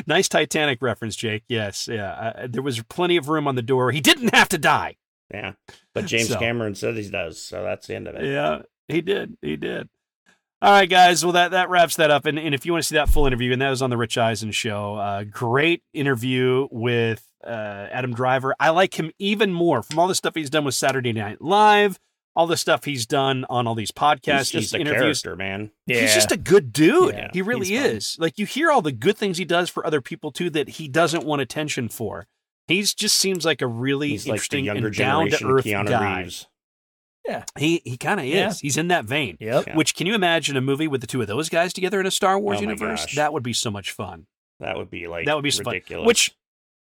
nice 0.06 0.28
Titanic 0.28 0.80
reference, 0.80 1.14
Jake. 1.14 1.44
Yes, 1.48 1.88
yeah. 1.88 2.12
Uh, 2.12 2.46
there 2.48 2.62
was 2.62 2.82
plenty 2.84 3.16
of 3.18 3.28
room 3.28 3.46
on 3.46 3.54
the 3.54 3.62
door. 3.62 3.90
He 3.90 4.00
didn't 4.00 4.34
have 4.34 4.48
to 4.50 4.58
die. 4.58 4.96
Yeah, 5.32 5.52
but 5.94 6.06
James 6.06 6.28
So- 6.28 6.38
Cameron 6.38 6.74
said 6.74 6.96
he 6.96 7.08
does, 7.08 7.40
so 7.42 7.62
that's 7.62 7.86
the 7.86 7.94
end 7.94 8.08
of 8.08 8.16
it. 8.16 8.24
Yeah, 8.24 8.62
he 8.88 9.00
did. 9.00 9.36
He 9.42 9.56
did. 9.56 9.88
All 10.60 10.70
right, 10.70 10.88
guys. 10.88 11.24
Well, 11.24 11.32
that, 11.32 11.50
that 11.50 11.70
wraps 11.70 11.96
that 11.96 12.12
up. 12.12 12.24
And, 12.24 12.38
and 12.38 12.54
if 12.54 12.64
you 12.64 12.70
want 12.70 12.84
to 12.84 12.88
see 12.88 12.94
that 12.94 13.08
full 13.08 13.26
interview, 13.26 13.52
and 13.52 13.60
that 13.60 13.70
was 13.70 13.82
on 13.82 13.90
the 13.90 13.96
Rich 13.96 14.16
Eisen 14.16 14.52
show, 14.52 14.94
uh, 14.94 15.24
great 15.24 15.82
interview 15.92 16.68
with 16.70 17.26
uh, 17.44 17.50
Adam 17.90 18.14
Driver. 18.14 18.54
I 18.60 18.70
like 18.70 18.94
him 18.98 19.10
even 19.18 19.52
more 19.52 19.82
from 19.82 19.98
all 19.98 20.06
the 20.06 20.14
stuff 20.14 20.36
he's 20.36 20.50
done 20.50 20.64
with 20.64 20.76
Saturday 20.76 21.12
Night 21.12 21.42
Live, 21.42 21.98
all 22.36 22.46
the 22.46 22.56
stuff 22.56 22.84
he's 22.84 23.06
done 23.06 23.44
on 23.50 23.66
all 23.66 23.74
these 23.74 23.90
podcasts, 23.90 24.38
He's 24.38 24.50
just 24.50 24.72
these 24.72 24.74
a 24.74 24.78
interviews. 24.82 25.20
character, 25.22 25.34
man. 25.36 25.72
Yeah. 25.88 26.02
He's 26.02 26.14
just 26.14 26.30
a 26.30 26.36
good 26.36 26.72
dude. 26.72 27.14
Yeah, 27.14 27.30
he 27.32 27.42
really 27.42 27.66
he's 27.66 27.80
fun. 27.80 27.90
is. 27.96 28.16
Like 28.20 28.38
you 28.38 28.46
hear 28.46 28.70
all 28.70 28.82
the 28.82 28.92
good 28.92 29.18
things 29.18 29.38
he 29.38 29.44
does 29.44 29.68
for 29.68 29.84
other 29.84 30.00
people 30.00 30.30
too 30.30 30.48
that 30.50 30.68
he 30.68 30.86
doesn't 30.86 31.24
want 31.24 31.42
attention 31.42 31.88
for. 31.88 32.28
He's 32.68 32.94
just 32.94 33.16
seems 33.16 33.44
like 33.44 33.60
a 33.62 33.66
really 33.66 34.10
He's 34.10 34.26
like 34.26 34.34
interesting 34.34 34.64
younger 34.64 34.86
and 34.88 34.96
down 34.96 35.24
to 35.26 35.36
generation 35.36 35.50
earth 35.50 35.64
Keanu 35.86 35.88
guy. 35.88 36.20
Reeves. 36.22 36.46
Yeah, 37.26 37.44
he 37.56 37.82
he 37.84 37.96
kind 37.96 38.18
of 38.18 38.26
is. 38.26 38.32
Yeah. 38.34 38.52
He's 38.60 38.76
in 38.76 38.88
that 38.88 39.04
vein. 39.04 39.36
Yep. 39.40 39.66
Yeah. 39.68 39.76
Which 39.76 39.94
can 39.94 40.06
you 40.06 40.14
imagine 40.14 40.56
a 40.56 40.60
movie 40.60 40.88
with 40.88 41.00
the 41.00 41.06
two 41.06 41.20
of 41.20 41.28
those 41.28 41.48
guys 41.48 41.72
together 41.72 42.00
in 42.00 42.06
a 42.06 42.10
Star 42.10 42.38
Wars 42.38 42.58
Oh 42.58 42.62
universe? 42.62 43.14
That 43.14 43.32
would 43.32 43.42
be 43.44 43.52
so 43.52 43.70
much 43.70 43.92
fun. 43.92 44.26
That 44.60 44.76
would 44.76 44.90
be 44.90 45.06
like 45.06 45.26
that 45.26 45.34
would 45.36 45.44
be 45.44 45.50
so 45.50 45.62
ridiculous. 45.64 46.00
fun. 46.02 46.06
Which, 46.06 46.34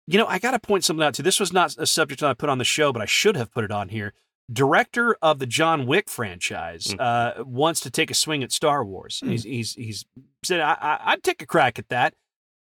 you 0.06 0.16
know, 0.18 0.26
I 0.26 0.38
got 0.38 0.52
to 0.52 0.58
point 0.60 0.84
something 0.84 1.04
out 1.04 1.14
too. 1.14 1.22
This 1.24 1.40
was 1.40 1.52
not 1.52 1.74
a 1.78 1.86
subject 1.86 2.20
that 2.20 2.30
I 2.30 2.34
put 2.34 2.48
on 2.50 2.58
the 2.58 2.64
show, 2.64 2.92
but 2.92 3.02
I 3.02 3.06
should 3.06 3.34
have 3.36 3.50
put 3.52 3.64
it 3.64 3.70
on 3.72 3.88
here. 3.88 4.14
Director 4.52 5.16
of 5.20 5.40
the 5.40 5.46
John 5.46 5.86
Wick 5.86 6.08
franchise 6.08 6.86
Mhm. 6.86 7.00
uh, 7.00 7.44
wants 7.44 7.80
to 7.80 7.90
take 7.90 8.10
a 8.10 8.14
swing 8.14 8.42
at 8.44 8.50
Star 8.52 8.84
Wars. 8.84 9.20
Hmm. 9.20 9.30
He's 9.30 9.42
he's 9.44 9.74
he's 9.74 10.04
said 10.44 10.60
I, 10.60 10.72
I, 10.80 10.98
I'd 11.12 11.22
take 11.24 11.42
a 11.42 11.46
crack 11.46 11.78
at 11.78 11.88
that. 11.88 12.14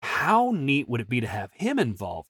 How 0.02 0.52
neat 0.56 0.90
would 0.90 1.02
it 1.02 1.08
be 1.10 1.22
to 1.22 1.28
have 1.28 1.52
him 1.54 1.78
involved 1.80 2.30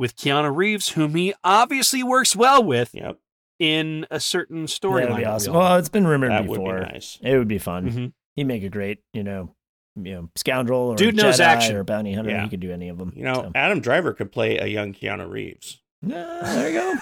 with 0.00 0.16
Keanu 0.16 0.54
Reeves, 0.56 0.88
whom 0.90 1.14
he 1.14 1.34
obviously 1.44 2.02
works 2.02 2.34
well 2.34 2.64
with 2.64 2.94
yep, 2.94 3.18
in 3.58 4.06
a 4.10 4.18
certain 4.18 4.64
That 4.64 4.82
would 4.90 5.16
be 5.16 5.24
awesome. 5.26 5.52
Well, 5.54 5.76
it's 5.76 5.90
been 5.90 6.06
rumored 6.06 6.30
that 6.30 6.46
would 6.46 6.56
before. 6.56 6.80
be 6.80 6.86
nice. 6.86 7.18
It 7.22 7.36
would 7.36 7.46
be 7.48 7.58
fun. 7.58 7.90
Mhm. 7.90 8.12
He'd 8.34 8.44
make 8.44 8.62
a 8.64 8.70
great, 8.70 9.00
you 9.12 9.22
know, 9.22 9.54
you 9.96 10.14
know, 10.14 10.30
scoundrel 10.36 10.80
or 10.88 10.96
Dude 10.96 11.14
knows 11.16 11.36
Jedi 11.36 11.44
action. 11.44 11.76
or 11.76 11.84
bounty 11.84 12.14
hunter. 12.14 12.30
Yeah. 12.30 12.44
He 12.44 12.48
could 12.48 12.60
do 12.60 12.72
any 12.72 12.88
of 12.88 12.96
them. 12.96 13.12
You 13.14 13.24
know, 13.24 13.34
so. 13.34 13.52
Adam 13.54 13.80
Driver 13.80 14.14
could 14.14 14.32
play 14.32 14.56
a 14.56 14.66
young 14.66 14.94
Keanu 14.94 15.28
Reeves. 15.28 15.82
Yeah, 16.02 16.40
there 16.42 16.70
you 16.70 16.78
go. 16.80 16.94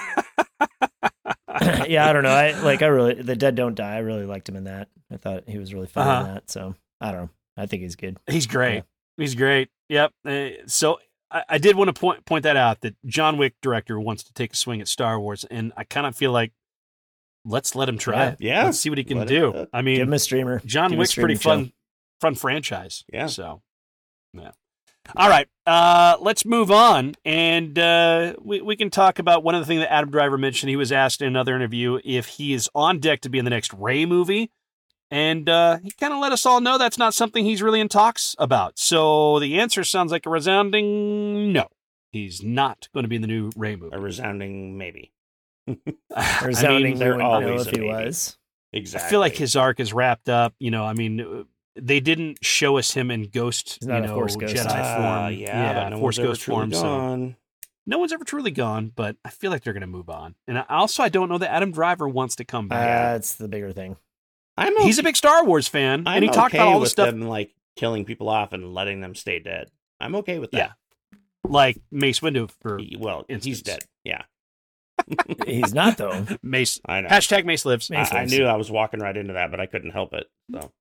yeah, 1.89 2.09
I 2.09 2.13
don't 2.13 2.25
know. 2.25 2.31
I 2.31 2.59
like. 2.63 2.83
I 2.83 2.87
really 2.87 3.15
the 3.15 3.37
dead 3.37 3.55
don't 3.55 3.75
die. 3.77 3.95
I 3.95 3.99
really 3.99 4.27
liked 4.27 4.49
him 4.49 4.57
in 4.57 4.65
that. 4.65 4.89
I 5.13 5.17
thought 5.17 5.45
he 5.49 5.59
was 5.59 5.73
really 5.73 5.87
fun 5.87 6.07
Uh-huh. 6.07 6.27
in 6.29 6.35
that. 6.35 6.51
So 6.51 6.75
I 7.01 7.13
don't 7.13 7.23
know. 7.23 7.31
I 7.57 7.67
think 7.67 7.83
he's 7.83 7.97
good. 7.97 8.19
He's 8.29 8.47
great. 8.47 8.75
Yeah. 8.77 8.83
He's 9.17 9.35
great. 9.35 9.69
Yep. 9.89 10.13
Uh, 10.27 10.49
so 10.67 10.99
I, 11.31 11.43
I 11.49 11.59
did 11.59 11.77
want 11.77 11.89
to 11.95 11.99
point 11.99 12.25
point 12.25 12.43
that 12.45 12.57
out 12.57 12.81
that 12.83 12.95
John 13.07 13.37
Wick 13.39 13.55
director 13.63 13.99
wants 14.01 14.23
to 14.25 14.33
take 14.33 14.53
a 14.53 14.57
swing 14.57 14.81
at 14.81 14.89
Star 14.89 15.19
Wars, 15.21 15.45
and 15.51 15.73
I 15.77 15.85
kind 15.85 16.07
of 16.07 16.17
feel 16.17 16.33
like 16.33 16.53
let's 17.45 17.75
let 17.75 17.89
him 17.89 17.99
try 17.99 18.17
Yeah. 18.17 18.29
it. 18.31 18.37
Yeah, 18.41 18.65
Let's 18.65 18.81
see 18.81 18.89
what 18.91 18.99
he 18.99 19.05
can 19.05 19.19
let 19.19 19.29
do. 19.29 19.53
it- 19.55 19.69
I 19.73 19.79
Give 19.79 19.85
mean, 19.85 20.01
him 20.03 20.13
a 20.13 20.19
streamer. 20.19 20.61
John 20.65 20.91
Give 20.91 20.99
Wick's 20.99 21.15
pretty 21.15 21.37
streaming 21.37 21.67
fun, 21.67 21.73
fun 22.21 22.35
franchise. 22.35 23.05
Yeah. 23.13 23.27
So, 23.27 23.63
yeah. 24.35 24.51
All 25.17 25.29
right. 25.31 25.49
Uh, 25.67 26.17
let's 26.21 26.45
move 26.45 26.71
on, 26.71 27.15
and 27.25 27.79
uh, 27.79 28.35
we 28.43 28.61
we 28.61 28.77
can 28.77 28.91
talk 28.91 29.19
about 29.19 29.43
one 29.43 29.55
of 29.55 29.63
the 29.63 29.67
things 29.67 29.81
that 29.81 29.91
Adam 29.93 30.11
Driver 30.11 30.37
mentioned. 30.37 30.69
He 30.69 30.77
was 30.77 30.93
asked 30.93 31.23
in 31.23 31.29
another 31.29 31.57
interview 31.57 31.99
if 32.05 32.27
he 32.27 32.53
is 32.53 32.69
on 32.75 32.99
deck 32.99 33.23
to 33.23 33.31
be 33.31 33.39
in 33.39 33.45
the 33.47 33.51
next 33.51 33.73
Rey 33.73 34.05
movie, 34.05 34.51
and 35.11 35.49
uh, 35.49 35.79
he 35.79 35.91
kind 35.93 36.13
of 36.13 36.19
let 36.21 36.33
us 36.33 36.45
all 36.47 36.61
know 36.61 36.79
that's 36.79 36.99
not 36.99 37.15
something 37.15 37.45
he's 37.45 37.63
really 37.63 37.81
in 37.81 37.89
talks 37.89 38.35
about. 38.39 38.79
So 38.79 39.39
the 39.41 39.59
answer 39.61 39.85
sounds 39.85 40.13
like 40.13 40.27
a 40.27 40.31
resounding 40.31 41.53
no. 41.53 41.69
He's 42.13 42.43
not 42.43 42.89
going 42.95 43.05
to 43.05 43.09
be 43.09 43.17
in 43.17 43.23
the 43.23 43.29
new 43.29 43.51
Rey 43.57 43.77
movie. 43.77 43.95
A 43.95 44.01
resounding 44.01 44.79
maybe. 44.79 45.13
I 46.17 46.45
Resounding. 46.45 46.83
mean, 46.83 46.93
you 46.93 46.99
they're 46.99 47.09
wouldn't 47.17 47.31
know 47.31 47.49
always 47.51 47.67
if 47.67 47.73
a 47.75 47.77
he 47.77 47.81
maybe. 47.87 47.93
was. 48.05 48.39
Exactly. 48.73 49.07
I 49.07 49.11
feel 49.11 49.21
like 49.21 49.37
his 49.37 49.57
arc 49.57 49.81
is 49.81 49.93
wrapped 49.93 50.29
up. 50.29 50.55
You 50.59 50.71
know, 50.71 50.85
I 50.85 50.95
mean, 50.95 51.21
uh, 51.21 51.43
they 51.77 52.01
didn't 52.01 52.39
show 52.45 52.79
us 52.79 52.93
him 52.93 53.11
in 53.11 53.25
Ghost, 53.25 53.79
you 53.83 53.89
know, 53.89 54.07
ghost. 54.21 54.39
Jedi 54.39 54.67
Ah, 54.69 55.27
form. 55.29 55.35
yeah, 55.35 55.75
but 55.85 55.89
no 55.91 55.99
Force 56.01 56.19
Ghost 56.19 56.43
form. 56.43 56.73
So 56.73 57.35
no 57.87 57.99
one's 57.99 58.13
ever 58.13 58.25
truly 58.25 58.51
gone, 58.51 58.91
but 58.95 59.17
I 59.25 59.31
feel 59.31 59.51
like 59.51 59.63
they're 59.63 59.73
going 59.73 59.81
to 59.83 59.87
move 59.87 60.11
on. 60.11 60.35
And 60.47 60.59
also, 60.69 61.03
I 61.03 61.09
don't 61.09 61.29
know 61.29 61.39
that 61.39 61.51
Adam 61.53 61.71
Driver 61.73 62.09
wants 62.09 62.37
to 62.37 62.45
come 62.45 62.69
back. 62.69 62.79
That's 63.15 63.35
the 63.37 63.49
bigger 63.49 63.73
thing. 63.73 63.97
I'm 64.59 64.77
He's 64.83 64.99
a 64.99 65.03
big 65.03 65.17
Star 65.17 65.45
Wars 65.45 65.69
fan, 65.69 66.05
I'm 66.07 66.17
and 66.17 66.25
he 66.25 66.31
talked 66.31 66.55
about 66.55 66.69
all 66.69 66.81
the 66.81 66.87
stuff. 66.89 67.07
them 67.11 67.23
like 67.23 67.55
killing 67.77 68.05
people 68.05 68.29
off 68.29 68.53
and 68.53 68.75
letting 68.75 69.01
them 69.01 69.15
stay 69.15 69.39
dead. 69.39 69.71
I'm 70.01 70.15
okay 70.17 70.39
with 70.39 70.51
that. 70.53 70.57
Yeah. 71.13 71.19
like 71.45 71.79
Mace 71.91 72.21
Windu 72.21 72.51
for 72.61 72.79
He- 72.79 72.97
well, 72.99 73.25
he's 73.29 73.63
dead. 73.63 73.81
Yeah, 74.05 74.23
He's 75.47 75.75
not 75.75 75.97
though. 75.97 76.27
Mace. 76.43 76.81
I 76.85 77.01
know. 77.01 77.09
Hashtag 77.09 77.45
Mace 77.45 77.65
lives. 77.65 77.91
Mace 77.91 78.13
I, 78.13 78.21
I 78.21 78.25
knew 78.25 78.45
I 78.45 78.57
was 78.57 78.71
walking 78.71 79.01
right 79.01 79.17
into 79.17 79.35
that, 79.35 79.51
but 79.51 79.61
I 79.61 79.67
couldn't 79.67 79.91
help 79.91 80.13
it. 80.15 80.27
So 80.53 80.73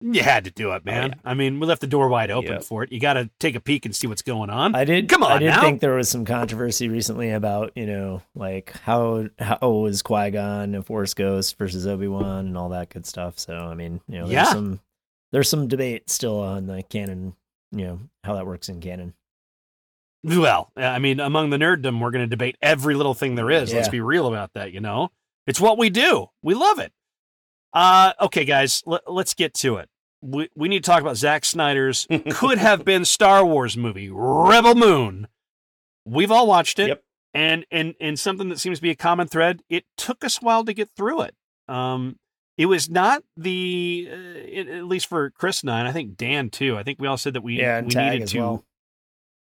You 0.00 0.22
had 0.22 0.44
to 0.44 0.52
do 0.52 0.70
it, 0.72 0.82
oh, 0.86 0.90
man. 0.90 1.08
yeah. 1.08 1.14
I 1.24 1.34
mean, 1.34 1.58
we 1.58 1.66
left 1.66 1.80
the 1.80 1.88
door 1.88 2.08
wide 2.08 2.30
open 2.30 2.52
Yep. 2.52 2.62
for 2.62 2.84
it. 2.84 2.92
You 2.92 3.00
got 3.00 3.14
to 3.14 3.28
take 3.40 3.56
a 3.56 3.60
peek 3.60 3.84
and 3.84 3.94
see 3.96 4.06
what's 4.06 4.22
going 4.22 4.48
on. 4.48 4.76
I 4.76 4.84
did. 4.84 5.08
Come 5.08 5.24
on 5.24 5.32
I 5.32 5.38
did 5.38 5.46
now. 5.48 5.60
think 5.60 5.80
there 5.80 5.94
was 5.96 6.08
some 6.08 6.24
controversy 6.24 6.88
recently 6.88 7.30
about 7.30 7.72
you 7.74 7.84
know 7.86 8.22
like 8.36 8.72
how 8.84 9.28
how 9.40 9.58
was 9.70 10.02
Qui 10.02 10.30
Gon 10.30 10.76
a 10.76 10.82
Force 10.82 11.14
Ghost 11.14 11.58
versus 11.58 11.84
Obi 11.86 12.06
Wan 12.06 12.46
and 12.46 12.56
all 12.56 12.68
that 12.68 12.90
good 12.90 13.06
stuff. 13.06 13.40
So 13.40 13.56
I 13.56 13.74
mean, 13.74 14.00
you 14.08 14.18
know, 14.18 14.28
there's 14.28 14.32
Yeah. 14.34 14.44
some 14.52 14.80
there's 15.32 15.48
some 15.48 15.66
debate 15.66 16.08
still 16.10 16.40
on 16.40 16.66
the 16.68 16.84
canon. 16.84 17.34
You 17.72 17.84
know 17.86 18.00
how 18.22 18.34
that 18.36 18.46
works 18.46 18.68
in 18.68 18.80
canon. 18.80 19.14
Well, 20.24 20.70
I 20.76 20.98
mean, 20.98 21.20
among 21.20 21.50
the 21.50 21.58
nerddom, 21.58 22.00
we're 22.00 22.10
going 22.10 22.24
to 22.24 22.28
debate 22.28 22.56
every 22.60 22.94
little 22.94 23.14
thing 23.14 23.34
there 23.36 23.50
is. 23.50 23.72
Let's 23.72 23.88
be 23.88 24.00
real 24.00 24.26
about 24.26 24.52
that. 24.54 24.72
You 24.72 24.80
know, 24.80 25.10
it's 25.46 25.60
what 25.60 25.78
we 25.78 25.90
do. 25.90 26.26
We 26.42 26.54
love 26.54 26.78
it. 26.78 26.92
Uh, 27.72 28.12
okay, 28.20 28.44
guys, 28.44 28.82
let, 28.86 29.02
let's 29.10 29.34
get 29.34 29.54
to 29.54 29.76
it. 29.76 29.88
We 30.22 30.48
we 30.56 30.68
need 30.68 30.82
to 30.84 30.90
talk 30.90 31.00
about 31.00 31.16
Zack 31.16 31.44
Snyder's 31.44 32.06
could 32.30 32.58
have 32.58 32.84
been 32.84 33.04
Star 33.04 33.44
Wars 33.44 33.76
movie, 33.76 34.10
Rebel 34.10 34.74
Moon. 34.74 35.28
We've 36.04 36.30
all 36.32 36.46
watched 36.46 36.78
it, 36.78 36.88
Yep. 36.88 37.02
and 37.34 37.66
and 37.70 37.94
and 38.00 38.18
something 38.18 38.48
that 38.48 38.58
seems 38.58 38.78
to 38.78 38.82
be 38.82 38.90
a 38.90 38.96
common 38.96 39.28
thread. 39.28 39.62
It 39.68 39.84
took 39.96 40.24
us 40.24 40.38
a 40.42 40.44
while 40.44 40.64
to 40.64 40.72
get 40.72 40.88
through 40.96 41.22
it. 41.22 41.34
Um, 41.68 42.16
it 42.56 42.66
was 42.66 42.90
not 42.90 43.22
the 43.36 44.08
uh, 44.10 44.16
it, 44.16 44.68
at 44.68 44.84
least 44.86 45.06
for 45.06 45.30
Chris 45.30 45.60
and 45.60 45.70
I, 45.70 45.78
and 45.80 45.86
I 45.88 45.92
think 45.92 46.16
Dan 46.16 46.50
too. 46.50 46.76
I 46.76 46.82
think 46.82 46.98
we 47.00 47.06
all 47.06 47.18
said 47.18 47.34
that 47.34 47.42
we 47.42 47.58
yeah, 47.60 47.80
we 47.82 47.86
needed 47.88 48.26
to. 48.28 48.38
well. 48.40 48.64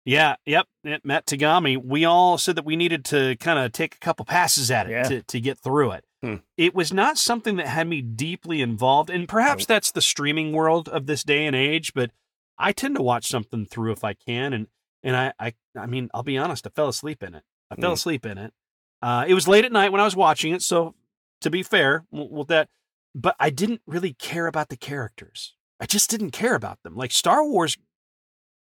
Yeah, 0.04 0.36
yep. 0.46 0.66
Matt 1.04 1.26
Tagami, 1.26 1.76
we 1.82 2.04
all 2.06 2.38
said 2.38 2.56
that 2.56 2.64
we 2.64 2.76
needed 2.76 3.04
to 3.06 3.36
kind 3.36 3.58
of 3.58 3.72
take 3.72 3.94
a 3.94 3.98
couple 3.98 4.24
passes 4.24 4.70
at 4.70 4.86
it 4.86 4.90
Yeah. 4.92 5.02
to, 5.04 5.22
to 5.22 5.40
get 5.40 5.58
through 5.58 5.92
it. 5.92 6.04
Hmm. 6.22 6.36
It 6.56 6.74
was 6.74 6.92
not 6.92 7.16
something 7.16 7.56
that 7.56 7.68
had 7.68 7.86
me 7.86 8.02
deeply 8.02 8.60
involved, 8.60 9.08
and 9.10 9.28
perhaps 9.28 9.64
that's 9.66 9.92
the 9.92 10.00
streaming 10.00 10.52
world 10.52 10.88
of 10.88 11.06
this 11.06 11.22
day 11.22 11.46
and 11.46 11.54
age. 11.54 11.94
But 11.94 12.10
I 12.58 12.72
tend 12.72 12.96
to 12.96 13.02
watch 13.02 13.26
something 13.28 13.66
through 13.66 13.92
if 13.92 14.02
I 14.02 14.14
can, 14.14 14.52
and 14.52 14.66
and 15.02 15.14
I 15.16 15.32
I, 15.38 15.54
I 15.78 15.86
mean 15.86 16.10
I'll 16.12 16.24
be 16.24 16.36
honest, 16.38 16.66
I 16.66 16.70
fell 16.70 16.88
asleep 16.88 17.22
in 17.22 17.34
it. 17.34 17.44
I 17.70 17.76
fell 17.76 17.90
Hmm. 17.90 17.94
asleep 17.94 18.26
in 18.26 18.36
it. 18.38 18.52
Uh, 19.00 19.24
it 19.28 19.34
was 19.34 19.46
late 19.46 19.64
at 19.64 19.70
night 19.70 19.92
when 19.92 20.00
I 20.00 20.04
was 20.04 20.16
watching 20.16 20.52
it, 20.52 20.62
so 20.62 20.94
to 21.40 21.50
be 21.50 21.62
fair 21.62 22.04
with 22.10 22.48
that, 22.48 22.68
but 23.14 23.36
I 23.38 23.50
didn't 23.50 23.82
really 23.86 24.12
care 24.14 24.48
about 24.48 24.70
the 24.70 24.76
characters. 24.76 25.54
I 25.78 25.86
just 25.86 26.10
didn't 26.10 26.32
care 26.32 26.56
about 26.56 26.82
them. 26.82 26.96
Like 26.96 27.12
Star 27.12 27.44
Wars 27.46 27.76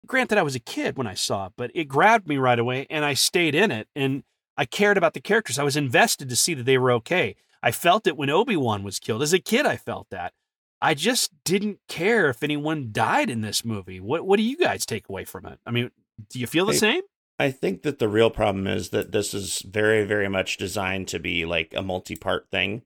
granted 0.06 0.36
I 0.36 0.42
was 0.42 0.54
a 0.54 0.60
kid 0.60 0.98
when 0.98 1.06
I 1.06 1.14
saw 1.14 1.46
it, 1.46 1.52
but 1.56 1.70
it 1.74 1.84
grabbed 1.84 2.28
me 2.28 2.36
right 2.36 2.58
away 2.58 2.86
and 2.90 3.02
I 3.04 3.14
stayed 3.14 3.54
in 3.54 3.70
it 3.70 3.88
and 3.96 4.24
I 4.58 4.66
cared 4.66 4.98
about 4.98 5.14
the 5.14 5.20
characters. 5.20 5.58
I 5.58 5.64
was 5.64 5.76
invested 5.76 6.28
to 6.28 6.36
see 6.36 6.52
that 6.54 6.64
they 6.64 6.76
were 6.78 6.92
okay. 6.92 7.34
I 7.62 7.70
felt 7.72 8.06
it 8.06 8.16
when 8.16 8.30
Obi-Wan 8.30 8.82
was 8.82 8.98
killed. 8.98 9.22
As 9.22 9.32
a 9.32 9.38
kid 9.38 9.66
I 9.66 9.76
felt 9.76 10.08
that. 10.10 10.32
I 10.80 10.92
just 10.94 11.32
didn't 11.44 11.78
care 11.88 12.28
if 12.28 12.42
anyone 12.42 12.90
died 12.92 13.30
in 13.30 13.40
this 13.40 13.64
movie. 13.64 13.98
What 13.98 14.26
what 14.26 14.36
do 14.36 14.42
you 14.42 14.56
guys 14.58 14.84
take 14.84 15.08
away 15.08 15.24
from 15.24 15.46
it? 15.46 15.58
I 15.66 15.70
mean, 15.70 15.90
do 16.28 16.38
you 16.38 16.46
feel 16.46 16.66
the 16.66 16.72
Hey, 16.72 16.78
same? 16.78 17.02
I 17.38 17.50
think 17.50 17.82
that 17.82 17.98
the 17.98 18.08
real 18.08 18.30
problem 18.30 18.66
is 18.66 18.90
that 18.90 19.10
this 19.12 19.32
is 19.34 19.60
very, 19.62 20.04
very 20.04 20.28
much 20.28 20.58
designed 20.58 21.08
to 21.08 21.18
be 21.18 21.44
like 21.46 21.72
a 21.74 21.82
multi-part 21.82 22.48
thing, 22.50 22.82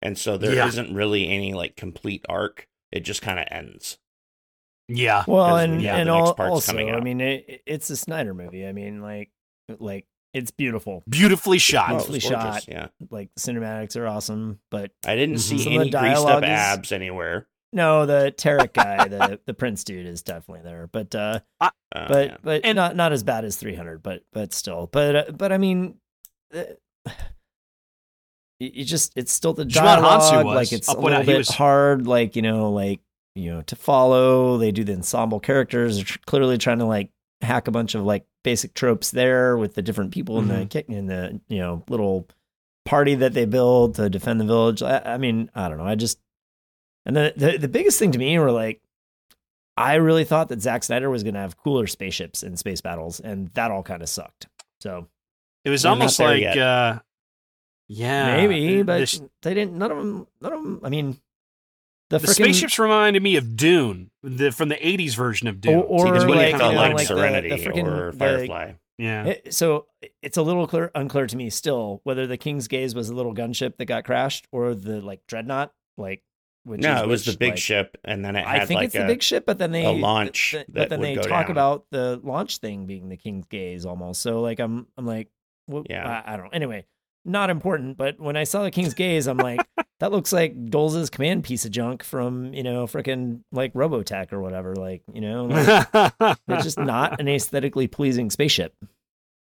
and 0.00 0.16
so 0.18 0.36
there 0.38 0.54
Yeah. 0.54 0.70
not 0.74 0.90
really 0.90 1.28
any 1.28 1.52
like 1.52 1.76
complete 1.76 2.24
arc. 2.28 2.66
It 2.90 3.00
just 3.00 3.20
kind 3.22 3.38
of 3.38 3.46
ends. 3.50 3.98
Yeah. 4.88 5.24
Well, 5.26 5.56
and 5.56 5.80
yeah, 5.82 5.96
and 5.96 6.08
the 6.08 6.14
next 6.16 6.28
al- 6.28 6.34
part's 6.34 6.50
also, 6.50 6.72
coming 6.72 6.94
I 6.94 7.00
mean, 7.00 7.20
it, 7.20 7.62
it's 7.66 7.90
a 7.90 7.96
Snyder 7.96 8.34
movie. 8.34 8.66
I 8.66 8.72
mean, 8.72 9.00
like 9.02 9.30
like 9.78 10.06
it's 10.34 10.50
beautiful. 10.50 11.02
Beautifully 11.08 11.58
shot. 11.58 11.86
Oh, 11.90 11.92
Beautifully 12.04 12.20
gorgeous, 12.20 12.64
shot. 12.64 12.68
Yeah, 12.68 12.88
Like 13.10 13.30
the 13.34 13.40
cinematics 13.40 13.96
are 13.96 14.06
awesome, 14.06 14.58
but 14.70 14.90
I 15.06 15.16
didn't 15.16 15.36
Mhm. 15.36 15.40
see 15.40 15.58
Some 15.58 15.72
of 15.74 15.80
any 15.80 15.90
the 15.90 15.98
greased 15.98 16.16
up 16.20 16.24
dialogue 16.26 16.42
is- 16.44 16.48
abs 16.50 16.92
anywhere. 16.92 17.46
no, 17.72 18.04
the 18.06 18.34
Tarek 18.36 18.72
guy, 18.74 19.08
the 19.08 19.40
the 19.46 19.54
Prince 19.54 19.84
dude, 19.84 20.06
is 20.06 20.22
definitely 20.22 20.62
there. 20.64 20.88
But 20.92 21.14
uh, 21.14 21.40
Uh, 21.60 21.70
but 21.92 22.26
yeah. 22.28 22.36
but 22.42 22.60
And- 22.64 22.76
not 22.76 22.96
not 22.96 23.12
as 23.12 23.22
bad 23.22 23.44
as 23.44 23.56
300 23.56 24.02
but 24.02 24.22
but 24.32 24.52
still 24.52 24.88
but 24.92 25.16
uh, 25.16 25.24
but 25.32 25.52
i 25.52 25.58
mean 25.58 25.94
uh, 26.54 26.64
you 28.60 28.70
you 28.74 28.84
just 28.84 29.12
it's 29.16 29.32
still 29.32 29.52
the 29.52 29.64
Juwan 29.64 29.72
dialogue 30.00 30.44
was. 30.46 30.54
like 30.54 30.72
it's 30.72 30.88
I'll 30.88 30.98
a 30.98 31.00
little 31.00 31.18
out 31.18 31.26
bit 31.26 31.38
was- 31.38 31.48
hard 31.48 32.06
like 32.06 32.36
you 32.36 32.42
know 32.42 32.70
like 32.72 33.00
you 33.34 33.52
know 33.52 33.62
to 33.62 33.76
follow 33.76 34.58
they 34.58 34.70
do 34.72 34.84
the 34.84 34.94
ensemble 34.94 35.40
characters 35.40 35.96
they're 35.96 36.04
tr- 36.04 36.18
clearly 36.26 36.58
trying 36.58 36.78
to 36.78 36.84
like 36.84 37.10
hack 37.40 37.68
a 37.68 37.70
bunch 37.72 37.94
of 37.94 38.04
like 38.04 38.24
basic 38.44 38.74
tropes 38.74 39.10
there 39.10 39.56
with 39.56 39.74
the 39.74 39.82
different 39.82 40.12
people 40.12 40.38
in 40.38 40.44
Mm-hmm. 40.46 40.58
the 40.60 40.66
kick 40.66 40.88
in 40.88 41.06
the 41.06 41.40
you 41.48 41.58
know 41.58 41.82
little 41.88 42.28
party 42.84 43.16
that 43.16 43.32
they 43.34 43.46
build 43.46 43.96
to 43.96 44.08
defend 44.10 44.38
the 44.40 44.44
village 44.44 44.82
i, 44.82 44.98
I 45.04 45.16
mean 45.18 45.50
i 45.54 45.68
don't 45.68 45.78
know 45.78 45.86
i 45.86 45.94
just 45.96 46.18
and 47.06 47.16
the, 47.16 47.32
the 47.36 47.58
the 47.58 47.68
biggest 47.68 47.98
thing 47.98 48.12
to 48.12 48.18
me 48.18 48.38
were 48.38 48.52
like 48.52 48.80
I 49.76 49.94
really 49.96 50.22
thought 50.22 50.50
that 50.50 50.62
Zack 50.62 50.84
Snyder 50.84 51.10
was 51.10 51.24
going 51.24 51.34
to 51.34 51.40
have 51.40 51.56
cooler 51.56 51.88
spaceships 51.88 52.44
in 52.44 52.56
space 52.56 52.80
battles, 52.80 53.18
and 53.18 53.48
that 53.54 53.72
all 53.72 53.82
kind 53.82 54.02
of 54.04 54.08
sucked. 54.08 54.46
So 54.78 55.08
It 55.64 55.70
was 55.70 55.84
almost 55.84 56.20
like 56.20 56.44
uh 56.56 57.00
yeah. 57.88 58.36
maybe, 58.36 58.84
but 58.84 58.98
this- 59.00 59.20
they 59.42 59.52
didn't. 59.52 59.76
None 59.76 59.90
of 59.90 59.96
them. 59.98 60.26
None 60.40 60.52
of 60.52 60.62
them. 60.62 60.80
I 60.84 60.90
mean, 60.90 61.18
the, 62.18 62.26
the 62.26 62.32
frickin- 62.32 62.34
spaceships 62.34 62.78
reminded 62.78 63.22
me 63.22 63.36
of 63.36 63.56
Dune, 63.56 64.10
the 64.22 64.50
from 64.52 64.68
the 64.68 64.76
'80s 64.76 65.14
version 65.14 65.48
of 65.48 65.60
Dune. 65.60 65.74
Or- 65.74 65.82
or 65.84 66.06
See, 66.06 66.10
that's 66.12 66.24
what 66.24 66.36
like, 66.36 66.50
kinda 66.50 66.64
you 66.66 66.72
know, 66.72 66.76
like, 66.80 66.94
like 66.94 67.06
Serenity 67.06 67.48
the 67.50 67.56
frickin- 67.56 67.86
or 67.86 68.12
the- 68.12 68.18
Firefly. 68.18 68.72
yeah. 68.98 69.24
It- 69.26 69.54
so 69.54 69.86
it's 70.22 70.36
a 70.36 70.42
little 70.42 70.66
clear, 70.66 70.90
unclear 70.94 71.26
to 71.26 71.36
me 71.36 71.50
still 71.50 72.00
whether 72.04 72.26
the 72.26 72.36
King's 72.36 72.68
Gaze 72.68 72.94
was 72.94 73.08
a 73.08 73.14
little 73.14 73.34
gunship 73.34 73.76
that 73.76 73.84
got 73.86 74.04
crashed 74.04 74.46
or 74.52 74.74
the 74.74 75.00
like 75.00 75.20
dreadnought, 75.28 75.72
like 75.96 76.22
which 76.64 76.80
no, 76.80 77.02
it 77.02 77.06
was 77.08 77.26
which, 77.26 77.34
the 77.34 77.38
big 77.38 77.50
like- 77.50 77.58
ship, 77.58 77.98
and 78.04 78.24
then 78.24 78.36
it 78.36 78.46
had 78.46 78.62
I 78.62 78.64
think 78.66 78.78
like 78.78 78.86
it's 78.86 78.94
a, 78.94 78.98
the 79.00 79.04
big 79.06 79.22
ship, 79.22 79.44
but 79.46 79.58
then 79.58 79.70
they 79.72 79.84
a 79.84 79.90
launch 79.90 80.52
th- 80.52 80.64
that 80.68 80.74
but 80.74 80.88
then 80.90 81.00
they 81.02 81.14
talk 81.16 81.46
down. 81.46 81.50
about 81.50 81.84
the 81.90 82.18
launch 82.24 82.56
thing 82.58 82.86
being 82.86 83.08
the 83.10 83.16
King's 83.18 83.46
Gaze 83.48 83.84
almost. 83.84 84.22
So 84.22 84.40
like 84.40 84.60
I'm 84.60 84.86
I'm 84.96 85.06
like, 85.06 85.28
well, 85.68 85.84
Yeah. 85.88 86.22
I, 86.26 86.32
I 86.32 86.36
don't 86.36 86.46
know. 86.46 86.50
Anyway, 86.52 86.86
not 87.24 87.50
important. 87.50 87.96
But 87.96 88.20
when 88.20 88.36
I 88.36 88.44
saw 88.44 88.62
the 88.62 88.70
King's 88.70 88.94
Gaze, 88.94 89.26
I'm 89.26 89.36
like, 89.38 89.60
that 90.00 90.12
looks 90.12 90.32
like 90.32 90.66
Dolz's 90.66 91.10
command 91.10 91.44
piece 91.44 91.64
of 91.64 91.70
junk 91.70 92.02
from 92.02 92.52
you 92.54 92.62
know 92.62 92.86
freaking 92.86 93.40
like 93.52 93.72
Robotech 93.74 94.32
or 94.32 94.40
whatever. 94.40 94.74
Like 94.76 95.02
you 95.12 95.20
know, 95.20 95.44
like, 96.20 96.36
it's 96.48 96.64
just 96.64 96.78
not 96.78 97.20
an 97.20 97.28
aesthetically 97.28 97.86
pleasing 97.86 98.30
spaceship. 98.30 98.74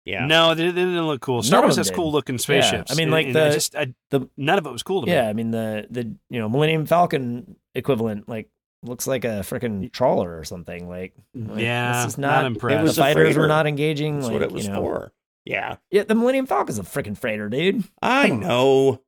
yeah. 0.05 0.25
No, 0.25 0.55
they, 0.55 0.65
they 0.65 0.71
didn't 0.71 1.05
look 1.07 1.21
cool. 1.21 1.43
Star 1.43 1.59
None 1.59 1.67
Wars 1.67 1.75
has 1.77 1.87
did. 1.87 1.95
cool 1.95 2.11
looking 2.11 2.37
spaceships. 2.37 2.91
I 2.91 2.95
mean, 2.95 3.03
and- 3.05 3.11
like 3.11 3.27
and 3.27 3.37
I 3.37 3.49
the- 3.49 3.53
just 3.55 3.75
I, 3.75 3.93
the- 4.11 4.29
none 4.37 4.57
of 4.57 4.65
it 4.65 4.71
was 4.71 4.83
cool 4.83 5.01
to 5.01 5.07
me. 5.07 5.13
Yeah, 5.13 5.27
I 5.27 5.33
mean 5.33 5.51
the 5.51 5.87
the 5.89 6.15
you 6.29 6.39
know 6.39 6.47
Millennium 6.49 6.85
Falcon 6.85 7.55
equivalent 7.75 8.27
like 8.29 8.49
looks 8.83 9.07
like 9.07 9.25
a 9.25 9.39
freaking 9.41 9.91
trawler 9.91 10.37
or 10.37 10.43
something. 10.43 10.87
Like, 10.87 11.13
like, 11.33 11.59
yeah, 11.59 12.03
this 12.05 12.13
is 12.13 12.17
not, 12.19 12.43
not. 12.43 12.45
impressed. 12.45 12.79
It 12.79 12.83
was 12.83 12.95
the 12.95 13.01
fighters 13.01 13.35
were 13.35 13.47
not 13.47 13.65
engaging. 13.67 14.15
That's 14.19 14.27
like, 14.27 14.33
what 14.33 14.41
it 14.43 14.51
was 14.51 14.65
you 14.65 14.71
know, 14.71 14.81
for. 14.81 15.11
Yeah, 15.49 15.77
Yeah, 15.91 16.03
the 16.03 16.15
Millennium 16.15 16.45
Falcon's 16.45 16.77
a 16.79 16.83
freaking 16.83 17.17
freighter, 17.17 17.49
dude. 17.49 17.83
I 18.01 18.27
Come 18.27 18.37
on. 18.37 18.39
know. 18.41 19.01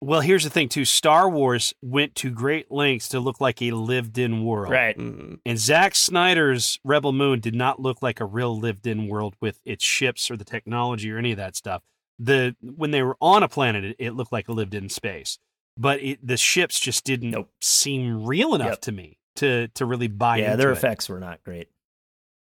Well, 0.00 0.20
here's 0.20 0.44
the 0.44 0.50
thing 0.50 0.68
too. 0.68 0.84
Star 0.84 1.30
Wars 1.30 1.72
went 1.80 2.14
to 2.16 2.30
great 2.30 2.70
lengths 2.70 3.08
to 3.10 3.20
look 3.20 3.40
like 3.40 3.62
a 3.62 3.70
lived-in 3.70 4.44
world. 4.44 4.70
Right. 4.72 4.98
Mm, 4.98 5.38
And 5.46 5.58
Zack 5.58 5.94
Snyder's 5.94 6.78
Rebel 6.84 7.12
Moon 7.12 7.40
did 7.40 7.54
not 7.54 7.80
look 7.80 8.02
like 8.02 8.20
a 8.20 8.26
real 8.26 8.58
lived-in 8.58 9.08
world 9.08 9.34
with 9.40 9.60
its 9.64 9.82
ships 9.82 10.30
or 10.30 10.36
the 10.36 10.44
technology 10.44 11.10
or 11.10 11.16
any 11.16 11.30
of 11.30 11.38
that 11.38 11.56
stuff. 11.56 11.82
The 12.18 12.54
when 12.60 12.90
they 12.90 13.02
were 13.02 13.16
on 13.20 13.42
a 13.42 13.48
planet, 13.48 13.82
it, 13.84 13.96
it 13.98 14.10
looked 14.12 14.30
like 14.32 14.48
a 14.48 14.52
lived-in 14.52 14.90
space, 14.90 15.38
but 15.78 16.02
it, 16.02 16.24
the 16.26 16.36
ships 16.36 16.78
just 16.78 17.04
didn't 17.04 17.30
Nope. 17.30 17.50
seem 17.62 18.24
real 18.26 18.54
enough 18.54 18.68
Yep. 18.68 18.80
to 18.82 18.92
me 18.92 19.18
to 19.36 19.68
to 19.68 19.86
really 19.86 20.08
buy 20.08 20.36
yeah, 20.36 20.44
into 20.52 20.58
their 20.58 20.70
it. 20.70 20.76
effects 20.76 21.08
were 21.08 21.18
not 21.18 21.42
great. 21.44 21.68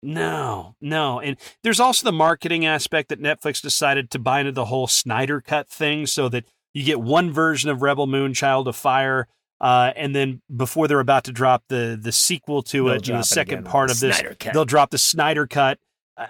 No, 0.02 0.76
no. 0.80 1.20
And 1.20 1.36
there's 1.62 1.80
also 1.80 2.04
the 2.04 2.12
marketing 2.12 2.64
aspect 2.66 3.08
that 3.08 3.20
Netflix 3.20 3.60
decided 3.60 4.10
to 4.12 4.18
buy 4.18 4.40
into 4.40 4.52
the 4.52 4.66
whole 4.66 4.86
Snyder 4.86 5.40
cut 5.40 5.68
thing 5.68 6.06
so 6.06 6.28
that 6.28 6.44
you 6.74 6.84
get 6.84 7.00
one 7.00 7.32
version 7.32 7.70
of 7.70 7.82
Rebel 7.82 8.06
Moon 8.06 8.34
Child 8.34 8.68
of 8.68 8.76
Fire. 8.76 9.26
Uh, 9.60 9.92
and 9.96 10.14
then 10.14 10.42
before 10.54 10.86
they're 10.86 11.00
about 11.00 11.24
to 11.24 11.32
drop 11.32 11.64
the 11.68 11.98
the 12.00 12.12
sequel 12.12 12.62
to 12.62 12.84
They'll 12.84 12.92
it, 12.96 13.02
drop 13.02 13.20
the 13.20 13.24
second 13.24 13.64
part 13.64 13.90
of 13.90 13.98
this, 14.00 14.22
they'll 14.52 14.66
drop 14.66 14.90
the 14.90 14.98
Snyder 14.98 15.46
cut. 15.46 15.78
Uh, 16.16 16.26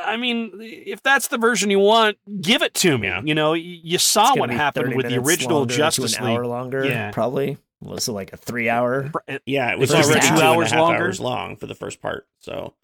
I 0.00 0.16
mean, 0.16 0.52
if 0.60 1.02
that's 1.02 1.26
the 1.28 1.38
version 1.38 1.70
you 1.70 1.80
want, 1.80 2.18
give 2.40 2.62
it 2.62 2.74
to 2.74 2.96
me. 2.98 3.08
Yeah. 3.08 3.22
You 3.24 3.34
know, 3.34 3.54
you 3.54 3.98
saw 3.98 4.36
what 4.36 4.50
happened 4.50 4.94
with 4.94 5.08
the 5.08 5.16
original 5.18 5.66
Justice 5.66 6.16
an 6.18 6.26
League. 6.26 6.36
hour 6.36 6.46
longer, 6.46 6.84
Yeah. 6.86 7.10
probably. 7.10 7.58
Well, 7.80 7.98
so 7.98 8.12
like 8.12 8.32
a 8.32 8.36
three 8.36 8.68
hour. 8.68 9.10
Yeah, 9.46 9.72
it 9.72 9.78
was 9.78 9.92
already 9.92 10.20
two 10.20 10.26
two 10.28 10.32
and 10.34 10.42
a 10.42 10.44
hours 10.44 10.72
longer? 10.72 11.02
hours 11.04 11.20
long 11.20 11.56
for 11.56 11.66
the 11.66 11.74
first 11.74 12.00
part. 12.00 12.26
So 12.38 12.74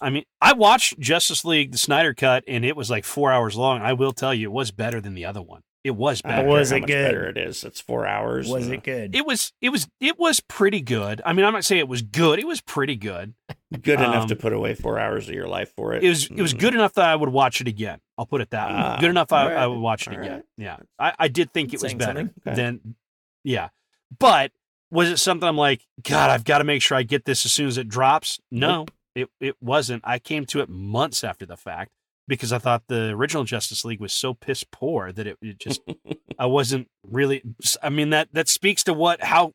I 0.00 0.10
mean, 0.10 0.24
I 0.40 0.52
watched 0.52 0.98
Justice 0.98 1.44
League, 1.44 1.72
the 1.72 1.78
Snyder 1.78 2.14
cut, 2.14 2.44
and 2.48 2.64
it 2.64 2.76
was 2.76 2.90
like 2.90 3.04
four 3.04 3.30
hours 3.30 3.56
long. 3.56 3.80
I 3.82 3.92
will 3.92 4.12
tell 4.12 4.34
you, 4.34 4.48
it 4.48 4.52
was 4.52 4.70
better 4.70 5.00
than 5.00 5.14
the 5.14 5.24
other 5.24 5.42
one. 5.42 5.62
It 5.84 5.96
was 5.96 6.22
better. 6.22 6.46
was 6.46 6.70
it 6.70 6.80
good? 6.86 6.88
Better 6.88 7.26
it 7.28 7.36
is. 7.36 7.64
It's 7.64 7.80
four 7.80 8.06
hours. 8.06 8.48
Was 8.48 8.68
uh, 8.68 8.74
it 8.74 8.84
good? 8.84 9.16
It 9.16 9.26
was 9.26 9.52
it 9.60 9.70
was 9.70 9.88
it 10.00 10.16
was 10.16 10.38
pretty 10.38 10.80
good. 10.80 11.20
I 11.26 11.32
mean, 11.32 11.44
I'm 11.44 11.52
not 11.52 11.64
saying 11.64 11.80
it 11.80 11.88
was 11.88 12.02
good. 12.02 12.38
It 12.38 12.46
was 12.46 12.60
pretty 12.60 12.94
good. 12.94 13.34
good 13.82 13.98
enough 13.98 14.22
Um, 14.22 14.28
to 14.28 14.36
put 14.36 14.52
away 14.52 14.74
four 14.74 15.00
hours 15.00 15.28
of 15.28 15.34
your 15.34 15.48
life 15.48 15.72
for 15.76 15.92
it? 15.94 16.04
It 16.04 16.08
was 16.08 16.26
it 16.26 16.40
was 16.40 16.54
Mm. 16.54 16.58
good 16.60 16.74
enough 16.74 16.94
that 16.94 17.06
I 17.06 17.16
would 17.16 17.30
watch 17.30 17.60
it 17.60 17.66
again. 17.66 17.98
I'll 18.16 18.26
put 18.26 18.40
it 18.40 18.50
that 18.50 18.68
way. 18.68 18.76
Ah, 18.78 18.98
Good 19.00 19.10
enough 19.10 19.32
I, 19.32 19.42
alright, 19.42 19.56
I 19.56 19.66
would 19.66 19.80
watch 19.80 20.06
it 20.06 20.12
alright. 20.12 20.24
again. 20.26 20.42
Yeah, 20.56 20.76
I, 21.00 21.14
I 21.18 21.26
did 21.28 21.52
think 21.52 21.74
it 21.74 21.82
was 21.82 21.94
better. 21.94 22.30
Okay. 22.46 22.54
than 22.54 22.94
yeah, 23.42 23.70
but 24.20 24.52
was 24.92 25.10
it 25.10 25.16
something 25.16 25.48
I'm 25.48 25.56
like, 25.56 25.84
God, 26.02 26.30
I've 26.30 26.44
got 26.44 26.58
to 26.58 26.64
make 26.64 26.80
sure 26.82 26.96
I 26.96 27.02
get 27.02 27.24
this 27.24 27.44
as 27.44 27.50
soon 27.50 27.66
as 27.66 27.76
it 27.76 27.88
drops? 27.88 28.38
No, 28.52 28.86
it 29.14 29.28
it 29.40 29.56
wasn't. 29.60 30.02
I 30.06 30.18
came 30.18 30.44
to 30.46 30.60
it 30.60 30.68
months 30.68 31.22
after 31.24 31.46
the 31.46 31.56
fact 31.56 31.90
because 32.28 32.52
I 32.52 32.58
thought 32.58 32.84
the 32.88 33.10
original 33.10 33.44
Justice 33.44 33.84
League 33.84 34.00
was 34.00 34.12
so 34.12 34.32
piss 34.34 34.64
poor 34.70 35.12
that 35.12 35.26
it, 35.26 35.38
it 35.42 35.58
just 35.58 35.80
I 36.38 36.46
wasn't 36.46 36.88
really. 37.08 37.42
I 37.82 37.88
mean 37.90 38.10
that 38.10 38.28
that 38.32 38.48
speaks 38.48 38.84
to 38.84 38.94
what 38.94 39.22
how 39.22 39.52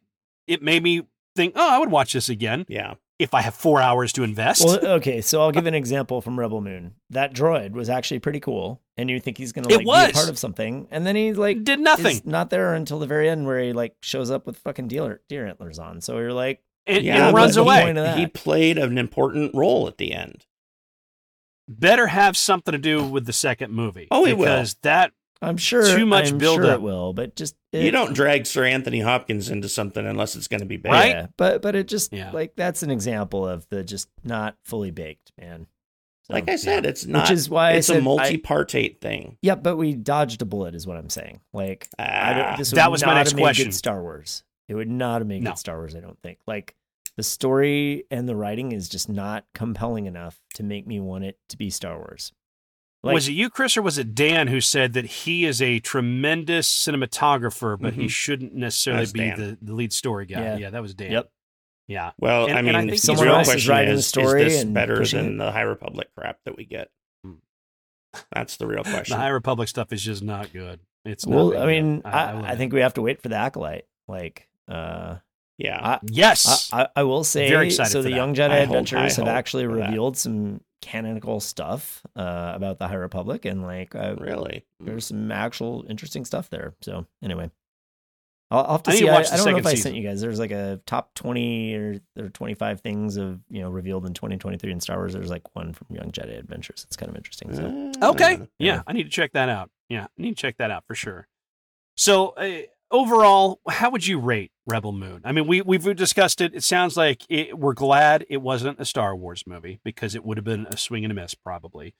it 0.47 0.61
made 0.61 0.83
me 0.83 1.03
think. 1.35 1.53
Oh, 1.55 1.69
I 1.69 1.77
would 1.79 1.91
watch 1.91 2.13
this 2.13 2.29
again 2.29 2.65
Yeah. 2.67 2.95
if 3.19 3.33
I 3.33 3.41
have 3.41 3.53
four 3.55 3.81
hours 3.81 4.11
to 4.13 4.23
invest. 4.23 4.63
Well, 4.65 4.79
uh, 4.83 4.95
okay, 4.95 5.21
so 5.21 5.41
I'll 5.41 5.47
uh, 5.49 5.51
give 5.51 5.65
an 5.67 5.73
example 5.75 6.21
from 6.21 6.39
Rebel 6.39 6.61
Moon. 6.61 6.95
That 7.11 7.33
droid 7.33 7.71
was 7.73 7.89
actually 7.89 8.19
pretty 8.19 8.39
cool, 8.39 8.81
and 8.97 9.09
you 9.09 9.19
think 9.19 9.37
he's 9.37 9.51
going 9.53 9.67
to 9.67 9.69
like 9.75 9.79
be 9.79 9.85
was. 9.85 10.09
a 10.09 10.13
part 10.13 10.29
of 10.29 10.37
something, 10.37 10.87
and 10.91 11.05
then 11.05 11.15
he 11.15 11.33
like 11.33 11.63
did 11.63 11.79
nothing. 11.79 12.07
is 12.17 12.25
not 12.25 12.49
there 12.49 12.73
until 12.73 12.99
the 12.99 13.07
very 13.07 13.29
end, 13.29 13.45
where 13.45 13.59
he 13.61 13.71
like 13.73 13.95
shows 14.01 14.31
up 14.31 14.45
with 14.47 14.57
fucking 14.57 14.87
deer, 14.87 15.21
deer 15.29 15.45
antlers 15.47 15.79
on. 15.79 16.01
So 16.01 16.17
you're 16.17 16.33
like, 16.33 16.61
and, 16.87 17.03
Yeah, 17.03 17.27
and 17.27 17.35
runs 17.35 17.57
away. 17.57 17.83
point 17.83 17.97
of 17.97 18.03
that- 18.05 18.17
He 18.17 18.27
played 18.27 18.77
an 18.77 18.97
important 18.97 19.53
role 19.53 19.87
at 19.87 19.97
the 19.97 20.13
end. 20.13 20.45
Better 21.67 22.07
have 22.07 22.37
something 22.37 22.71
to 22.71 22.77
do 22.77 23.03
with 23.03 23.25
the 23.25 23.33
second 23.33 23.73
movie. 23.73 24.07
Oh, 24.09 24.25
it 24.25 24.37
will. 24.37 24.63
that 24.83 25.11
I'm 25.41 25.57
sure 25.57 25.85
Too 25.95 26.05
much 26.05 26.31
I'm 26.31 26.37
build 26.37 26.55
sure 26.61 26.65
up. 26.71 26.75
It 26.75 26.81
will, 26.81 27.13
but 27.13 27.35
just 27.35 27.55
you 27.73 27.91
don't 27.91 28.13
drag 28.13 28.45
Sir 28.47 28.63
Anthony 28.65 29.01
Hopkins 29.01 29.49
into 29.49 29.67
something 29.69 30.03
unless 30.05 30.35
it's 30.35 30.47
going 30.47 30.61
to 30.61 30.65
be 30.65 30.77
bad. 30.77 30.91
Right? 30.91 31.09
Yeah, 31.09 31.27
but 31.37 31.61
but 31.61 31.75
it 31.75 31.87
just 31.87 32.11
Yeah. 32.13 32.31
like 32.31 32.55
that's 32.55 32.81
an 32.83 32.89
example 32.89 33.47
of 33.47 33.67
the 33.69 33.83
just 33.83 34.07
not 34.23 34.55
fully 34.63 34.89
baked, 34.91 35.33
man. 35.39 35.67
So, 36.23 36.33
Like 36.33 36.49
I 36.49 36.55
said, 36.55 36.85
it's 36.85 37.05
not. 37.05 37.23
which 37.23 37.31
is 37.31 37.49
why 37.49 37.73
it's 37.73 37.89
I 37.89 37.93
a 37.93 37.95
said 37.97 38.01
I- 38.01 38.03
multi-partate 38.05 38.99
thing. 38.99 39.37
yeah, 39.41 39.55
but 39.55 39.75
we 39.77 39.93
dodged 39.93 40.41
a 40.41 40.45
bullet, 40.45 40.73
is 40.73 40.87
what 40.87 40.97
I'm 40.97 41.09
saying. 41.09 41.41
Like 41.53 41.87
I 41.99 42.03
Ah, 42.05 42.33
don't, 42.33 42.57
this 42.57 42.71
would 42.71 42.77
That 42.77 42.91
was 42.91 43.05
my 43.05 43.13
next 43.13 43.33
question. 43.37 43.71
Star 43.73 44.01
Wars. 44.01 44.43
It 44.69 44.73
would 44.75 44.89
not 44.89 45.21
have 45.21 45.27
made 45.27 45.43
No. 45.43 45.51
good 45.51 45.59
Star 45.59 45.77
Wars. 45.77 45.95
I 45.95 45.99
don't 45.99 46.19
think. 46.23 46.39
Like 46.47 46.73
the 47.17 47.23
story 47.23 48.05
and 48.09 48.29
the 48.29 48.35
writing 48.35 48.71
is 48.71 48.87
just 48.87 49.09
not 49.09 49.45
compelling 49.53 50.05
enough 50.05 50.39
to 50.53 50.63
make 50.63 50.87
me 50.87 50.99
want 50.99 51.25
it 51.25 51.37
to 51.49 51.57
be 51.57 51.69
Star 51.69 51.97
Wars. 51.97 52.31
Like, 53.03 53.13
was 53.13 53.27
it 53.27 53.33
you, 53.33 53.49
Chris, 53.49 53.75
or 53.77 53.81
was 53.81 53.97
it 53.97 54.15
Dan 54.15 54.47
who 54.47 54.59
said 54.61 54.93
that 54.93 55.05
he 55.05 55.45
is 55.45 55.61
a 55.61 55.79
tremendous 55.79 56.67
cinematographer, 56.67 57.79
but 57.79 57.93
he 57.93 58.05
Mhm. 58.05 58.09
shouldn't 58.09 58.53
necessarily 58.55 59.05
be 59.13 59.29
the, 59.31 59.57
the 59.61 59.73
lead 59.73 59.93
story 59.93 60.25
guy? 60.25 60.41
Yeah. 60.41 60.57
Yeah, 60.57 60.69
that 60.71 60.81
was 60.81 60.93
Dan. 60.93 61.11
Yep. 61.11 61.31
Yeah. 61.87 62.11
well, 62.19 62.45
and- 62.47 62.53
I 62.55 62.57
and 62.59 62.65
mean, 62.67 62.75
I 62.75 62.79
think 62.81 62.91
the 62.93 62.97
someone 62.97 63.25
real 63.27 63.35
else 63.35 63.47
is 63.47 63.53
question 63.53 63.71
writing 63.71 63.95
the 63.95 64.01
story 64.01 64.43
is 64.43 64.53
this 64.53 64.63
and 64.63 64.73
better 64.73 65.05
than 65.05 65.35
it? 65.35 65.37
the 65.37 65.51
High 65.51 65.61
Republic 65.61 66.09
crap 66.17 66.39
that 66.45 66.57
we 66.57 66.65
get? 66.65 66.89
Hmm. 67.23 67.33
That's 68.33 68.57
the 68.57 68.67
real 68.67 68.77
question. 68.83 68.91
The 68.91 68.97
question. 68.97 69.17
High 69.17 69.27
Republic 69.29 69.69
stuff 69.69 69.93
is 69.93 70.01
just 70.03 70.21
not 70.23 70.51
good. 70.51 70.79
It's 71.05 71.25
well, 71.25 71.51
very 71.51 71.61
I 71.61 71.65
mean, 71.81 72.01
good. 72.01 72.05
I, 72.07 72.51
I, 72.51 72.55
think 72.57 72.73
we 72.73 72.81
have 72.81 72.95
to 72.95 73.01
wait 73.01 73.21
for 73.21 73.29
the 73.29 73.37
acolyte. 73.37 73.85
Like, 74.09 74.49
uh, 74.67 75.17
yeah, 75.57 75.79
I, 75.81 75.99
yes. 76.03 76.69
I, 76.71 76.83
I, 76.83 76.87
I 76.97 77.03
will 77.03 77.23
say, 77.23 77.49
Very 77.49 77.67
excited 77.67 77.91
so 77.91 78.01
the 78.01 78.09
that. 78.09 78.15
Young 78.15 78.33
Jedi 78.35 78.49
I 78.51 78.57
Adventures 78.57 79.17
I 79.19 79.25
have 79.25 79.27
actually 79.35 79.65
for 79.65 79.75
that. 79.77 79.85
revealed 79.87 80.17
some 80.17 80.61
canonical 80.81 81.39
stuff 81.39 82.03
uh, 82.15 82.51
about 82.55 82.77
the 82.79 82.87
High 82.87 82.95
Republic, 82.95 83.45
and 83.45 83.63
like, 83.63 83.95
uh, 83.95 84.15
really. 84.19 84.65
there's 84.79 85.07
some 85.07 85.31
actual 85.31 85.85
interesting 85.89 86.23
stuff 86.25 86.49
there. 86.49 86.75
So 86.81 87.05
anyway, 87.23 87.49
I'll, 88.51 88.59
I'll 88.65 88.71
have 88.73 88.83
to 88.83 88.91
I 88.91 88.93
see. 88.95 89.05
to 89.05 89.09
I, 89.09 89.13
watch 89.13 89.27
the 89.29 89.33
I 89.33 89.37
don't 89.37 89.45
know 89.45 89.51
second 89.51 89.59
if 89.59 89.65
I 89.65 89.69
season. 89.71 89.83
sent 89.83 89.95
you 89.95 90.07
guys. 90.07 90.21
There's 90.21 90.39
like 90.39 90.51
a 90.51 90.79
top 90.85 91.13
twenty 91.15 91.73
or, 91.75 91.99
or 92.17 92.29
twenty 92.29 92.53
five 92.53 92.79
things 92.81 93.17
of 93.17 93.39
you 93.49 93.61
know 93.61 93.69
revealed 93.69 94.05
in 94.05 94.13
2023 94.13 94.71
in 94.71 94.79
Star 94.79 94.97
Wars. 94.97 95.13
There's 95.13 95.29
like 95.31 95.53
one 95.55 95.73
from 95.73 95.87
Young 95.89 96.11
Jedi 96.11 96.37
Adventures. 96.37 96.83
It's 96.87 96.95
kind 96.95 97.09
of 97.09 97.15
interesting. 97.17 97.53
So 97.55 97.91
Ah, 98.01 98.09
Okay. 98.11 98.37
Yeah, 98.59 98.75
Yeah. 98.75 98.81
I 98.87 98.93
need 98.93 99.03
to 99.03 99.09
check 99.09 99.33
that 99.33 99.49
out. 99.49 99.69
Yeah, 99.89 100.03
I 100.05 100.21
need 100.21 100.37
to 100.37 100.41
check 100.41 100.57
that 100.57 100.69
out 100.71 100.85
for 100.85 100.95
sure. 100.95 101.27
So, 101.99 102.29
uh, 102.37 102.59
overall, 102.91 103.59
how 103.69 103.89
would 103.91 104.05
you 104.05 104.19
rate 104.19 104.51
Rebel 104.65 104.91
Moon? 104.91 105.21
I 105.23 105.31
mean, 105.31 105.47
we 105.47 105.61
we've 105.61 105.95
discussed 105.95 106.41
it. 106.41 106.53
It 106.53 106.63
sounds 106.63 106.97
like 106.97 107.23
it, 107.29 107.57
we're 107.57 107.73
glad 107.73 108.25
it 108.29 108.41
wasn't 108.41 108.79
a 108.79 108.85
Star 108.85 109.15
Wars 109.15 109.43
movie 109.47 109.79
because 109.83 110.15
it 110.15 110.25
would 110.25 110.37
have 110.37 110.45
been 110.45 110.67
a 110.67 110.77
swing 110.77 111.03
and 111.05 111.11
a 111.11 111.15
miss 111.15 111.35
probably. 111.35 111.93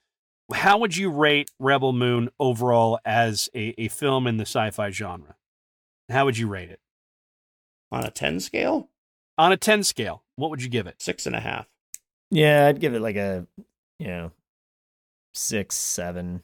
How 0.52 0.78
would 0.78 0.96
you 0.96 1.10
rate 1.10 1.50
Rebel 1.58 1.92
Moon 1.92 2.30
overall 2.40 2.98
as 3.04 3.50
a, 3.54 3.74
a 3.76 3.88
film 3.88 4.26
in 4.26 4.38
the 4.38 4.46
sci-fi 4.46 4.90
genre? 4.90 5.36
How 6.08 6.24
would 6.24 6.38
you 6.38 6.48
rate 6.48 6.70
it 6.70 6.80
on 7.92 8.04
a 8.04 8.10
ten 8.10 8.40
scale, 8.40 8.88
on 9.36 9.52
a 9.52 9.56
ten 9.58 9.82
scale? 9.82 10.24
What 10.36 10.50
would 10.50 10.62
you 10.62 10.68
give 10.70 10.86
it? 10.86 11.02
six 11.02 11.26
and 11.26 11.36
a 11.36 11.40
half. 11.40 11.66
yeah, 12.30 12.66
I'd 12.66 12.80
give 12.80 12.94
it 12.94 13.00
like 13.00 13.16
a 13.16 13.46
you 13.98 14.06
know 14.06 14.32
six, 15.34 15.76
seven. 15.76 16.42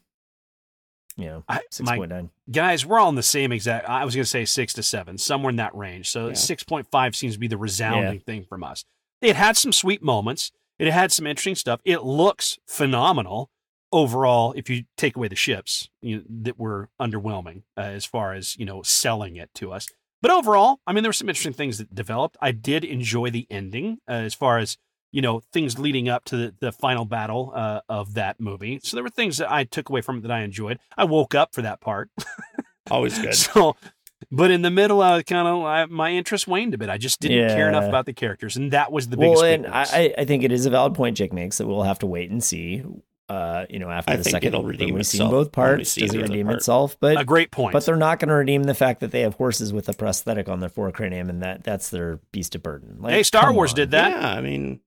You 1.17 1.27
know, 1.27 1.45
I, 1.49 1.61
six 1.71 1.87
my 1.89 1.97
point 1.97 2.11
nine. 2.11 2.31
guys, 2.51 2.85
we're 2.85 2.99
all 2.99 3.09
in 3.09 3.15
the 3.15 3.23
same 3.23 3.53
exact. 3.53 3.89
I 3.89 4.05
was 4.05 4.15
going 4.17 4.25
to 4.25 4.29
say 4.29 4.45
six 4.45 4.73
to 4.75 4.83
seven, 4.83 5.17
somewhere 5.17 5.51
in 5.51 5.57
that 5.57 5.75
range. 5.75 6.11
So 6.11 6.29
Yeah. 6.29 6.35
six 6.35 6.65
point 6.65 6.89
five 6.91 7.15
seems 7.15 7.35
to 7.35 7.39
be 7.39 7.47
the 7.47 7.57
resounding 7.59 8.19
thing 8.21 8.45
from 8.45 8.65
us. 8.65 8.85
It 9.21 9.37
had 9.37 9.57
some 9.57 9.73
sweet 9.73 10.03
moments. 10.03 10.51
It 10.79 10.93
had 10.93 11.12
some 11.12 11.27
interesting 11.27 11.55
stuff. 11.55 11.81
It 11.85 12.03
looks 12.03 12.59
phenomenal 12.67 13.51
overall. 13.93 14.53
If 14.57 14.69
you 14.69 14.85
take 14.97 15.17
away 15.17 15.29
the 15.29 15.37
ships 15.37 15.89
you 16.03 16.17
know, 16.17 16.23
that 16.43 16.59
were 16.59 16.89
underwhelming 17.01 17.62
uh, 17.77 17.83
as 17.83 18.05
far 18.05 18.33
as 18.35 18.57
you 18.57 18.65
know 18.67 18.83
selling 18.83 19.37
it 19.37 19.51
to 19.55 19.73
us, 19.73 19.89
but 20.21 20.31
overall, 20.33 20.81
I 20.87 20.93
mean, 20.93 21.03
there 21.05 21.11
were 21.11 21.12
some 21.15 21.29
interesting 21.29 21.53
things 21.53 21.79
that 21.79 21.95
developed. 21.95 22.37
I 22.41 22.51
did 22.51 22.83
enjoy 22.85 23.31
the 23.31 23.47
ending 23.51 23.99
uh, 24.09 24.12
as 24.12 24.35
far 24.35 24.59
as 24.59 24.79
you 25.15 25.23
know 25.23 25.41
things 25.53 25.79
leading 25.79 26.09
up 26.09 26.25
to 26.25 26.37
the, 26.37 26.55
the 26.59 26.73
final 26.73 27.05
battle 27.05 27.53
uh, 27.55 27.81
of 27.89 28.15
that 28.15 28.41
movie. 28.41 28.81
So 28.83 28.97
there 28.97 29.05
were 29.05 29.11
things 29.11 29.39
that 29.39 29.51
I 29.51 29.62
took 29.62 29.89
away 29.89 30.01
from 30.01 30.19
it 30.19 30.23
that 30.23 30.31
I 30.33 30.41
enjoyed. 30.41 30.79
I 30.97 31.05
woke 31.05 31.35
up 31.37 31.55
for 31.55 31.62
that 31.62 31.81
part. 31.81 32.11
Always 32.91 33.17
good. 33.19 33.35
So, 33.35 33.77
but 34.33 34.51
in 34.51 34.62
the 34.62 34.71
middle, 34.71 35.01
I 35.01 35.23
kind 35.23 35.47
of 35.49 35.91
my 35.91 36.11
interest 36.11 36.49
waned 36.49 36.75
a 36.75 36.79
bit. 36.79 36.89
I 36.91 36.99
just 36.99 37.21
didn't 37.21 37.55
care 37.57 37.69
enough 37.69 37.85
about 37.85 38.07
the 38.07 38.12
characters, 38.12 38.57
and 38.57 38.73
that 38.73 38.91
was 38.91 39.09
the 39.09 39.17
biggest. 39.17 39.43
Well, 39.43 39.53
and. 39.53 39.67
I, 39.67 39.83
I- 39.93 40.15
I 40.19 40.25
think 40.25 40.43
it 40.43 40.51
is 40.53 40.67
a 40.67 40.71
valid 40.71 40.95
point 40.95 41.17
Jake 41.17 41.33
makes 41.33 41.59
that 41.59 41.67
we'll 41.67 41.83
have 41.85 42.01
to 42.01 42.07
wait 42.07 42.31
and 42.31 42.43
see. 42.43 42.83
Uh, 43.27 43.65
you 43.71 43.79
know, 43.79 43.89
after 43.91 44.12
I 44.12 44.17
the 44.17 44.25
second, 44.25 44.49
it'll 44.49 44.62
when 44.62 44.73
redeem 44.73 44.95
we've 44.97 45.07
seen 45.07 45.31
both 45.31 45.51
parts. 45.51 45.93
see 45.93 46.03
Does 46.03 46.11
it 46.11 46.12
the 46.19 46.25
other 46.25 46.29
redeem 46.33 46.47
part. 46.47 46.59
itself? 46.59 46.97
But 47.01 47.19
a 47.19 47.25
great 47.25 47.51
point. 47.51 47.73
but 47.73 47.87
they're 47.87 47.97
not 47.97 48.19
going 48.19 48.29
to 48.29 48.35
redeem 48.35 48.65
the 48.65 48.75
fact 48.75 49.01
that 49.01 49.12
they 49.12 49.23
have 49.23 49.35
horses 49.35 49.73
with 49.73 49.89
a 49.89 49.95
prosthetic 49.95 50.47
on 50.49 50.61
their 50.61 50.69
forecranium, 50.69 51.31
and 51.31 51.41
that 51.43 51.65
that's 51.65 51.89
their 51.89 52.19
beast 52.33 52.55
of 52.55 52.62
burden. 52.62 52.99
Like, 53.01 53.15
hey, 53.15 53.23
Star 53.23 53.53
Wars 53.55 53.71
on. 53.71 53.77
did 53.77 53.91
that. 53.93 54.11
Yeah, 54.11 54.29
I 54.31 54.43
mean, 54.43 54.81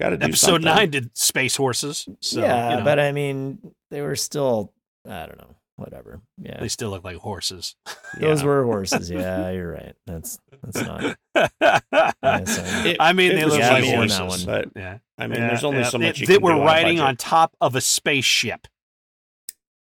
got 0.00 0.10
to 0.10 0.16
do 0.16 0.24
Episode 0.24 0.46
something. 0.46 0.64
nine 0.64 0.90
did 0.90 1.16
space 1.16 1.56
horses. 1.56 2.06
So, 2.20 2.40
yeah, 2.40 2.70
you 2.70 2.76
know, 2.78 2.84
but 2.84 2.98
I 3.00 3.12
mean, 3.12 3.58
they 3.90 4.00
were 4.02 4.16
still. 4.16 4.72
I 5.08 5.26
don't 5.26 5.38
know. 5.38 5.54
Whatever. 5.76 6.22
Yeah, 6.38 6.58
they 6.58 6.68
still 6.68 6.88
look 6.88 7.04
like 7.04 7.16
horses. 7.18 7.76
those 8.20 8.40
Yeah. 8.40 8.46
were 8.46 8.64
horses. 8.64 9.10
Yeah, 9.10 9.50
you're 9.50 9.72
right. 9.72 9.94
That's 10.06 10.38
that's 10.62 10.86
not. 10.86 11.16
It- 12.24 12.96
I 12.98 13.12
mean, 13.12 13.32
it 13.32 13.36
they 13.36 13.44
was 13.44 13.52
look 13.54 13.60
got 13.60 13.72
like 13.74 13.82
me 13.82 13.92
on 13.94 14.08
horses. 14.08 14.46
that 14.46 14.54
one. 14.56 14.64
But 14.74 14.80
Yeah, 14.80 14.98
I 15.18 15.26
mean, 15.26 15.38
Yeah, 15.40 15.48
there's 15.48 15.64
only 15.64 15.80
yeah. 15.80 15.88
so 15.88 15.98
much 15.98 16.18
you 16.20 16.26
that 16.28 16.34
can 16.34 16.42
were 16.42 16.52
do 16.52 16.56
on 16.56 16.62
a 16.62 16.64
riding 16.64 17.00
on 17.00 17.16
top 17.16 17.54
of 17.60 17.74
a 17.76 17.80
spaceship. 17.82 18.66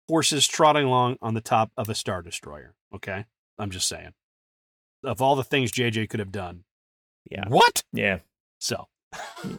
Horses 0.07 0.45
trotting 0.47 0.85
along 0.85 1.17
on 1.21 1.33
the 1.33 1.41
top 1.41 1.71
of 1.77 1.89
a 1.89 1.95
star 1.95 2.21
destroyer. 2.21 2.75
Okay, 2.93 3.25
I'm 3.57 3.71
just 3.71 3.87
saying. 3.87 4.11
Of 5.03 5.21
all 5.21 5.35
the 5.35 5.43
things 5.43 5.71
JJ 5.71 6.09
could 6.09 6.19
have 6.19 6.31
done, 6.31 6.63
Yeah. 7.29 7.47
what? 7.47 7.83
Yeah, 7.93 8.19
So 8.59 8.87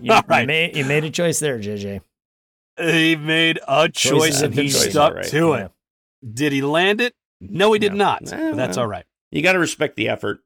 you, 0.01 0.13
All 0.13 0.23
right. 0.29 0.43
you 0.43 0.47
made 0.47 0.77
you 0.77 0.85
made 0.85 1.05
a 1.05 1.11
choice 1.11 1.39
there, 1.39 1.59
JJ. 1.59 2.01
he 2.79 3.17
made 3.17 3.59
a 3.67 3.89
choice 3.89 4.11
Choices 4.11 4.43
and 4.43 4.53
and 4.55 4.63
he 4.63 4.69
choices, 4.69 4.91
stuck 4.91 5.15
right. 5.15 5.25
to 5.27 5.53
it. 5.55 5.71
Did 6.33 6.53
he 6.53 6.63
land 6.63 7.01
it? 7.01 7.15
No, 7.41 7.73
he 7.73 7.79
did 7.79 7.93
No. 7.93 8.05
not. 8.05 8.33
Eh, 8.33 8.53
that's 8.53 8.77
well. 8.77 8.85
all 8.85 8.91
right. 8.91 9.05
You 9.31 9.43
got 9.43 9.53
to 9.53 9.59
respect 9.59 9.97
the 9.97 10.09
effort. 10.09 10.41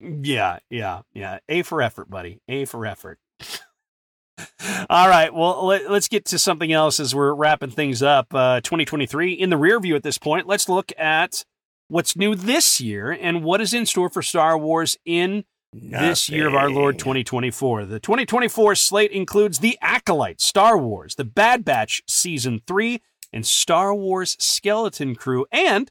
Yeah, 0.00 0.58
yeah, 0.70 1.02
yeah. 1.12 1.38
A 1.48 1.62
for 1.62 1.82
effort, 1.82 2.08
buddy. 2.10 2.40
A 2.48 2.64
for 2.64 2.84
effort. 2.86 3.18
All 4.90 5.08
right. 5.08 5.32
Well, 5.32 5.66
let, 5.66 5.86
us 5.86 6.08
get 6.08 6.24
to 6.26 6.38
something 6.38 6.72
else 6.72 6.98
as 6.98 7.14
we're 7.14 7.32
wrapping 7.34 7.70
things 7.70 8.02
up. 8.02 8.34
Uh, 8.34 8.60
2023 8.60 9.32
in 9.32 9.50
the 9.50 9.56
rear 9.56 9.78
view 9.80 9.94
at 9.94 10.02
this 10.02 10.18
point. 10.18 10.46
Let's 10.46 10.68
look 10.68 10.92
at 10.98 11.44
what's 11.88 12.16
new 12.16 12.34
this 12.34 12.80
year 12.80 13.10
and 13.12 13.44
what 13.44 13.60
is 13.60 13.72
in 13.72 13.86
store 13.86 14.10
for 14.10 14.22
Star 14.22 14.58
Wars 14.58 14.98
in 15.04 15.44
this 15.74 16.28
year 16.28 16.46
of 16.46 16.54
our 16.54 16.70
Lord 16.70 16.98
2024. 16.98 17.86
The 17.86 18.00
2024 18.00 18.74
slate 18.76 19.10
includes 19.10 19.58
The 19.58 19.76
Acolyte, 19.82 20.40
Star 20.40 20.78
Wars, 20.78 21.16
The 21.16 21.24
Bad 21.24 21.64
Batch 21.64 22.02
Season 22.08 22.62
3, 22.66 23.00
and 23.32 23.44
Star 23.46 23.94
Wars 23.94 24.36
Skeleton 24.38 25.16
Crew, 25.16 25.46
and 25.50 25.90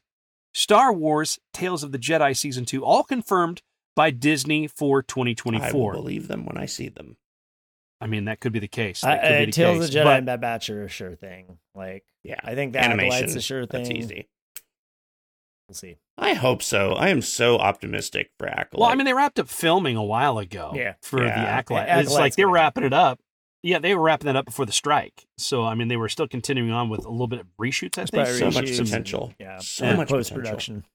Star 0.53 0.93
Wars 0.93 1.39
Tales 1.51 1.83
of 1.83 1.91
the 1.91 1.99
Jedi 1.99 2.35
Season 2.35 2.63
2, 2.65 2.83
all 2.83 3.03
confirmed 3.03 3.61
by 3.95 4.09
Disney 4.09 4.67
for 4.67 4.97
I 4.97 4.99
will 4.99 5.03
2024. 5.03 5.91
I, 5.91 5.95
believe 5.95 6.27
them 6.27 6.45
when 6.45 6.57
I 6.57 6.65
see 6.65 6.89
them. 6.89 7.17
I 7.99 8.07
mean, 8.07 8.25
that 8.25 8.39
could 8.39 8.51
be 8.53 8.59
the 8.59 8.67
case. 8.67 9.01
That 9.01 9.21
could 9.21 9.31
I, 9.31 9.37
be 9.37 9.43
uh, 9.43 9.45
the 9.47 9.51
Tales 9.51 9.77
case. 9.77 9.87
of 9.87 9.93
the 9.93 9.99
Jedi 9.99 10.03
but- 10.03 10.17
and 10.17 10.25
Bad 10.25 10.41
Batch 10.41 10.69
are 10.69 10.83
a 10.83 10.89
sure 10.89 11.15
thing. 11.15 11.57
Like 11.75 12.05
Yeah. 12.23 12.39
I 12.43 12.55
think 12.55 12.73
the 12.73 12.79
Animation. 12.79 13.13
Acolyte's 13.13 13.35
a 13.35 13.41
sure 13.41 13.65
thing. 13.65 13.83
That's 13.83 13.95
easy. 13.95 14.27
We'll 15.73 15.91
see. 15.91 15.97
I 16.19 16.33
hope 16.35 16.61
so. 16.61 16.93
I 16.93 17.09
am 17.09 17.21
so 17.23 17.57
optimistic 17.57 18.29
for 18.37 18.47
Acolyte. 18.47 18.79
Well, 18.79 18.89
I 18.89 18.95
mean, 18.95 19.05
they 19.05 19.13
wrapped 19.13 19.39
up 19.39 19.49
filming 19.49 19.95
a 19.97 20.03
while 20.03 20.37
ago. 20.37 20.71
Yeah. 20.75 20.93
For 21.01 21.23
Yeah. 21.25 21.41
the 21.43 21.49
acolyte, 21.49 21.89
A- 21.89 21.99
it's 22.01 22.11
like 22.13 22.35
they 22.35 22.45
were 22.45 22.51
wrapping 22.51 22.83
it 22.83 22.93
up. 22.93 23.19
Yeah, 23.63 23.79
they 23.79 23.95
were 23.95 24.03
wrapping 24.03 24.27
that 24.27 24.35
up 24.35 24.45
before 24.45 24.65
the 24.67 24.71
strike. 24.71 25.25
So 25.37 25.63
I 25.63 25.73
mean, 25.73 25.87
they 25.87 25.97
were 25.97 26.09
still 26.09 26.27
continuing 26.27 26.71
on 26.71 26.89
with 26.89 27.05
a 27.05 27.09
little 27.09 27.27
bit 27.27 27.39
of 27.39 27.47
reshoots. 27.59 27.97
I 27.97 28.03
It's 28.03 28.11
think 28.11 28.27
so 28.27 28.45
much 28.51 28.65
reshoots 28.65 28.77
and- 28.79 28.87
potential. 28.87 29.33
Yeah, 29.39 29.57
So 29.59 29.85
and 29.85 29.97
much 29.97 30.09
post 30.09 30.29
potential. 30.29 30.41
production. 30.51 30.85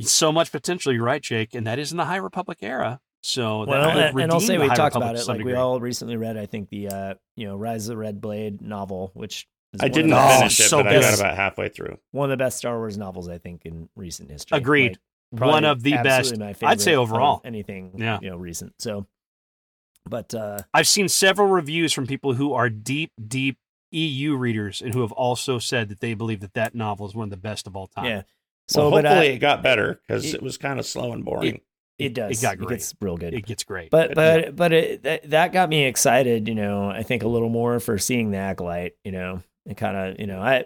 so 0.00 0.32
much 0.32 0.50
potential. 0.52 0.92
You're 0.92 1.04
right, 1.04 1.22
Jake, 1.22 1.54
and 1.54 1.66
that 1.66 1.78
is 1.78 1.90
in 1.92 1.96
the 1.98 2.04
High 2.06 2.16
Republic 2.16 2.58
era. 2.62 3.00
So 3.22 3.64
Well, 3.66 3.92
could 3.92 4.02
and, 4.02 4.20
and 4.20 4.32
I'll 4.32 4.40
say 4.40 4.56
we 4.58 4.66
talked 4.68 4.78
Republic 4.94 5.02
about 5.02 5.14
it. 5.16 5.18
some 5.24 5.36
Like 5.36 5.44
we 5.44 5.52
all 5.54 5.78
recently 5.80 6.16
read, 6.16 6.36
I 6.36 6.46
think 6.46 6.70
the 6.70 6.88
uh, 6.88 7.14
you 7.36 7.46
know 7.46 7.56
Rise 7.56 7.86
of 7.86 7.90
the 7.90 7.96
Red 7.98 8.20
Blade 8.20 8.62
novel, 8.62 9.10
which 9.14 9.40
is 9.42 9.46
I 9.78 9.88
didn't 9.88 10.12
of 10.12 10.18
the 10.18 10.24
Oh, 10.24 10.38
finish 10.38 10.60
it, 10.60 10.62
so 10.64 10.78
but 10.78 10.86
I 10.88 10.90
good. 10.94 11.00
got 11.02 11.18
about 11.20 11.36
halfway 11.36 11.68
through. 11.68 11.98
one 12.10 12.30
of 12.30 12.36
the 12.38 12.42
best 12.44 12.58
Star 12.58 12.76
Wars 12.78 12.98
novels 12.98 13.28
I 13.28 13.38
think 13.38 13.64
in 13.66 13.88
recent 13.94 14.30
history. 14.30 14.58
Agreed. 14.58 14.98
Like, 15.32 15.42
One 15.42 15.64
of 15.64 15.82
the 15.84 15.92
best. 15.92 16.06
absolutely 16.32 16.44
my 16.62 16.70
I'd 16.70 16.80
say 16.80 16.90
favorite 16.92 17.02
of 17.04 17.10
overall. 17.12 17.40
anything 17.44 17.92
Yeah. 17.98 18.18
you 18.20 18.30
know 18.30 18.36
recent. 18.36 18.74
So, 18.80 19.06
but 20.04 20.34
uh, 20.34 20.58
I've 20.74 20.88
seen 20.88 21.08
several 21.08 21.46
reviews 21.48 21.92
from 21.92 22.06
people 22.06 22.34
who 22.34 22.52
are 22.52 22.68
deep, 22.68 23.12
deep 23.28 23.58
EU 23.92 24.34
readers 24.36 24.80
and 24.80 24.92
who 24.94 25.02
have 25.02 25.12
also 25.12 25.58
said 25.58 25.88
that 25.88 26.00
they 26.00 26.14
believe 26.14 26.40
that 26.40 26.54
that 26.54 26.74
novel 26.74 27.06
is 27.06 27.14
one 27.14 27.24
of 27.24 27.30
the 27.30 27.36
best 27.36 27.66
of 27.66 27.76
all 27.76 27.86
time. 27.86 28.04
yeah. 28.06 28.22
So 28.68 28.82
So, 28.82 28.90
but 28.90 29.04
hopefully 29.04 29.28
I, 29.30 29.32
it 29.32 29.38
got 29.38 29.62
better 29.62 30.00
because 30.06 30.24
it- 30.26 30.34
it, 30.36 30.42
was 30.42 30.56
kind 30.58 30.78
of 30.80 30.86
slow 30.86 31.12
and 31.12 31.24
boring. 31.24 31.60
it 31.98 32.14
does. 32.14 32.38
it 32.38 32.42
got 32.42 32.56
great. 32.58 32.68
gets 32.70 32.94
real 33.00 33.16
good. 33.16 33.34
it 33.34 33.44
gets 33.46 33.62
great. 33.64 33.90
but 33.90 34.14
But, 34.14 34.44
but 34.46 34.56
but 34.56 34.72
it, 34.72 35.02
that, 35.02 35.30
that 35.30 35.52
got 35.52 35.68
me 35.68 35.84
excited 35.84 36.48
you 36.48 36.54
know 36.54 36.88
i 36.88 37.02
think 37.02 37.22
a 37.24 37.28
little 37.28 37.48
more 37.50 37.78
for 37.80 37.98
seeing 37.98 38.30
the 38.30 38.38
acolyte 38.38 38.94
you 39.04 39.12
know 39.12 39.42
and 39.70 39.76
kind 39.78 39.96
of 39.96 40.20
you 40.20 40.26
know 40.26 40.40
i 40.42 40.64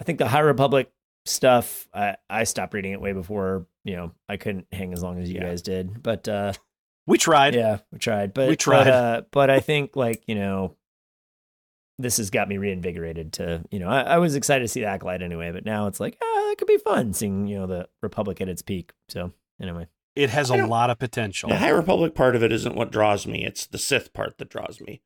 i 0.00 0.04
think 0.04 0.18
the 0.18 0.28
high 0.28 0.38
republic 0.40 0.90
stuff 1.26 1.86
i 1.92 2.16
i 2.30 2.44
stopped 2.44 2.72
reading 2.72 2.92
it 2.92 3.00
way 3.00 3.12
before 3.12 3.66
you 3.84 3.94
know 3.96 4.12
i 4.28 4.36
couldn't 4.38 4.66
hang 4.72 4.92
as 4.94 5.02
long 5.02 5.20
as 5.20 5.28
you 5.28 5.34
Yeah. 5.34 5.42
guys 5.48 5.60
did 5.62 6.02
but 6.02 6.26
uh 6.28 6.52
we 7.06 7.18
tried. 7.18 7.54
yeah 7.54 7.78
we 7.92 7.98
tried 7.98 8.32
but 8.32 8.48
We 8.48 8.56
tried. 8.56 8.84
but, 8.84 8.92
uh, 8.92 9.22
but 9.32 9.50
i 9.50 9.60
think 9.60 9.96
like 9.96 10.22
you 10.26 10.36
know 10.36 10.76
this 11.98 12.16
has 12.16 12.30
got 12.30 12.48
me 12.48 12.56
reinvigorated 12.56 13.32
to 13.34 13.62
you 13.70 13.78
know 13.78 13.88
I, 13.88 14.02
I 14.02 14.18
was 14.18 14.34
excited 14.36 14.62
to 14.64 14.68
see 14.68 14.80
the 14.80 14.86
acolyte 14.86 15.22
anyway 15.22 15.50
but 15.50 15.64
now 15.66 15.86
it's 15.88 16.00
like 16.00 16.16
ah 16.22 16.46
that 16.48 16.56
could 16.56 16.68
be 16.68 16.78
fun 16.78 17.12
seeing 17.12 17.46
you 17.46 17.58
know 17.58 17.66
the 17.66 17.88
republic 18.00 18.40
at 18.40 18.48
its 18.48 18.62
peak 18.62 18.92
so 19.08 19.32
anyway 19.60 19.86
It 20.16 20.30
has 20.30 20.50
a 20.50 20.66
lot 20.66 20.88
of 20.90 20.98
potential. 20.98 21.48
The 21.50 21.58
High 21.58 21.68
Republic 21.70 22.14
part 22.14 22.34
of 22.36 22.42
it 22.42 22.50
isn't 22.52 22.74
what 22.74 22.90
draws 22.90 23.26
me; 23.26 23.44
it's 23.44 23.64
the 23.66 23.78
Sith 23.78 24.12
part 24.12 24.38
that 24.38 24.48
draws 24.50 24.80
me. 24.80 25.02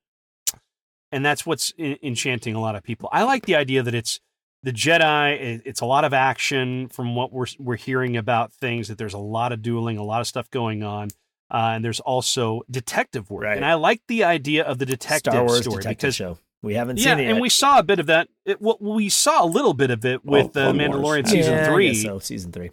And 1.15 1.25
that's 1.25 1.47
what's 1.47 1.73
en- 1.79 1.97
enchanting 2.03 2.55
a 2.55 2.61
lot 2.61 2.75
of 2.75 2.83
people. 2.83 3.09
I 3.12 3.23
like 3.23 3.47
the 3.47 3.55
idea 3.55 3.83
that 3.83 3.95
it's 3.95 4.19
the 4.62 4.73
Jedi. 4.73 5.62
It's 5.65 5.81
a 5.81 5.87
lot 5.87 6.05
of 6.05 6.12
action 6.12 6.89
from 6.89 7.15
what 7.15 7.33
we're 7.33 7.47
we're 7.59 7.77
hearing 7.77 8.17
about 8.17 8.53
things. 8.53 8.89
That 8.89 8.99
there's 8.99 9.15
a 9.15 9.19
lot 9.19 9.53
of 9.53 9.62
dueling, 9.62 9.97
a 9.97 10.03
lot 10.03 10.21
of 10.21 10.27
stuff 10.27 10.51
going 10.51 10.83
on, 10.83 11.09
uh, 11.51 11.73
and 11.75 11.85
there's 11.85 12.01
also 12.01 12.62
detective 12.71 13.31
work. 13.31 13.45
Right. 13.45 13.57
And 13.57 13.65
I 13.65 13.75
like 13.75 14.03
the 14.09 14.25
idea 14.25 14.65
of 14.65 14.79
the 14.79 14.87
detective 14.87 15.33
star 15.33 15.45
wars 15.45 15.61
story 15.61 15.77
detective 15.83 15.99
because 15.99 16.15
show 16.17 16.39
we 16.62 16.75
haven't 16.75 16.99
yeah, 16.99 17.17
seen 17.17 17.27
it 17.27 17.31
and 17.31 17.41
we 17.41 17.49
saw 17.49 17.79
a 17.79 17.83
bit 17.83 18.01
of 18.01 18.07
that. 18.07 18.29
It, 18.45 18.61
well, 18.61 18.79
we 18.81 19.09
saw 19.09 19.45
a 19.45 19.47
little 19.47 19.75
bit 19.75 19.91
of 19.91 20.05
it 20.05 20.25
with 20.25 20.55
Well, 20.57 20.69
uh, 20.69 20.73
Wars. 20.73 20.79
Mandalorian 20.79 21.29
season 21.29 21.53
Yeah, 21.53 21.62
I 21.62 21.67
three. 21.67 21.95
so 21.95 22.19
season 22.19 22.51
three 22.53 22.71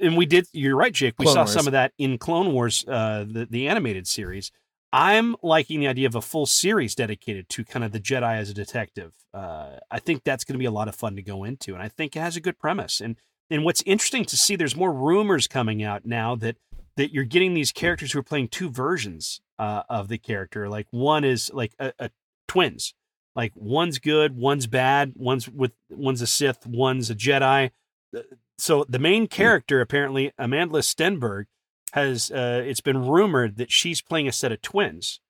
and 0.00 0.16
we 0.16 0.26
did. 0.26 0.46
You're 0.52 0.76
right, 0.76 0.92
Jake. 0.92 1.14
We 1.18 1.24
Clone 1.24 1.34
saw 1.34 1.40
Wars. 1.42 1.52
some 1.52 1.66
of 1.66 1.72
that 1.72 1.92
in 1.98 2.18
Clone 2.18 2.52
Wars, 2.52 2.84
uh, 2.88 3.24
the 3.28 3.46
the 3.46 3.68
animated 3.68 4.06
series. 4.06 4.50
I'm 4.92 5.36
liking 5.42 5.80
the 5.80 5.88
idea 5.88 6.06
of 6.06 6.14
a 6.14 6.22
full 6.22 6.46
series 6.46 6.94
dedicated 6.94 7.48
to 7.50 7.64
kind 7.64 7.84
of 7.84 7.92
the 7.92 8.00
Jedi 8.00 8.36
as 8.36 8.50
a 8.50 8.54
detective. 8.54 9.12
Uh, 9.34 9.78
I 9.90 9.98
think 9.98 10.24
that's 10.24 10.44
going 10.44 10.54
to 10.54 10.58
be 10.58 10.64
a 10.64 10.70
lot 10.70 10.88
of 10.88 10.94
fun 10.94 11.16
to 11.16 11.22
go 11.22 11.44
into, 11.44 11.74
and 11.74 11.82
I 11.82 11.88
think 11.88 12.16
it 12.16 12.20
has 12.20 12.36
a 12.36 12.40
good 12.40 12.58
premise. 12.58 13.00
And 13.00 13.16
and 13.50 13.64
what's 13.64 13.82
interesting 13.82 14.24
to 14.24 14.36
see, 14.36 14.56
there's 14.56 14.76
more 14.76 14.92
rumors 14.92 15.46
coming 15.46 15.82
out 15.82 16.06
now 16.06 16.34
that 16.36 16.56
that 16.96 17.12
you're 17.12 17.24
getting 17.24 17.54
these 17.54 17.72
characters 17.72 18.12
who 18.12 18.18
are 18.20 18.24
playing 18.24 18.48
two 18.48 18.70
versions 18.70 19.40
uh, 19.58 19.82
of 19.88 20.08
the 20.08 20.18
character. 20.18 20.68
Like 20.68 20.86
one 20.90 21.24
is 21.24 21.50
like 21.52 21.74
a, 21.78 21.92
a 21.98 22.10
twins, 22.48 22.94
like 23.34 23.52
one's 23.54 23.98
good, 23.98 24.36
one's 24.36 24.66
bad, 24.66 25.12
one's 25.16 25.48
with 25.48 25.72
one's 25.90 26.22
a 26.22 26.26
Sith, 26.26 26.66
one's 26.66 27.10
a 27.10 27.14
Jedi. 27.14 27.70
Uh, 28.16 28.20
So 28.58 28.86
the 28.88 28.98
main 28.98 29.26
character, 29.26 29.82
apparently 29.82 30.32
Amanda 30.38 30.78
Stenberg, 30.78 31.44
has 31.92 32.30
uh, 32.30 32.62
it's 32.64 32.80
been 32.80 33.06
rumored 33.06 33.56
that 33.56 33.70
she's 33.70 34.02
playing 34.02 34.28
a 34.28 34.32
set 34.32 34.52
of 34.52 34.62
twins 34.62 35.20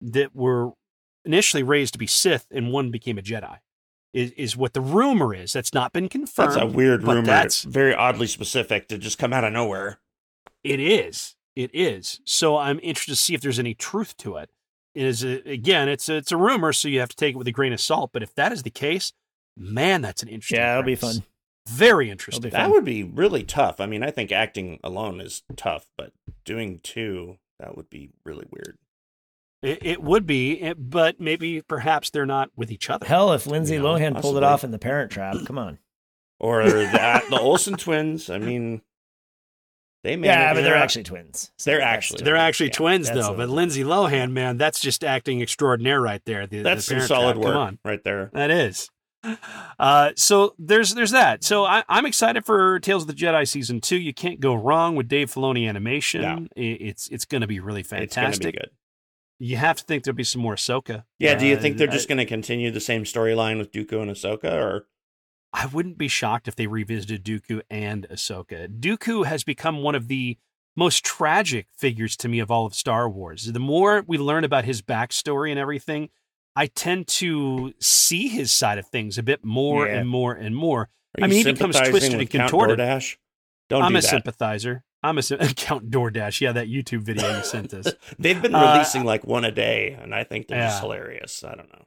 that 0.00 0.34
were 0.34 0.72
initially 1.24 1.62
raised 1.62 1.94
to 1.94 1.98
be 1.98 2.06
Sith 2.06 2.46
and 2.50 2.72
one 2.72 2.90
became 2.90 3.18
a 3.18 3.22
Jedi. 3.22 3.58
Is 4.12 4.30
is 4.32 4.56
what 4.56 4.74
the 4.74 4.80
rumor 4.80 5.34
is. 5.34 5.52
That's 5.52 5.74
not 5.74 5.92
been 5.92 6.08
confirmed. 6.08 6.52
That's 6.52 6.62
a 6.62 6.66
weird 6.66 7.04
but 7.04 7.16
rumor. 7.16 7.26
That's 7.26 7.62
very 7.62 7.94
oddly 7.94 8.28
specific 8.28 8.88
to 8.88 8.98
just 8.98 9.18
come 9.18 9.32
out 9.32 9.44
of 9.44 9.52
nowhere. 9.52 9.98
it 10.62 10.78
is. 10.80 11.34
It 11.56 11.70
is. 11.72 12.20
So 12.24 12.56
I'm 12.56 12.80
interested 12.82 13.12
to 13.12 13.16
see 13.16 13.34
if 13.34 13.40
there's 13.40 13.58
any 13.58 13.74
truth 13.74 14.16
to 14.18 14.36
it. 14.36 14.50
It 14.94 15.04
is 15.04 15.24
a, 15.24 15.40
again, 15.48 15.88
it's 15.88 16.08
a, 16.08 16.16
it's 16.16 16.32
a 16.32 16.36
rumor, 16.36 16.72
so 16.72 16.88
you 16.88 17.00
have 17.00 17.08
to 17.10 17.16
take 17.16 17.34
it 17.34 17.38
with 17.38 17.46
a 17.48 17.52
grain 17.52 17.72
of 17.72 17.80
salt. 17.80 18.10
But 18.12 18.22
if 18.22 18.34
that 18.36 18.52
is 18.52 18.62
the 18.62 18.70
case, 18.70 19.12
man, 19.56 20.02
that's 20.02 20.22
an 20.22 20.28
interesting. 20.28 20.58
yeah 20.58 20.72
it'll 20.72 20.84
be 20.84 20.94
fun 20.96 21.22
Very 21.68 22.10
interesting. 22.10 22.50
That 22.50 22.70
would 22.70 22.84
be 22.84 23.02
really 23.02 23.42
tough. 23.42 23.80
I 23.80 23.86
mean, 23.86 24.02
I 24.02 24.10
think 24.10 24.30
acting 24.32 24.80
alone 24.84 25.20
is 25.20 25.42
tough, 25.56 25.86
but 25.96 26.12
doing 26.44 26.80
two, 26.82 27.38
that 27.58 27.76
would 27.76 27.88
be 27.88 28.10
really 28.24 28.46
weird. 28.50 28.76
It, 29.62 29.78
it 29.84 30.02
would 30.02 30.26
be, 30.26 30.60
it- 30.60 30.90
but 30.90 31.20
maybe 31.20 31.62
perhaps 31.62 32.10
they're 32.10 32.26
not 32.26 32.50
with 32.54 32.70
each 32.70 32.90
other. 32.90 33.06
hell 33.06 33.32
if 33.32 33.46
lindsay 33.46 33.74
You 33.76 33.80
know, 33.82 33.94
lohan 33.94 34.20
pulled 34.20 34.36
it 34.36 34.42
off 34.42 34.62
in 34.62 34.72
the 34.72 34.78
parent 34.78 35.10
trap 35.10 35.36
come 35.46 35.58
on 35.58 35.78
Or 36.38 36.64
that 36.68 37.30
the 37.30 37.40
Olsen 37.40 37.76
twins. 37.78 38.28
I 38.28 38.36
mean, 38.36 38.82
they 40.02 40.16
may. 40.16 40.26
yeah 40.26 40.52
but 40.52 40.60
they're 40.64 40.76
yeah. 40.76 40.82
actually 40.82 41.04
twins 41.04 41.50
So 41.56 41.70
They're 41.70 41.80
actually- 41.80 42.24
They're 42.24 42.36
actually 42.36 42.66
yeah, 42.66 42.72
twins, 42.74 43.10
though. 43.10 43.32
a- 43.32 43.36
But 43.38 43.48
Lindsay 43.48 43.84
Lohan, 43.84 44.32
man, 44.32 44.58
that's 44.58 44.80
just 44.80 45.02
acting 45.02 45.40
extraordinaire 45.40 45.98
right 46.02 46.22
there. 46.26 46.46
The, 46.46 46.60
That's 46.60 46.84
the 46.84 47.00
some 47.00 47.06
solid 47.08 47.32
Trap. 47.36 47.44
work 47.44 47.52
Come 47.54 47.62
on, 47.62 47.78
right 47.86 48.04
there. 48.04 48.30
that 48.34 48.50
is. 48.50 48.90
Uh, 49.78 50.10
so 50.16 50.54
there's 50.58 50.94
there's 50.94 51.10
that. 51.12 51.42
So 51.44 51.64
I, 51.64 51.84
I'm 51.88 52.06
excited 52.06 52.44
for 52.44 52.78
Tales 52.80 53.02
of 53.02 53.08
the 53.08 53.14
Jedi 53.14 53.46
season 53.48 53.80
two. 53.80 53.96
You 53.96 54.14
can't 54.14 54.40
go 54.40 54.54
wrong 54.54 54.96
with 54.96 55.08
Dave 55.08 55.32
Filoni 55.32 55.68
animation. 55.68 56.22
Yeah. 56.22 56.36
I- 56.56 56.60
It's 56.80 57.08
it's 57.08 57.24
going 57.24 57.40
to 57.40 57.46
be 57.46 57.60
really 57.60 57.80
It's 57.80 57.90
going 57.90 58.06
to 58.08 58.14
fantastic. 58.14 58.54
be 58.54 58.58
good. 58.60 58.70
You 59.38 59.56
have 59.56 59.76
to 59.78 59.84
think 59.84 60.04
there'll 60.04 60.16
be 60.16 60.24
some 60.24 60.42
more 60.42 60.54
Ahsoka. 60.54 61.04
Yeah. 61.18 61.34
Do 61.34 61.46
you 61.46 61.56
Uh, 61.56 61.60
think 61.60 61.76
they're 61.76 61.86
just 61.88 62.08
going 62.08 62.18
to 62.18 62.24
continue 62.24 62.70
the 62.70 62.80
same 62.80 63.04
storyline 63.04 63.58
with 63.58 63.72
Dooku 63.72 64.00
and 64.00 64.10
Ahsoka, 64.10 64.52
or 64.52 64.86
I 65.52 65.66
wouldn't 65.66 65.98
be 65.98 66.08
shocked 66.08 66.48
if 66.48 66.56
they 66.56 66.66
revisited 66.66 67.24
Dooku 67.24 67.62
and 67.70 68.06
Ahsoka. 68.10 68.68
Dooku 68.68 69.26
has 69.26 69.42
become 69.44 69.82
one 69.82 69.94
of 69.94 70.08
the 70.08 70.38
most 70.76 71.04
tragic 71.04 71.68
figures 71.76 72.16
to 72.16 72.28
me 72.28 72.40
of 72.40 72.50
all 72.50 72.66
of 72.66 72.74
Star 72.74 73.08
Wars. 73.08 73.52
The 73.52 73.60
more 73.60 74.04
we 74.06 74.18
learn 74.18 74.42
about 74.44 74.64
his 74.64 74.82
backstory 74.82 75.50
and 75.50 75.58
everything, 75.58 76.08
I 76.56 76.66
tend 76.66 77.08
to 77.08 77.74
see 77.80 78.28
his 78.28 78.52
side 78.52 78.78
of 78.78 78.86
things 78.86 79.18
a 79.18 79.22
bit 79.22 79.44
more 79.44 79.86
Yeah. 79.86 79.98
and 79.98 80.08
more 80.08 80.32
and 80.32 80.54
more. 80.54 80.82
are 81.18 81.24
I 81.24 81.26
mean, 81.26 81.44
he 81.44 81.52
becomes 81.52 81.78
twisted 81.80 82.14
and 82.20 82.30
Count 82.30 82.50
contorted. 82.50 82.78
DoorDash? 82.78 83.16
Don't 83.68 83.82
I'm 83.82 83.92
do 83.92 83.98
a 83.98 84.00
that. 84.00 84.08
sympathizer. 84.08 84.84
I'm 85.02 85.18
a 85.18 85.22
Count 85.56 85.90
DoorDash. 85.90 86.40
Yeah, 86.40 86.52
that 86.52 86.68
YouTube 86.68 87.00
video 87.02 87.36
you 87.36 87.42
sent 87.44 87.74
us. 87.74 87.92
They've 88.18 88.40
been 88.40 88.54
Uh, 88.54 88.72
releasing 88.72 89.04
like 89.04 89.24
one 89.24 89.44
a 89.44 89.50
day, 89.52 89.96
and 90.00 90.14
I 90.14 90.24
think 90.24 90.48
they're 90.48 90.62
just 90.62 90.80
hilarious. 90.80 91.42
I 91.44 91.54
don't 91.54 91.72
know. 91.72 91.84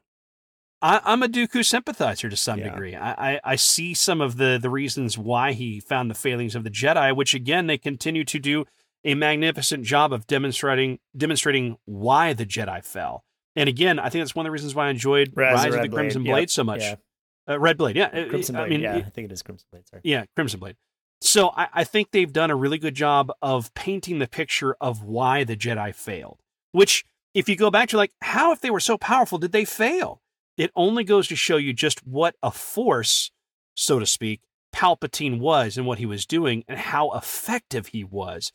I, 0.80 1.00
I'm 1.04 1.22
a 1.24 1.28
Dooku 1.28 1.64
sympathizer 1.64 2.28
to 2.28 2.36
some 2.36 2.60
Yeah. 2.60 2.70
degree. 2.70 2.94
I, 2.94 3.32
I, 3.34 3.40
I 3.42 3.56
see 3.56 3.94
some 3.94 4.20
of 4.20 4.36
the, 4.36 4.58
the 4.62 4.70
reasons 4.70 5.18
why 5.18 5.52
he 5.52 5.80
found 5.80 6.08
the 6.10 6.14
failings 6.14 6.54
of 6.54 6.62
the 6.62 6.70
Jedi, 6.70 7.14
which 7.16 7.34
again 7.34 7.66
they 7.66 7.78
continue 7.78 8.24
to 8.24 8.38
do 8.38 8.64
a 9.04 9.14
magnificent 9.14 9.84
job 9.84 10.12
of 10.12 10.26
demonstrating 10.28 10.98
demonstrating 11.16 11.78
why 11.86 12.32
the 12.32 12.46
Jedi 12.46 12.84
fell. 12.84 13.24
And 13.58 13.68
again, 13.68 13.98
I 13.98 14.08
think 14.08 14.22
that's 14.22 14.36
one 14.36 14.46
of 14.46 14.48
the 14.48 14.52
reasons 14.52 14.74
why 14.74 14.86
I 14.86 14.90
enjoyed 14.90 15.32
Rise 15.34 15.54
Rise, 15.54 15.64
of 15.64 15.72
the 15.72 15.78
Red 15.78 15.92
Crimson 15.92 16.22
Blade, 16.22 16.32
Blade 16.32 16.40
yep, 16.42 16.50
so 16.50 16.64
much. 16.64 16.80
yeah. 16.80 16.94
Uh, 17.48 17.58
Red 17.58 17.76
Blade, 17.76 17.96
yeah. 17.96 18.14
It- 18.14 18.28
crimson 18.28 18.54
I 18.54 18.60
blade 18.60 18.70
mean, 18.70 18.80
yeah 18.82 18.96
i 18.96 19.08
think 19.08 19.24
it 19.24 19.32
is 19.32 19.42
crimson 19.42 19.66
blade 19.72 19.88
sorry 19.88 20.02
yeah, 20.04 20.26
Crimson 20.36 20.60
Blade. 20.60 20.76
So 21.20 21.48
I, 21.56 21.68
I 21.72 21.84
think 21.84 22.12
they've 22.12 22.32
done 22.32 22.50
a 22.50 22.56
really 22.56 22.78
good 22.78 22.94
job 22.94 23.32
of 23.42 23.74
painting 23.74 24.20
the 24.20 24.28
picture 24.28 24.76
of 24.80 25.02
why 25.02 25.42
the 25.42 25.56
Jedi 25.56 25.92
failed. 25.92 26.38
Which, 26.70 27.04
if 27.34 27.48
you 27.48 27.56
go 27.56 27.70
back 27.70 27.88
to 27.88 27.96
like, 27.96 28.12
how 28.20 28.52
if 28.52 28.60
they 28.60 28.70
were 28.70 28.78
so 28.78 28.96
powerful 28.96 29.38
did 29.38 29.50
they 29.50 29.64
fail? 29.64 30.22
It 30.56 30.70
only 30.76 31.02
goes 31.02 31.26
to 31.28 31.36
show 31.36 31.56
you 31.56 31.72
just 31.72 32.06
what 32.06 32.36
a 32.42 32.52
force, 32.52 33.32
so 33.74 33.98
to 33.98 34.06
speak, 34.06 34.42
Palpatine 34.72 35.40
was 35.40 35.76
and 35.76 35.86
what 35.86 35.98
he 35.98 36.06
was 36.06 36.26
doing, 36.26 36.62
and 36.68 36.78
how 36.78 37.10
effective 37.12 37.88
he 37.88 38.04
was. 38.04 38.52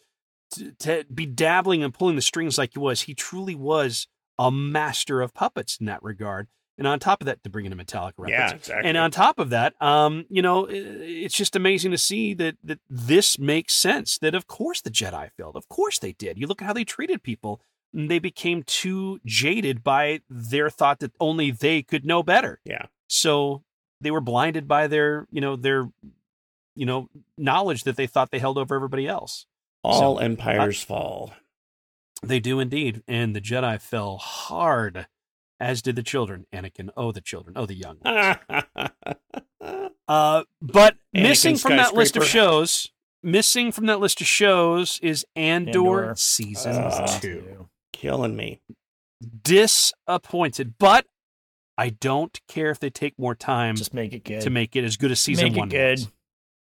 To, 0.52 0.72
to 0.72 1.06
be 1.14 1.26
dabbling 1.26 1.84
and 1.84 1.94
pulling 1.94 2.16
the 2.16 2.22
strings 2.22 2.58
like 2.58 2.74
he 2.74 2.80
was, 2.80 3.02
he 3.02 3.14
truly 3.14 3.56
was 3.56 4.08
a 4.40 4.52
master 4.52 5.22
of 5.22 5.34
puppets 5.34 5.78
in 5.78 5.86
that 5.88 6.02
regard. 6.04 6.48
And 6.78 6.88
on 6.88 7.00
top 7.00 7.22
of 7.22 7.26
that, 7.28 7.44
to 7.44 7.50
bring 7.52 7.66
in 7.68 7.72
a 7.72 7.76
metallic 7.76 8.16
reference, 8.18 8.52
Yeah, 8.52 8.56
exactly. 8.56 8.90
and 8.90 8.98
on 8.98 9.12
top 9.12 9.38
of 9.38 9.52
that, 9.52 9.80
um, 9.80 10.26
you 10.30 10.42
know, 10.42 10.66
it's 10.70 11.36
just 11.36 11.56
amazing 11.56 11.92
to 11.92 12.00
see 12.00 12.34
that 12.34 12.56
that 12.64 12.80
this 12.90 13.38
makes 13.38 13.74
sense. 13.76 14.18
That 14.18 14.34
of 14.34 14.48
course 14.48 14.82
the 14.82 14.90
Jedi 14.90 15.30
failed. 15.38 15.56
Of 15.56 15.70
course 15.70 16.00
they 16.00 16.14
did. 16.14 16.40
You 16.40 16.48
look 16.48 16.62
at 16.64 16.66
how 16.66 16.74
they 16.74 16.84
treated 16.84 17.22
people. 17.22 17.62
and 17.94 18.10
They 18.10 18.18
became 18.18 18.64
too 18.64 19.20
jaded 19.24 19.84
by 19.84 20.22
their 20.30 20.72
thought 20.72 21.00
that 21.02 21.12
only 21.20 21.52
they 21.52 21.84
could 21.84 22.06
know 22.06 22.24
better. 22.24 22.60
Yeah. 22.66 22.88
So 23.08 23.64
they 24.02 24.10
were 24.10 24.20
blinded 24.22 24.68
by 24.68 24.88
their, 24.88 25.28
you 25.30 25.42
know, 25.42 25.56
their 25.56 25.90
you 26.76 26.88
know 26.88 27.08
knowledge 27.38 27.84
that 27.84 27.98
they 27.98 28.08
thought 28.08 28.32
they 28.32 28.40
held 28.40 28.58
over 28.58 28.74
everybody 28.76 29.08
else. 29.08 29.46
All 29.84 30.18
So, 30.18 30.18
empires 30.18 30.82
fall. 30.82 31.34
They 32.24 32.40
do 32.40 32.60
indeed, 32.60 33.04
and 33.08 33.36
the 33.36 33.42
Jedi 33.42 33.80
fell 33.82 34.18
hard, 34.18 35.08
as 35.60 35.82
did 35.82 35.96
the 35.96 36.04
children. 36.04 36.46
Anakin, 36.54 36.90
oh 36.96 37.12
the 37.12 37.22
children, 37.22 37.56
oh 37.58 37.66
the 37.66 37.74
young. 37.76 37.98
ones. 38.04 38.38
Uh, 40.08 40.44
but 40.62 40.96
Anakin 41.16 41.24
missing 41.24 41.56
from 41.58 41.78
that 41.78 41.94
list 41.94 42.16
of 42.18 42.26
shows, 42.26 42.90
missing 43.22 43.72
from 43.72 43.86
that 43.88 44.00
list 44.00 44.22
of 44.22 44.28
shows 44.28 45.00
is 45.02 45.26
Andor, 45.36 46.04
Andor. 46.04 46.14
season 46.18 46.76
Uh, 46.76 47.20
two. 47.20 47.70
Killing 47.92 48.36
me. 48.36 48.62
Disappointed, 49.44 50.74
but 50.78 51.06
I 51.78 51.90
don't 51.90 52.40
care 52.48 52.70
if 52.70 52.80
they 52.80 52.90
take 52.90 53.18
more 53.18 53.36
time 53.36 53.76
Just 53.76 53.94
make 53.94 54.14
it 54.14 54.24
good. 54.24 54.42
to 54.42 54.50
make 54.50 54.76
it 54.76 54.84
as 54.84 54.98
good 54.98 55.12
as 55.12 55.20
season 55.22 55.46
Make 55.46 55.54
it 55.56 55.60
one. 55.60 55.70
good. 55.70 56.00
was. 56.00 56.12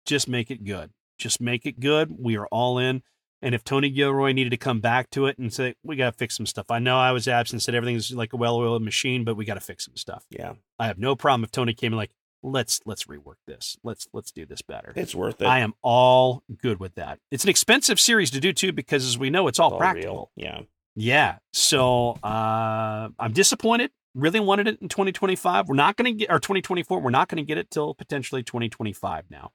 Just 0.05 0.27
make 0.27 0.49
it 0.51 0.63
good. 0.63 0.91
Just 1.17 1.39
make 1.41 1.65
it 1.65 1.79
good. 1.79 2.15
We 2.19 2.37
are 2.37 2.47
all 2.47 2.79
in. 2.79 3.03
And 3.41 3.55
if 3.55 3.63
Tony 3.63 3.89
Gilroy 3.89 4.33
needed 4.33 4.49
to 4.49 4.57
come 4.57 4.79
back 4.81 5.09
to 5.11 5.25
it 5.25 5.37
and 5.37 5.53
say, 5.53 5.75
we 5.83 5.95
got 5.95 6.11
to 6.11 6.17
fix 6.17 6.35
some 6.35 6.45
stuff. 6.45 6.69
I 6.69 6.79
know 6.79 6.97
I 6.97 7.11
was 7.13 7.27
absent, 7.27 7.61
said 7.61 7.73
everything's 7.75 8.11
like 8.11 8.33
a 8.33 8.37
well 8.37 8.57
oiled 8.57 8.83
machine, 8.83 9.23
but 9.23 9.35
we 9.35 9.45
got 9.45 9.53
to 9.53 9.61
fix 9.61 9.85
some 9.85 9.95
stuff. 9.95 10.25
Yeah, 10.29 10.53
I 10.77 10.87
have 10.87 10.97
no 10.97 11.15
problem 11.15 11.43
if 11.45 11.51
Tony 11.51 11.73
came 11.73 11.93
in 11.93 11.97
like, 11.97 12.11
let's 12.43 12.81
let's 12.85 13.05
rework 13.05 13.35
this. 13.47 13.77
Let's 13.83 14.07
let's 14.13 14.31
do 14.31 14.45
this 14.45 14.61
better. 14.61 14.91
it's 14.95 15.15
worth 15.15 15.41
it. 15.41 15.45
I 15.45 15.59
am 15.59 15.73
all 15.81 16.43
good 16.61 16.79
with 16.79 16.95
that. 16.95 17.19
It's 17.31 17.43
an 17.43 17.49
expensive 17.49 17.99
series 17.99 18.29
to 18.31 18.39
do 18.39 18.51
too, 18.53 18.71
because 18.73 19.05
as 19.05 19.17
we 19.17 19.29
know, 19.29 19.47
it's 19.47 19.59
all, 19.59 19.71
All 19.73 19.77
practical. 19.79 20.31
real. 20.37 20.47
Yeah. 20.47 20.61
Yeah. 20.95 21.37
So 21.53 22.17
uh, 22.23 23.09
I'm 23.17 23.31
disappointed. 23.31 23.91
Really 24.15 24.39
wanted 24.39 24.67
it 24.67 24.81
in 24.81 24.89
2025. 24.89 25.69
We're 25.69 25.75
not 25.75 25.95
going 25.95 26.11
to 26.17 26.25
get, 26.25 26.31
or 26.31 26.39
2024. 26.39 26.99
We're 26.99 27.09
not 27.09 27.29
going 27.29 27.37
to 27.37 27.47
get 27.47 27.57
it 27.57 27.69
till 27.71 27.93
potentially 27.93 28.43
2025 28.43 29.25
now. 29.29 29.51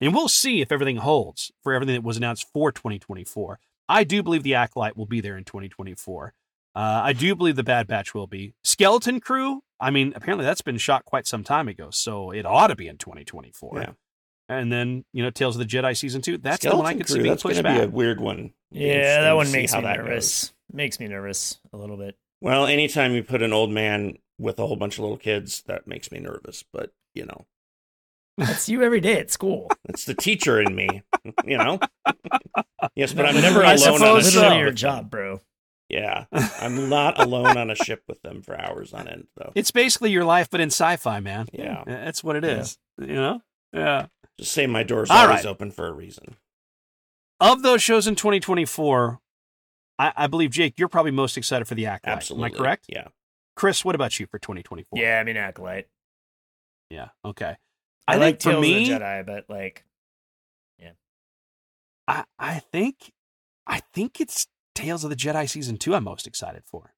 And 0.00 0.14
we'll 0.14 0.28
see 0.28 0.60
if 0.60 0.70
everything 0.70 0.96
holds 0.96 1.50
for 1.62 1.72
everything 1.72 1.94
that 1.94 2.04
was 2.04 2.16
announced 2.16 2.46
for 2.52 2.70
2024. 2.70 3.58
I 3.88 4.04
do 4.04 4.22
believe 4.22 4.42
the 4.42 4.54
Acolyte 4.54 4.96
will 4.96 5.06
be 5.06 5.20
there 5.20 5.36
in 5.36 5.44
2024. 5.44 6.34
Uh, 6.74 7.00
I 7.04 7.12
do 7.12 7.34
believe 7.34 7.56
the 7.56 7.64
Bad 7.64 7.86
Batch 7.86 8.14
will 8.14 8.26
be. 8.26 8.54
Skeleton 8.62 9.20
Crew, 9.20 9.62
I 9.80 9.90
mean, 9.90 10.12
apparently 10.14 10.44
that's 10.44 10.60
been 10.60 10.78
shot 10.78 11.04
quite 11.04 11.26
some 11.26 11.42
time 11.42 11.66
ago, 11.66 11.88
so 11.90 12.30
it 12.30 12.46
ought 12.46 12.68
to 12.68 12.76
be 12.76 12.86
in 12.86 12.98
2024. 12.98 13.80
Yeah. 13.80 13.90
And 14.48 14.72
then, 14.72 15.04
you 15.12 15.22
know, 15.22 15.30
Tales 15.30 15.56
of 15.56 15.60
the 15.60 15.66
Jedi 15.66 15.96
season 15.96 16.22
two. 16.22 16.38
That's 16.38 16.62
the 16.62 16.68
Skeleton 16.68 16.78
one 16.78 16.86
I 16.86 16.94
could 16.96 17.06
Crew, 17.06 17.14
see 17.16 17.22
being 17.22 17.32
That's 17.32 17.42
pushed 17.42 17.62
going 17.62 17.74
to 17.74 17.80
be 17.80 17.86
a 17.86 17.88
weird 17.88 18.20
one. 18.20 18.52
yeah, 18.70 19.22
that 19.22 19.32
one 19.36 19.50
makes 19.50 19.74
me 19.74 19.80
that 19.80 19.96
nervous. 19.98 20.52
Makes 20.72 21.00
me 21.00 21.08
nervous 21.08 21.58
a 21.72 21.76
little 21.76 21.96
bit. 21.96 22.16
Well, 22.40 22.66
anytime 22.66 23.12
you 23.14 23.22
put 23.24 23.42
an 23.42 23.52
old 23.52 23.70
man 23.70 24.18
with 24.38 24.58
a 24.58 24.66
whole 24.66 24.76
bunch 24.76 24.94
of 24.94 25.00
little 25.00 25.16
kids, 25.18 25.62
that 25.66 25.86
makes 25.86 26.12
me 26.12 26.20
nervous. 26.20 26.62
But 26.72 26.92
you 27.14 27.26
know, 27.26 27.46
That's 28.38 28.68
you 28.68 28.82
every 28.82 29.00
day 29.00 29.18
at 29.18 29.30
school. 29.30 29.70
it's 29.88 30.04
the 30.04 30.14
teacher 30.14 30.60
in 30.60 30.74
me. 30.74 31.02
You 31.44 31.58
know. 31.58 31.78
yes, 32.94 33.12
but 33.12 33.26
I'm 33.26 33.34
never 33.40 33.64
I 33.64 33.74
alone 33.74 34.02
on 34.02 34.18
a 34.18 34.22
ship. 34.22 34.34
literally 34.34 34.56
your 34.58 34.66
with 34.66 34.74
them. 34.74 34.76
job, 34.76 35.10
bro. 35.10 35.40
Yeah, 35.90 36.26
I'm 36.60 36.88
not 36.90 37.18
alone 37.18 37.56
on 37.56 37.70
a 37.70 37.74
ship 37.74 38.02
with 38.08 38.20
them 38.22 38.42
for 38.42 38.58
hours 38.60 38.92
on 38.92 39.08
end, 39.08 39.26
though. 39.36 39.52
It's 39.54 39.70
basically 39.70 40.10
your 40.10 40.24
life, 40.24 40.48
but 40.50 40.60
in 40.60 40.68
sci-fi, 40.68 41.20
man. 41.20 41.46
Yeah. 41.52 41.82
that's 41.86 42.22
what 42.22 42.36
it 42.36 42.44
Yeah. 42.44 42.58
is. 42.60 42.78
You 42.98 43.06
know, 43.14 43.40
yeah. 43.72 44.06
Just 44.38 44.52
say 44.52 44.66
my 44.66 44.82
door's 44.82 45.10
All 45.10 45.16
always 45.16 45.44
right. 45.44 45.46
open 45.46 45.70
for 45.70 45.86
a 45.86 45.92
reason. 45.92 46.36
Of 47.40 47.62
those 47.62 47.82
shows 47.82 48.06
in 48.06 48.16
2024, 48.16 49.18
I, 49.98 50.12
I 50.14 50.26
believe 50.26 50.50
Jake, 50.50 50.74
you're 50.78 50.88
probably 50.88 51.10
most 51.12 51.36
excited 51.38 51.66
for 51.66 51.74
the 51.74 51.86
Acolyte. 51.86 52.16
Absolutely. 52.16 52.50
Am 52.50 52.54
I 52.54 52.58
correct? 52.58 52.84
Yeah. 52.88 53.08
Chris, 53.56 53.82
what 53.84 53.94
about 53.94 54.20
you 54.20 54.26
for 54.26 54.38
2024? 54.38 54.98
Yeah, 54.98 55.18
I 55.20 55.24
mean 55.24 55.36
acolyte. 55.38 55.86
yeah. 56.90 57.08
Okay. 57.24 57.56
I, 58.08 58.14
I, 58.14 58.16
like 58.16 58.40
think 58.40 58.42
for 58.42 58.50
Tales 58.50 58.62
me, 58.62 58.92
of 58.92 58.98
the 58.98 59.04
Jedi, 59.04 59.26
but 59.26 59.44
like 59.48 59.84
yeah, 60.78 60.90
I, 62.06 62.24
I 62.38 62.58
think, 62.58 63.12
I 63.66 63.80
think 63.92 64.20
it's 64.20 64.46
Tales 64.74 65.04
of 65.04 65.10
the 65.10 65.16
Jedi 65.16 65.48
season 65.48 65.76
two. 65.76 65.94
I'm 65.94 66.04
most 66.04 66.26
excited 66.26 66.62
for. 66.66 66.94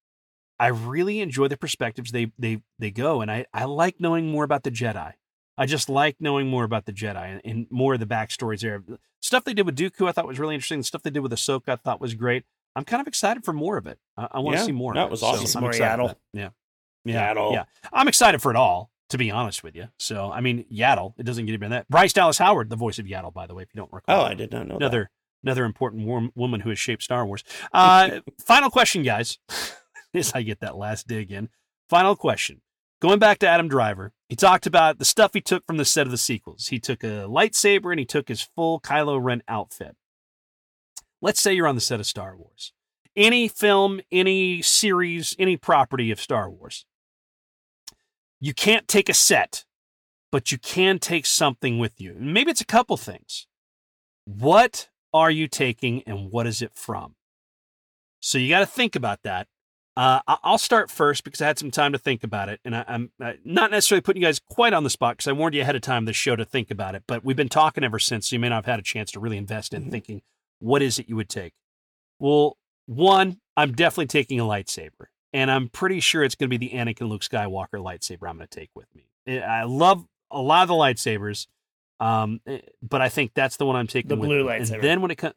I 0.59 0.69
really 0.69 1.21
enjoy 1.21 1.49
the 1.49 1.57
perspectives 1.57 2.13
they 2.13 2.33
they 2.39 2.63
they 2.79 2.91
go, 2.91 3.21
and 3.23 3.31
I 3.31 3.47
I 3.53 3.65
like 3.65 4.01
knowing 4.01 4.31
more 4.31 4.45
about 4.45 4.63
the 4.63 4.71
Jedi. 4.71 5.15
I 5.59 5.67
just 5.67 5.89
like 5.91 6.17
knowing 6.21 6.47
more 6.49 6.65
about 6.65 6.87
the 6.87 6.93
Jedi 6.93 7.23
and, 7.33 7.41
and 7.45 7.67
more 7.71 7.95
of 7.95 8.01
the 8.01 8.07
backstories 8.07 8.61
there. 8.61 8.83
Stuff 9.21 9.45
they 9.45 9.53
did 9.53 9.67
with 9.67 9.77
Dooku, 9.77 10.09
I 10.09 10.13
thought 10.13 10.27
was 10.27 10.39
really 10.39 10.55
interesting. 10.55 10.79
The 10.79 10.85
stuff 10.85 11.03
they 11.03 11.11
did 11.11 11.21
with 11.21 11.33
Ahsoka, 11.33 11.69
I 11.71 11.77
thought 11.77 12.01
was 12.01 12.15
great. 12.15 12.45
I'm 12.77 12.85
kind 12.85 13.01
of 13.01 13.07
excited 13.07 13.45
for 13.45 13.53
more 13.53 13.77
of 13.77 13.87
it. 13.87 13.99
I, 14.17 14.29
I 14.33 14.39
want 14.39 14.57
to 14.57 14.61
Yeah, 14.61 14.67
see 14.67 14.73
more. 14.73 14.95
that 14.95 15.01
of 15.01 15.09
it. 15.09 15.11
was 15.11 15.23
awesome. 15.23 15.41
See 15.47 15.53
some 15.53 15.59
I'm 15.61 15.63
more 15.65 15.71
excited 15.73 16.03
Yaddle. 16.03 16.15
Yeah, 16.33 16.49
yeah, 17.05 17.35
Yaddle. 17.35 17.53
yeah. 17.53 17.65
I'm 17.93 18.09
excited 18.09 18.41
for 18.41 18.51
it 18.51 18.57
all. 18.57 18.91
To 19.11 19.19
be 19.19 19.31
honest 19.31 19.63
with 19.63 19.75
you, 19.75 19.89
so 19.99 20.31
I 20.33 20.41
mean, 20.41 20.65
Yaddle. 20.73 21.15
It 21.19 21.25
doesn't 21.25 21.47
get 21.47 21.53
even 21.53 21.71
that. 21.71 21.89
Bryce 21.89 22.13
Dallas 22.13 22.39
Howard, 22.39 22.71
the 22.71 22.77
voice 22.77 22.99
of 22.99 23.07
Yaddle, 23.07 23.35
by 23.35 23.47
the 23.47 23.55
way, 23.55 23.65
if 23.65 23.69
you 23.75 23.79
don't 23.79 23.93
recall. 23.93 24.23
Oh, 24.23 24.25
I 24.25 24.35
did 24.35 24.53
not 24.53 24.69
know 24.69 24.75
that. 24.79 24.85
another 24.85 25.11
another 25.43 25.65
important 25.65 26.07
wom- 26.07 26.33
woman 26.35 26.61
who 26.61 26.69
has 26.69 26.79
shaped 26.79 27.03
Star 27.03 27.27
Wars. 27.27 27.43
Uh, 27.73 28.21
final 28.41 28.71
question, 28.71 29.03
guys. 29.03 29.39
as 30.15 30.33
I 30.33 30.43
get 30.43 30.61
that 30.61 30.77
last 30.77 31.07
dig 31.07 31.31
in. 31.31 31.49
Final 31.89 32.17
question. 32.17 32.63
Going 33.01 33.19
back 33.19 33.39
to 33.39 33.49
Adam 33.49 33.69
Driver, 33.69 34.13
he 34.29 34.37
talked 34.37 34.67
about 34.67 34.99
the 34.99 35.05
stuff 35.05 35.33
he 35.33 35.41
took 35.41 35.67
from 35.67 35.79
the 35.79 35.85
set 35.85 36.07
of 36.07 36.11
the 36.11 36.19
sequels. 36.19 36.69
He 36.69 36.79
took 36.79 37.03
a 37.03 37.27
lightsaber 37.27 37.91
and 37.91 37.99
he 37.99 38.05
took 38.05 38.29
his 38.29 38.43
full 38.43 38.81
Kylo 38.81 39.23
Ren 39.23 39.43
outfit. 39.49 39.97
Let's 41.23 41.41
say 41.41 41.55
you're 41.55 41.67
on 41.67 41.75
the 41.75 41.81
set 41.81 42.01
of 42.01 42.07
Star 42.07 42.37
Wars. 42.37 42.73
Any 43.17 43.49
film, 43.49 44.01
any 44.13 44.63
series, 44.63 45.35
any 45.39 45.57
property 45.57 46.11
of 46.11 46.21
Star 46.21 46.51
Wars. 46.51 46.85
You 48.41 48.55
can't 48.55 48.89
take 48.89 49.09
a 49.09 49.15
set, 49.15 49.65
but 50.33 50.51
you 50.51 50.59
can 50.59 50.99
take 50.99 51.27
something 51.27 51.79
with 51.79 52.01
you. 52.01 52.17
Maybe 52.19 52.51
it's 52.51 52.61
a 52.61 52.67
couple 52.67 52.97
things. 52.97 53.47
What 54.25 54.89
are 55.13 55.31
you 55.31 55.49
taking 55.49 56.03
and 56.05 56.31
what 56.31 56.47
is 56.47 56.63
it 56.63 56.73
from? 56.75 57.17
So 58.21 58.39
you 58.39 58.49
got 58.49 58.61
to 58.61 58.67
think 58.67 58.97
about 58.97 59.23
that. 59.25 59.47
Uh, 59.97 60.21
I'll 60.27 60.57
start 60.57 60.91
first 60.91 61.25
because 61.25 61.43
I 61.43 61.47
had 61.47 61.59
some 61.59 61.71
time 61.71 61.93
to 61.93 61.99
think 61.99 62.23
about 62.23 62.49
it, 62.49 62.61
and 62.65 62.75
I, 62.77 62.85
I'm 62.87 63.11
uh, 63.23 63.33
not 63.45 63.71
necessarily 63.71 64.01
putting 64.01 64.23
you 64.23 64.29
guys 64.29 64.39
quite 64.39 64.73
on 64.73 64.85
the 64.85 64.89
spot 64.91 65.17
because 65.17 65.29
I 65.29 65.33
warned 65.33 65.55
you 65.55 65.61
ahead 65.63 65.75
of 65.77 65.83
time 65.83 66.05
this 66.05 66.17
show 66.17 66.37
to 66.37 66.45
think 66.45 66.71
about 66.71 66.95
it. 66.95 67.03
But 67.07 67.25
we've 67.25 67.37
been 67.37 67.49
talking 67.49 67.83
ever 67.85 67.99
since, 67.99 68.31
so 68.31 68.37
you 68.37 68.41
may 68.41 68.49
not 68.49 68.57
have 68.65 68.67
had 68.67 68.79
a 68.79 68.83
chance 68.83 69.11
to 69.13 69.21
really 69.21 69.37
invest 69.37 69.75
in 69.75 69.87
Mhm. 69.87 69.91
thinking 69.91 70.23
what 70.61 70.81
is 70.81 70.99
it 70.99 71.09
you 71.09 71.17
would 71.17 71.29
take. 71.29 71.53
Well, 72.19 72.57
one, 72.87 73.41
I'm 73.57 73.73
definitely 73.73 74.07
taking 74.07 74.39
a 74.41 74.45
lightsaber, 74.45 75.07
and 75.33 75.51
I'm 75.51 75.69
pretty 75.69 76.01
sure 76.01 76.23
it's 76.23 76.35
going 76.35 76.51
to 76.51 76.59
be 76.59 76.69
the 76.69 76.75
Anakin 76.75 77.09
Luke 77.09 77.23
Skywalker 77.23 77.75
lightsaber 77.75 78.29
I'm 78.29 78.37
going 78.37 78.49
to 78.49 78.59
take 78.59 78.71
with 78.75 78.87
me. 78.95 79.05
I 79.27 79.61
I 79.61 79.63
love 79.65 80.05
a 80.31 80.41
lot 80.41 80.63
of 80.63 80.69
the 80.69 80.75
lightsabers, 80.75 81.47
um, 81.99 82.41
eh, 82.47 82.61
but 82.83 83.01
I 83.01 83.09
think 83.09 83.33
that's 83.35 83.57
the 83.57 83.67
one 83.67 83.77
I'm 83.77 83.87
taking. 83.87 84.09
The 84.09 84.17
with 84.17 84.29
blue 84.29 84.45
me. 84.45 84.51
lightsaber. 84.51 84.75
And 84.75 84.83
then 84.83 85.03
when 85.03 85.11
it 85.11 85.17
comes 85.17 85.35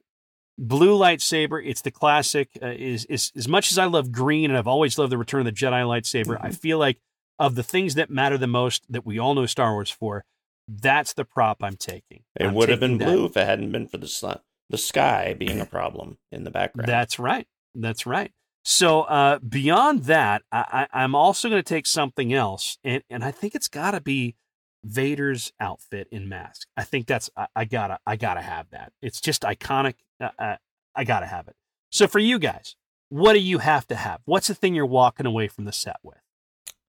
blue 0.58 0.98
lightsaber, 0.98 1.62
it's 1.64 1.82
the 1.82 1.92
classic. 1.92 2.50
Uh, 2.62 2.68
is 2.68 3.06
is 3.06 3.32
as 3.36 3.48
much 3.48 3.72
as 3.72 3.78
I 3.78 3.86
love 3.86 4.12
green, 4.12 4.50
and 4.50 4.58
I've 4.58 4.68
always 4.68 4.98
loved 4.98 5.12
the 5.12 5.18
Return 5.18 5.42
of 5.42 5.46
the 5.46 5.52
Jedi 5.52 5.84
lightsaber. 5.84 6.38
I 6.42 6.52
feel 6.52 6.78
like 6.78 7.00
of 7.40 7.56
the 7.56 7.64
things 7.64 7.96
that 7.96 8.10
matter 8.10 8.38
the 8.38 8.48
most 8.48 8.86
that 8.92 9.06
we 9.06 9.20
all 9.20 9.34
know 9.34 9.46
Star 9.46 9.74
Wars 9.74 9.90
for, 9.90 10.24
that's 10.68 11.14
the 11.14 11.26
prop 11.26 11.64
I'm 11.64 11.76
taking. 11.76 12.24
It 12.40 12.48
I'm 12.48 12.54
would 12.54 12.70
have 12.70 12.80
been 12.80 13.00
taking 13.00 13.08
that. 13.08 13.14
blue 13.16 13.26
if 13.26 13.38
it 13.38 13.46
hadn't 13.46 13.72
been 13.72 13.88
for 13.88 13.98
the 13.98 14.08
sun, 14.08 14.40
the 14.70 14.78
sky 14.78 15.34
being 15.34 15.60
a 15.60 15.66
problem 15.66 16.18
in 16.32 16.44
the 16.44 16.52
background. 16.52 16.88
That's 16.88 17.20
right. 17.20 17.48
That's 17.76 18.06
right. 18.06 18.32
So 18.64 19.02
uh, 19.02 19.40
beyond 19.40 20.06
that, 20.06 20.44
I, 20.52 20.88
I, 20.94 21.04
I'm 21.04 21.16
also 21.16 21.50
going 21.50 21.62
to 21.62 21.68
take 21.68 21.86
something 21.86 22.34
else, 22.34 22.78
and 22.84 23.04
and 23.10 23.24
I 23.24 23.32
think 23.32 23.56
it's 23.56 23.68
got 23.68 23.92
to 23.92 24.02
be 24.02 24.36
Vader's 24.84 25.52
outfit 25.60 26.08
in 26.12 26.30
mask. 26.30 26.68
I 26.76 26.84
think 26.84 27.08
that's 27.08 27.30
I, 27.38 27.48
I 27.56 27.66
gotta 27.66 28.00
I 28.06 28.16
gotta 28.16 28.42
have 28.42 28.70
that. 28.72 28.92
It's 29.02 29.22
just 29.22 29.44
iconic. 29.44 29.96
Uh, 30.20 30.30
uh, 30.38 30.56
I 30.96 31.04
gotta 31.04 31.26
have 31.26 31.48
it. 31.48 31.56
So 31.90 32.08
for 32.08 32.20
you 32.20 32.40
guys, 32.40 32.76
what 33.10 33.34
do 33.34 33.40
you 33.40 33.60
have 33.60 33.88
to 33.88 33.96
have? 33.96 34.22
What's 34.26 34.48
the 34.48 34.56
thing 34.56 34.76
you're 34.76 34.86
walking 34.86 35.26
away 35.26 35.48
from 35.48 35.66
the 35.66 35.72
set 35.72 35.98
with? 36.04 36.18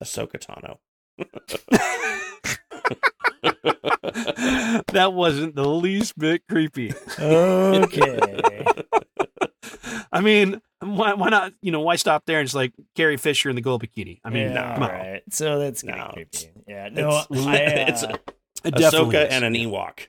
Ahsoka 0.03 0.39
Tano. 0.39 0.79
that 4.93 5.13
wasn't 5.13 5.55
the 5.55 5.69
least 5.69 6.19
bit 6.19 6.43
creepy. 6.49 6.93
okay. 7.19 8.65
I 10.13 10.21
mean, 10.21 10.61
why, 10.85 11.15
why 11.15 11.29
not? 11.29 11.53
You 11.63 11.73
know, 11.73 11.81
why 11.81 11.97
stop 11.97 12.25
there 12.27 12.39
and 12.41 12.47
just 12.47 12.55
like 12.55 12.73
Carrie 12.95 13.17
Fisher 13.17 13.49
in 13.51 13.57
the 13.57 13.63
gold 13.63 13.83
bikini? 13.83 14.21
I 14.25 14.31
mean, 14.31 14.53
yeah, 14.53 14.75
come 14.75 14.83
on. 14.85 14.91
all 14.91 14.97
right. 14.97 15.23
So 15.31 15.59
that's 15.59 15.83
getting 15.83 16.01
No, 16.01 16.11
creepy. 16.13 16.51
Yeah, 16.69 16.89
no, 16.93 17.23
it's, 17.31 17.47
I, 17.47 17.55
uh, 17.65 17.87
it's 17.89 18.03
It 18.65 18.75
definitely 18.75 19.17
Ahsoka 19.17 19.29
and 19.31 19.45
an 19.45 19.55
Ewok. 19.55 20.07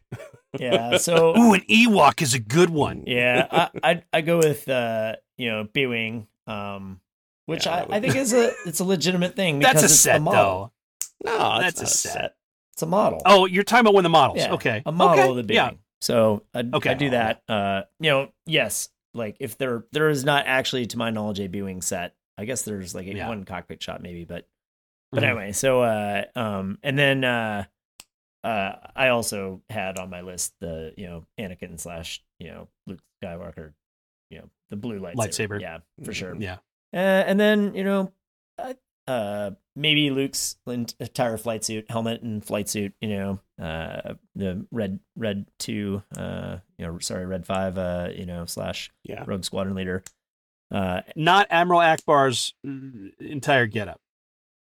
yeah. 0.60 0.98
So 0.98 1.36
Ooh, 1.38 1.54
an 1.54 1.62
Ewok 1.70 2.22
is 2.22 2.34
a 2.34 2.40
good 2.40 2.70
one. 2.70 3.04
yeah, 3.08 3.48
I 3.52 3.70
I 3.92 4.04
I 4.14 4.22
go 4.22 4.38
with 4.38 4.68
uh 4.70 5.16
you 5.38 5.50
know 5.50 5.68
B 5.72 5.86
wing, 5.86 6.28
um, 6.48 7.00
which 7.46 7.66
Yeah, 7.66 7.76
I, 7.76 7.84
would 7.84 7.94
I 7.94 8.00
think 8.02 8.16
is 8.16 8.34
a 8.34 8.52
it's 8.66 8.80
a 8.80 8.86
legitimate 8.86 9.36
thing 9.36 9.60
because 9.60 9.74
That's 9.74 9.84
a 9.84 9.86
it's 9.94 10.00
set, 10.00 10.18
a 10.18 10.20
model. 10.20 10.72
though. 11.24 11.32
No, 11.32 11.60
That's 11.60 11.80
a 11.80 11.84
not 11.84 11.90
set. 11.92 12.36
It's 12.74 12.82
a 12.82 12.86
model. 12.86 13.22
Oh, 13.26 13.46
you're 13.46 13.64
talking 13.64 13.82
about 13.82 13.94
one 13.94 14.02
of 14.06 14.12
the 14.12 14.18
models. 14.18 14.40
Yeah, 14.40 14.54
okay. 14.54 14.84
a 14.86 14.92
model 14.92 15.20
okay. 15.22 15.30
of 15.32 15.36
the 15.38 15.44
B 15.44 15.54
Yeah. 15.56 15.72
So 16.02 16.44
I, 16.54 16.64
Okay. 16.74 16.92
I 16.92 16.94
do 16.94 17.10
that. 17.12 17.42
Uh, 17.50 17.84
you 18.00 18.10
know, 18.12 18.30
yes, 18.46 18.90
like 19.16 19.38
if 19.40 19.58
there 19.58 19.86
there 19.92 20.10
is 20.10 20.24
not 20.24 20.46
actually, 20.46 20.86
to 20.88 20.98
my 20.98 21.10
knowledge, 21.10 21.40
a 21.40 21.48
B 21.48 21.62
wing 21.62 21.82
set. 21.82 22.16
I 22.38 22.46
guess 22.46 22.64
there's 22.64 22.94
like 22.94 23.08
a, 23.08 23.16
Yeah. 23.16 23.30
one 23.30 23.46
cockpit 23.46 23.82
shot 23.82 24.02
maybe, 24.02 24.26
but 24.26 24.48
but 25.12 25.24
Mhm. 25.24 25.28
anyway. 25.28 25.52
So 25.54 25.82
uh, 25.82 26.26
um, 26.36 26.78
and 26.84 27.00
then 27.00 27.24
uh, 27.24 27.64
uh, 28.44 28.74
I 28.96 29.08
also 29.10 29.62
had 29.70 29.98
on 29.98 30.10
my 30.10 30.22
list 30.22 30.54
the 30.60 30.94
you 30.98 31.08
know 31.08 31.24
Anakin 31.40 31.80
slash 31.80 32.22
you 32.40 32.48
know 32.52 32.68
Luke 32.88 33.00
Skywalker, 33.24 33.74
you 34.30 34.40
know 34.40 34.50
the 34.70 34.76
blue 34.76 35.00
lightsaber. 35.00 35.16
Lightsaber. 35.16 35.62
Yeah, 35.62 35.78
for 36.04 36.14
sure. 36.14 36.36
Yeah. 36.36 36.58
Uh, 36.94 36.98
and 36.98 37.40
then 37.40 37.74
you 37.74 37.84
know, 37.84 38.12
uh, 38.58 38.74
uh, 39.08 39.52
maybe 39.76 40.10
Luke's 40.10 40.56
entire 40.68 41.38
flight 41.38 41.64
suit, 41.64 41.86
helmet 41.90 42.22
and 42.22 42.44
flight 42.44 42.68
suit. 42.70 42.94
You 43.02 43.10
know, 43.10 43.40
uh, 43.64 44.14
the 44.36 44.66
red 44.72 45.00
red 45.16 45.46
two, 45.60 46.02
uh, 46.18 46.58
you 46.78 46.86
know, 46.88 47.00
sorry, 47.00 47.26
red 47.26 47.46
five, 47.46 47.78
uh, 47.78 48.10
you 48.16 48.26
know, 48.26 48.46
slash 48.46 48.92
Yeah. 49.04 49.24
Rogue 49.28 49.44
Squadron 49.44 49.76
leader. 49.76 50.04
Uh, 50.72 51.02
Not 51.16 51.48
Admiral 51.52 51.80
Ackbar's 51.82 52.54
mm, 52.66 53.12
entire 53.20 53.68
getup. 53.68 54.02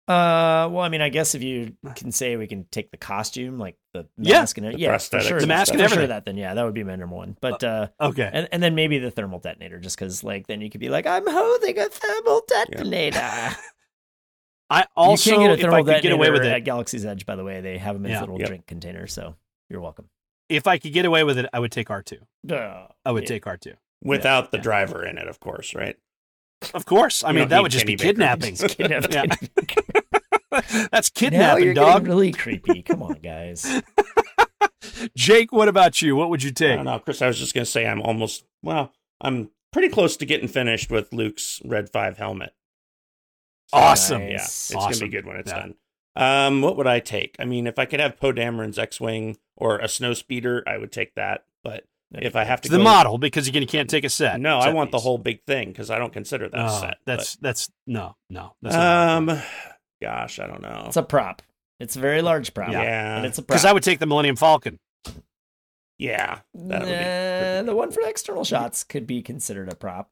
uh, 0.07 0.67
well, 0.71 0.79
I 0.79 0.89
mean, 0.89 1.01
I 1.01 1.09
guess 1.09 1.35
if 1.35 1.43
you 1.43 1.75
can 1.95 2.11
say 2.11 2.35
we 2.37 2.47
can 2.47 2.65
take 2.71 2.89
the 2.91 2.97
costume, 2.97 3.59
like 3.59 3.75
the 3.93 4.07
Yeah. 4.17 4.39
mask 4.39 4.57
and 4.57 4.67
The 4.67 4.79
yeah, 4.79 4.97
for 4.97 5.19
sure, 5.19 5.39
The 5.41 5.47
mask 5.47 5.73
and 5.73 5.81
for 5.83 5.89
sure 5.89 6.07
that 6.07 6.23
then 6.25 6.37
yeah, 6.37 6.53
that 6.53 6.63
would 6.63 6.73
be 6.73 6.83
my 6.85 6.95
number 6.95 7.15
one. 7.15 7.35
But 7.41 7.63
uh, 7.63 7.87
Okay. 7.99 8.29
and 8.31 8.47
and 8.51 8.63
then 8.63 8.73
maybe 8.75 8.97
the 8.99 9.11
thermal 9.11 9.39
detonator, 9.39 9.79
just 9.79 9.97
because 9.97 10.23
like 10.23 10.47
then 10.47 10.61
you 10.61 10.69
could 10.69 10.79
be 10.79 10.89
like, 10.89 11.05
I'm 11.05 11.27
holding 11.29 11.77
a 11.77 11.89
thermal 11.89 12.41
detonator. 12.47 13.55
I 14.69 14.85
also, 14.95 15.31
you 15.31 15.35
can 15.37 15.43
get 15.45 15.49
a 15.49 15.53
if 15.53 15.59
I 15.59 15.61
thermal 15.63 15.83
could 15.85 16.01
get 16.03 16.11
away 16.11 16.29
with 16.29 16.41
at 16.43 16.57
it, 16.57 16.63
Galaxy's 16.63 17.05
Edge. 17.05 17.25
By 17.25 17.35
the 17.35 17.43
way, 17.43 17.59
they 17.61 17.77
have 17.79 17.95
them 17.95 18.05
in 18.05 18.11
Yeah. 18.11 18.17
this 18.19 18.21
little 18.21 18.39
Yep. 18.39 18.47
drink 18.47 18.67
container, 18.67 19.07
so 19.07 19.35
you're 19.69 19.81
welcome. 19.81 20.09
if 20.49 20.65
I 20.67 20.77
could 20.79 20.93
get 20.93 21.05
away 21.05 21.23
with 21.23 21.37
it, 21.37 21.45
I 21.53 21.59
would 21.59 21.71
take 21.71 21.89
R2. 21.89 22.17
I 23.05 23.11
would 23.11 23.23
Yeah. 23.23 23.27
take 23.27 23.45
R2. 23.45 23.73
Without 24.03 24.51
the 24.51 24.57
Yeah. 24.57 24.63
driver 24.63 25.05
in 25.05 25.17
it, 25.19 25.27
of 25.27 25.39
course, 25.39 25.75
right? 25.75 25.95
Of 26.73 26.85
course. 26.85 27.23
I 27.23 27.29
You 27.29 27.35
mean, 27.39 27.47
that 27.49 27.61
would 27.61 27.71
just 27.71 27.85
be 27.85 27.95
Kenny 27.95 28.13
Baker. 28.13 28.35
kidnapping. 28.37 28.55
Kidnapping. 28.69 29.11
Yeah. 29.11 30.59
That's 30.91 31.09
now 31.15 31.19
kidnapping, 31.19 31.63
you're 31.65 31.73
dog. 31.75 32.07
really 32.07 32.31
creepy. 32.31 32.81
Come 32.81 33.03
on, 33.03 33.13
guys. 33.21 33.81
Jake, 35.15 35.51
what 35.51 35.67
about 35.67 36.01
you? 36.01 36.15
What 36.15 36.29
would 36.29 36.43
you 36.43 36.51
take? 36.51 36.65
I 36.67 36.69
take? 36.71 36.77
don't 36.77 36.85
know, 36.85 36.99
Chris. 36.99 37.21
I 37.21 37.27
was 37.27 37.37
just 37.39 37.53
gonna 37.53 37.65
say 37.65 37.87
I'm 37.87 38.01
almost 38.01 38.43
well. 38.63 38.91
I'm 39.21 39.51
pretty 39.71 39.89
close 39.89 40.17
to 40.17 40.25
getting 40.25 40.47
finished 40.47 40.89
with 40.91 41.13
Luke's 41.13 41.61
Red 41.63 41.89
Five 41.91 42.17
helmet. 42.17 42.53
Awesome. 43.73 44.21
Yeah, 44.23 44.37
Nice. 44.37 44.45
it's 44.45 44.71
gonna 44.73 44.85
Awesome. 44.87 45.07
be 45.07 45.11
good 45.11 45.25
when 45.25 45.35
it's 45.37 45.51
Yeah. 45.51 45.59
done. 45.59 45.75
Um, 46.15 46.61
what 46.61 46.75
would 46.77 46.87
I 46.87 46.99
take? 46.99 47.35
I 47.39 47.45
mean, 47.45 47.67
if 47.67 47.79
I 47.79 47.85
could 47.85 47.99
have 47.99 48.19
Poe 48.19 48.33
Dameron's 48.33 48.77
X-wing 48.79 49.37
or 49.55 49.77
a 49.79 49.87
snow 49.87 50.13
speeder, 50.13 50.63
I 50.67 50.77
would 50.77 50.91
take 50.91 51.15
that. 51.15 51.45
But 51.63 51.85
if 52.11 52.35
I 52.35 52.43
have 52.43 52.61
to 52.61 52.69
the 52.69 52.77
go, 52.77 52.83
model, 52.83 53.17
because 53.17 53.47
again, 53.47 53.61
you 53.61 53.67
can't 53.67 53.89
take 53.89 54.03
a 54.03 54.09
set. 54.09 54.39
no, 54.39 54.57
I 54.57 54.65
set 54.65 54.73
want 54.73 54.91
the 54.91 54.99
whole 54.99 55.17
big 55.17 55.43
thing 55.45 55.69
because 55.69 55.89
I 55.91 55.99
don't 55.99 56.11
consider 56.11 56.49
that 56.49 56.59
a 56.59 56.65
Oh, 56.65 56.81
set. 56.81 56.97
that's 57.05 57.35
that's 57.37 57.69
no, 57.85 58.15
no. 58.29 58.55
That's 58.61 58.75
um, 58.75 59.39
gosh, 60.01 60.39
I 60.39 60.47
don't 60.47 60.61
know. 60.61 60.85
It's 60.87 60.97
a 60.97 61.03
prop. 61.03 61.41
It's 61.79 61.95
a 61.95 61.99
very 61.99 62.21
large 62.21 62.53
prop. 62.53 62.71
Yeah. 62.71 63.17
and 63.17 63.25
it's 63.25 63.37
a 63.37 63.41
prop. 63.41 63.47
because 63.55 63.65
I 63.65 63.71
would 63.71 63.83
take 63.83 63.99
the 63.99 64.05
Millennium 64.07 64.35
Falcon. 64.35 64.79
yeah, 65.97 66.39
that 66.55 66.81
would 66.81 67.65
be 67.65 67.65
the 67.71 67.75
one 67.75 67.91
for 67.91 68.01
external 68.01 68.43
shots 68.43 68.83
could 68.83 69.05
be 69.05 69.21
considered 69.21 69.71
a 69.71 69.75
prop. 69.75 70.09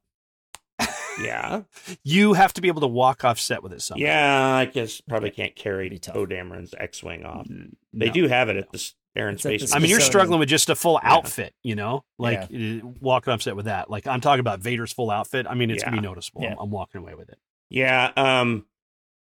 Yeah, 1.23 1.61
You 2.03 2.34
have 2.34 2.53
to 2.53 2.61
be 2.61 2.68
able 2.68 2.81
to 2.81 2.88
walk 2.88 3.23
off 3.26 3.39
set 3.39 3.64
with 3.64 3.73
it 3.73 3.81
somehow. 3.81 4.03
yeah. 4.06 4.56
I 4.56 4.65
guess 4.65 5.02
probably 5.02 5.31
can't 5.31 5.56
carry 5.56 5.89
Be. 5.89 5.99
Poe 5.99 6.26
Dameron's 6.26 6.73
X-wing 6.77 7.26
off. 7.26 7.48
Mm, 7.48 7.73
They 7.94 8.07
no. 8.07 8.14
do 8.14 8.27
have 8.27 8.49
it 8.49 8.57
at 8.57 8.72
the 8.72 8.91
Air 9.15 9.27
and 9.30 9.35
It's 9.35 9.45
at 9.45 9.49
the 9.49 9.57
Space. 9.60 9.73
I 9.73 9.80
mean, 9.80 9.89
you're 9.89 9.99
Smithsonian. 9.99 10.11
struggling 10.11 10.39
with 10.39 10.49
just 10.49 10.69
a 10.69 10.76
full 10.76 10.99
Yeah. 11.03 11.14
outfit, 11.15 11.53
you 11.64 11.76
know, 11.76 12.03
like 12.19 12.49
uh, 12.53 12.88
walking 13.02 13.34
off 13.34 13.41
set 13.41 13.56
with 13.56 13.65
that. 13.65 13.89
Like 13.89 14.06
I'm 14.06 14.22
talking 14.22 14.41
about 14.41 14.60
Vader's 14.60 14.94
full 14.94 15.10
outfit. 15.10 15.48
I 15.49 15.56
mean, 15.56 15.72
it's 15.72 15.84
gonna 15.84 15.98
be 15.98 16.02
noticeable. 16.07 16.44
Yeah. 16.44 16.52
I'm, 16.52 16.57
I'm 16.60 16.69
walking 16.72 17.02
away 17.02 17.15
with 17.15 17.30
it. 17.30 17.39
Yeah. 17.69 18.11
Um. 18.15 18.65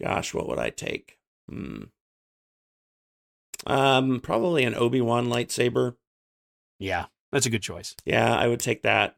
Gosh, 0.02 0.34
what 0.34 0.48
would 0.48 0.60
I 0.60 0.70
take? 0.70 1.18
Hmm. 1.50 1.84
Um. 3.66 4.20
Probably 4.22 4.64
an 4.64 4.76
Obi 4.76 5.02
Wan 5.02 5.28
lightsaber. 5.28 5.96
Yeah, 6.80 7.06
that's 7.32 7.46
a 7.46 7.50
good 7.50 7.62
choice. 7.62 7.96
Yeah, 8.06 8.34
I 8.36 8.48
would 8.48 8.60
take 8.60 8.84
that. 8.84 9.16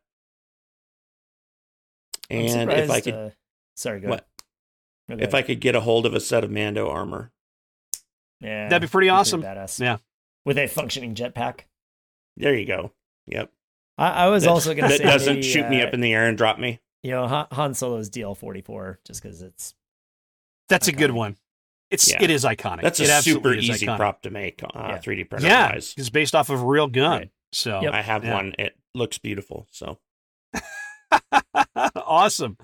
I'm 2.29 2.37
And 2.37 2.71
if 2.71 2.89
I 2.89 3.01
could, 3.01 3.13
uh, 3.13 3.29
sorry, 3.75 3.99
go 3.99 4.09
what? 4.09 4.27
ahead. 5.09 5.19
Go 5.19 5.23
if 5.23 5.33
I 5.35 5.41
could 5.41 5.59
get 5.59 5.75
a 5.75 5.81
hold 5.81 6.05
of 6.05 6.13
a 6.13 6.19
set 6.19 6.43
of 6.43 6.49
Mando 6.51 6.89
armor. 6.89 7.31
yeah, 8.41 8.67
That'd 8.69 8.87
be 8.89 8.91
pretty 8.91 9.09
awesome. 9.09 9.41
badass. 9.43 9.79
Yeah. 9.79 9.97
with 10.45 10.57
a 10.57 10.67
functioning 10.67 11.13
jetpack. 11.15 11.61
There 12.37 12.55
you 12.55 12.65
go. 12.65 12.91
Yep. 13.27 13.51
I, 13.97 14.09
I 14.25 14.27
was 14.29 14.43
That- 14.43 14.49
also 14.49 14.73
going 14.75 14.91
to 14.91 14.97
that 14.97 15.03
doesn't 15.03 15.35
maybe, 15.35 15.47
shoot 15.47 15.69
me 15.69 15.81
uh, 15.81 15.87
up 15.87 15.93
in 15.93 16.01
the 16.01 16.13
air 16.13 16.27
and 16.27 16.37
drop 16.37 16.59
me. 16.59 16.79
You 17.03 17.11
know, 17.11 17.27
Han, 17.27 17.47
Han 17.51 17.73
Solo's 17.75 18.09
DL 18.09 18.35
forty 18.35 18.61
four, 18.61 18.99
just 19.05 19.21
because 19.21 19.41
it's 19.43 19.73
That's 20.69 20.87
a 20.87 20.91
good 20.91 21.11
one. 21.11 21.37
It's 21.91 22.11
Yeah. 22.11 22.23
it 22.23 22.31
is 22.31 22.43
iconic. 22.43 22.81
That's 22.81 22.99
It 22.99 23.09
a 23.09 23.21
super 23.21 23.53
easy 23.53 23.85
iconic. 23.85 23.97
prop 23.97 24.21
to 24.23 24.31
make. 24.31 24.61
Uh, 24.63 24.69
Yeah. 24.75 24.97
3D 24.97 25.23
printer 25.29 25.47
Yeah, 25.47 25.71
wise. 25.73 25.93
it's 25.97 26.09
based 26.09 26.33
off 26.33 26.49
of 26.49 26.61
a 26.61 26.65
real 26.65 26.87
gun. 26.87 27.19
Right. 27.19 27.29
So 27.53 27.81
Yep. 27.83 27.93
I 27.93 28.01
have 28.01 28.23
Yeah. 28.25 28.33
one. 28.33 28.55
It 28.57 28.75
looks 28.95 29.19
beautiful. 29.19 29.67
So 29.71 29.99
awesome. 32.15 32.57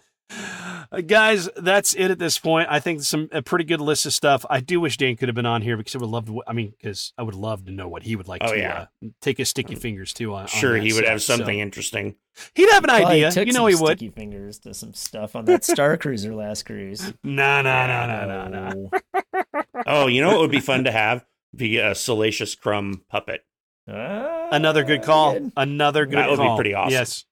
Uh, 0.94 1.02
guys, 1.02 1.50
that's 1.58 1.94
it 1.94 2.10
at 2.12 2.20
this 2.20 2.38
point. 2.38 2.68
I 2.70 2.80
think 2.80 3.02
some 3.02 3.30
a 3.32 3.42
pretty 3.42 3.66
good 3.66 3.80
list 3.82 4.06
of 4.06 4.14
stuff. 4.14 4.46
I 4.50 4.60
do 4.62 4.80
wish 4.80 4.98
Dan 4.98 5.16
could 5.18 5.28
have 5.30 5.36
been 5.36 5.46
on 5.46 5.62
here 5.62 5.76
because 5.78 5.94
I 5.96 6.00
would 6.00 6.10
love 6.10 6.26
to. 6.28 6.42
I 6.48 6.54
mean, 6.54 6.74
because 6.78 7.14
I 7.18 7.24
would 7.24 7.36
love 7.36 7.66
to 7.66 7.72
know 7.72 7.88
what 7.88 8.04
he 8.04 8.16
would 8.16 8.28
like 8.28 8.42
Oh, 8.44 8.52
to 8.54 8.58
yeah. 8.58 8.86
uh, 9.04 9.08
take 9.22 9.38
his 9.38 9.50
sticky 9.50 9.76
fingers 9.76 10.14
to. 10.16 10.34
On, 10.34 10.42
on 10.42 10.48
sure, 10.48 10.74
that 10.74 10.84
he 10.84 10.94
would 10.94 11.04
set, 11.04 11.12
have 11.12 11.22
something 11.22 11.58
so- 11.58 11.62
interesting. 11.62 12.16
He'd 12.56 12.70
have 12.72 12.84
an 12.86 12.90
Probably 12.90 13.06
idea. 13.26 13.32
Took 13.32 13.48
You 13.48 13.54
know 13.54 13.70
some 13.70 13.78
he 13.78 13.84
would. 13.84 13.98
Sticky 14.00 14.10
fingers 14.12 14.60
to 14.60 14.74
some 14.74 14.94
stuff 14.94 15.36
on 15.36 15.46
that 15.46 15.64
Star 15.66 15.98
Cruiser 15.98 16.34
last 16.34 16.66
cruise. 16.66 17.14
No, 17.24 17.62
no, 17.62 17.88
no, 17.88 18.08
no, 18.08 18.48
no, 18.48 18.70
no. 18.70 18.92
Oh, 19.86 20.08
you 20.08 20.22
know 20.22 20.30
what 20.32 20.40
would 20.40 20.52
be 20.52 20.60
fun 20.62 20.86
to 20.86 20.92
have? 20.92 21.26
Be 21.56 21.78
a 21.78 21.94
Salacious 21.94 22.56
Crumb 22.56 23.04
puppet. 23.10 23.42
Ah, 23.90 24.48
Another 24.52 24.84
good 24.86 25.04
call. 25.04 25.34
good. 25.34 25.52
Another 25.58 26.06
good 26.06 26.18
That 26.20 26.30
would 26.30 26.40
be 26.40 26.56
pretty 26.56 26.74
awesome. 26.74 26.92
Yes, 26.94 27.26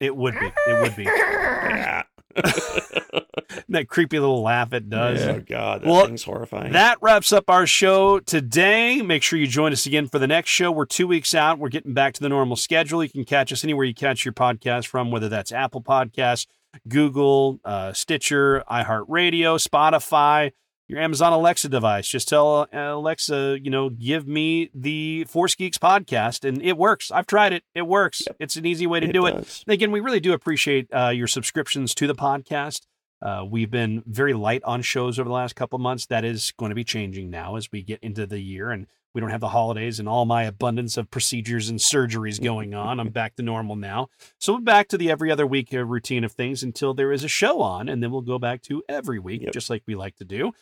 it 0.00 0.14
would 0.14 0.34
be. 0.38 0.46
It 0.68 0.82
would 0.82 0.96
be. 0.96 1.04
Yeah. 1.04 2.02
that 3.68 3.88
creepy 3.88 4.18
little 4.18 4.42
laugh 4.42 4.72
it 4.72 4.90
does. 4.90 5.22
Oh 5.22 5.40
God, 5.40 5.82
that 5.82 5.88
Well, 5.88 6.06
thing's 6.06 6.24
horrifying. 6.24 6.72
That 6.72 6.98
wraps 7.00 7.32
up 7.32 7.48
our 7.48 7.66
show 7.66 8.20
today. 8.20 9.00
Make 9.02 9.22
sure 9.22 9.38
you 9.38 9.46
join 9.46 9.72
us 9.72 9.86
again 9.86 10.08
for 10.08 10.18
the 10.18 10.26
next 10.26 10.50
show. 10.50 10.70
We're 10.70 10.84
two 10.86 11.06
weeks 11.06 11.34
out. 11.34 11.58
We're 11.58 11.68
getting 11.70 11.94
back 11.94 12.14
to 12.14 12.20
the 12.20 12.28
normal 12.28 12.56
schedule. 12.56 13.02
You 13.02 13.08
can 13.10 13.24
catch 13.24 13.52
us 13.52 13.64
anywhere 13.64 13.84
you 13.86 13.94
catch 13.94 14.24
your 14.24 14.34
podcast 14.34 14.86
from, 14.86 15.10
whether 15.10 15.28
that's 15.28 15.50
Apple 15.52 15.82
Podcasts, 15.82 16.46
Google, 16.88 17.58
uh, 17.64 17.92
Stitcher, 17.94 18.62
iHeartRadio, 18.70 19.56
Spotify, 19.66 20.52
your 20.88 21.00
Amazon 21.00 21.32
Alexa 21.32 21.68
device. 21.68 22.08
Just 22.08 22.28
tell 22.28 22.68
uh, 22.72 22.78
Alexa, 22.78 23.58
you 23.62 23.70
know, 23.70 23.90
give 23.90 24.26
me 24.26 24.70
the 24.74 25.24
Force 25.24 25.54
Geeks 25.54 25.78
podcast, 25.78 26.46
and 26.48 26.62
it 26.62 26.76
works. 26.76 27.10
I've 27.10 27.26
tried 27.26 27.52
it. 27.52 27.64
It 27.74 27.86
works. 27.86 28.22
Yep. 28.26 28.36
It's 28.38 28.56
an 28.56 28.66
easy 28.66 28.86
way 28.86 29.00
to 29.00 29.12
do 29.12 29.26
it. 29.26 29.34
And 29.34 29.46
Again, 29.68 29.90
we 29.90 30.00
really 30.00 30.20
do 30.20 30.32
appreciate 30.32 30.88
uh, 30.94 31.08
your 31.08 31.26
subscriptions 31.26 31.94
to 31.96 32.06
the 32.06 32.14
podcast. 32.14 32.82
Uh, 33.20 33.44
we've 33.48 33.70
been 33.70 34.02
very 34.06 34.34
light 34.34 34.62
on 34.64 34.82
shows 34.82 35.18
over 35.18 35.28
the 35.28 35.34
last 35.34 35.56
couple 35.56 35.76
of 35.76 35.80
months. 35.80 36.06
That 36.06 36.24
is 36.24 36.52
going 36.58 36.68
to 36.70 36.74
be 36.74 36.84
changing 36.84 37.30
now 37.30 37.56
as 37.56 37.72
we 37.72 37.82
get 37.82 37.98
into 38.02 38.26
the 38.26 38.40
year 38.40 38.70
and 38.70 38.86
we 39.16 39.20
don't 39.22 39.30
have 39.30 39.40
the 39.40 39.48
holidays 39.48 39.98
and 39.98 40.06
all 40.06 40.26
my 40.26 40.42
abundance 40.42 40.98
of 40.98 41.10
procedures 41.10 41.70
and 41.70 41.78
surgeries 41.78 42.38
going 42.38 42.74
on. 42.74 43.00
I'm 43.00 43.08
back 43.08 43.34
to 43.36 43.42
normal 43.42 43.74
now. 43.74 44.08
So 44.38 44.52
we're 44.52 44.60
back 44.60 44.88
to 44.88 44.98
the 44.98 45.10
every 45.10 45.30
other 45.30 45.46
week 45.46 45.72
uh, 45.72 45.82
routine 45.86 46.22
of 46.22 46.32
things 46.32 46.62
until 46.62 46.92
there 46.92 47.10
is 47.12 47.24
a 47.24 47.28
show 47.28 47.62
on, 47.62 47.88
and 47.88 48.02
then 48.02 48.10
we'll 48.10 48.20
go 48.20 48.38
back 48.38 48.60
to 48.64 48.82
every 48.90 49.18
week, 49.18 49.40
Yep. 49.40 49.54
just 49.54 49.70
like 49.70 49.82
we 49.86 49.94
like 49.94 50.16
to 50.16 50.26
do. 50.26 50.52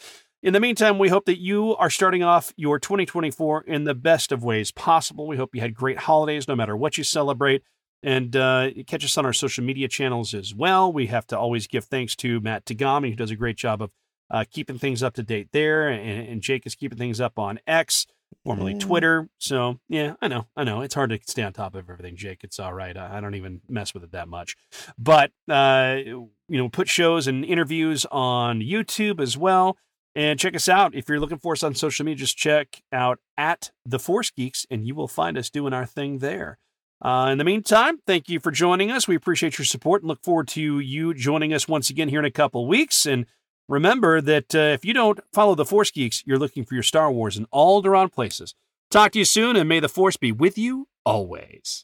In 0.41 0.53
the 0.53 0.61
meantime, 0.61 1.01
we 1.01 1.09
hope 1.09 1.25
that 1.25 1.41
you 1.41 1.75
are 1.79 1.91
starting 1.91 2.23
off 2.23 2.53
your 2.57 2.79
2024 2.79 3.63
in 3.63 3.83
the 3.83 3.95
best 3.95 4.31
of 4.31 4.45
ways 4.45 4.71
possible. 4.71 5.27
We 5.27 5.37
hope 5.37 5.53
you 5.53 5.61
had 5.61 5.75
great 5.75 5.99
holidays 5.99 6.47
no 6.47 6.55
matter 6.55 6.77
what 6.77 6.97
you 6.97 7.03
celebrate. 7.03 7.65
And 8.05 8.37
uh, 8.37 8.71
catch 8.87 9.05
us 9.05 9.19
on 9.19 9.27
our 9.27 9.33
social 9.33 9.65
media 9.65 9.89
channels 9.89 10.33
as 10.33 10.55
well. 10.55 10.93
We 10.93 11.07
have 11.07 11.27
to 11.29 11.37
always 11.39 11.67
give 11.67 11.87
thanks 11.87 12.15
to 12.17 12.39
Matt 12.41 12.67
Tagami, 12.67 13.11
who 13.11 13.17
does 13.17 13.33
a 13.33 13.37
great 13.37 13.57
job 13.57 13.83
of 13.83 13.91
uh, 14.31 14.45
keeping 14.49 14.79
things 14.79 15.03
up 15.03 15.15
to 15.15 15.23
date 15.25 15.49
there. 15.53 15.89
And, 15.89 16.29
and 16.29 16.41
Jake 16.41 16.67
is 16.67 16.75
keeping 16.77 16.99
things 16.99 17.21
up 17.21 17.39
on 17.39 17.59
X, 17.67 18.07
formerly 18.45 18.73
Yeah. 18.73 18.79
Twitter. 18.79 19.29
So, 19.39 19.81
yeah, 19.89 20.15
I 20.21 20.29
know. 20.29 20.47
I 20.57 20.65
know. 20.65 20.83
It's 20.83 20.95
hard 20.95 21.11
to 21.11 21.19
stay 21.27 21.43
on 21.43 21.53
top 21.53 21.75
of 21.75 21.89
everything, 21.91 22.17
Jake. 22.17 22.45
It's 22.45 22.59
all 22.59 22.73
right. 22.73 22.97
I, 22.97 23.19
I 23.19 23.21
don't 23.21 23.35
even 23.35 23.63
mess 23.69 23.95
with 23.95 24.05
it 24.05 24.13
that 24.13 24.29
much. 24.29 24.57
But, 24.99 25.33
uh, 25.49 25.97
you 26.05 26.29
know, 26.49 26.69
put 26.69 26.89
shows 26.89 27.27
and 27.27 27.45
interviews 27.45 28.07
on 28.11 28.61
YouTube 28.61 29.21
as 29.21 29.37
well. 29.37 29.77
And 30.17 30.39
check 30.39 30.55
us 30.55 30.69
out. 30.69 30.95
If 30.95 31.09
you're 31.09 31.19
looking 31.19 31.39
for 31.39 31.55
us 31.55 31.65
on 31.65 31.75
social 31.75 32.05
media, 32.05 32.19
just 32.19 32.37
check 32.37 32.83
out 32.93 33.19
at 33.37 33.73
the 33.85 33.99
Force 33.99 34.31
Geeks 34.31 34.65
and 34.71 34.87
you 34.87 34.95
will 34.95 35.09
find 35.09 35.37
us 35.37 35.51
doing 35.51 35.73
our 35.73 35.87
thing 35.87 36.19
there. 36.19 36.59
Uh, 37.03 37.31
in 37.33 37.39
the 37.39 37.45
meantime, 37.45 37.99
thank 38.07 38.29
you 38.29 38.39
for 38.39 38.53
joining 38.53 38.93
us. 38.93 39.09
We 39.09 39.17
appreciate 39.17 39.59
your 39.59 39.65
support 39.65 40.03
and 40.03 40.09
look 40.09 40.23
forward 40.23 40.47
to 40.49 40.79
you 40.79 41.15
joining 41.15 41.53
us 41.53 41.67
once 41.67 41.91
again 41.91 42.09
here 42.09 42.21
in 42.21 42.25
a 42.25 42.31
couple 42.31 42.69
weeks. 42.69 43.05
And 43.07 43.27
remember 43.69 44.21
that 44.21 44.55
uh, 44.55 44.59
if 44.59 44.85
you 44.85 44.95
don't 44.95 45.21
follow 45.33 45.55
the 45.55 45.65
Force 45.65 45.91
Geeks, 45.91 46.23
you're 46.27 46.39
looking 46.39 46.65
for 46.65 46.75
your 46.75 46.83
Star 46.83 47.11
Wars 47.11 47.37
in 47.37 47.47
all 47.51 47.81
the 47.81 47.91
wrong 47.91 48.09
places. 48.09 48.55
Talk 48.91 49.13
to 49.13 49.19
you 49.19 49.25
soon, 49.25 49.57
and 49.57 49.69
may 49.69 49.81
the 49.81 49.89
Force 49.89 50.17
be 50.17 50.33
with 50.33 50.57
you 50.57 50.89
always. 51.05 51.83